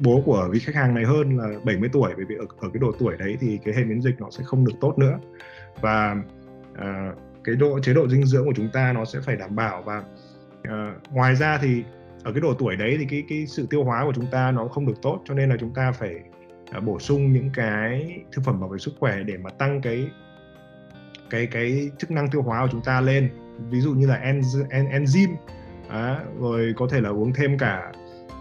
bố 0.00 0.22
của 0.24 0.48
vị 0.52 0.58
khách 0.58 0.74
hàng 0.74 0.94
này 0.94 1.04
hơn 1.04 1.38
là 1.38 1.48
70 1.64 1.88
tuổi 1.92 2.12
bởi 2.16 2.24
vì 2.28 2.34
ở, 2.34 2.46
ở 2.58 2.68
cái 2.72 2.80
độ 2.80 2.92
tuổi 2.98 3.16
đấy 3.18 3.36
thì 3.40 3.58
cái 3.64 3.74
hệ 3.74 3.84
miễn 3.84 4.00
dịch 4.00 4.20
nó 4.20 4.30
sẽ 4.30 4.44
không 4.44 4.64
được 4.64 4.74
tốt 4.80 4.98
nữa. 4.98 5.18
Và 5.80 6.16
uh, 6.72 7.18
cái 7.44 7.54
độ 7.54 7.80
chế 7.80 7.94
độ 7.94 8.08
dinh 8.08 8.26
dưỡng 8.26 8.44
của 8.44 8.54
chúng 8.56 8.68
ta 8.72 8.92
nó 8.92 9.04
sẽ 9.04 9.20
phải 9.20 9.36
đảm 9.36 9.56
bảo. 9.56 9.82
Và 9.82 10.02
uh, 10.58 11.12
ngoài 11.12 11.34
ra 11.34 11.58
thì 11.62 11.82
ở 12.24 12.32
cái 12.32 12.40
độ 12.40 12.54
tuổi 12.54 12.76
đấy 12.76 12.96
thì 12.98 13.06
cái 13.10 13.24
cái 13.28 13.46
sự 13.46 13.66
tiêu 13.70 13.84
hóa 13.84 14.04
của 14.04 14.12
chúng 14.14 14.26
ta 14.26 14.50
nó 14.50 14.68
không 14.68 14.86
được 14.86 15.02
tốt 15.02 15.22
cho 15.24 15.34
nên 15.34 15.48
là 15.48 15.56
chúng 15.60 15.74
ta 15.74 15.92
phải 15.92 16.14
À, 16.72 16.80
bổ 16.80 16.98
sung 16.98 17.32
những 17.32 17.50
cái 17.54 18.20
thực 18.32 18.44
phẩm 18.44 18.60
bảo 18.60 18.68
vệ 18.68 18.78
sức 18.78 18.94
khỏe 19.00 19.22
để 19.22 19.36
mà 19.36 19.50
tăng 19.50 19.80
cái 19.80 20.10
cái 21.30 21.46
cái 21.46 21.90
chức 21.98 22.10
năng 22.10 22.30
tiêu 22.30 22.42
hóa 22.42 22.62
của 22.62 22.68
chúng 22.72 22.82
ta 22.84 23.00
lên. 23.00 23.30
Ví 23.70 23.80
dụ 23.80 23.94
như 23.94 24.06
là 24.06 24.14
en 24.14 24.40
en, 24.70 24.86
enzyme 24.86 25.34
à, 25.88 26.20
rồi 26.38 26.74
có 26.76 26.86
thể 26.90 27.00
là 27.00 27.08
uống 27.08 27.32
thêm 27.32 27.58
cả 27.58 27.92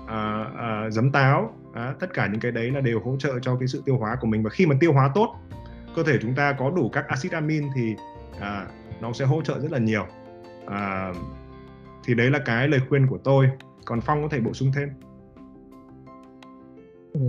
à, 0.07 0.45
à, 0.57 0.89
giấm 0.89 1.11
táo 1.11 1.53
à, 1.73 1.93
tất 1.99 2.13
cả 2.13 2.27
những 2.27 2.39
cái 2.39 2.51
đấy 2.51 2.71
là 2.71 2.81
đều 2.81 2.99
hỗ 2.99 3.15
trợ 3.19 3.39
cho 3.41 3.55
cái 3.55 3.67
sự 3.67 3.81
tiêu 3.85 3.97
hóa 3.97 4.15
của 4.21 4.27
mình. 4.27 4.43
Và 4.43 4.49
khi 4.49 4.65
mà 4.65 4.75
tiêu 4.79 4.93
hóa 4.93 5.11
tốt 5.15 5.35
cơ 5.95 6.03
thể 6.03 6.17
chúng 6.21 6.35
ta 6.35 6.53
có 6.53 6.69
đủ 6.69 6.89
các 6.89 7.07
axit 7.07 7.31
amin 7.31 7.63
thì 7.75 7.95
à, 8.39 8.67
nó 9.01 9.13
sẽ 9.13 9.25
hỗ 9.25 9.41
trợ 9.41 9.59
rất 9.59 9.71
là 9.71 9.77
nhiều. 9.77 10.05
À, 10.65 11.13
thì 12.05 12.13
đấy 12.13 12.29
là 12.29 12.39
cái 12.45 12.67
lời 12.67 12.79
khuyên 12.89 13.07
của 13.07 13.17
tôi. 13.17 13.49
Còn 13.85 14.01
phong 14.01 14.21
có 14.23 14.29
thể 14.31 14.39
bổ 14.39 14.53
sung 14.53 14.71
thêm. 14.75 14.89
Ừ 17.13 17.21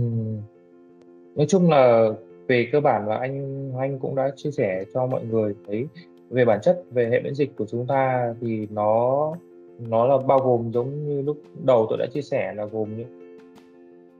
nói 1.35 1.45
chung 1.49 1.69
là 1.69 2.09
về 2.47 2.67
cơ 2.71 2.79
bản 2.79 3.07
là 3.07 3.17
anh 3.17 3.71
anh 3.79 3.99
cũng 3.99 4.15
đã 4.15 4.31
chia 4.35 4.51
sẻ 4.51 4.83
cho 4.93 5.05
mọi 5.05 5.25
người 5.25 5.55
thấy 5.67 5.87
về 6.29 6.45
bản 6.45 6.59
chất 6.61 6.83
về 6.91 7.09
hệ 7.09 7.19
miễn 7.19 7.35
dịch 7.35 7.55
của 7.55 7.65
chúng 7.65 7.87
ta 7.87 8.33
thì 8.41 8.67
nó 8.71 9.33
nó 9.79 10.05
là 10.05 10.17
bao 10.17 10.39
gồm 10.39 10.71
giống 10.73 11.07
như 11.07 11.21
lúc 11.21 11.37
đầu 11.63 11.85
tôi 11.89 11.97
đã 11.97 12.05
chia 12.13 12.21
sẻ 12.21 12.53
là 12.53 12.65
gồm 12.65 12.97
những 12.97 13.23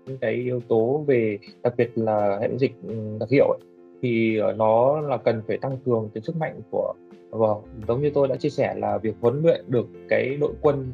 những 0.06 0.18
cái 0.18 0.34
yếu 0.34 0.60
tố 0.68 1.04
về 1.08 1.38
đặc 1.64 1.74
biệt 1.78 1.92
là 1.96 2.38
hệ 2.42 2.48
miễn 2.48 2.60
dịch 2.60 2.74
ừ, 2.88 2.96
đặc 3.20 3.30
hiệu 3.30 3.48
ấy, 3.48 3.60
thì 4.02 4.38
ờ, 4.38 4.54
nó 4.54 5.02
là 5.02 5.18
cần 5.18 5.42
phải 5.48 5.58
tăng 5.58 5.78
cường 5.86 6.10
cái 6.14 6.22
sức 6.22 6.36
mạnh 6.36 6.62
của 6.72 6.94
vâng 7.30 7.58
giống 7.88 8.02
như 8.02 8.10
tôi 8.14 8.28
đã 8.28 8.36
chia 8.36 8.50
sẻ 8.50 8.74
là 8.78 8.98
việc 8.98 9.16
huấn 9.22 9.42
luyện 9.42 9.66
được 9.68 9.88
cái 10.10 10.38
đội 10.40 10.52
quân 10.62 10.92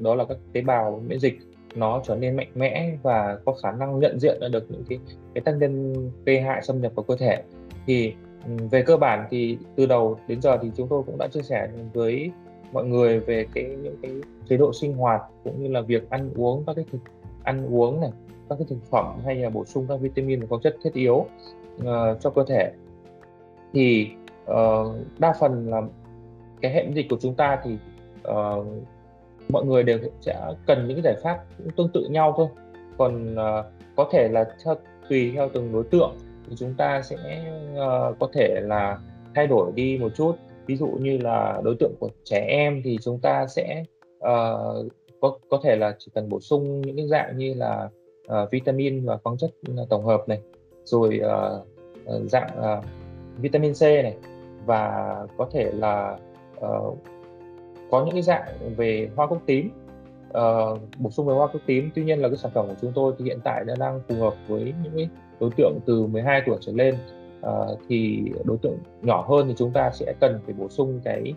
đó 0.00 0.14
là 0.14 0.24
các 0.24 0.38
tế 0.52 0.60
bào 0.60 1.02
miễn 1.08 1.18
dịch 1.18 1.34
nó 1.74 2.02
trở 2.04 2.16
nên 2.16 2.36
mạnh 2.36 2.50
mẽ 2.54 2.96
và 3.02 3.38
có 3.44 3.52
khả 3.62 3.72
năng 3.72 3.98
nhận 3.98 4.18
diện 4.20 4.40
được 4.52 4.70
những 4.70 4.84
cái 4.88 4.98
cái 5.34 5.42
tác 5.42 5.52
nhân 5.52 5.94
gây 6.24 6.40
hại 6.40 6.62
xâm 6.62 6.80
nhập 6.80 6.92
vào 6.94 7.02
cơ 7.02 7.16
thể. 7.16 7.42
Thì 7.86 8.14
về 8.70 8.82
cơ 8.82 8.96
bản 8.96 9.26
thì 9.30 9.58
từ 9.76 9.86
đầu 9.86 10.18
đến 10.28 10.42
giờ 10.42 10.58
thì 10.62 10.70
chúng 10.76 10.88
tôi 10.88 11.02
cũng 11.06 11.18
đã 11.18 11.28
chia 11.28 11.42
sẻ 11.42 11.68
với 11.92 12.30
mọi 12.72 12.84
người 12.84 13.20
về 13.20 13.46
cái 13.54 13.64
những 13.64 13.96
cái 14.02 14.12
chế 14.48 14.56
độ 14.56 14.72
sinh 14.72 14.96
hoạt 14.96 15.22
cũng 15.44 15.62
như 15.62 15.68
là 15.68 15.80
việc 15.80 16.10
ăn 16.10 16.30
uống 16.36 16.64
các 16.66 16.76
cái 16.76 16.84
thực 16.92 16.98
ăn 17.42 17.74
uống 17.74 18.00
này 18.00 18.10
các 18.48 18.56
cái 18.58 18.66
thực 18.70 18.84
phẩm 18.90 19.18
hay 19.24 19.34
là 19.34 19.50
bổ 19.50 19.64
sung 19.64 19.86
các 19.88 20.00
vitamin 20.00 20.40
và 20.40 20.46
khoáng 20.46 20.62
chất 20.62 20.76
thiết 20.82 20.94
yếu 20.94 21.14
uh, 21.14 21.86
cho 22.20 22.30
cơ 22.30 22.44
thể. 22.48 22.72
Thì 23.72 24.10
uh, 24.50 24.96
đa 25.18 25.34
phần 25.40 25.70
là 25.70 25.82
cái 26.60 26.72
hệ 26.72 26.84
miễn 26.84 26.94
dịch 26.94 27.06
của 27.10 27.18
chúng 27.20 27.34
ta 27.34 27.60
thì 27.64 27.76
uh, 28.28 28.66
mọi 29.52 29.64
người 29.64 29.82
đều 29.82 29.98
sẽ 30.20 30.54
cần 30.66 30.88
những 30.88 31.02
giải 31.04 31.14
pháp 31.22 31.38
cũng 31.58 31.70
tương 31.76 31.88
tự 31.88 32.04
nhau 32.10 32.34
thôi. 32.36 32.48
Còn 32.98 33.34
uh, 33.34 33.64
có 33.96 34.08
thể 34.12 34.28
là 34.28 34.44
theo 34.64 34.74
tùy 35.08 35.32
theo 35.34 35.48
từng 35.52 35.72
đối 35.72 35.84
tượng 35.84 36.16
thì 36.48 36.56
chúng 36.56 36.74
ta 36.74 37.02
sẽ 37.02 37.16
uh, 37.72 38.18
có 38.20 38.28
thể 38.32 38.60
là 38.62 38.98
thay 39.34 39.46
đổi 39.46 39.72
đi 39.74 39.98
một 39.98 40.08
chút. 40.16 40.36
Ví 40.66 40.76
dụ 40.76 40.86
như 40.86 41.18
là 41.18 41.60
đối 41.64 41.76
tượng 41.80 41.92
của 42.00 42.08
trẻ 42.24 42.46
em 42.48 42.80
thì 42.84 42.98
chúng 43.02 43.18
ta 43.20 43.46
sẽ 43.46 43.84
uh, 44.18 44.92
có 45.20 45.38
có 45.48 45.60
thể 45.62 45.76
là 45.76 45.96
chỉ 45.98 46.10
cần 46.14 46.28
bổ 46.28 46.40
sung 46.40 46.80
những 46.80 46.96
cái 46.96 47.08
dạng 47.08 47.36
như 47.38 47.54
là 47.54 47.88
uh, 48.24 48.50
vitamin 48.50 49.06
và 49.06 49.18
khoáng 49.24 49.36
chất 49.38 49.50
ừ, 49.66 49.74
tổng 49.90 50.04
hợp 50.04 50.28
này 50.28 50.40
rồi 50.84 51.20
uh, 51.24 51.66
dạng 52.30 52.50
uh, 52.58 52.84
vitamin 53.38 53.72
C 53.72 53.82
này 53.82 54.16
và 54.66 55.16
có 55.38 55.48
thể 55.52 55.72
là 55.72 56.18
uh, 56.56 56.98
có 57.92 58.04
những 58.04 58.14
cái 58.14 58.22
dạng 58.22 58.76
về 58.76 59.10
hoa 59.16 59.26
cúc 59.26 59.42
tím 59.46 59.70
uh, 60.28 60.80
bổ 60.98 61.10
sung 61.10 61.26
về 61.26 61.34
hoa 61.34 61.46
cúc 61.46 61.62
tím 61.66 61.90
tuy 61.94 62.04
nhiên 62.04 62.18
là 62.18 62.28
cái 62.28 62.36
sản 62.36 62.50
phẩm 62.54 62.66
của 62.68 62.74
chúng 62.80 62.92
tôi 62.94 63.12
thì 63.18 63.24
hiện 63.24 63.38
tại 63.44 63.64
đã 63.64 63.74
đang 63.78 64.00
phù 64.08 64.14
hợp 64.14 64.34
với 64.48 64.74
những 64.82 64.92
cái 64.96 65.08
đối 65.40 65.50
tượng 65.56 65.78
từ 65.86 66.06
12 66.06 66.42
tuổi 66.46 66.58
trở 66.60 66.72
lên 66.72 66.96
uh, 67.46 67.78
thì 67.88 68.22
đối 68.44 68.58
tượng 68.58 68.78
nhỏ 69.02 69.26
hơn 69.28 69.48
thì 69.48 69.54
chúng 69.58 69.70
ta 69.70 69.90
sẽ 69.90 70.14
cần 70.20 70.40
phải 70.44 70.54
bổ 70.58 70.68
sung 70.68 71.00
cái 71.04 71.34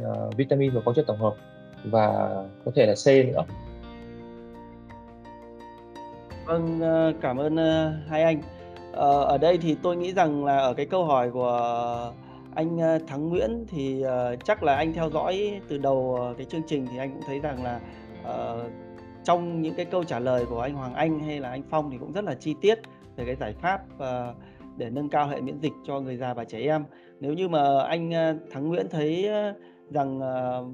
uh, 0.00 0.36
vitamin 0.36 0.70
và 0.74 0.80
khoáng 0.80 0.96
chất 0.96 1.06
tổng 1.06 1.18
hợp 1.18 1.34
và 1.84 2.28
có 2.64 2.72
thể 2.74 2.86
là 2.86 2.94
C 3.04 3.06
nữa. 3.06 3.42
Vâng, 6.46 6.80
cảm 7.20 7.36
ơn 7.36 7.56
hai 8.08 8.22
anh. 8.22 8.42
Ở 8.92 9.38
đây 9.38 9.58
thì 9.58 9.76
tôi 9.82 9.96
nghĩ 9.96 10.12
rằng 10.12 10.44
là 10.44 10.58
ở 10.58 10.74
cái 10.74 10.86
câu 10.86 11.04
hỏi 11.04 11.30
của 11.30 12.12
anh 12.54 12.78
ờ, 12.78 12.98
Thắng 13.06 13.28
Nguyễn 13.28 13.64
thì 13.68 14.04
uh, 14.04 14.44
chắc 14.44 14.62
là 14.62 14.76
anh 14.76 14.92
theo 14.92 15.10
dõi 15.10 15.60
từ 15.68 15.78
đầu 15.78 16.16
ờ, 16.20 16.34
cái 16.38 16.46
chương 16.46 16.62
trình 16.66 16.86
thì 16.90 16.98
anh 16.98 17.12
cũng 17.12 17.22
thấy 17.26 17.40
rằng 17.40 17.64
là 17.64 17.80
uh, 18.22 18.72
trong 19.24 19.62
những 19.62 19.74
cái 19.74 19.84
câu 19.84 20.04
trả 20.04 20.18
lời 20.18 20.44
của 20.46 20.60
anh 20.60 20.74
Hoàng 20.74 20.94
Anh 20.94 21.20
hay 21.20 21.40
là 21.40 21.50
anh 21.50 21.62
Phong 21.70 21.90
thì 21.90 21.98
cũng 21.98 22.12
rất 22.12 22.24
là 22.24 22.34
chi 22.34 22.54
tiết 22.60 22.78
về 23.16 23.24
cái 23.24 23.36
giải 23.36 23.52
pháp 23.52 23.80
uh, 23.96 24.36
để 24.76 24.90
nâng 24.90 25.08
cao 25.08 25.28
hệ 25.28 25.40
miễn 25.40 25.58
dịch 25.60 25.72
cho 25.86 26.00
người 26.00 26.16
già 26.16 26.34
và 26.34 26.44
trẻ 26.44 26.60
em. 26.60 26.84
Nếu 27.20 27.32
như 27.32 27.48
mà 27.48 27.82
anh 27.82 28.12
Thắng 28.50 28.68
Nguyễn 28.68 28.86
thấy 28.90 29.28
rằng 29.90 30.18
uh, 30.18 30.66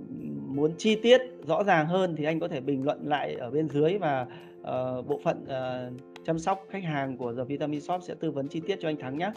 muốn 0.57 0.72
chi 0.78 0.97
tiết 0.97 1.20
rõ 1.47 1.64
ràng 1.64 1.87
hơn 1.87 2.16
thì 2.16 2.24
anh 2.24 2.41
có 2.41 2.49
thể 2.49 2.61
bình 2.61 2.85
luận 2.85 3.01
lại 3.05 3.35
ở 3.35 3.51
bên 3.51 3.68
dưới 3.68 3.99
và 3.99 4.26
uh, 4.61 5.07
bộ 5.07 5.20
phận 5.24 5.45
uh, 5.45 6.01
chăm 6.24 6.39
sóc 6.39 6.66
khách 6.70 6.85
hàng 6.85 7.16
của 7.16 7.35
The 7.35 7.45
Vitamin 7.45 7.81
Shop 7.81 8.03
sẽ 8.03 8.14
tư 8.14 8.31
vấn 8.31 8.49
chi 8.49 8.61
tiết 8.66 8.78
cho 8.81 8.89
anh 8.89 8.97
Thắng 8.97 9.18
nhé. 9.18 9.33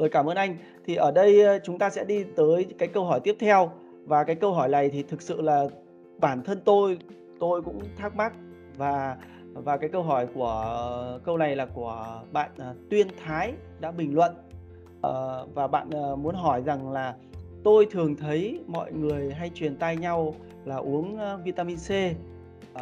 Rồi 0.00 0.08
cảm 0.08 0.26
ơn 0.26 0.36
anh. 0.36 0.56
Thì 0.84 0.94
ở 0.94 1.12
đây 1.12 1.42
ờ, 1.42 1.58
chúng 1.64 1.78
ta 1.78 1.90
sẽ 1.90 2.04
đi 2.04 2.24
tới 2.36 2.66
cái 2.78 2.88
câu 2.88 3.04
hỏi 3.04 3.20
tiếp 3.24 3.36
theo 3.40 3.70
và 4.04 4.24
cái 4.24 4.36
câu 4.36 4.52
hỏi 4.52 4.68
này 4.68 4.88
thì 4.88 5.02
thực 5.02 5.22
sự 5.22 5.40
là 5.40 5.66
bản 6.18 6.42
thân 6.42 6.60
tôi 6.64 6.98
tôi 7.40 7.62
cũng 7.62 7.80
thắc 7.96 8.16
mắc 8.16 8.32
và 8.76 9.16
và 9.54 9.76
cái 9.76 9.88
câu 9.88 10.02
hỏi 10.02 10.26
của 10.34 10.46
ờ, 10.46 11.20
câu 11.24 11.36
này 11.36 11.56
là 11.56 11.66
của 11.66 12.22
bạn 12.32 12.50
uh, 12.70 12.76
Tuyên 12.90 13.06
Thái 13.24 13.52
đã 13.80 13.90
bình 13.90 14.14
luận 14.14 14.32
uh, 14.96 15.54
và 15.54 15.66
bạn 15.66 15.90
uh, 16.12 16.18
muốn 16.18 16.34
hỏi 16.34 16.62
rằng 16.62 16.92
là 16.92 17.14
tôi 17.64 17.86
thường 17.90 18.16
thấy 18.16 18.60
mọi 18.66 18.92
người 18.92 19.34
hay 19.34 19.50
truyền 19.54 19.76
tai 19.76 19.96
nhau 19.96 20.34
là 20.64 20.76
uống 20.76 21.14
uh, 21.14 21.44
vitamin 21.44 21.76
C 21.76 21.90
uh, 21.90 22.80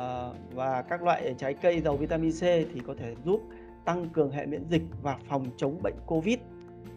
và 0.54 0.82
các 0.82 1.02
loại 1.02 1.34
trái 1.38 1.54
cây 1.54 1.80
giàu 1.80 1.96
vitamin 1.96 2.32
C 2.32 2.42
thì 2.42 2.80
có 2.86 2.94
thể 2.98 3.14
giúp 3.24 3.40
tăng 3.84 4.08
cường 4.08 4.30
hệ 4.30 4.46
miễn 4.46 4.64
dịch 4.70 4.82
và 5.02 5.18
phòng 5.28 5.46
chống 5.56 5.82
bệnh 5.82 5.96
Covid. 6.06 6.38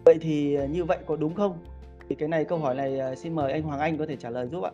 Vậy 0.05 0.17
thì 0.21 0.55
ờ, 0.55 0.65
như 0.65 0.83
vậy 0.83 0.97
có 1.07 1.15
đúng 1.15 1.35
không? 1.35 1.65
Thì 2.09 2.15
cái 2.15 2.29
này 2.29 2.45
câu 2.45 2.59
hỏi 2.59 2.75
này 2.75 2.99
ờ, 2.99 3.15
xin 3.15 3.35
mời 3.35 3.51
anh 3.51 3.61
Hoàng 3.61 3.79
Anh 3.79 3.97
có 3.97 4.05
thể 4.05 4.15
trả 4.15 4.29
lời 4.29 4.47
giúp 4.51 4.63
ạ. 4.63 4.71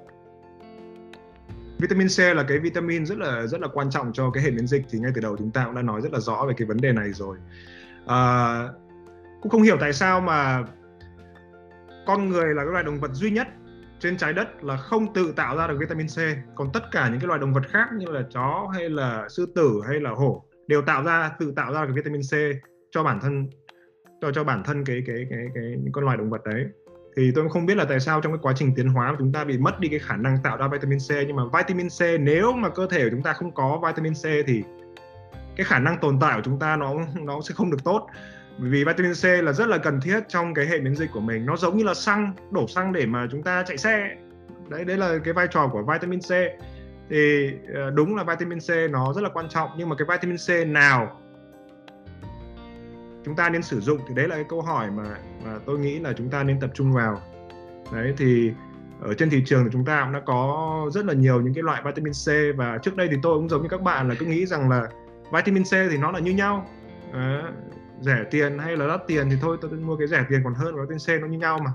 Vitamin 1.79 2.07
C 2.07 2.19
là 2.19 2.43
cái 2.47 2.59
vitamin 2.59 3.05
rất 3.05 3.17
là 3.17 3.47
rất 3.47 3.61
là 3.61 3.67
quan 3.73 3.89
trọng 3.89 4.13
cho 4.13 4.31
cái 4.31 4.43
hệ 4.43 4.51
miễn 4.51 4.67
dịch 4.67 4.85
thì 4.89 4.99
ngay 4.99 5.11
từ 5.15 5.21
đầu 5.21 5.37
chúng 5.37 5.51
ta 5.51 5.65
cũng 5.65 5.75
đã 5.75 5.81
nói 5.81 6.01
rất 6.01 6.13
là 6.13 6.19
rõ 6.19 6.45
về 6.47 6.53
cái 6.57 6.67
vấn 6.67 6.77
đề 6.77 6.91
này 6.91 7.13
rồi. 7.13 7.37
À, 8.07 8.69
cũng 9.41 9.51
không 9.51 9.61
hiểu 9.61 9.77
tại 9.79 9.93
sao 9.93 10.21
mà 10.21 10.63
con 12.05 12.29
người 12.29 12.53
là 12.53 12.63
cái 12.63 12.71
loài 12.71 12.83
động 12.83 12.99
vật 12.99 13.11
duy 13.13 13.31
nhất 13.31 13.47
trên 13.99 14.17
trái 14.17 14.33
đất 14.33 14.63
là 14.63 14.77
không 14.77 15.13
tự 15.13 15.33
tạo 15.35 15.57
ra 15.57 15.67
được 15.67 15.77
vitamin 15.79 16.07
C. 16.07 16.17
Còn 16.55 16.69
tất 16.73 16.91
cả 16.91 17.09
những 17.09 17.19
cái 17.19 17.27
loài 17.27 17.39
động 17.39 17.53
vật 17.53 17.63
khác 17.69 17.87
như 17.97 18.05
là 18.05 18.21
chó 18.33 18.69
hay 18.73 18.89
là 18.89 19.27
sư 19.29 19.53
tử 19.55 19.81
hay 19.87 19.99
là 19.99 20.09
hổ 20.09 20.43
đều 20.67 20.81
tạo 20.81 21.03
ra 21.03 21.31
tự 21.39 21.53
tạo 21.55 21.73
ra 21.73 21.85
được 21.85 21.93
vitamin 21.95 22.21
C 22.21 22.33
cho 22.91 23.03
bản 23.03 23.19
thân 23.21 23.49
cho 24.21 24.31
cho 24.31 24.43
bản 24.43 24.63
thân 24.63 24.85
cái 24.85 25.03
cái 25.07 25.27
cái 25.29 25.45
cái 25.55 25.63
những 25.63 25.91
con 25.91 26.05
loài 26.05 26.17
động 26.17 26.29
vật 26.29 26.41
đấy. 26.45 26.65
Thì 27.15 27.31
tôi 27.35 27.49
không 27.49 27.65
biết 27.65 27.77
là 27.77 27.85
tại 27.85 27.99
sao 27.99 28.21
trong 28.21 28.31
cái 28.31 28.39
quá 28.41 28.53
trình 28.55 28.73
tiến 28.75 28.87
hóa 28.87 29.15
chúng 29.19 29.31
ta 29.31 29.43
bị 29.43 29.57
mất 29.57 29.79
đi 29.79 29.87
cái 29.89 29.99
khả 29.99 30.15
năng 30.15 30.37
tạo 30.43 30.57
ra 30.57 30.67
vitamin 30.67 30.99
C, 30.99 31.09
nhưng 31.27 31.35
mà 31.35 31.43
vitamin 31.57 31.87
C 31.89 32.01
nếu 32.19 32.51
mà 32.51 32.69
cơ 32.69 32.87
thể 32.91 33.03
của 33.03 33.09
chúng 33.11 33.23
ta 33.23 33.33
không 33.33 33.51
có 33.51 33.81
vitamin 33.87 34.13
C 34.13 34.47
thì 34.47 34.63
cái 35.55 35.65
khả 35.65 35.79
năng 35.79 35.97
tồn 35.97 36.19
tại 36.19 36.35
của 36.35 36.41
chúng 36.45 36.59
ta 36.59 36.75
nó 36.75 36.93
nó 37.23 37.41
sẽ 37.41 37.53
không 37.55 37.71
được 37.71 37.83
tốt. 37.83 38.07
Bởi 38.57 38.69
vì 38.69 38.83
vitamin 38.83 39.13
C 39.13 39.43
là 39.43 39.53
rất 39.53 39.67
là 39.67 39.77
cần 39.77 40.01
thiết 40.01 40.19
trong 40.27 40.53
cái 40.53 40.65
hệ 40.65 40.79
miễn 40.79 40.95
dịch 40.95 41.09
của 41.13 41.19
mình. 41.19 41.45
Nó 41.45 41.57
giống 41.57 41.77
như 41.77 41.83
là 41.83 41.93
xăng, 41.93 42.33
đổ 42.51 42.67
xăng 42.67 42.93
để 42.93 43.05
mà 43.05 43.27
chúng 43.31 43.43
ta 43.43 43.63
chạy 43.63 43.77
xe. 43.77 44.15
Đấy 44.69 44.85
đấy 44.85 44.97
là 44.97 45.17
cái 45.23 45.33
vai 45.33 45.47
trò 45.47 45.67
của 45.67 45.83
vitamin 45.93 46.19
C. 46.19 46.31
Thì 47.09 47.51
ờ, 47.75 47.91
đúng 47.91 48.15
là 48.15 48.23
vitamin 48.23 48.59
C 48.59 48.91
nó 48.91 49.13
rất 49.13 49.21
là 49.21 49.29
quan 49.29 49.49
trọng, 49.49 49.69
nhưng 49.77 49.89
mà 49.89 49.95
cái 49.95 50.07
vitamin 50.11 50.37
C 50.37 50.67
nào 50.67 51.21
chúng 53.27 53.35
ta 53.35 53.49
nên 53.49 53.61
sử 53.61 53.79
dụng 53.79 53.99
thì 54.07 54.13
đấy 54.13 54.27
là 54.27 54.35
cái 54.35 54.45
câu 54.49 54.61
hỏi 54.61 54.91
mà 54.91 55.03
mà 55.45 55.59
tôi 55.65 55.79
nghĩ 55.79 55.99
là 55.99 56.13
chúng 56.13 56.29
ta 56.29 56.43
nên 56.43 56.59
tập 56.59 56.71
trung 56.73 56.91
vào. 56.91 57.21
Đấy 57.93 58.13
thì 58.17 58.51
ở 59.01 59.13
trên 59.13 59.29
thị 59.29 59.43
trường 59.45 59.63
thì 59.63 59.69
chúng 59.73 59.85
ta 59.85 60.03
cũng 60.03 60.13
đã 60.13 60.19
có 60.25 60.89
rất 60.93 61.05
là 61.05 61.13
nhiều 61.13 61.41
những 61.41 61.53
cái 61.53 61.63
loại 61.63 61.81
vitamin 61.85 62.13
C 62.13 62.57
và 62.57 62.77
trước 62.77 62.95
đây 62.95 63.07
thì 63.11 63.17
tôi 63.21 63.37
cũng 63.37 63.49
giống 63.49 63.63
như 63.63 63.69
các 63.69 63.81
bạn 63.81 64.09
là 64.09 64.15
cứ 64.19 64.25
nghĩ 64.25 64.45
rằng 64.45 64.69
là 64.69 64.87
vitamin 65.33 65.63
C 65.63 65.71
thì 65.71 65.97
nó 65.97 66.11
là 66.11 66.19
như 66.19 66.31
nhau. 66.31 66.67
À, 67.13 67.51
rẻ 68.01 68.23
tiền 68.31 68.59
hay 68.59 68.77
là 68.77 68.87
đắt 68.87 69.07
tiền 69.07 69.29
thì 69.29 69.35
thôi 69.41 69.57
tôi 69.61 69.71
mua 69.71 69.97
cái 69.97 70.07
rẻ 70.07 70.25
tiền 70.29 70.41
còn 70.43 70.53
hơn 70.53 70.75
vitamin 70.75 70.97
C 70.97 71.21
nó 71.21 71.27
như 71.27 71.37
nhau 71.37 71.59
mà. 71.65 71.71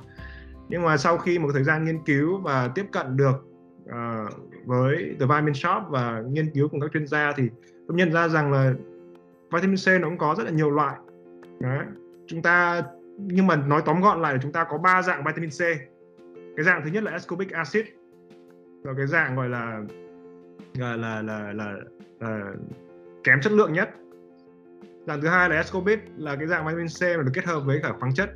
Nhưng 0.69 0.83
mà 0.83 0.97
sau 0.97 1.19
khi 1.19 1.39
một 1.39 1.49
thời 1.53 1.65
gian 1.65 1.85
nghiên 1.85 2.05
cứu 2.05 2.39
và 2.39 2.69
tiếp 2.69 2.87
cận 2.93 3.17
được 3.17 3.45
uh, 3.85 4.33
với 4.67 4.97
The 5.21 5.27
Vitamin 5.27 5.55
Shop 5.55 5.83
và 5.89 6.23
nghiên 6.31 6.51
cứu 6.51 6.69
cùng 6.69 6.81
các 6.81 6.91
chuyên 6.93 7.07
gia 7.07 7.33
thì 7.37 7.49
tôi 7.89 7.97
nhận 7.97 8.13
ra 8.13 8.29
rằng 8.29 8.53
là 8.53 8.73
vitamin 9.53 9.77
C 9.77 10.01
nó 10.01 10.09
cũng 10.09 10.19
có 10.19 10.35
rất 10.39 10.45
là 10.45 10.51
nhiều 10.51 10.71
loại. 10.71 10.97
Đấy. 11.63 11.87
chúng 12.27 12.43
ta 12.43 12.83
nhưng 13.17 13.47
mà 13.47 13.57
nói 13.57 13.83
tóm 13.87 14.01
gọn 14.01 14.23
lại 14.23 14.33
là 14.33 14.39
chúng 14.43 14.53
ta 14.53 14.65
có 14.65 14.79
ba 14.79 15.03
dạng 15.03 15.25
vitamin 15.25 15.51
C. 15.51 15.61
Cái 16.57 16.65
dạng 16.65 16.83
thứ 16.85 16.91
nhất 16.91 17.03
là 17.03 17.11
ascorbic 17.13 17.51
acid 17.51 17.85
và 18.83 18.93
cái 18.97 19.07
dạng 19.07 19.37
gọi 19.37 19.49
là 19.49 19.81
là 20.75 20.97
là 20.97 21.23
là, 21.23 21.53
là, 21.53 21.77
là 22.21 22.53
kém 23.25 23.41
chất 23.41 23.53
lượng 23.53 23.73
nhất. 23.73 23.91
Dạng 25.07 25.23
thứ 25.23 25.29
hai 25.29 25.49
là 25.49 25.57
ascorbic 25.57 26.01
là 26.17 26.37
cái 26.37 26.47
dạng 26.47 26.67
vitamin 26.67 26.87
C 26.87 27.03
mà 27.03 27.23
được 27.23 27.33
kết 27.35 27.45
hợp 27.45 27.61
với 27.61 27.81
cả 27.83 27.93
khoáng 28.01 28.15
chất. 28.15 28.31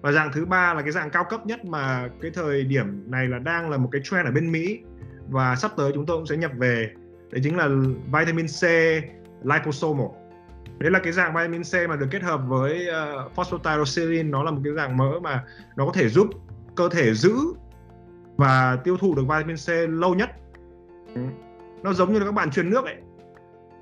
Và 0.00 0.12
dạng 0.12 0.30
thứ 0.32 0.46
ba 0.46 0.74
là 0.74 0.82
cái 0.82 0.90
dạng 0.90 1.10
cao 1.10 1.24
cấp 1.30 1.46
nhất 1.46 1.64
mà 1.64 2.08
cái 2.20 2.30
thời 2.34 2.64
điểm 2.64 3.10
này 3.10 3.28
là 3.28 3.38
đang 3.38 3.70
là 3.70 3.76
một 3.76 3.88
cái 3.92 4.00
trend 4.04 4.26
ở 4.26 4.32
bên 4.32 4.52
Mỹ 4.52 4.80
và 5.28 5.56
sắp 5.56 5.70
tới 5.76 5.92
chúng 5.94 6.06
tôi 6.06 6.16
cũng 6.16 6.26
sẽ 6.26 6.36
nhập 6.36 6.52
về. 6.58 6.90
Đấy 7.30 7.40
chính 7.44 7.56
là 7.56 7.68
vitamin 8.12 8.46
C 8.46 8.62
liposomal 9.42 10.23
đấy 10.78 10.90
là 10.90 10.98
cái 10.98 11.12
dạng 11.12 11.34
vitamin 11.34 11.62
C 11.62 11.88
mà 11.88 11.96
được 11.96 12.06
kết 12.10 12.22
hợp 12.22 12.40
với 12.46 12.88
ờ, 12.88 13.24
uh, 13.26 13.32
phosphotyrosylin 13.34 14.30
nó 14.30 14.42
là 14.42 14.50
một 14.50 14.60
cái 14.64 14.72
dạng 14.76 14.96
mỡ 14.96 15.20
mà 15.22 15.44
nó 15.76 15.86
có 15.86 15.92
thể 15.92 16.08
giúp 16.08 16.26
cơ 16.76 16.88
thể 16.88 17.14
giữ 17.14 17.34
và 18.36 18.78
tiêu 18.84 18.96
thụ 18.96 19.14
được 19.14 19.22
vitamin 19.22 19.56
C 19.56 19.68
lâu 19.88 20.14
nhất. 20.14 20.30
Nó 21.82 21.92
giống 21.92 22.12
như 22.12 22.18
là 22.18 22.24
các 22.24 22.34
bạn 22.34 22.50
truyền 22.50 22.70
nước 22.70 22.84
ấy. 22.84 22.96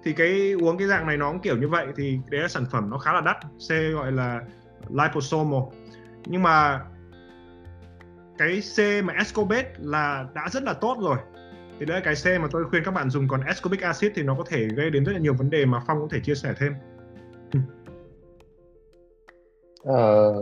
Thì 0.05 0.12
cái 0.12 0.53
uống 0.53 0.78
cái 0.78 0.88
dạng 0.88 1.07
này 1.07 1.16
nó 1.16 1.32
cũng 1.32 1.40
kiểu 1.40 1.57
như 1.57 1.68
vậy. 1.68 1.86
Thì 1.97 2.18
đấy 2.30 2.40
là 2.40 2.49
sản 2.49 2.66
phẩm 2.70 2.90
nó 2.90 2.99
khá 2.99 3.12
là 3.12 3.20
đắt. 3.20 3.36
C 3.68 3.70
gọi 3.95 4.12
là 4.12 4.40
liposomal. 4.88 5.61
Nhưng 6.26 6.43
mà 6.43 6.80
cái 8.38 8.62
C 8.76 9.05
mà 9.05 9.14
ascorbate 9.16 9.72
là 9.78 10.26
đã 10.34 10.49
rất 10.49 10.62
là 10.62 10.72
tốt 10.72 10.97
rồi 11.01 11.16
thì 11.83 11.87
đấy 11.87 12.01
cái 12.05 12.16
xe 12.16 12.39
mà 12.39 12.49
tôi 12.51 12.64
khuyên 12.70 12.83
các 12.85 12.91
bạn 12.91 13.11
dùng 13.11 13.28
còn 13.28 13.41
ascorbic 13.41 13.80
acid 13.80 14.12
thì 14.14 14.22
nó 14.22 14.35
có 14.35 14.45
thể 14.49 14.66
gây 14.76 14.91
đến 14.91 15.05
rất 15.05 15.12
là 15.12 15.18
nhiều 15.18 15.35
vấn 15.35 15.51
đề 15.51 15.64
mà 15.64 15.80
Phong 15.87 16.01
có 16.01 16.09
thể 16.11 16.20
chia 16.20 16.35
sẻ 16.35 16.55
thêm. 16.59 16.74
Ờ, 19.85 20.33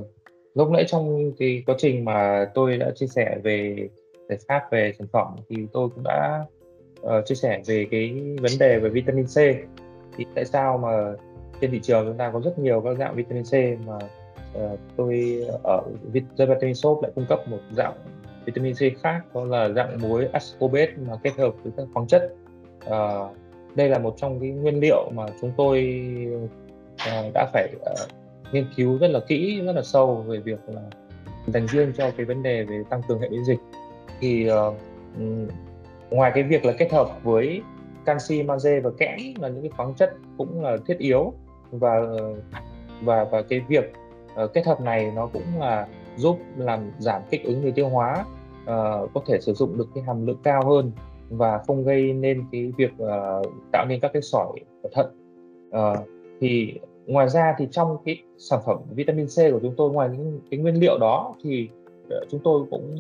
lúc 0.54 0.70
nãy 0.70 0.84
trong 0.88 1.32
cái 1.38 1.62
quá 1.66 1.74
trình 1.78 2.04
mà 2.04 2.46
tôi 2.54 2.76
đã 2.76 2.90
chia 2.94 3.06
sẻ 3.06 3.38
về 3.44 3.88
giải 4.28 4.38
pháp 4.48 4.62
về 4.70 4.92
sản 4.98 5.08
phẩm 5.12 5.36
thì 5.48 5.56
tôi 5.72 5.88
cũng 5.88 6.04
đã 6.04 6.44
uh, 7.00 7.26
chia 7.26 7.34
sẻ 7.34 7.62
về 7.66 7.86
cái 7.90 8.36
vấn 8.40 8.52
đề 8.60 8.78
về 8.78 8.88
vitamin 8.88 9.26
C. 9.26 9.36
Thì 10.16 10.26
tại 10.34 10.44
sao 10.44 10.78
mà 10.78 10.88
trên 11.60 11.70
thị 11.70 11.80
trường 11.82 12.06
chúng 12.06 12.18
ta 12.18 12.30
có 12.32 12.40
rất 12.40 12.58
nhiều 12.58 12.80
các 12.80 12.96
dạng 12.98 13.16
vitamin 13.16 13.44
C 13.44 13.86
mà 13.86 13.98
uh, 14.54 14.78
tôi 14.96 15.44
ở 15.62 15.82
Vitamin 16.12 16.74
Shop 16.74 17.02
lại 17.02 17.12
cung 17.14 17.26
cấp 17.28 17.48
một 17.48 17.60
dạng 17.70 17.94
vitamin 18.44 18.74
C 18.74 19.02
khác 19.02 19.20
đó 19.34 19.44
là 19.44 19.68
dạng 19.68 19.98
muối 20.00 20.26
ascorbate 20.32 20.92
mà 21.08 21.16
kết 21.22 21.32
hợp 21.38 21.54
với 21.62 21.72
các 21.76 21.86
khoáng 21.94 22.06
chất. 22.06 22.34
À, 22.90 23.18
đây 23.74 23.88
là 23.88 23.98
một 23.98 24.14
trong 24.16 24.38
những 24.38 24.62
nguyên 24.62 24.80
liệu 24.80 25.10
mà 25.14 25.26
chúng 25.40 25.52
tôi 25.56 26.06
à, 26.96 27.22
đã 27.34 27.50
phải 27.52 27.68
à, 27.84 27.94
nghiên 28.52 28.66
cứu 28.76 28.98
rất 28.98 29.08
là 29.10 29.20
kỹ 29.28 29.60
rất 29.60 29.72
là 29.72 29.82
sâu 29.82 30.24
về 30.26 30.38
việc 30.38 30.58
là 30.66 30.82
dành 31.46 31.66
riêng 31.66 31.92
cho 31.96 32.10
cái 32.16 32.26
vấn 32.26 32.42
đề 32.42 32.64
về 32.64 32.82
tăng 32.90 33.02
cường 33.08 33.20
hệ 33.20 33.28
miễn 33.28 33.44
dịch. 33.44 33.58
Thì 34.20 34.48
à, 34.48 34.64
ngoài 36.10 36.32
cái 36.34 36.42
việc 36.42 36.64
là 36.64 36.72
kết 36.78 36.92
hợp 36.92 37.08
với 37.22 37.62
canxi, 38.04 38.42
magie 38.42 38.80
và 38.80 38.90
kẽm 38.98 39.18
là 39.40 39.48
những 39.48 39.62
cái 39.62 39.70
khoáng 39.76 39.94
chất 39.94 40.14
cũng 40.38 40.62
là 40.62 40.76
thiết 40.86 40.98
yếu 40.98 41.32
và 41.70 42.00
và 43.02 43.24
và 43.24 43.42
cái 43.42 43.60
việc 43.68 43.92
uh, 44.44 44.52
kết 44.52 44.66
hợp 44.66 44.80
này 44.80 45.12
nó 45.14 45.26
cũng 45.26 45.58
là 45.58 45.86
giúp 46.16 46.38
làm 46.56 46.90
giảm 46.98 47.22
kích 47.30 47.44
ứng 47.44 47.62
về 47.62 47.70
tiêu 47.70 47.88
hóa 47.88 48.24
uh, 48.62 49.10
có 49.14 49.22
thể 49.26 49.40
sử 49.40 49.52
dụng 49.52 49.78
được 49.78 49.88
cái 49.94 50.04
hàm 50.04 50.26
lượng 50.26 50.40
cao 50.42 50.66
hơn 50.66 50.92
và 51.30 51.58
không 51.66 51.84
gây 51.84 52.12
nên 52.12 52.44
cái 52.52 52.72
việc 52.76 52.90
uh, 52.92 53.46
tạo 53.72 53.86
nên 53.88 54.00
các 54.00 54.10
cái 54.12 54.22
sỏi 54.22 54.60
ở 54.82 54.90
thận. 54.92 55.06
Uh, 55.68 56.08
thì 56.40 56.78
ngoài 57.06 57.28
ra 57.28 57.54
thì 57.58 57.68
trong 57.70 57.96
cái 58.04 58.22
sản 58.38 58.60
phẩm 58.66 58.78
vitamin 58.90 59.26
C 59.26 59.36
của 59.52 59.60
chúng 59.62 59.74
tôi 59.76 59.90
ngoài 59.90 60.08
những 60.12 60.40
cái 60.50 60.60
nguyên 60.60 60.74
liệu 60.74 60.98
đó 60.98 61.34
thì 61.44 61.68
uh, 62.06 62.28
chúng 62.30 62.40
tôi 62.44 62.62
cũng 62.70 62.96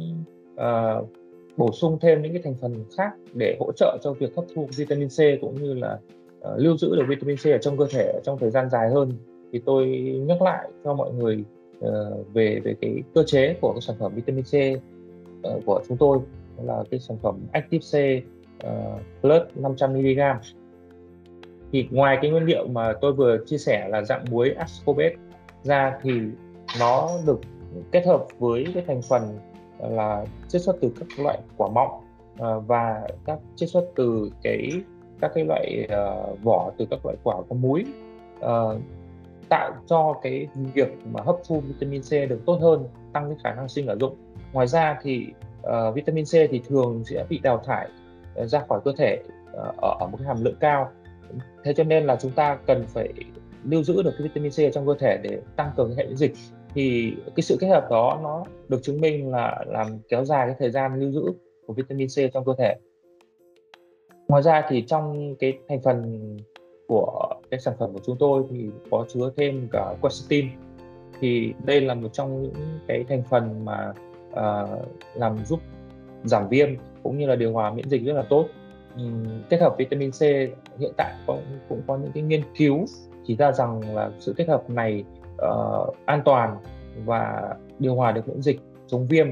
uh, 0.54 1.08
bổ 1.56 1.72
sung 1.72 1.98
thêm 2.00 2.22
những 2.22 2.32
cái 2.32 2.42
thành 2.42 2.54
phần 2.60 2.84
khác 2.96 3.10
để 3.34 3.56
hỗ 3.60 3.72
trợ 3.72 3.98
cho 4.02 4.12
việc 4.12 4.36
hấp 4.36 4.44
thu 4.54 4.68
vitamin 4.76 5.08
C 5.08 5.40
cũng 5.40 5.54
như 5.54 5.74
là 5.74 5.98
uh, 6.38 6.46
lưu 6.56 6.76
giữ 6.76 6.96
được 6.96 7.04
vitamin 7.08 7.36
C 7.36 7.46
ở 7.46 7.58
trong 7.58 7.76
cơ 7.78 7.86
thể 7.90 8.20
trong 8.24 8.38
thời 8.38 8.50
gian 8.50 8.70
dài 8.70 8.90
hơn. 8.90 9.12
Thì 9.52 9.62
tôi 9.66 9.86
nhắc 10.26 10.42
lại 10.42 10.68
cho 10.84 10.94
mọi 10.94 11.12
người 11.12 11.44
uh, 11.84 12.26
về 12.32 12.60
về 12.64 12.74
cái 12.80 13.02
cơ 13.14 13.22
chế 13.26 13.54
của 13.60 13.72
cái 13.72 13.80
sản 13.80 13.96
phẩm 13.98 14.12
vitamin 14.14 14.44
C 14.44 14.54
uh, 15.46 15.64
của 15.66 15.82
chúng 15.88 15.96
tôi 15.96 16.18
đó 16.56 16.64
là 16.64 16.84
cái 16.90 17.00
sản 17.00 17.16
phẩm 17.22 17.40
Active 17.52 17.80
C 17.80 18.22
uh, 18.66 19.00
Plus 19.20 19.42
500 19.54 19.92
mg 19.92 20.20
thì 21.72 21.88
ngoài 21.90 22.18
cái 22.22 22.30
nguyên 22.30 22.44
liệu 22.44 22.66
mà 22.66 22.92
tôi 23.00 23.12
vừa 23.12 23.38
chia 23.46 23.58
sẻ 23.58 23.88
là 23.88 24.02
dạng 24.02 24.24
muối 24.30 24.50
ascorbate 24.50 25.14
ra 25.62 25.98
thì 26.02 26.12
nó 26.80 27.10
được 27.26 27.40
kết 27.92 28.06
hợp 28.06 28.26
với 28.38 28.66
cái 28.74 28.84
thành 28.86 29.02
phần 29.02 29.22
là 29.78 30.24
chiết 30.48 30.62
xuất 30.62 30.76
từ 30.80 30.92
các 30.98 31.24
loại 31.24 31.38
quả 31.56 31.68
mọng 31.68 32.00
uh, 32.34 32.66
và 32.66 33.08
các 33.24 33.38
chiết 33.56 33.68
xuất 33.68 33.84
từ 33.94 34.30
cái 34.42 34.70
các 35.20 35.30
cái 35.34 35.44
loại 35.44 35.86
uh, 35.86 36.42
vỏ 36.42 36.70
từ 36.78 36.86
các 36.90 37.06
loại 37.06 37.16
quả 37.22 37.36
có 37.48 37.54
muối. 37.54 37.84
Uh, 38.38 38.80
tạo 39.50 39.72
cho 39.86 40.14
cái 40.22 40.48
việc 40.74 40.88
mà 41.12 41.20
hấp 41.22 41.36
thu 41.46 41.60
vitamin 41.60 42.02
C 42.02 42.10
được 42.10 42.40
tốt 42.46 42.58
hơn 42.60 42.84
tăng 43.12 43.28
cái 43.28 43.38
khả 43.44 43.54
năng 43.54 43.68
sinh 43.68 43.86
ở 43.86 43.96
dụng 44.00 44.16
ngoài 44.52 44.66
ra 44.66 44.98
thì 45.02 45.26
uh, 45.60 45.94
vitamin 45.94 46.24
C 46.24 46.32
thì 46.32 46.62
thường 46.68 47.02
sẽ 47.04 47.24
bị 47.28 47.38
đào 47.38 47.62
thải 47.66 47.88
uh, 48.42 48.46
ra 48.46 48.64
khỏi 48.68 48.80
cơ 48.84 48.92
thể 48.98 49.18
uh, 49.22 49.76
ở, 49.76 49.96
ở 50.00 50.06
một 50.06 50.16
cái 50.18 50.26
hàm 50.26 50.44
lượng 50.44 50.56
cao. 50.60 50.90
Thế 51.64 51.74
cho 51.74 51.84
nên 51.84 52.04
là 52.04 52.16
chúng 52.16 52.30
ta 52.32 52.58
cần 52.66 52.84
phải 52.88 53.08
lưu 53.64 53.82
giữ 53.82 54.02
được 54.02 54.10
cái 54.18 54.28
vitamin 54.28 54.50
C 54.50 54.74
trong 54.74 54.86
cơ 54.86 54.94
thể 54.98 55.18
để 55.22 55.40
tăng 55.56 55.70
cường 55.76 55.94
hệ 55.96 56.06
miễn 56.06 56.16
dịch. 56.16 56.32
Thì 56.74 57.14
cái 57.36 57.42
sự 57.42 57.56
kết 57.60 57.68
hợp 57.68 57.90
đó 57.90 58.20
nó 58.22 58.44
được 58.68 58.82
chứng 58.82 59.00
minh 59.00 59.30
là 59.30 59.64
làm 59.66 59.98
kéo 60.08 60.24
dài 60.24 60.46
cái 60.46 60.56
thời 60.58 60.70
gian 60.70 61.00
lưu 61.00 61.10
giữ 61.10 61.22
của 61.66 61.72
vitamin 61.72 62.08
C 62.08 62.32
trong 62.32 62.44
cơ 62.44 62.52
thể. 62.58 62.74
Ngoài 64.28 64.42
ra 64.42 64.66
thì 64.68 64.82
trong 64.82 65.34
cái 65.38 65.58
thành 65.68 65.80
phần 65.82 66.36
của 66.90 67.28
cái 67.50 67.60
sản 67.60 67.74
phẩm 67.78 67.92
của 67.92 68.00
chúng 68.06 68.16
tôi 68.18 68.42
thì 68.50 68.70
có 68.90 69.04
chứa 69.08 69.30
thêm 69.36 69.68
cả 69.72 69.94
quercetin 70.00 70.48
thì 71.20 71.54
đây 71.64 71.80
là 71.80 71.94
một 71.94 72.08
trong 72.12 72.42
những 72.42 72.78
cái 72.88 73.04
thành 73.08 73.22
phần 73.30 73.64
mà 73.64 73.92
uh, 74.30 74.68
làm 75.14 75.44
giúp 75.44 75.60
giảm 76.24 76.48
viêm 76.48 76.68
cũng 77.02 77.18
như 77.18 77.26
là 77.26 77.36
điều 77.36 77.52
hòa 77.52 77.70
miễn 77.70 77.88
dịch 77.88 78.04
rất 78.04 78.12
là 78.12 78.22
tốt. 78.22 78.46
Uhm, 78.94 79.24
kết 79.48 79.60
hợp 79.60 79.74
vitamin 79.78 80.10
C 80.10 80.22
hiện 80.78 80.92
tại 80.96 81.14
cũng 81.26 81.42
cũng 81.68 81.82
có 81.86 81.96
những 81.96 82.12
cái 82.12 82.22
nghiên 82.22 82.42
cứu 82.56 82.84
chỉ 83.26 83.36
ra 83.36 83.52
rằng 83.52 83.94
là 83.94 84.10
sự 84.18 84.34
kết 84.36 84.48
hợp 84.48 84.70
này 84.70 85.04
uh, 85.34 85.96
an 86.04 86.22
toàn 86.24 86.56
và 87.04 87.54
điều 87.78 87.94
hòa 87.94 88.12
được 88.12 88.28
miễn 88.28 88.42
dịch 88.42 88.60
chống 88.86 89.06
viêm 89.06 89.26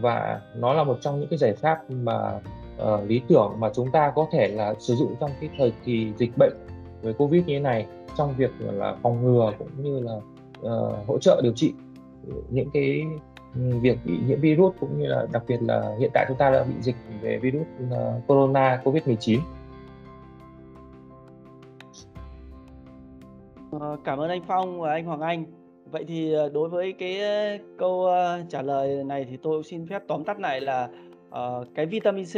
và 0.00 0.40
nó 0.56 0.72
là 0.72 0.84
một 0.84 0.98
trong 1.00 1.20
những 1.20 1.28
cái 1.28 1.38
giải 1.38 1.52
pháp 1.52 1.90
mà 1.90 2.40
uh, 2.82 3.08
lý 3.08 3.20
tưởng 3.28 3.52
mà 3.58 3.70
chúng 3.74 3.90
ta 3.92 4.12
có 4.14 4.26
thể 4.32 4.48
là 4.48 4.74
sử 4.78 4.94
dụng 4.94 5.14
trong 5.20 5.30
cái 5.40 5.50
thời 5.58 5.72
kỳ 5.84 6.12
dịch 6.18 6.30
bệnh 6.38 6.67
với 7.02 7.12
covid 7.12 7.46
như 7.46 7.54
thế 7.54 7.60
này 7.60 7.86
trong 8.16 8.34
việc 8.36 8.50
là 8.60 8.96
phòng 9.02 9.24
ngừa 9.24 9.52
cũng 9.58 9.68
như 9.82 10.00
là 10.00 10.14
uh, 10.60 11.06
hỗ 11.06 11.18
trợ 11.18 11.40
điều 11.42 11.52
trị 11.52 11.72
những 12.50 12.70
cái 12.72 13.02
ừ, 13.54 13.60
việc 13.80 13.98
bị 14.04 14.18
nhiễm 14.26 14.40
virus 14.40 14.74
cũng 14.80 14.98
như 14.98 15.06
là 15.06 15.26
đặc 15.32 15.42
biệt 15.48 15.58
là 15.62 15.96
hiện 15.98 16.10
tại 16.14 16.24
chúng 16.28 16.36
ta 16.36 16.50
đã 16.50 16.64
bị 16.64 16.74
dịch 16.80 16.96
về 17.22 17.38
virus 17.38 17.66
uh, 17.84 18.26
corona 18.26 18.80
covid 18.84 19.06
19 19.06 19.40
ờ, 23.70 23.96
Cảm 24.04 24.18
ơn 24.18 24.28
anh 24.28 24.42
Phong 24.46 24.80
và 24.80 24.92
anh 24.92 25.04
Hoàng 25.04 25.20
Anh. 25.20 25.44
Vậy 25.90 26.04
thì 26.08 26.34
đối 26.52 26.68
với 26.68 26.92
cái 26.92 27.18
câu 27.78 28.08
trả 28.48 28.62
lời 28.62 29.04
này 29.04 29.26
thì 29.30 29.36
tôi 29.36 29.62
xin 29.64 29.86
phép 29.86 30.02
tóm 30.08 30.24
tắt 30.24 30.40
lại 30.40 30.60
là 30.60 30.88
uh, 31.28 31.66
cái 31.74 31.86
vitamin 31.86 32.24
C 32.24 32.34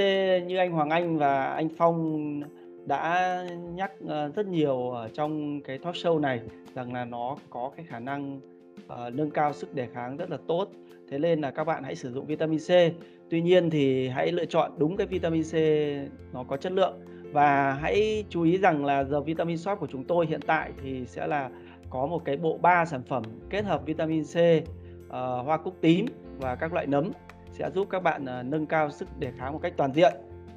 như 0.47 0.57
anh 0.57 0.73
Hoàng 0.73 0.91
Anh 0.91 1.19
và 1.19 1.45
anh 1.45 1.69
Phong 1.79 2.41
đã 2.87 3.45
nhắc 3.75 3.93
ờ, 4.07 4.29
rất 4.29 4.47
nhiều 4.47 4.91
ở 4.91 5.09
trong 5.09 5.61
cái 5.61 5.79
talk 5.79 5.95
show 5.95 6.21
này 6.21 6.41
rằng 6.75 6.93
là 6.93 7.05
nó 7.05 7.37
có 7.51 7.71
cái 7.77 7.87
khả 7.89 7.99
năng 7.99 8.41
uh, 8.93 9.15
nâng 9.15 9.31
cao 9.31 9.53
sức 9.53 9.75
đề 9.75 9.87
kháng 9.95 10.17
rất 10.17 10.31
là 10.31 10.39
tốt. 10.47 10.69
Thế 11.11 11.19
nên 11.19 11.41
là 11.41 11.51
các 11.51 11.65
bạn 11.65 11.83
hãy 11.83 11.95
sử 11.97 12.13
dụng 12.13 12.27
vitamin 12.27 12.59
C. 12.59 12.71
Tuy 13.31 13.43
nhiên 13.43 13.71
thì 13.71 14.09
hãy 14.09 14.33
lựa 14.33 14.45
chọn 14.45 14.73
đúng 14.79 14.97
cái 14.97 15.07
vitamin 15.07 15.43
C 15.43 15.55
nó 16.35 16.45
có 16.49 16.57
chất 16.57 16.73
lượng. 16.73 16.95
Và 17.33 17.73
hãy 17.73 18.25
chú 18.29 18.43
ý 18.43 18.59
rằng 18.59 18.85
là 18.85 19.05
giờ 19.05 19.21
vitamin 19.21 19.59
shop 19.59 19.79
của 19.81 19.87
chúng 19.87 20.05
tôi 20.05 20.27
hiện 20.27 20.41
tại 20.47 20.71
thì 20.83 21.07
sẽ 21.07 21.27
là 21.27 21.51
có 21.91 22.07
một 22.07 22.25
cái 22.25 22.37
bộ 22.37 22.59
ba 22.63 22.85
sản 22.85 23.03
phẩm 23.03 23.23
kết 23.51 23.65
hợp 23.65 23.87
vitamin 23.87 24.25
C 24.25 24.37
uh, 24.37 25.13
hoa 25.45 25.57
cúc 25.57 25.75
tím 25.81 26.07
và 26.39 26.55
các 26.55 26.73
loại 26.73 26.87
nấm 26.87 27.11
sẽ 27.53 27.71
giúp 27.71 27.87
các 27.91 28.03
bạn 28.03 28.23
uh, 28.23 28.47
nâng 28.47 28.67
cao 28.67 28.91
sức 28.91 29.09
đề 29.19 29.33
kháng 29.39 29.53
một 29.53 29.59
cách 29.63 29.73
toàn 29.77 29.93
diện. 29.93 30.13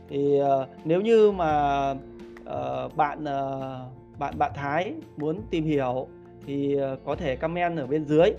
Thì 0.10 0.42
uh, 0.42 0.68
nếu 0.86 1.02
như 1.02 1.32
mà 1.32 1.94
uh, 2.46 2.96
bạn 2.96 3.24
uh, 3.24 4.20
bạn 4.20 4.34
bạn 4.38 4.52
Thái 4.56 4.94
muốn 5.18 5.42
tìm 5.52 5.66
hiểu 5.66 6.08
thì 6.46 6.76
ờ, 6.76 6.98
có 7.06 7.16
thể 7.16 7.36
comment 7.36 7.78
ở 7.78 7.88
bên 7.88 8.06
dưới 8.06 8.32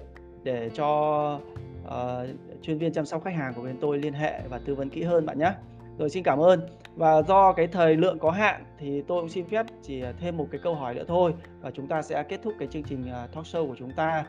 để 0.43 0.71
cho 0.75 1.41
uh, 1.87 2.29
chuyên 2.63 2.79
viên 2.79 2.93
chăm 2.93 3.07
sóc 3.07 3.25
khách 3.25 3.35
hàng 3.35 3.55
của 3.55 3.63
bên 3.63 3.77
tôi 3.81 3.99
liên 3.99 4.13
hệ 4.13 4.41
và 4.49 4.59
tư 4.65 4.75
vấn 4.75 4.91
kỹ 4.91 5.03
hơn 5.03 5.27
bạn 5.27 5.39
nhé. 5.39 5.53
Rồi 5.99 6.11
xin 6.11 6.23
cảm 6.23 6.39
ơn. 6.39 6.61
Và 6.97 7.23
do 7.23 7.53
cái 7.53 7.67
thời 7.67 7.97
lượng 7.97 8.19
có 8.19 8.31
hạn 8.31 8.65
thì 8.79 9.03
tôi 9.03 9.23
cũng 9.23 9.29
xin 9.29 9.45
phép 9.45 9.67
chỉ 9.83 10.03
thêm 10.21 10.37
một 10.37 10.47
cái 10.51 10.61
câu 10.65 10.75
hỏi 10.75 10.95
nữa 10.95 11.05
thôi 11.09 11.35
và 11.61 11.71
chúng 11.71 11.87
ta 11.87 12.03
sẽ 12.03 12.23
kết 12.23 12.41
thúc 12.43 12.55
cái 12.59 12.69
chương 12.69 12.83
trình 12.83 13.05
talk 13.35 13.45
show 13.45 13.69
của 13.69 13.77
chúng 13.79 13.91
ta. 13.91 14.25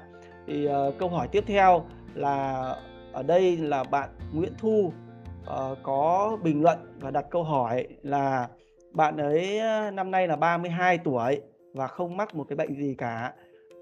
Thì 0.47 0.67
uh, 0.67 0.97
câu 0.99 1.09
hỏi 1.09 1.27
tiếp 1.27 1.43
theo 1.47 1.85
là 2.13 2.75
ở 3.13 3.23
đây 3.23 3.57
là 3.57 3.83
bạn 3.83 4.09
Nguyễn 4.33 4.53
Thu 4.57 4.91
uh, 5.41 5.77
có 5.83 6.37
bình 6.43 6.63
luận 6.63 6.77
và 6.99 7.11
đặt 7.11 7.25
câu 7.29 7.43
hỏi 7.43 7.87
là 8.03 8.47
bạn 8.95 9.17
ấy 9.17 9.59
năm 9.93 10.11
nay 10.11 10.27
là 10.27 10.35
32 10.35 10.97
tuổi 10.97 11.41
và 11.73 11.87
không 11.87 12.17
mắc 12.17 12.35
một 12.35 12.45
cái 12.49 12.55
bệnh 12.55 12.75
gì 12.75 12.95
cả. 12.97 13.33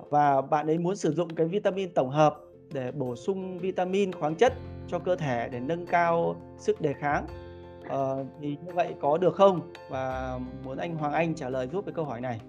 Và 0.09 0.41
bạn 0.41 0.67
ấy 0.67 0.77
muốn 0.77 0.95
sử 0.95 1.13
dụng 1.13 1.35
cái 1.35 1.47
vitamin 1.47 1.93
tổng 1.93 2.09
hợp 2.09 2.37
để 2.73 2.91
bổ 2.91 3.15
sung 3.15 3.59
vitamin 3.59 4.11
khoáng 4.11 4.35
chất 4.35 4.53
cho 4.87 4.99
cơ 4.99 5.15
thể 5.15 5.49
để 5.51 5.59
nâng 5.59 5.85
cao 5.85 6.35
sức 6.57 6.81
đề 6.81 6.93
kháng. 6.93 7.27
Ờ, 7.89 8.25
thì 8.41 8.57
như 8.65 8.73
vậy 8.73 8.93
có 9.01 9.17
được 9.17 9.35
không? 9.35 9.73
Và 9.89 10.39
muốn 10.63 10.77
anh 10.77 10.95
Hoàng 10.95 11.13
Anh 11.13 11.35
trả 11.35 11.49
lời 11.49 11.67
giúp 11.71 11.85
cái 11.85 11.93
câu 11.93 12.05
hỏi 12.05 12.21
này. 12.21 12.39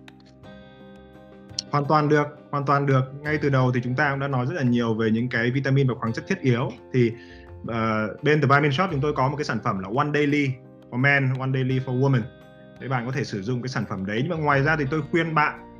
Hoàn 1.70 1.84
toàn 1.84 2.08
được 2.08 2.26
hoàn 2.50 2.66
toàn 2.66 2.86
được. 2.86 3.02
Ngay 3.20 3.38
từ 3.42 3.48
đầu 3.48 3.70
thì 3.74 3.80
chúng 3.84 3.94
ta 3.94 4.10
cũng 4.10 4.20
đã 4.20 4.28
nói 4.28 4.46
rất 4.46 4.54
là 4.54 4.62
nhiều 4.62 4.94
về 4.94 5.10
những 5.10 5.28
cái 5.28 5.50
vitamin 5.50 5.88
và 5.88 5.94
khoáng 5.94 6.12
chất 6.12 6.24
thiết 6.28 6.40
yếu. 6.40 6.70
Thì 6.92 7.12
uh, 7.62 8.22
bên 8.22 8.40
The 8.40 8.46
Vitamin 8.46 8.72
Shop 8.72 8.90
chúng 8.90 9.00
tôi 9.00 9.12
có 9.12 9.28
một 9.28 9.36
cái 9.36 9.44
sản 9.44 9.58
phẩm 9.64 9.78
là 9.78 9.88
One 9.96 10.08
Daily 10.14 10.48
for 10.90 10.96
Men, 10.96 11.34
One 11.38 11.50
Daily 11.54 11.78
for 11.78 12.00
Women 12.00 12.22
để 12.80 12.88
bạn 12.88 13.06
có 13.06 13.12
thể 13.12 13.24
sử 13.24 13.42
dụng 13.42 13.62
cái 13.62 13.68
sản 13.68 13.84
phẩm 13.88 14.06
đấy 14.06 14.18
nhưng 14.22 14.30
mà 14.30 14.36
ngoài 14.36 14.62
ra 14.62 14.76
thì 14.76 14.84
tôi 14.90 15.02
khuyên 15.10 15.34
bạn 15.34 15.74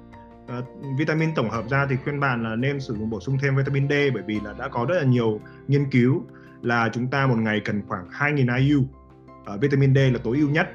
uh, 0.58 0.64
vitamin 0.98 1.34
tổng 1.34 1.50
hợp 1.50 1.64
ra 1.70 1.86
thì 1.90 1.96
khuyên 2.04 2.20
bạn 2.20 2.42
là 2.42 2.56
nên 2.56 2.80
sử 2.80 2.94
dụng 2.94 3.10
bổ 3.10 3.20
sung 3.20 3.38
thêm 3.42 3.56
vitamin 3.56 3.88
D 3.88 3.92
bởi 4.14 4.22
vì 4.26 4.40
là 4.40 4.54
đã 4.58 4.68
có 4.68 4.86
rất 4.88 4.94
là 4.98 5.04
nhiều 5.04 5.40
nghiên 5.68 5.90
cứu 5.90 6.24
là 6.62 6.90
chúng 6.92 7.06
ta 7.06 7.26
một 7.26 7.38
ngày 7.38 7.60
cần 7.64 7.82
khoảng 7.88 8.08
2.000 8.08 8.58
IU 8.58 8.80
uh, 8.80 9.60
vitamin 9.60 9.94
D 9.94 9.96
là 9.96 10.18
tối 10.24 10.36
ưu 10.36 10.50
nhất 10.50 10.68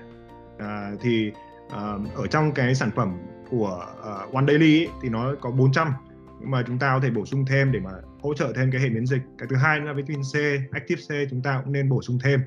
uh, 0.55 0.99
thì 1.01 1.31
uh, 1.65 2.15
ở 2.15 2.27
trong 2.29 2.51
cái 2.51 2.75
sản 2.75 2.91
phẩm 2.95 3.17
của 3.49 3.85
uh, 3.99 4.33
One 4.33 4.45
Daily 4.47 4.85
ấy, 4.85 4.89
thì 5.01 5.09
nó 5.09 5.35
có 5.41 5.51
400 5.51 5.93
nhưng 6.39 6.51
mà 6.51 6.63
chúng 6.67 6.79
ta 6.79 6.93
có 6.93 6.99
thể 6.99 7.09
bổ 7.09 7.25
sung 7.25 7.45
thêm 7.45 7.71
để 7.71 7.79
mà 7.79 7.91
hỗ 8.21 8.33
trợ 8.33 8.53
thêm 8.55 8.71
cái 8.71 8.81
hệ 8.81 8.89
miễn 8.89 9.05
dịch 9.05 9.21
cái 9.37 9.47
thứ 9.49 9.55
hai 9.55 9.79
là 9.79 9.93
vitamin 9.93 10.21
C 10.33 10.35
active 10.71 11.01
C 11.01 11.29
chúng 11.29 11.41
ta 11.41 11.61
cũng 11.63 11.73
nên 11.73 11.89
bổ 11.89 12.01
sung 12.01 12.19
thêm 12.23 12.41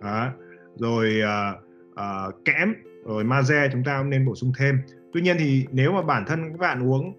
đó. 0.00 0.28
rồi 0.76 1.20
uh, 1.24 1.67
uh, 1.98 2.44
kẽm 2.44 2.74
rồi 3.04 3.24
magie 3.24 3.68
chúng 3.72 3.84
ta 3.84 3.98
cũng 3.98 4.10
nên 4.10 4.26
bổ 4.26 4.34
sung 4.34 4.52
thêm. 4.58 4.78
Tuy 5.12 5.20
nhiên 5.20 5.36
thì 5.38 5.66
nếu 5.72 5.92
mà 5.92 6.02
bản 6.02 6.24
thân 6.26 6.52
các 6.52 6.58
bạn 6.58 6.88
uống 6.88 7.12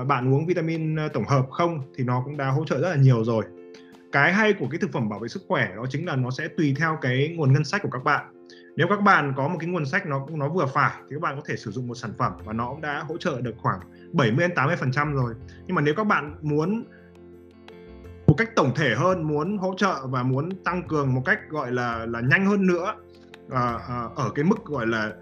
uh, 0.00 0.06
bạn 0.06 0.34
uống 0.34 0.46
vitamin 0.46 0.96
ờ, 0.96 1.08
tổng 1.08 1.24
hợp 1.24 1.46
không 1.50 1.80
thì 1.96 2.04
nó 2.04 2.22
cũng 2.24 2.36
đã 2.36 2.48
hỗ 2.48 2.64
trợ 2.64 2.80
rất 2.80 2.90
là 2.90 2.96
nhiều 2.96 3.24
rồi. 3.24 3.44
Cái 4.12 4.32
hay 4.32 4.52
của 4.52 4.66
cái 4.70 4.78
thực 4.78 4.92
phẩm 4.92 5.08
bảo 5.08 5.18
vệ 5.18 5.28
sức 5.28 5.42
khỏe 5.48 5.68
đó 5.76 5.84
chính 5.90 6.06
là 6.06 6.16
nó 6.16 6.30
sẽ 6.30 6.48
tùy 6.48 6.74
theo 6.78 6.98
cái 7.00 7.34
nguồn 7.36 7.52
ngân 7.52 7.64
sách 7.64 7.82
của 7.82 7.90
các 7.90 8.04
bạn. 8.04 8.26
Nếu 8.76 8.86
các 8.88 9.00
bạn 9.00 9.32
có 9.36 9.48
một 9.48 9.56
cái 9.60 9.68
nguồn 9.68 9.86
sách 9.86 10.06
nó 10.06 10.26
nó 10.30 10.48
vừa 10.48 10.66
phải 10.66 10.92
thì 11.00 11.16
các 11.16 11.20
bạn 11.20 11.36
có 11.36 11.42
thể 11.46 11.56
sử 11.56 11.70
dụng 11.70 11.88
một 11.88 11.94
sản 11.94 12.10
phẩm 12.18 12.32
và 12.44 12.52
nó 12.52 12.70
cũng 12.70 12.80
đã 12.80 13.04
hỗ 13.08 13.16
trợ 13.16 13.40
được 13.40 13.54
khoảng 13.58 13.80
70 14.12 14.48
đến 14.48 14.54
80 14.56 14.76
phần 14.76 14.92
trăm 14.92 15.14
rồi. 15.14 15.34
Nhưng 15.66 15.74
mà 15.74 15.82
nếu 15.82 15.94
các 15.94 16.04
bạn 16.04 16.36
muốn 16.42 16.84
một 18.26 18.34
cách 18.38 18.50
tổng 18.56 18.72
thể 18.76 18.94
hơn 18.94 19.22
muốn 19.22 19.58
hỗ 19.58 19.74
trợ 19.76 20.06
và 20.06 20.22
muốn 20.22 20.50
tăng 20.64 20.82
cường 20.88 21.14
một 21.14 21.22
cách 21.24 21.38
gọi 21.48 21.72
là 21.72 22.06
là 22.06 22.20
nhanh 22.20 22.46
hơn 22.46 22.66
nữa 22.66 22.94
à, 23.50 23.78
à, 23.88 24.08
ở 24.16 24.30
cái 24.34 24.44
mức 24.44 24.64
gọi 24.64 24.86
là 24.86 25.12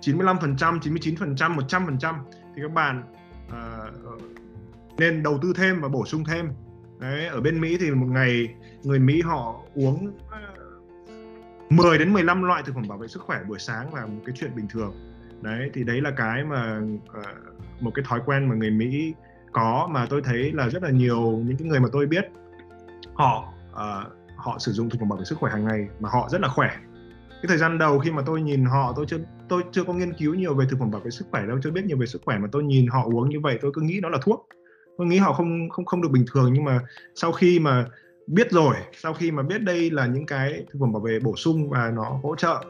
95% 0.00 0.56
99% 0.56 1.56
100% 1.56 2.14
thì 2.56 2.62
các 2.62 2.72
bạn 2.72 3.02
à, 3.50 3.90
nên 4.98 5.22
đầu 5.22 5.38
tư 5.42 5.52
thêm 5.56 5.80
và 5.80 5.88
bổ 5.88 6.06
sung 6.06 6.24
thêm 6.24 6.48
Đấy, 7.02 7.26
ở 7.26 7.40
bên 7.40 7.60
Mỹ 7.60 7.76
thì 7.80 7.90
một 7.90 8.06
ngày 8.06 8.54
người 8.82 8.98
Mỹ 8.98 9.20
họ 9.20 9.60
uống 9.74 10.12
à, 10.30 10.40
10 11.70 11.98
đến 11.98 12.12
15 12.12 12.42
loại 12.42 12.62
thực 12.62 12.74
phẩm 12.74 12.88
bảo 12.88 12.98
vệ 12.98 13.08
sức 13.08 13.22
khỏe 13.22 13.42
buổi 13.48 13.58
sáng 13.58 13.94
là 13.94 14.06
một 14.06 14.20
cái 14.26 14.34
chuyện 14.38 14.56
bình 14.56 14.68
thường. 14.68 14.94
Đấy 15.40 15.70
thì 15.74 15.84
đấy 15.84 16.00
là 16.00 16.10
cái 16.10 16.44
mà 16.44 16.80
à, 17.12 17.22
một 17.80 17.90
cái 17.94 18.04
thói 18.08 18.20
quen 18.26 18.48
mà 18.48 18.54
người 18.54 18.70
Mỹ 18.70 19.14
có 19.52 19.88
mà 19.90 20.06
tôi 20.06 20.22
thấy 20.24 20.52
là 20.52 20.68
rất 20.68 20.82
là 20.82 20.90
nhiều 20.90 21.42
những 21.44 21.56
cái 21.56 21.68
người 21.68 21.80
mà 21.80 21.88
tôi 21.92 22.06
biết 22.06 22.24
họ 23.14 23.52
uh, 23.72 24.12
họ 24.36 24.58
sử 24.58 24.72
dụng 24.72 24.90
thực 24.90 24.98
phẩm 25.00 25.08
bảo 25.08 25.18
vệ 25.18 25.24
sức 25.24 25.38
khỏe 25.38 25.52
hàng 25.52 25.64
ngày 25.64 25.88
mà 26.00 26.08
họ 26.12 26.28
rất 26.30 26.40
là 26.40 26.48
khỏe. 26.48 26.70
Cái 27.42 27.48
thời 27.48 27.58
gian 27.58 27.78
đầu 27.78 27.98
khi 27.98 28.10
mà 28.10 28.22
tôi 28.26 28.42
nhìn 28.42 28.64
họ 28.64 28.92
tôi 28.96 29.06
chưa 29.08 29.18
tôi 29.48 29.62
chưa 29.72 29.84
có 29.84 29.92
nghiên 29.92 30.12
cứu 30.12 30.34
nhiều 30.34 30.54
về 30.54 30.66
thực 30.70 30.78
phẩm 30.78 30.90
bảo 30.90 31.00
vệ 31.00 31.10
sức 31.10 31.24
khỏe 31.30 31.46
đâu, 31.46 31.58
chưa 31.62 31.70
biết 31.70 31.84
nhiều 31.84 31.96
về 31.96 32.06
sức 32.06 32.22
khỏe 32.24 32.38
mà 32.38 32.48
tôi 32.52 32.62
nhìn 32.62 32.86
họ 32.86 33.04
uống 33.04 33.30
như 33.30 33.40
vậy 33.40 33.58
tôi 33.62 33.70
cứ 33.74 33.82
nghĩ 33.82 34.00
nó 34.02 34.08
là 34.08 34.18
thuốc. 34.22 34.48
Tôi 34.98 35.06
nghĩ 35.06 35.18
họ 35.18 35.32
không 35.32 35.70
không 35.70 35.84
không 35.84 36.02
được 36.02 36.10
bình 36.10 36.24
thường 36.32 36.52
nhưng 36.52 36.64
mà 36.64 36.80
sau 37.14 37.32
khi 37.32 37.58
mà 37.58 37.86
biết 38.26 38.50
rồi 38.50 38.74
sau 38.96 39.14
khi 39.14 39.30
mà 39.30 39.42
biết 39.42 39.62
đây 39.62 39.90
là 39.90 40.06
những 40.06 40.26
cái 40.26 40.64
thực 40.72 40.78
phẩm 40.80 40.92
bảo 40.92 41.02
vệ 41.02 41.18
bổ 41.20 41.36
sung 41.36 41.70
và 41.70 41.90
nó 41.90 42.20
hỗ 42.22 42.36
trợ 42.36 42.64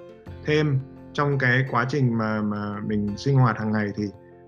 thêm 0.44 0.78
trong 1.12 1.38
cái 1.38 1.64
quá 1.70 1.86
trình 1.88 2.18
mà 2.18 2.42
mà 2.42 2.80
mình 2.86 3.16
sinh 3.16 3.36
hoạt 3.36 3.58
hàng 3.58 3.72
ngày 3.72 3.88
thì 3.96 4.04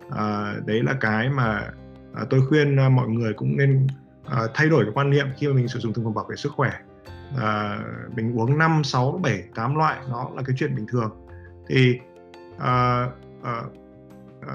uh, 0.07 0.67
đấy 0.67 0.83
là 0.83 0.95
cái 1.01 1.29
mà 1.29 1.71
uh, 2.23 2.31
tôi 2.31 2.41
khuyên 2.49 2.87
uh, 2.87 2.93
mọi 2.93 3.09
người 3.09 3.33
cũng 3.33 3.57
nên 3.57 3.87
uh, 4.27 4.51
thay 4.55 4.69
đổi 4.69 4.85
cái 4.85 4.93
quan 4.95 5.11
niệm 5.11 5.27
khi 5.37 5.49
mà 5.49 5.55
mình 5.55 5.69
sử 5.69 5.79
dụng 5.79 5.93
thực 5.93 6.05
phẩm 6.05 6.15
bảo 6.15 6.27
vệ 6.29 6.37
sức 6.37 6.53
khỏe 6.53 6.73
à, 7.39 7.79
mình 8.17 8.39
uống 8.39 8.59
5, 8.59 8.85
6, 8.85 9.21
7, 9.23 9.45
8 9.55 9.77
loại 9.77 9.99
nó 10.11 10.31
là 10.37 10.43
cái 10.47 10.57
chuyện 10.59 10.77
bình 10.77 10.87
thường. 10.87 11.11
Thì 11.69 11.99
à, 12.59 13.07
à, 13.43 13.63
à, 14.41 14.55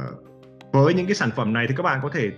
với 0.72 0.94
những 0.94 1.06
cái 1.06 1.16
sản 1.16 1.30
phẩm 1.36 1.54
này 1.54 1.66
thì 1.70 1.76
các 1.78 1.84
bạn 1.84 2.00
có 2.04 2.10
thể 2.14 2.32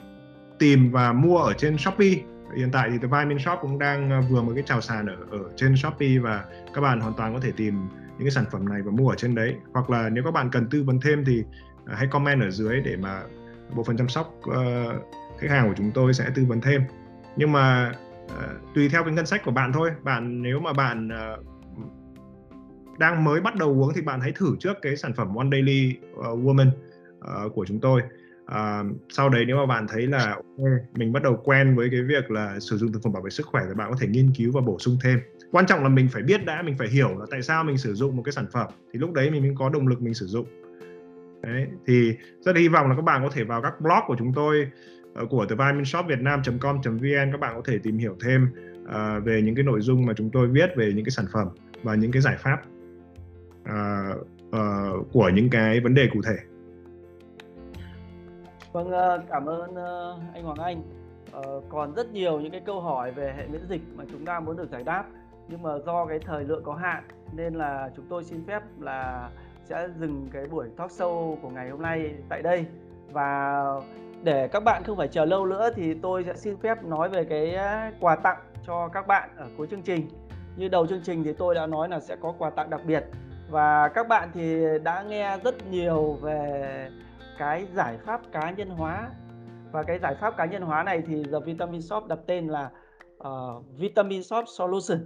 tìm 0.60 0.92
và 0.92 1.14
mua 1.14 1.38
ở 1.38 1.54
trên 1.54 1.78
Shopee. 1.78 2.16
Hiện 2.58 2.72
tại 2.72 2.90
thì 2.90 2.98
The 2.98 3.08
Vitamin 3.08 3.40
Shop 3.40 3.60
cũng 3.62 3.80
đang 3.80 4.12
à, 4.12 4.22
vừa 4.30 4.42
một 4.42 4.52
cái 4.56 4.64
chào 4.68 4.82
sàn 4.82 5.06
ở 5.06 5.16
ở 5.32 5.40
trên 5.56 5.76
Shopee 5.76 6.20
và 6.20 6.46
các 6.74 6.82
bạn 6.82 7.00
hoàn 7.00 7.14
toàn 7.14 7.34
có 7.34 7.40
thể 7.40 7.52
tìm 7.58 7.90
những 7.90 8.28
cái 8.28 8.32
sản 8.32 8.46
phẩm 8.52 8.70
này 8.70 8.82
và 8.82 8.92
mua 8.92 9.10
ở 9.10 9.16
trên 9.16 9.36
đấy. 9.36 9.56
Hoặc 9.74 9.90
là 9.90 10.10
nếu 10.10 10.24
các 10.24 10.32
bạn 10.32 10.50
cần 10.52 10.70
tư 10.70 10.84
vấn 10.84 11.00
thêm 11.02 11.26
thì 11.26 11.44
à, 11.86 11.96
hãy 11.98 12.08
comment 12.08 12.42
ở 12.42 12.50
dưới 12.50 12.82
để 12.82 12.96
mà 12.98 13.22
bộ 13.76 13.84
phận 13.84 13.98
chăm 13.98 14.10
sóc 14.10 14.34
uh, 14.50 14.56
khách 15.40 15.50
hàng 15.50 15.68
của 15.68 15.74
chúng 15.78 15.92
tôi 15.92 16.14
sẽ 16.14 16.30
tư 16.36 16.46
vấn 16.46 16.62
thêm. 16.62 16.82
Nhưng 17.36 17.52
mà 17.52 17.92
uh, 18.38 18.76
tùy 18.76 18.90
theo 18.90 19.04
cái 19.04 19.14
ngân 19.14 19.26
sách 19.26 19.42
của 19.46 19.52
bạn 19.52 19.74
thôi. 19.74 19.92
Bạn 20.04 20.42
nếu 20.42 20.60
mà 20.60 20.74
bạn 20.74 21.08
uh, 21.08 21.46
đang 23.00 23.24
mới 23.24 23.42
bắt 23.42 23.56
đầu 23.56 23.70
uống 23.70 23.94
thì 23.96 24.02
bạn 24.02 24.20
hãy 24.22 24.32
thử 24.32 24.56
trước 24.60 24.74
cái 24.82 24.98
sản 24.98 25.14
phẩm 25.14 25.36
One 25.36 25.48
Daily 25.52 25.98
uh, 26.14 26.40
Woman 26.40 26.70
uh, 27.18 27.54
của 27.56 27.66
chúng 27.66 27.80
tôi. 27.80 28.02
Uh, 28.46 28.96
sau 29.10 29.30
đấy 29.30 29.46
nếu 29.48 29.58
mà 29.58 29.66
bạn 29.66 29.88
thấy 29.88 30.08
là 30.08 30.36
okay, 30.58 30.80
mình 30.96 31.14
bắt 31.14 31.24
đầu 31.24 31.42
quen 31.44 31.76
với 31.76 31.90
cái 31.92 32.02
việc 32.02 32.32
là 32.32 32.60
sử 32.60 32.78
dụng 32.78 32.92
thực 32.92 33.04
phẩm 33.04 33.14
bảo 33.14 33.22
vệ 33.22 33.30
sức 33.30 33.46
khỏe 33.46 33.64
thì 33.68 33.74
bạn 33.76 33.92
có 33.92 33.98
thể 34.00 34.08
nghiên 34.08 34.32
cứu 34.38 34.52
và 34.52 34.62
bổ 34.62 34.80
sung 34.80 34.98
thêm. 35.04 35.20
Quan 35.52 35.66
trọng 35.66 35.84
là 35.84 35.90
mình 35.90 36.08
phải 36.12 36.24
biết 36.24 36.46
đã 36.46 36.62
mình 36.62 36.78
phải 36.78 36.88
hiểu 36.88 37.10
là 37.20 37.26
tại 37.32 37.42
sao 37.42 37.64
mình 37.64 37.78
sử 37.78 37.94
dụng 37.94 38.16
một 38.16 38.24
cái 38.26 38.32
sản 38.32 38.46
phẩm. 38.52 38.68
Thì 38.94 39.00
lúc 39.00 39.14
đấy 39.14 39.32
mình 39.32 39.42
mới 39.42 39.56
có 39.60 39.70
động 39.70 39.88
lực 39.88 40.02
mình 40.02 40.14
sử 40.14 40.26
dụng. 40.26 40.46
Đấy 41.44 41.68
thì 41.88 42.18
rất 42.40 42.56
hy 42.56 42.68
vọng 42.68 42.90
là 42.90 42.96
các 42.96 43.02
bạn 43.02 43.24
có 43.24 43.30
thể 43.34 43.44
vào 43.44 43.62
các 43.62 43.82
blog 43.82 44.00
của 44.08 44.16
chúng 44.20 44.34
tôi 44.34 44.72
Ờ, 45.16 45.26
của 45.26 45.46
từ 45.50 45.56
vitaminshop 45.56 46.06
việt 46.08 46.22
nam 46.22 46.42
com 46.62 46.82
vn 46.82 47.32
các 47.32 47.40
bạn 47.40 47.56
có 47.56 47.62
thể 47.66 47.80
tìm 47.84 47.98
hiểu 47.98 48.16
thêm 48.24 48.48
uh, 48.84 49.24
về 49.24 49.42
những 49.42 49.56
cái 49.56 49.64
nội 49.64 49.82
dung 49.82 50.06
mà 50.06 50.14
chúng 50.14 50.30
tôi 50.30 50.48
viết 50.48 50.70
về 50.76 50.92
những 50.96 51.06
cái 51.06 51.12
sản 51.12 51.26
phẩm 51.34 51.48
và 51.84 51.96
những 51.96 52.12
cái 52.12 52.22
giải 52.22 52.36
pháp 52.40 52.62
uh, 53.62 54.28
uh, 54.48 55.08
của 55.14 55.30
những 55.30 55.50
cái 55.50 55.80
vấn 55.80 55.94
đề 55.94 56.10
cụ 56.14 56.22
thể 56.26 56.36
Vâng, 58.72 58.92
cảm 59.30 59.46
ơn 59.46 59.76
anh 60.34 60.44
Hoàng 60.44 60.58
Anh. 60.58 60.84
Còn 61.70 61.94
rất 61.96 62.12
nhiều 62.12 62.40
những 62.40 62.52
cái 62.52 62.62
câu 62.66 62.82
hỏi 62.82 63.12
về 63.12 63.34
hệ 63.38 63.48
miễn 63.48 63.62
dịch 63.70 63.82
mà 63.96 64.04
chúng 64.12 64.26
ta 64.26 64.40
muốn 64.40 64.58
được 64.58 64.70
giải 64.72 64.84
đáp 64.84 65.06
nhưng 65.48 65.62
mà 65.62 65.70
do 65.86 66.06
cái 66.06 66.20
thời 66.20 66.44
lượng 66.44 66.64
có 66.66 66.74
hạn 66.74 67.04
nên 67.34 67.54
là 67.54 67.90
chúng 67.96 68.06
tôi 68.10 68.24
xin 68.24 68.46
phép 68.48 68.62
là 68.80 69.30
sẽ 69.66 69.88
dừng 70.00 70.30
cái 70.34 70.46
buổi 70.46 70.70
talk 70.78 70.92
show 70.92 71.36
của 71.36 71.50
ngày 71.50 71.70
hôm 71.70 71.82
nay 71.82 72.14
tại 72.30 72.42
đây 72.42 72.66
và 73.12 73.64
để 74.24 74.48
các 74.48 74.64
bạn 74.64 74.84
không 74.84 74.98
phải 74.98 75.08
chờ 75.08 75.26
lâu 75.26 75.46
nữa 75.46 75.70
thì 75.76 75.94
tôi 75.94 76.24
sẽ 76.24 76.34
xin 76.36 76.58
phép 76.58 76.84
nói 76.84 77.10
về 77.10 77.26
cái 77.26 77.56
à, 77.56 77.92
quà 78.00 78.16
tặng 78.16 78.38
cho 78.68 78.88
các 78.88 79.08
bạn 79.08 79.30
ở 79.38 79.48
cuối 79.58 79.68
chương 79.72 79.82
trình. 79.82 80.08
Như 80.58 80.68
đầu 80.68 80.88
chương 80.88 81.02
trình 81.04 81.24
thì 81.24 81.34
tôi 81.34 81.56
đã 81.56 81.68
nói 81.68 81.90
là 81.90 82.00
sẽ 82.00 82.16
có 82.22 82.34
quà 82.38 82.50
tặng 82.50 82.70
đặc 82.70 82.82
biệt. 82.86 83.04
Và 83.50 83.88
các 83.88 84.08
bạn 84.08 84.30
thì 84.34 84.66
đã 84.84 85.04
nghe 85.04 85.38
rất 85.44 85.68
nhiều 85.72 86.18
về 86.22 86.90
cái 87.38 87.68
giải 87.74 87.98
pháp 88.06 88.22
cá 88.32 88.52
nhân 88.52 88.70
hóa. 88.70 89.10
Và 89.72 89.84
cái 89.84 90.00
giải 90.00 90.16
pháp 90.16 90.38
cá 90.38 90.46
nhân 90.46 90.62
hóa 90.62 90.84
này 90.84 91.02
thì 91.08 91.24
The 91.24 91.40
Vitamin 91.46 91.82
Shop 91.82 92.08
đặt 92.08 92.20
tên 92.28 92.48
là 92.48 92.70
uh, 93.28 93.64
Vitamin 93.78 94.24
Shop 94.24 94.46
Solution. 94.48 95.00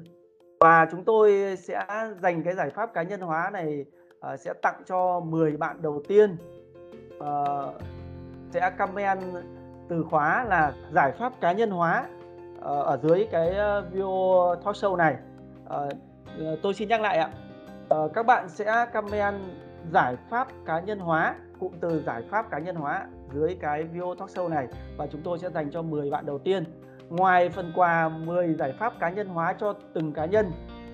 Và 0.60 0.88
chúng 0.92 1.04
tôi 1.04 1.56
sẽ 1.58 1.86
dành 2.22 2.44
cái 2.44 2.56
giải 2.56 2.70
pháp 2.70 2.94
cá 2.94 3.04
nhân 3.04 3.22
hóa 3.22 3.50
này 3.54 3.86
uh, 4.34 4.40
sẽ 4.40 4.54
tặng 4.62 4.82
cho 4.86 5.20
10 5.20 5.58
bạn 5.58 5.82
đầu 5.82 6.04
tiên. 6.08 6.38
Uh, 7.18 7.76
sẽ 8.56 8.72
comment 8.78 9.20
từ 9.90 10.04
khóa 10.10 10.46
là 10.50 10.74
giải 10.92 11.12
pháp 11.12 11.34
cá 11.42 11.52
nhân 11.52 11.72
hóa 11.72 12.06
ờ, 12.62 12.82
ở 12.82 13.00
dưới 13.04 13.28
cái 13.32 13.50
ờ, 13.50 13.82
video 13.92 14.56
talk 14.66 14.76
show 14.76 14.96
này 14.96 15.16
ờ, 15.66 15.90
tôi 16.64 16.74
xin 16.74 16.90
nhắc 16.90 17.02
lại 17.02 17.18
ạ 17.18 17.30
các 18.14 18.26
bạn 18.26 18.50
sẽ 18.50 18.86
comment 18.94 19.36
giải 19.92 20.16
pháp 20.30 20.48
cá 20.66 20.80
nhân 20.80 21.00
hóa 21.00 21.36
cụm 21.60 21.72
từ 21.82 22.04
giải 22.06 22.22
pháp 22.30 22.50
cá 22.50 22.60
nhân 22.60 22.76
hóa 22.76 23.08
dưới 23.34 23.58
cái 23.62 23.84
video 23.84 24.16
talk 24.20 24.30
show 24.30 24.50
này 24.50 24.68
và 24.98 25.08
chúng 25.08 25.22
tôi 25.22 25.40
sẽ 25.40 25.50
dành 25.50 25.72
cho 25.72 25.82
10 25.82 26.10
bạn 26.10 26.26
đầu 26.26 26.38
tiên. 26.38 26.64
Ngoài 27.10 27.50
phần 27.50 27.72
quà 27.76 28.10
10 28.10 28.54
giải 28.54 28.74
pháp 28.80 29.00
cá 29.00 29.10
nhân 29.10 29.28
hóa 29.28 29.54
cho 29.54 29.74
từng 29.94 30.14
cá 30.14 30.26
nhân 30.26 30.52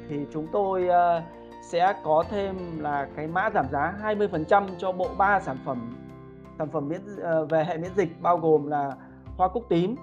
thì 0.09 0.25
chúng 0.33 0.47
tôi 0.51 0.87
sẽ 1.69 1.93
có 2.03 2.23
thêm 2.29 2.55
là 2.79 3.07
cái 3.15 3.27
mã 3.27 3.49
giảm 3.53 3.65
giá 3.71 3.93
20% 4.03 4.67
cho 4.77 4.91
bộ 4.91 5.07
3 5.17 5.39
sản 5.39 5.57
phẩm 5.65 6.00
sản 6.61 6.69
phẩm 6.69 6.89
miễn 6.89 7.01
ờ, 7.21 7.45
về 7.45 7.63
hệ 7.63 7.77
miễn 7.77 7.91
dịch 7.95 8.21
bao 8.21 8.37
gồm 8.37 8.67
là 8.67 8.95
hoa 9.37 9.47
cúc 9.47 9.63
tím, 9.69 9.95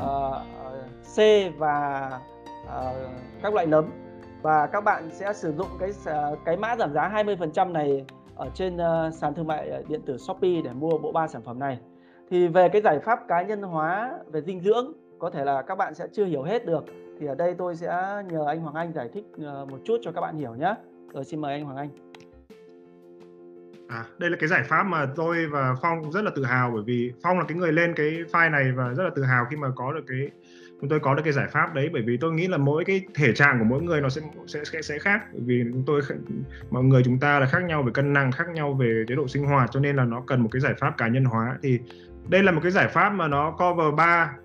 uh, 0.00 0.36
C 1.16 1.18
và 1.58 2.10
uh, 2.64 3.10
các 3.42 3.54
loại 3.54 3.66
nấm 3.66 3.84
và 4.42 4.66
các 4.66 4.84
bạn 4.84 5.10
sẽ 5.10 5.32
sử 5.32 5.52
dụng 5.52 5.66
cái 5.80 5.90
cái 6.44 6.56
mã 6.56 6.76
giảm 6.76 6.92
giá 6.92 7.08
20% 7.08 7.72
này 7.72 8.04
ở 8.36 8.50
trên 8.54 8.76
uh, 8.76 9.14
sàn 9.14 9.34
thương 9.34 9.46
mại 9.46 9.82
điện 9.88 10.02
tử 10.06 10.18
Shopee 10.18 10.62
để 10.64 10.72
mua 10.72 10.98
bộ 10.98 11.12
ba 11.12 11.28
sản 11.28 11.42
phẩm 11.42 11.58
này. 11.58 11.78
Thì 12.30 12.48
về 12.48 12.68
cái 12.68 12.82
giải 12.82 12.98
pháp 12.98 13.20
cá 13.28 13.42
nhân 13.42 13.62
hóa 13.62 14.18
về 14.32 14.40
dinh 14.40 14.60
dưỡng 14.60 14.92
có 15.18 15.30
thể 15.30 15.44
là 15.44 15.62
các 15.62 15.74
bạn 15.74 15.94
sẽ 15.94 16.06
chưa 16.12 16.24
hiểu 16.24 16.42
hết 16.42 16.66
được 16.66 16.84
thì 17.20 17.26
ở 17.26 17.34
đây 17.34 17.54
tôi 17.54 17.76
sẽ 17.76 18.22
nhờ 18.30 18.44
anh 18.46 18.60
Hoàng 18.60 18.74
Anh 18.74 18.92
giải 18.92 19.08
thích 19.12 19.24
một 19.70 19.78
chút 19.84 19.96
cho 20.02 20.12
các 20.12 20.20
bạn 20.20 20.36
hiểu 20.36 20.54
nhé. 20.54 20.74
Rồi 21.12 21.24
xin 21.24 21.40
mời 21.40 21.52
anh 21.52 21.64
Hoàng 21.64 21.76
Anh. 21.76 22.03
À, 23.88 24.04
đây 24.18 24.30
là 24.30 24.36
cái 24.40 24.48
giải 24.48 24.62
pháp 24.62 24.82
mà 24.82 25.06
tôi 25.16 25.46
và 25.46 25.74
Phong 25.82 26.12
rất 26.12 26.24
là 26.24 26.30
tự 26.36 26.44
hào 26.44 26.70
bởi 26.70 26.82
vì 26.86 27.12
Phong 27.22 27.38
là 27.38 27.44
cái 27.48 27.58
người 27.58 27.72
lên 27.72 27.94
cái 27.94 28.10
file 28.32 28.50
này 28.50 28.72
và 28.72 28.94
rất 28.94 29.04
là 29.04 29.10
tự 29.16 29.22
hào 29.22 29.44
khi 29.50 29.56
mà 29.56 29.68
có 29.76 29.92
được 29.92 30.04
cái 30.06 30.30
chúng 30.80 30.90
tôi 30.90 31.00
có 31.00 31.14
được 31.14 31.22
cái 31.24 31.32
giải 31.32 31.46
pháp 31.52 31.74
đấy 31.74 31.88
bởi 31.92 32.02
vì 32.02 32.16
tôi 32.16 32.32
nghĩ 32.32 32.46
là 32.46 32.58
mỗi 32.58 32.84
cái 32.84 33.02
thể 33.14 33.32
trạng 33.32 33.58
của 33.58 33.64
mỗi 33.64 33.82
người 33.82 34.00
nó 34.00 34.08
sẽ 34.08 34.20
sẽ 34.46 34.64
sẽ, 34.64 34.82
sẽ 34.82 34.98
khác 34.98 35.22
bởi 35.32 35.42
vì 35.44 35.64
chúng 35.72 35.82
tôi 35.86 36.00
mọi 36.70 36.84
người 36.84 37.02
chúng 37.04 37.18
ta 37.18 37.40
là 37.40 37.46
khác 37.46 37.62
nhau 37.62 37.82
về 37.82 37.92
cân 37.94 38.12
nặng 38.12 38.32
khác 38.32 38.48
nhau 38.54 38.74
về 38.74 39.04
chế 39.08 39.14
độ 39.14 39.28
sinh 39.28 39.44
hoạt 39.44 39.70
cho 39.72 39.80
nên 39.80 39.96
là 39.96 40.04
nó 40.04 40.20
cần 40.26 40.40
một 40.40 40.48
cái 40.52 40.60
giải 40.60 40.74
pháp 40.74 40.96
cá 40.98 41.08
nhân 41.08 41.24
hóa. 41.24 41.58
Thì 41.62 41.78
đây 42.28 42.42
là 42.42 42.52
một 42.52 42.60
cái 42.62 42.72
giải 42.72 42.88
pháp 42.88 43.10
mà 43.10 43.28
nó 43.28 43.50
cover 43.50 43.94
ba 43.96 44.36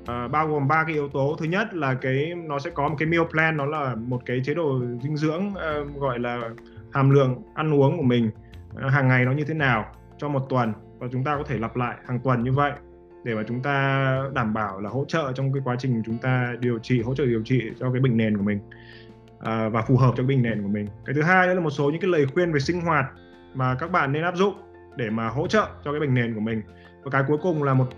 uh, 0.00 0.30
bao 0.30 0.48
gồm 0.48 0.68
ba 0.68 0.84
cái 0.84 0.94
yếu 0.94 1.08
tố. 1.08 1.36
Thứ 1.38 1.44
nhất 1.44 1.74
là 1.74 1.94
cái 1.94 2.32
nó 2.34 2.58
sẽ 2.58 2.70
có 2.70 2.88
một 2.88 2.96
cái 2.98 3.08
meal 3.08 3.22
plan 3.30 3.56
nó 3.56 3.66
là 3.66 3.94
một 3.94 4.22
cái 4.26 4.40
chế 4.44 4.54
độ 4.54 4.80
dinh 5.02 5.16
dưỡng 5.16 5.48
uh, 5.48 6.00
gọi 6.00 6.18
là 6.18 6.50
hàm 6.92 7.10
lượng 7.10 7.42
ăn 7.54 7.74
uống 7.74 7.96
của 7.96 8.02
mình. 8.02 8.30
Ờ, 8.74 8.88
hàng 8.88 9.08
ngày 9.08 9.24
nó 9.24 9.32
như 9.32 9.44
thế 9.44 9.54
nào 9.54 9.86
cho 10.18 10.28
một 10.28 10.46
tuần 10.48 10.72
và 10.98 11.08
chúng 11.12 11.24
ta 11.24 11.36
có 11.36 11.44
thể 11.46 11.58
lặp 11.58 11.76
lại 11.76 11.96
hàng 12.06 12.20
tuần 12.24 12.44
như 12.44 12.52
vậy 12.52 12.72
để 13.24 13.34
mà 13.34 13.42
chúng 13.48 13.62
ta 13.62 14.18
đảm 14.34 14.54
bảo 14.54 14.80
là 14.80 14.90
hỗ 14.90 15.04
trợ 15.08 15.32
trong 15.32 15.52
cái 15.52 15.62
quá 15.64 15.76
trình 15.78 16.02
chúng 16.06 16.18
ta 16.18 16.54
điều 16.60 16.78
trị 16.78 17.02
hỗ 17.02 17.14
trợ 17.14 17.26
điều 17.26 17.42
trị 17.44 17.70
cho 17.80 17.92
cái 17.92 18.00
bệnh 18.00 18.16
nền 18.16 18.36
của 18.36 18.42
mình 18.42 18.58
à, 19.40 19.68
và 19.68 19.82
phù 19.82 19.96
hợp 19.96 20.10
cho 20.16 20.22
cái 20.22 20.26
bệnh 20.26 20.42
nền 20.42 20.62
của 20.62 20.68
mình. 20.68 20.86
Cái 21.04 21.14
thứ 21.14 21.22
hai 21.22 21.46
đó 21.46 21.54
là 21.54 21.60
một 21.60 21.70
số 21.70 21.90
những 21.90 22.00
cái 22.00 22.10
lời 22.10 22.26
khuyên 22.34 22.52
về 22.52 22.60
sinh 22.60 22.80
hoạt 22.80 23.04
mà 23.54 23.74
các 23.74 23.90
bạn 23.90 24.12
nên 24.12 24.22
áp 24.22 24.36
dụng 24.36 24.54
để 24.96 25.10
mà 25.10 25.28
hỗ 25.28 25.46
trợ 25.46 25.68
cho 25.84 25.92
cái 25.92 26.00
bệnh 26.00 26.14
nền 26.14 26.34
của 26.34 26.40
mình. 26.40 26.62
Và 27.02 27.10
cái 27.10 27.22
cuối 27.28 27.38
cùng 27.42 27.62
là 27.62 27.74
một 27.74 27.88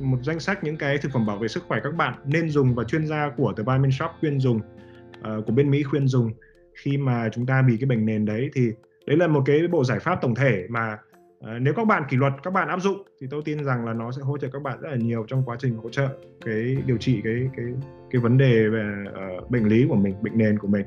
một 0.00 0.18
danh 0.22 0.40
sách 0.40 0.64
những 0.64 0.76
cái 0.76 0.98
thực 0.98 1.12
phẩm 1.12 1.26
bảo 1.26 1.38
vệ 1.38 1.48
sức 1.48 1.64
khỏe 1.68 1.80
các 1.84 1.94
bạn 1.94 2.14
nên 2.24 2.50
dùng 2.50 2.74
và 2.74 2.84
chuyên 2.84 3.06
gia 3.06 3.30
của 3.36 3.52
The 3.56 3.62
Vitamin 3.62 3.90
Shop 3.90 4.10
khuyên 4.20 4.40
dùng 4.40 4.56
uh, 4.58 5.46
của 5.46 5.52
bên 5.52 5.70
Mỹ 5.70 5.82
khuyên 5.82 6.08
dùng. 6.08 6.30
Khi 6.74 6.96
mà 6.96 7.28
chúng 7.32 7.46
ta 7.46 7.62
bị 7.62 7.76
cái 7.80 7.86
bệnh 7.86 8.06
nền 8.06 8.24
đấy 8.24 8.50
thì 8.54 8.72
đấy 9.10 9.18
là 9.18 9.26
một 9.26 9.42
cái 9.46 9.68
bộ 9.68 9.84
giải 9.84 9.98
pháp 9.98 10.20
tổng 10.22 10.34
thể 10.34 10.66
mà 10.68 10.98
uh, 11.38 11.46
nếu 11.60 11.74
các 11.74 11.86
bạn 11.86 12.02
kỷ 12.08 12.16
luật 12.16 12.32
các 12.42 12.52
bạn 12.52 12.68
áp 12.68 12.80
dụng 12.80 13.02
thì 13.20 13.26
tôi 13.30 13.42
tin 13.44 13.64
rằng 13.64 13.84
là 13.84 13.92
nó 13.92 14.12
sẽ 14.12 14.22
hỗ 14.22 14.38
trợ 14.38 14.48
các 14.52 14.62
bạn 14.62 14.80
rất 14.80 14.88
là 14.90 14.96
nhiều 14.96 15.24
trong 15.28 15.42
quá 15.46 15.56
trình 15.58 15.76
hỗ 15.76 15.90
trợ 15.90 16.08
cái 16.44 16.76
điều 16.86 16.96
trị 16.96 17.20
cái 17.24 17.50
cái 17.56 17.66
cái 18.10 18.20
vấn 18.20 18.38
đề 18.38 18.68
về 18.68 19.04
uh, 19.38 19.50
bệnh 19.50 19.68
lý 19.68 19.86
của 19.88 19.94
mình 19.94 20.14
bệnh 20.22 20.38
nền 20.38 20.58
của 20.58 20.68
mình. 20.68 20.86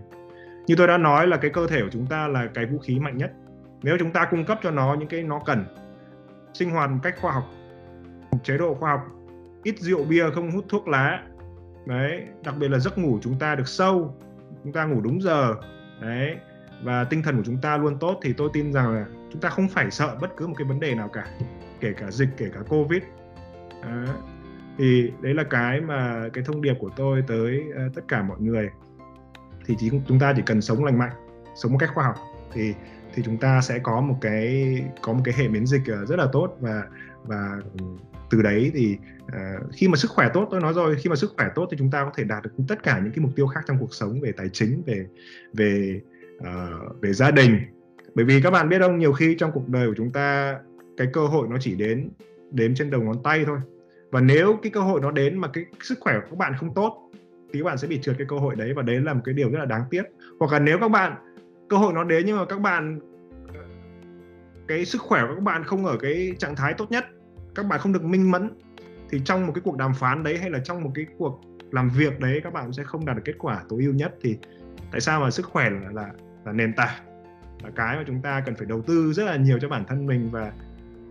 Như 0.68 0.76
tôi 0.76 0.88
đã 0.88 0.98
nói 0.98 1.28
là 1.28 1.38
cái 1.38 1.52
cơ 1.52 1.68
thể 1.68 1.82
của 1.82 1.90
chúng 1.92 2.06
ta 2.06 2.28
là 2.28 2.48
cái 2.54 2.66
vũ 2.66 2.80
khí 2.80 3.00
mạnh 3.00 3.18
nhất. 3.18 3.32
Nếu 3.84 3.98
chúng 4.00 4.12
ta 4.12 4.28
cung 4.32 4.46
cấp 4.46 4.60
cho 4.64 4.72
nó 4.72 4.96
những 5.00 5.08
cái 5.08 5.24
nó 5.24 5.42
cần 5.46 5.66
sinh 6.54 6.70
hoạt 6.70 6.90
một 6.90 7.00
cách 7.04 7.16
khoa 7.22 7.32
học 7.32 7.44
chế 8.44 8.58
độ 8.58 8.74
khoa 8.74 8.92
học 8.92 9.02
ít 9.64 9.80
rượu 9.80 10.04
bia 10.04 10.30
không 10.30 10.52
hút 10.52 10.66
thuốc 10.70 10.88
lá 10.88 11.24
đấy 11.86 12.22
đặc 12.44 12.56
biệt 12.60 12.68
là 12.68 12.80
giấc 12.80 12.98
ngủ 12.98 13.20
chúng 13.22 13.40
ta 13.40 13.56
được 13.56 13.68
sâu 13.68 14.16
chúng 14.64 14.74
ta 14.74 14.86
ngủ 14.86 15.02
đúng 15.02 15.22
giờ 15.22 15.56
đấy 16.02 16.36
và 16.84 17.04
tinh 17.04 17.24
thần 17.24 17.38
của 17.38 17.44
chúng 17.46 17.58
ta 17.58 17.78
luôn 17.78 18.00
tốt 18.00 18.20
thì 18.24 18.34
tôi 18.34 18.50
tin 18.54 18.74
rằng 18.74 18.94
là 18.94 19.06
chúng 19.32 19.42
ta 19.42 19.50
không 19.50 19.68
phải 19.68 19.92
sợ 19.92 20.18
bất 20.22 20.38
cứ 20.38 20.48
một 20.48 20.54
cái 20.58 20.68
vấn 20.68 20.80
đề 20.80 20.96
nào 20.96 21.08
cả 21.08 21.26
kể 21.80 21.94
cả 21.94 22.12
dịch 22.12 22.30
kể 22.38 22.50
cả 22.54 22.60
covid. 22.70 23.02
À, 23.82 24.08
thì 24.78 25.12
đấy 25.22 25.34
là 25.34 25.44
cái 25.44 25.82
mà 25.82 26.30
cái 26.34 26.44
thông 26.44 26.62
điệp 26.62 26.74
của 26.80 26.90
tôi 26.96 27.24
tới 27.28 27.64
uh, 27.70 27.96
tất 27.96 28.02
cả 28.08 28.22
mọi 28.22 28.38
người. 28.40 28.70
Thì 29.66 29.76
chỉ 29.80 29.92
chúng 30.08 30.20
ta 30.20 30.34
chỉ 30.36 30.42
cần 30.46 30.62
sống 30.62 30.86
lành 30.86 31.00
mạnh 31.00 31.12
sống 31.56 31.72
một 31.72 31.78
cách 31.78 31.92
khoa 31.94 32.04
học 32.04 32.16
thì 32.54 32.74
thì 33.14 33.24
chúng 33.26 33.38
ta 33.38 33.62
sẽ 33.62 33.80
có 33.80 34.02
một 34.02 34.18
cái 34.22 34.76
có 35.02 35.14
một 35.14 35.22
cái 35.24 35.34
hệ 35.38 35.48
miễn 35.48 35.66
dịch 35.66 35.82
ờ, 35.88 36.06
rất 36.06 36.20
là 36.20 36.28
tốt. 36.32 36.58
Và 36.60 36.84
và 37.24 37.58
từ 38.30 38.42
đấy 38.42 38.72
thì 38.74 38.98
uh, 39.24 39.74
khi 39.74 39.88
mà 39.88 39.96
sức 39.96 40.12
khỏe 40.12 40.30
tốt 40.34 40.48
tôi 40.52 40.62
nói 40.62 40.74
rồi 40.74 40.96
khi 40.96 41.10
mà 41.10 41.16
sức 41.16 41.34
khỏe 41.38 41.48
tốt 41.56 41.68
thì 41.72 41.78
chúng 41.78 41.92
ta 41.92 42.06
có 42.06 42.12
thể 42.16 42.24
đạt 42.24 42.44
được 42.44 42.52
tất 42.68 42.84
cả 42.84 43.00
những 43.00 43.12
cái 43.12 43.20
mục 43.20 43.32
tiêu 43.36 43.48
khác 43.48 43.62
trong 43.68 43.78
cuộc 43.80 43.94
sống 43.94 44.22
về 44.22 44.32
tài 44.32 44.50
chính 44.50 44.84
về 44.86 45.06
về 45.54 46.02
uh, 46.48 47.02
về 47.02 47.14
gia 47.14 47.32
đình. 47.32 47.60
Bởi 48.16 48.26
vì 48.26 48.42
các 48.42 48.52
bạn 48.52 48.70
biết 48.70 48.80
không 48.80 49.00
nhiều 49.00 49.14
khi 49.14 49.36
trong 49.40 49.52
cuộc 49.52 49.70
đời 49.70 49.88
của 49.88 49.94
chúng 49.98 50.12
ta 50.12 50.60
cái 50.98 51.08
cơ 51.14 51.28
hội 51.28 51.48
nó 51.50 51.58
chỉ 51.60 51.76
đến 51.76 52.10
đến 52.52 52.76
trên 52.76 52.90
đầu 52.90 53.02
ngón 53.02 53.24
tay 53.24 53.44
thôi. 53.46 53.60
Và 54.12 54.22
nếu 54.22 54.60
cái 54.64 54.72
cơ 54.72 54.80
hội 54.80 55.02
nó 55.02 55.12
đến 55.12 55.38
mà 55.38 55.48
cái 55.48 55.66
sức 55.82 55.98
khỏe 56.00 56.14
của 56.14 56.28
các 56.30 56.38
bạn 56.38 56.54
không 56.60 56.74
tốt 56.74 57.10
thì 57.54 57.60
các 57.60 57.66
bạn 57.66 57.78
sẽ 57.78 57.88
bị 57.88 58.00
trượt 58.02 58.16
cái 58.18 58.28
cơ 58.30 58.36
hội 58.36 58.56
đấy 58.56 58.74
và 58.74 58.82
đấy 58.82 59.00
là 59.00 59.14
một 59.14 59.22
cái 59.26 59.34
điều 59.34 59.50
rất 59.50 59.60
là 59.60 59.66
đáng 59.66 59.84
tiếc. 59.90 60.04
Hoặc 60.40 60.52
là 60.52 60.60
nếu 60.60 60.78
các 60.80 60.92
bạn 60.92 61.16
cơ 61.70 61.78
hội 61.78 61.94
nó 61.94 62.04
đến 62.04 62.26
nhưng 62.26 62.38
mà 62.38 62.46
các 62.46 62.60
bạn 62.60 63.00
ờ, 63.54 63.60
cái 64.68 64.86
sức 64.86 65.02
khỏe 65.02 65.22
của 65.28 65.36
các 65.36 65.44
bạn 65.44 65.64
không 65.64 65.86
ở 65.86 65.98
cái 65.98 66.36
trạng 66.40 66.56
thái 66.56 66.74
tốt 66.74 66.92
nhất 66.92 67.06
các 67.56 67.66
bạn 67.66 67.80
không 67.80 67.94
được 67.94 68.04
minh 68.04 68.32
mẫn 68.32 68.50
thì 69.10 69.22
trong 69.26 69.48
một 69.48 69.54
cái 69.56 69.62
cuộc 69.66 69.78
đàm 69.78 69.94
phán 69.94 70.24
đấy 70.24 70.38
hay 70.38 70.50
là 70.50 70.60
trong 70.60 70.84
một 70.84 70.92
cái 70.96 71.06
cuộc 71.18 71.42
làm 71.72 71.90
việc 71.90 72.20
đấy 72.20 72.42
các 72.44 72.54
bạn 72.54 72.74
sẽ 72.74 72.84
không 72.84 73.06
đạt 73.06 73.16
được 73.16 73.22
kết 73.26 73.36
quả 73.40 73.64
tối 73.70 73.82
ưu 73.84 73.94
nhất. 73.94 74.16
Thì 74.22 74.38
tại 74.92 75.02
sao 75.02 75.22
mà 75.22 75.32
sức 75.32 75.46
khỏe 75.46 75.70
là 75.70 75.90
là, 75.92 76.12
là 76.46 76.52
nền 76.52 76.74
tảng 76.74 77.04
là 77.64 77.70
cái 77.76 77.98
mà 77.98 78.04
chúng 78.08 78.22
ta 78.22 78.42
cần 78.46 78.56
phải 78.56 78.66
đầu 78.66 78.82
tư 78.82 79.14
rất 79.14 79.24
là 79.24 79.36
nhiều 79.36 79.60
cho 79.60 79.70
bản 79.70 79.84
thân 79.88 80.06
mình 80.06 80.30
và 80.32 80.52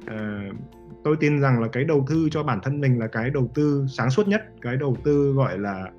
uh, 0.04 0.56
tôi 1.04 1.16
tin 1.20 1.40
rằng 1.40 1.62
là 1.62 1.68
cái 1.68 1.84
đầu 1.84 2.06
tư 2.08 2.28
cho 2.30 2.42
bản 2.42 2.60
thân 2.62 2.80
mình 2.80 2.98
là 2.98 3.06
cái 3.06 3.30
đầu 3.30 3.50
tư 3.54 3.86
sáng 3.88 4.10
suốt 4.10 4.28
nhất 4.28 4.42
cái 4.60 4.76
đầu 4.76 4.96
tư 5.04 5.32
gọi 5.32 5.58
là 5.58 5.90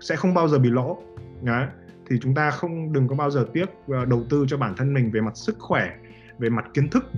sẽ 0.00 0.16
không 0.16 0.34
bao 0.34 0.48
giờ 0.48 0.58
bị 0.58 0.70
lỗ 0.70 1.02
Đấy. 1.42 1.66
thì 2.08 2.18
chúng 2.22 2.34
ta 2.34 2.50
không 2.50 2.92
đừng 2.92 3.08
có 3.08 3.16
bao 3.16 3.30
giờ 3.30 3.46
tiếc 3.52 3.66
ờ, 3.88 4.04
đầu 4.04 4.24
tư 4.30 4.44
cho 4.48 4.56
bản 4.56 4.74
thân 4.76 4.94
mình 4.94 5.10
về 5.10 5.20
mặt 5.20 5.36
sức 5.36 5.56
khỏe 5.58 5.90
về 6.38 6.48
mặt 6.48 6.64
kiến 6.74 6.88
thức 6.88 7.10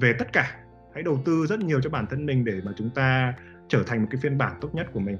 về 0.00 0.12
tất 0.18 0.32
cả 0.32 0.56
hãy 0.94 1.02
đầu 1.02 1.22
tư 1.24 1.46
rất 1.46 1.60
nhiều 1.60 1.80
cho 1.80 1.90
bản 1.90 2.06
thân 2.06 2.26
mình 2.26 2.44
để 2.44 2.60
mà 2.64 2.72
chúng 2.76 2.90
ta 2.90 3.34
trở 3.68 3.82
thành 3.86 4.00
một 4.00 4.08
cái 4.10 4.20
phiên 4.20 4.38
bản 4.38 4.52
tốt 4.60 4.74
nhất 4.74 4.86
của 4.92 5.00
mình 5.00 5.16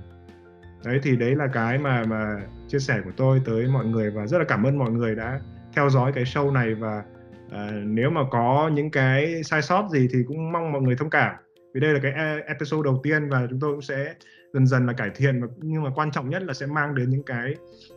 đấy 0.85 1.01
thì 1.03 1.17
đấy 1.17 1.35
là 1.35 1.47
cái 1.47 1.79
mà 1.79 2.05
mà 2.09 2.41
chia 2.69 2.79
sẻ 2.79 3.01
của 3.05 3.11
tôi 3.17 3.43
tới 3.45 3.69
mọi 3.69 3.85
người 3.85 4.11
và 4.11 4.27
rất 4.27 4.39
là 4.39 4.45
cảm 4.45 4.67
ơn 4.67 4.79
mọi 4.79 4.91
người 4.91 5.15
đã 5.15 5.41
theo 5.75 5.91
dõi 5.91 6.13
cái 6.13 6.25
show 6.25 6.53
này 6.53 6.75
và 6.75 7.03
à, 7.51 7.71
nếu 7.85 8.11
mà 8.11 8.21
có 8.31 8.71
những 8.75 8.91
cái 8.91 9.43
sai 9.45 9.63
sót 9.63 9.89
gì 9.91 10.09
thì 10.13 10.19
cũng 10.29 10.53
mong 10.53 10.73
mọi 10.73 10.83
người 10.83 10.97
thông 10.97 11.11
cảm. 11.11 11.35
Vì 11.75 11.81
đây 11.81 11.93
là 11.93 12.01
cái 12.03 12.13
ờ, 12.13 12.39
episode 12.47 12.85
đầu 12.85 13.01
tiên 13.03 13.29
và 13.29 13.47
chúng 13.51 13.61
tôi 13.61 13.73
cũng 13.73 13.83
sẽ 13.83 14.15
dần 14.53 14.67
dần 14.67 14.87
là 14.87 14.93
cải 14.93 15.11
thiện 15.15 15.43
và 15.43 15.49
nhưng 15.57 15.83
mà 15.83 15.91
quan 15.95 16.11
trọng 16.11 16.31
nhất 16.31 16.43
là 16.43 16.55
sẽ 16.55 16.67
mang 16.67 16.95
đến 16.95 17.11
những 17.11 17.23
cái 17.23 17.55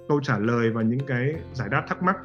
câu 0.08 0.20
trả 0.24 0.38
lời 0.38 0.70
và 0.70 0.82
những 0.82 1.06
cái 1.08 1.34
giải 1.54 1.70
đáp 1.72 1.84
thắc 1.88 2.04
mắc 2.04 2.16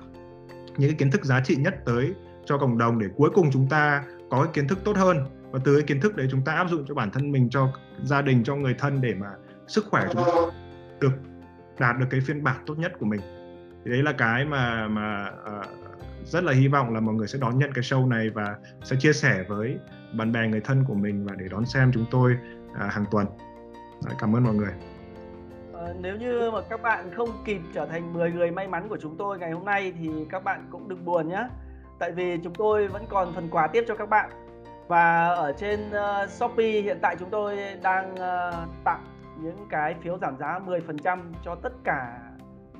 những 0.79 0.91
cái 0.91 0.97
kiến 0.99 1.11
thức 1.11 1.25
giá 1.25 1.41
trị 1.45 1.57
nhất 1.57 1.75
tới 1.87 2.15
cho 2.45 2.59
cộng 2.59 2.79
đồng 2.79 2.99
để 2.99 3.07
cuối 3.17 3.31
cùng 3.35 3.51
chúng 3.53 3.69
ta 3.69 4.05
có 4.31 4.43
cái 4.45 4.53
kiến 4.53 4.69
thức 4.69 4.79
tốt 4.85 4.97
hơn. 4.97 5.17
Và 5.51 5.61
từ 5.65 5.75
cái 5.75 5.83
kiến 5.83 6.01
thức 6.01 6.17
đấy 6.17 6.29
chúng 6.31 6.43
ta 6.45 6.53
áp 6.53 6.69
dụng 6.71 6.85
cho 6.89 6.95
bản 6.95 7.11
thân 7.11 7.33
mình 7.33 7.51
cho 7.51 7.73
gia 8.03 8.23
đình 8.23 8.45
cho 8.45 8.57
người 8.57 8.75
thân 8.79 9.01
để 9.01 9.15
mà 9.15 9.29
sức 9.69 9.85
khỏe 9.91 10.07
chúng 10.13 10.23
ta 10.25 10.33
được 11.01 11.13
đạt 11.79 11.99
được 11.99 12.07
cái 12.11 12.21
phiên 12.21 12.45
bản 12.45 12.57
tốt 12.67 12.79
nhất 12.79 12.93
của 12.99 13.07
mình 13.07 13.21
thì 13.85 13.91
đấy 13.91 14.03
là 14.03 14.13
cái 14.13 14.45
mà 14.45 14.89
mà 14.89 15.31
uh, 15.59 15.67
rất 16.25 16.45
là 16.45 16.53
hy 16.53 16.69
vọng 16.69 16.95
là 16.95 17.01
mọi 17.01 17.15
người 17.15 17.29
sẽ 17.29 17.39
đón 17.39 17.59
nhận 17.59 17.73
cái 17.73 17.83
show 17.83 18.09
này 18.09 18.31
và 18.31 18.57
sẽ 18.85 18.97
chia 18.99 19.13
sẻ 19.13 19.45
với 19.49 19.79
bạn 20.13 20.33
bè 20.33 20.49
người 20.49 20.61
thân 20.61 20.85
của 20.89 20.95
mình 20.95 21.27
và 21.27 21.35
để 21.39 21.49
đón 21.51 21.67
xem 21.67 21.91
chúng 21.95 22.05
tôi 22.11 22.37
uh, 22.71 22.93
hàng 22.93 23.05
tuần. 23.11 23.27
Đấy, 24.07 24.15
cảm 24.19 24.37
ơn 24.37 24.45
mọi 24.45 24.55
người. 24.55 24.73
Ờ, 25.73 25.95
nếu 26.01 26.17
như 26.17 26.51
mà 26.51 26.61
các 26.71 26.83
bạn 26.83 27.11
không 27.17 27.29
kịp 27.45 27.61
trở 27.75 27.87
thành 27.87 28.13
10 28.13 28.33
người 28.33 28.51
may 28.51 28.69
mắn 28.69 28.89
của 28.89 28.99
chúng 29.03 29.17
tôi 29.17 29.39
ngày 29.39 29.51
hôm 29.51 29.65
nay 29.65 29.93
thì 29.99 30.11
các 30.31 30.45
bạn 30.45 30.67
cũng 30.71 30.89
đừng 30.89 31.05
buồn 31.05 31.29
nhé 31.29 31.49
tại 31.99 32.13
vì 32.13 32.39
chúng 32.45 32.55
tôi 32.55 32.89
vẫn 32.89 33.05
còn 33.09 33.33
phần 33.35 33.49
quà 33.51 33.67
tiếp 33.67 33.85
cho 33.89 33.95
các 33.95 34.09
bạn. 34.09 34.31
Và 34.89 35.29
ở 35.29 35.53
trên 35.53 35.81
uh, 35.91 36.31
Shopee 36.31 36.81
hiện 36.81 36.99
tại 37.03 37.17
chúng 37.19 37.31
tôi 37.31 37.59
đang 37.83 38.13
uh, 38.15 38.85
tặng 38.85 39.05
những 39.41 39.67
cái 39.71 39.95
phiếu 40.03 40.19
giảm 40.19 40.37
giá 40.39 40.61
10% 40.67 41.19
cho 41.45 41.55
tất 41.55 41.73
cả 41.85 42.19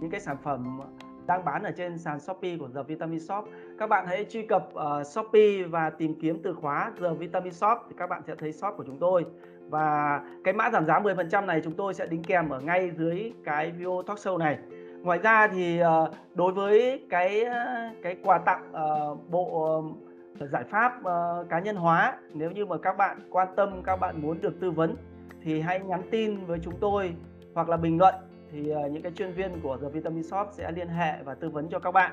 những 0.01 0.11
cái 0.11 0.21
sản 0.21 0.37
phẩm 0.43 0.81
đang 1.27 1.45
bán 1.45 1.63
ở 1.63 1.71
trên 1.71 1.99
sàn 1.99 2.21
Shopee 2.21 2.57
của 2.57 2.69
The 2.75 2.83
Vitamin 2.83 3.21
Shop. 3.21 3.45
Các 3.79 3.87
bạn 3.87 4.07
hãy 4.07 4.27
truy 4.31 4.47
cập 4.47 4.69
uh, 4.75 5.07
Shopee 5.07 5.63
và 5.63 5.91
tìm 5.91 6.15
kiếm 6.21 6.41
từ 6.43 6.55
khóa 6.55 6.93
The 7.01 7.15
Vitamin 7.19 7.53
Shop 7.53 7.79
thì 7.89 7.95
các 7.99 8.07
bạn 8.07 8.23
sẽ 8.27 8.35
thấy 8.35 8.53
shop 8.53 8.75
của 8.77 8.85
chúng 8.87 8.99
tôi. 8.99 9.27
Và 9.69 10.21
cái 10.45 10.55
mã 10.55 10.71
giảm 10.71 10.87
giá 10.87 11.01
10% 11.01 11.47
này 11.47 11.61
chúng 11.65 11.73
tôi 11.73 11.95
sẽ 11.95 12.07
đính 12.07 12.23
kèm 12.23 12.49
ở 12.49 12.61
ngay 12.61 12.91
dưới 12.99 13.33
cái 13.45 13.71
video 13.71 14.03
talk 14.07 14.19
show 14.19 14.39
này. 14.39 14.59
Ngoài 15.03 15.19
ra 15.19 15.49
thì 15.49 15.83
uh, 15.83 16.15
đối 16.35 16.53
với 16.53 17.07
cái 17.11 17.45
ờ, 17.45 17.91
cái 18.03 18.17
quà 18.23 18.39
tặng 18.39 18.73
uh, 18.73 19.31
bộ 19.31 19.79
uh, 19.79 20.51
giải 20.51 20.65
pháp 20.65 20.93
uh, 21.01 21.49
cá 21.49 21.61
nhân 21.61 21.77
hóa 21.77 22.19
nếu 22.35 22.51
như 22.51 22.67
mà 22.67 22.77
các 22.79 22.97
bạn 22.97 23.29
quan 23.31 23.49
tâm 23.57 23.83
các 23.83 23.97
bạn 23.97 24.23
muốn 24.23 24.41
được 24.41 24.61
tư 24.61 24.71
vấn 24.71 24.97
thì 25.43 25.61
hãy 25.61 25.81
nhắn 25.81 26.03
tin 26.11 26.47
với 26.47 26.59
chúng 26.63 26.75
tôi 26.81 27.15
hoặc 27.55 27.69
là 27.69 27.77
bình 27.77 27.99
luận 27.99 28.15
thì 28.53 28.71
ờ, 28.71 28.89
những 28.89 29.03
cái 29.03 29.13
chuyên 29.13 29.33
viên 29.33 29.61
của 29.63 29.77
The 29.77 29.89
Vitamin 29.89 30.23
Shop 30.23 30.49
sẽ 30.53 30.73
liên 30.73 30.89
hệ 30.89 31.23
và 31.25 31.35
tư 31.35 31.49
vấn 31.49 31.69
cho 31.69 31.79
các 31.79 31.91
bạn. 31.91 32.13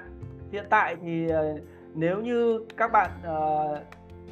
Hiện 0.52 0.66
tại 0.70 0.96
thì 1.02 1.30
ờ, 1.30 1.58
nếu 1.94 2.22
như 2.22 2.66
các 2.78 2.92
bạn 2.92 3.12
uh, 3.28 3.78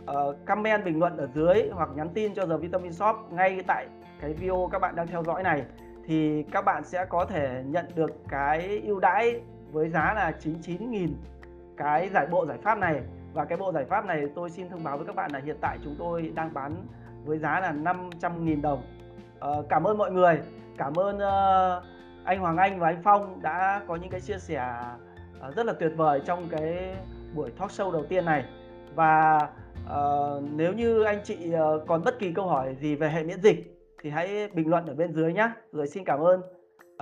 uh, 0.01 0.45
comment 0.45 0.85
bình 0.85 0.99
luận 0.99 1.17
ở 1.17 1.27
dưới 1.35 1.69
hoặc 1.71 1.89
nhắn 1.95 2.09
tin 2.13 2.33
cho 2.33 2.45
The 2.45 2.57
Vitamin 2.57 2.93
Shop 2.93 3.15
ngay 3.31 3.63
tại 3.67 3.87
cái 4.21 4.33
video 4.33 4.69
các 4.71 4.79
bạn 4.79 4.95
đang 4.95 5.07
theo 5.07 5.23
dõi 5.23 5.43
này 5.43 5.63
thì 6.05 6.43
các 6.51 6.65
bạn 6.65 6.83
sẽ 6.83 7.05
có 7.05 7.25
thể 7.25 7.63
nhận 7.67 7.85
được 7.95 8.11
cái 8.29 8.81
ưu 8.85 8.99
đãi 8.99 9.41
với 9.71 9.89
giá 9.89 10.13
là 10.13 10.31
99.000 10.43 11.07
cái 11.77 12.09
giải 12.13 12.27
bộ 12.31 12.45
giải 12.45 12.57
pháp 12.57 12.77
này 12.77 13.01
và 13.33 13.45
cái 13.45 13.57
bộ 13.57 13.71
giải 13.71 13.85
pháp 13.85 14.05
này 14.05 14.23
tôi 14.35 14.49
xin 14.49 14.69
thông 14.69 14.83
báo 14.83 14.97
với 14.97 15.07
các 15.07 15.15
bạn 15.15 15.31
là 15.33 15.39
hiện 15.39 15.57
tại 15.61 15.77
chúng 15.83 15.95
tôi 15.99 16.31
đang 16.35 16.53
bán 16.53 16.75
với 17.25 17.37
giá 17.37 17.59
là 17.59 17.71
500.000 17.71 18.61
đồng. 18.61 18.83
Uh, 19.37 19.65
cảm 19.69 19.83
ơn 19.83 19.97
mọi 19.97 20.11
người, 20.11 20.39
cảm 20.77 20.93
ơn 20.93 21.15
uh, 21.15 21.96
anh 22.27 22.39
Hoàng 22.39 22.57
Anh 22.57 22.79
và 22.79 22.87
anh 22.87 23.01
Phong 23.03 23.41
đã 23.41 23.81
có 23.87 23.95
những 23.95 24.09
cái 24.09 24.21
chia 24.21 24.37
sẻ 24.37 24.55
ờ, 25.39 25.51
rất 25.55 25.65
là 25.65 25.73
tuyệt 25.73 25.91
vời 25.95 26.21
trong 26.25 26.47
cái 26.49 26.95
buổi 27.33 27.51
talk 27.51 27.69
show 27.69 27.91
đầu 27.91 28.05
tiên 28.09 28.25
này. 28.25 28.45
Và 28.95 29.47
uh, 29.85 30.43
nếu 30.51 30.73
như 30.73 31.03
anh 31.03 31.19
chị 31.23 31.51
ờ, 31.51 31.83
còn 31.87 32.03
bất 32.03 32.19
kỳ 32.19 32.31
câu 32.31 32.47
hỏi 32.47 32.75
gì 32.81 32.95
về 32.95 33.09
hệ 33.09 33.23
miễn 33.23 33.41
dịch 33.41 33.77
thì 34.01 34.09
hãy 34.09 34.47
bình 34.53 34.69
luận 34.69 34.85
ở 34.85 34.93
bên 34.93 35.13
dưới 35.13 35.33
nhé 35.33 35.49
rồi 35.71 35.87
xin 35.87 36.03
cảm 36.03 36.19
ơn. 36.19 36.41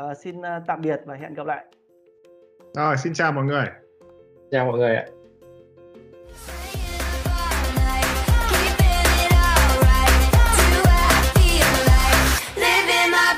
Uh, 0.01 0.17
xin 0.17 0.41
tạm 0.67 0.81
biệt 0.81 1.01
và 1.05 1.15
hẹn 1.15 1.33
gặp 1.33 1.47
lại. 1.47 1.65
Rồi 2.73 2.97
xin 2.97 3.13
chào 3.13 3.31
mọi 3.31 3.43
người. 3.43 3.65
Chào 4.51 4.65
mọi 4.65 4.79
người 4.79 4.95
ạ. 4.95 5.05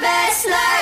Best 0.02 0.46
life? 0.46 0.77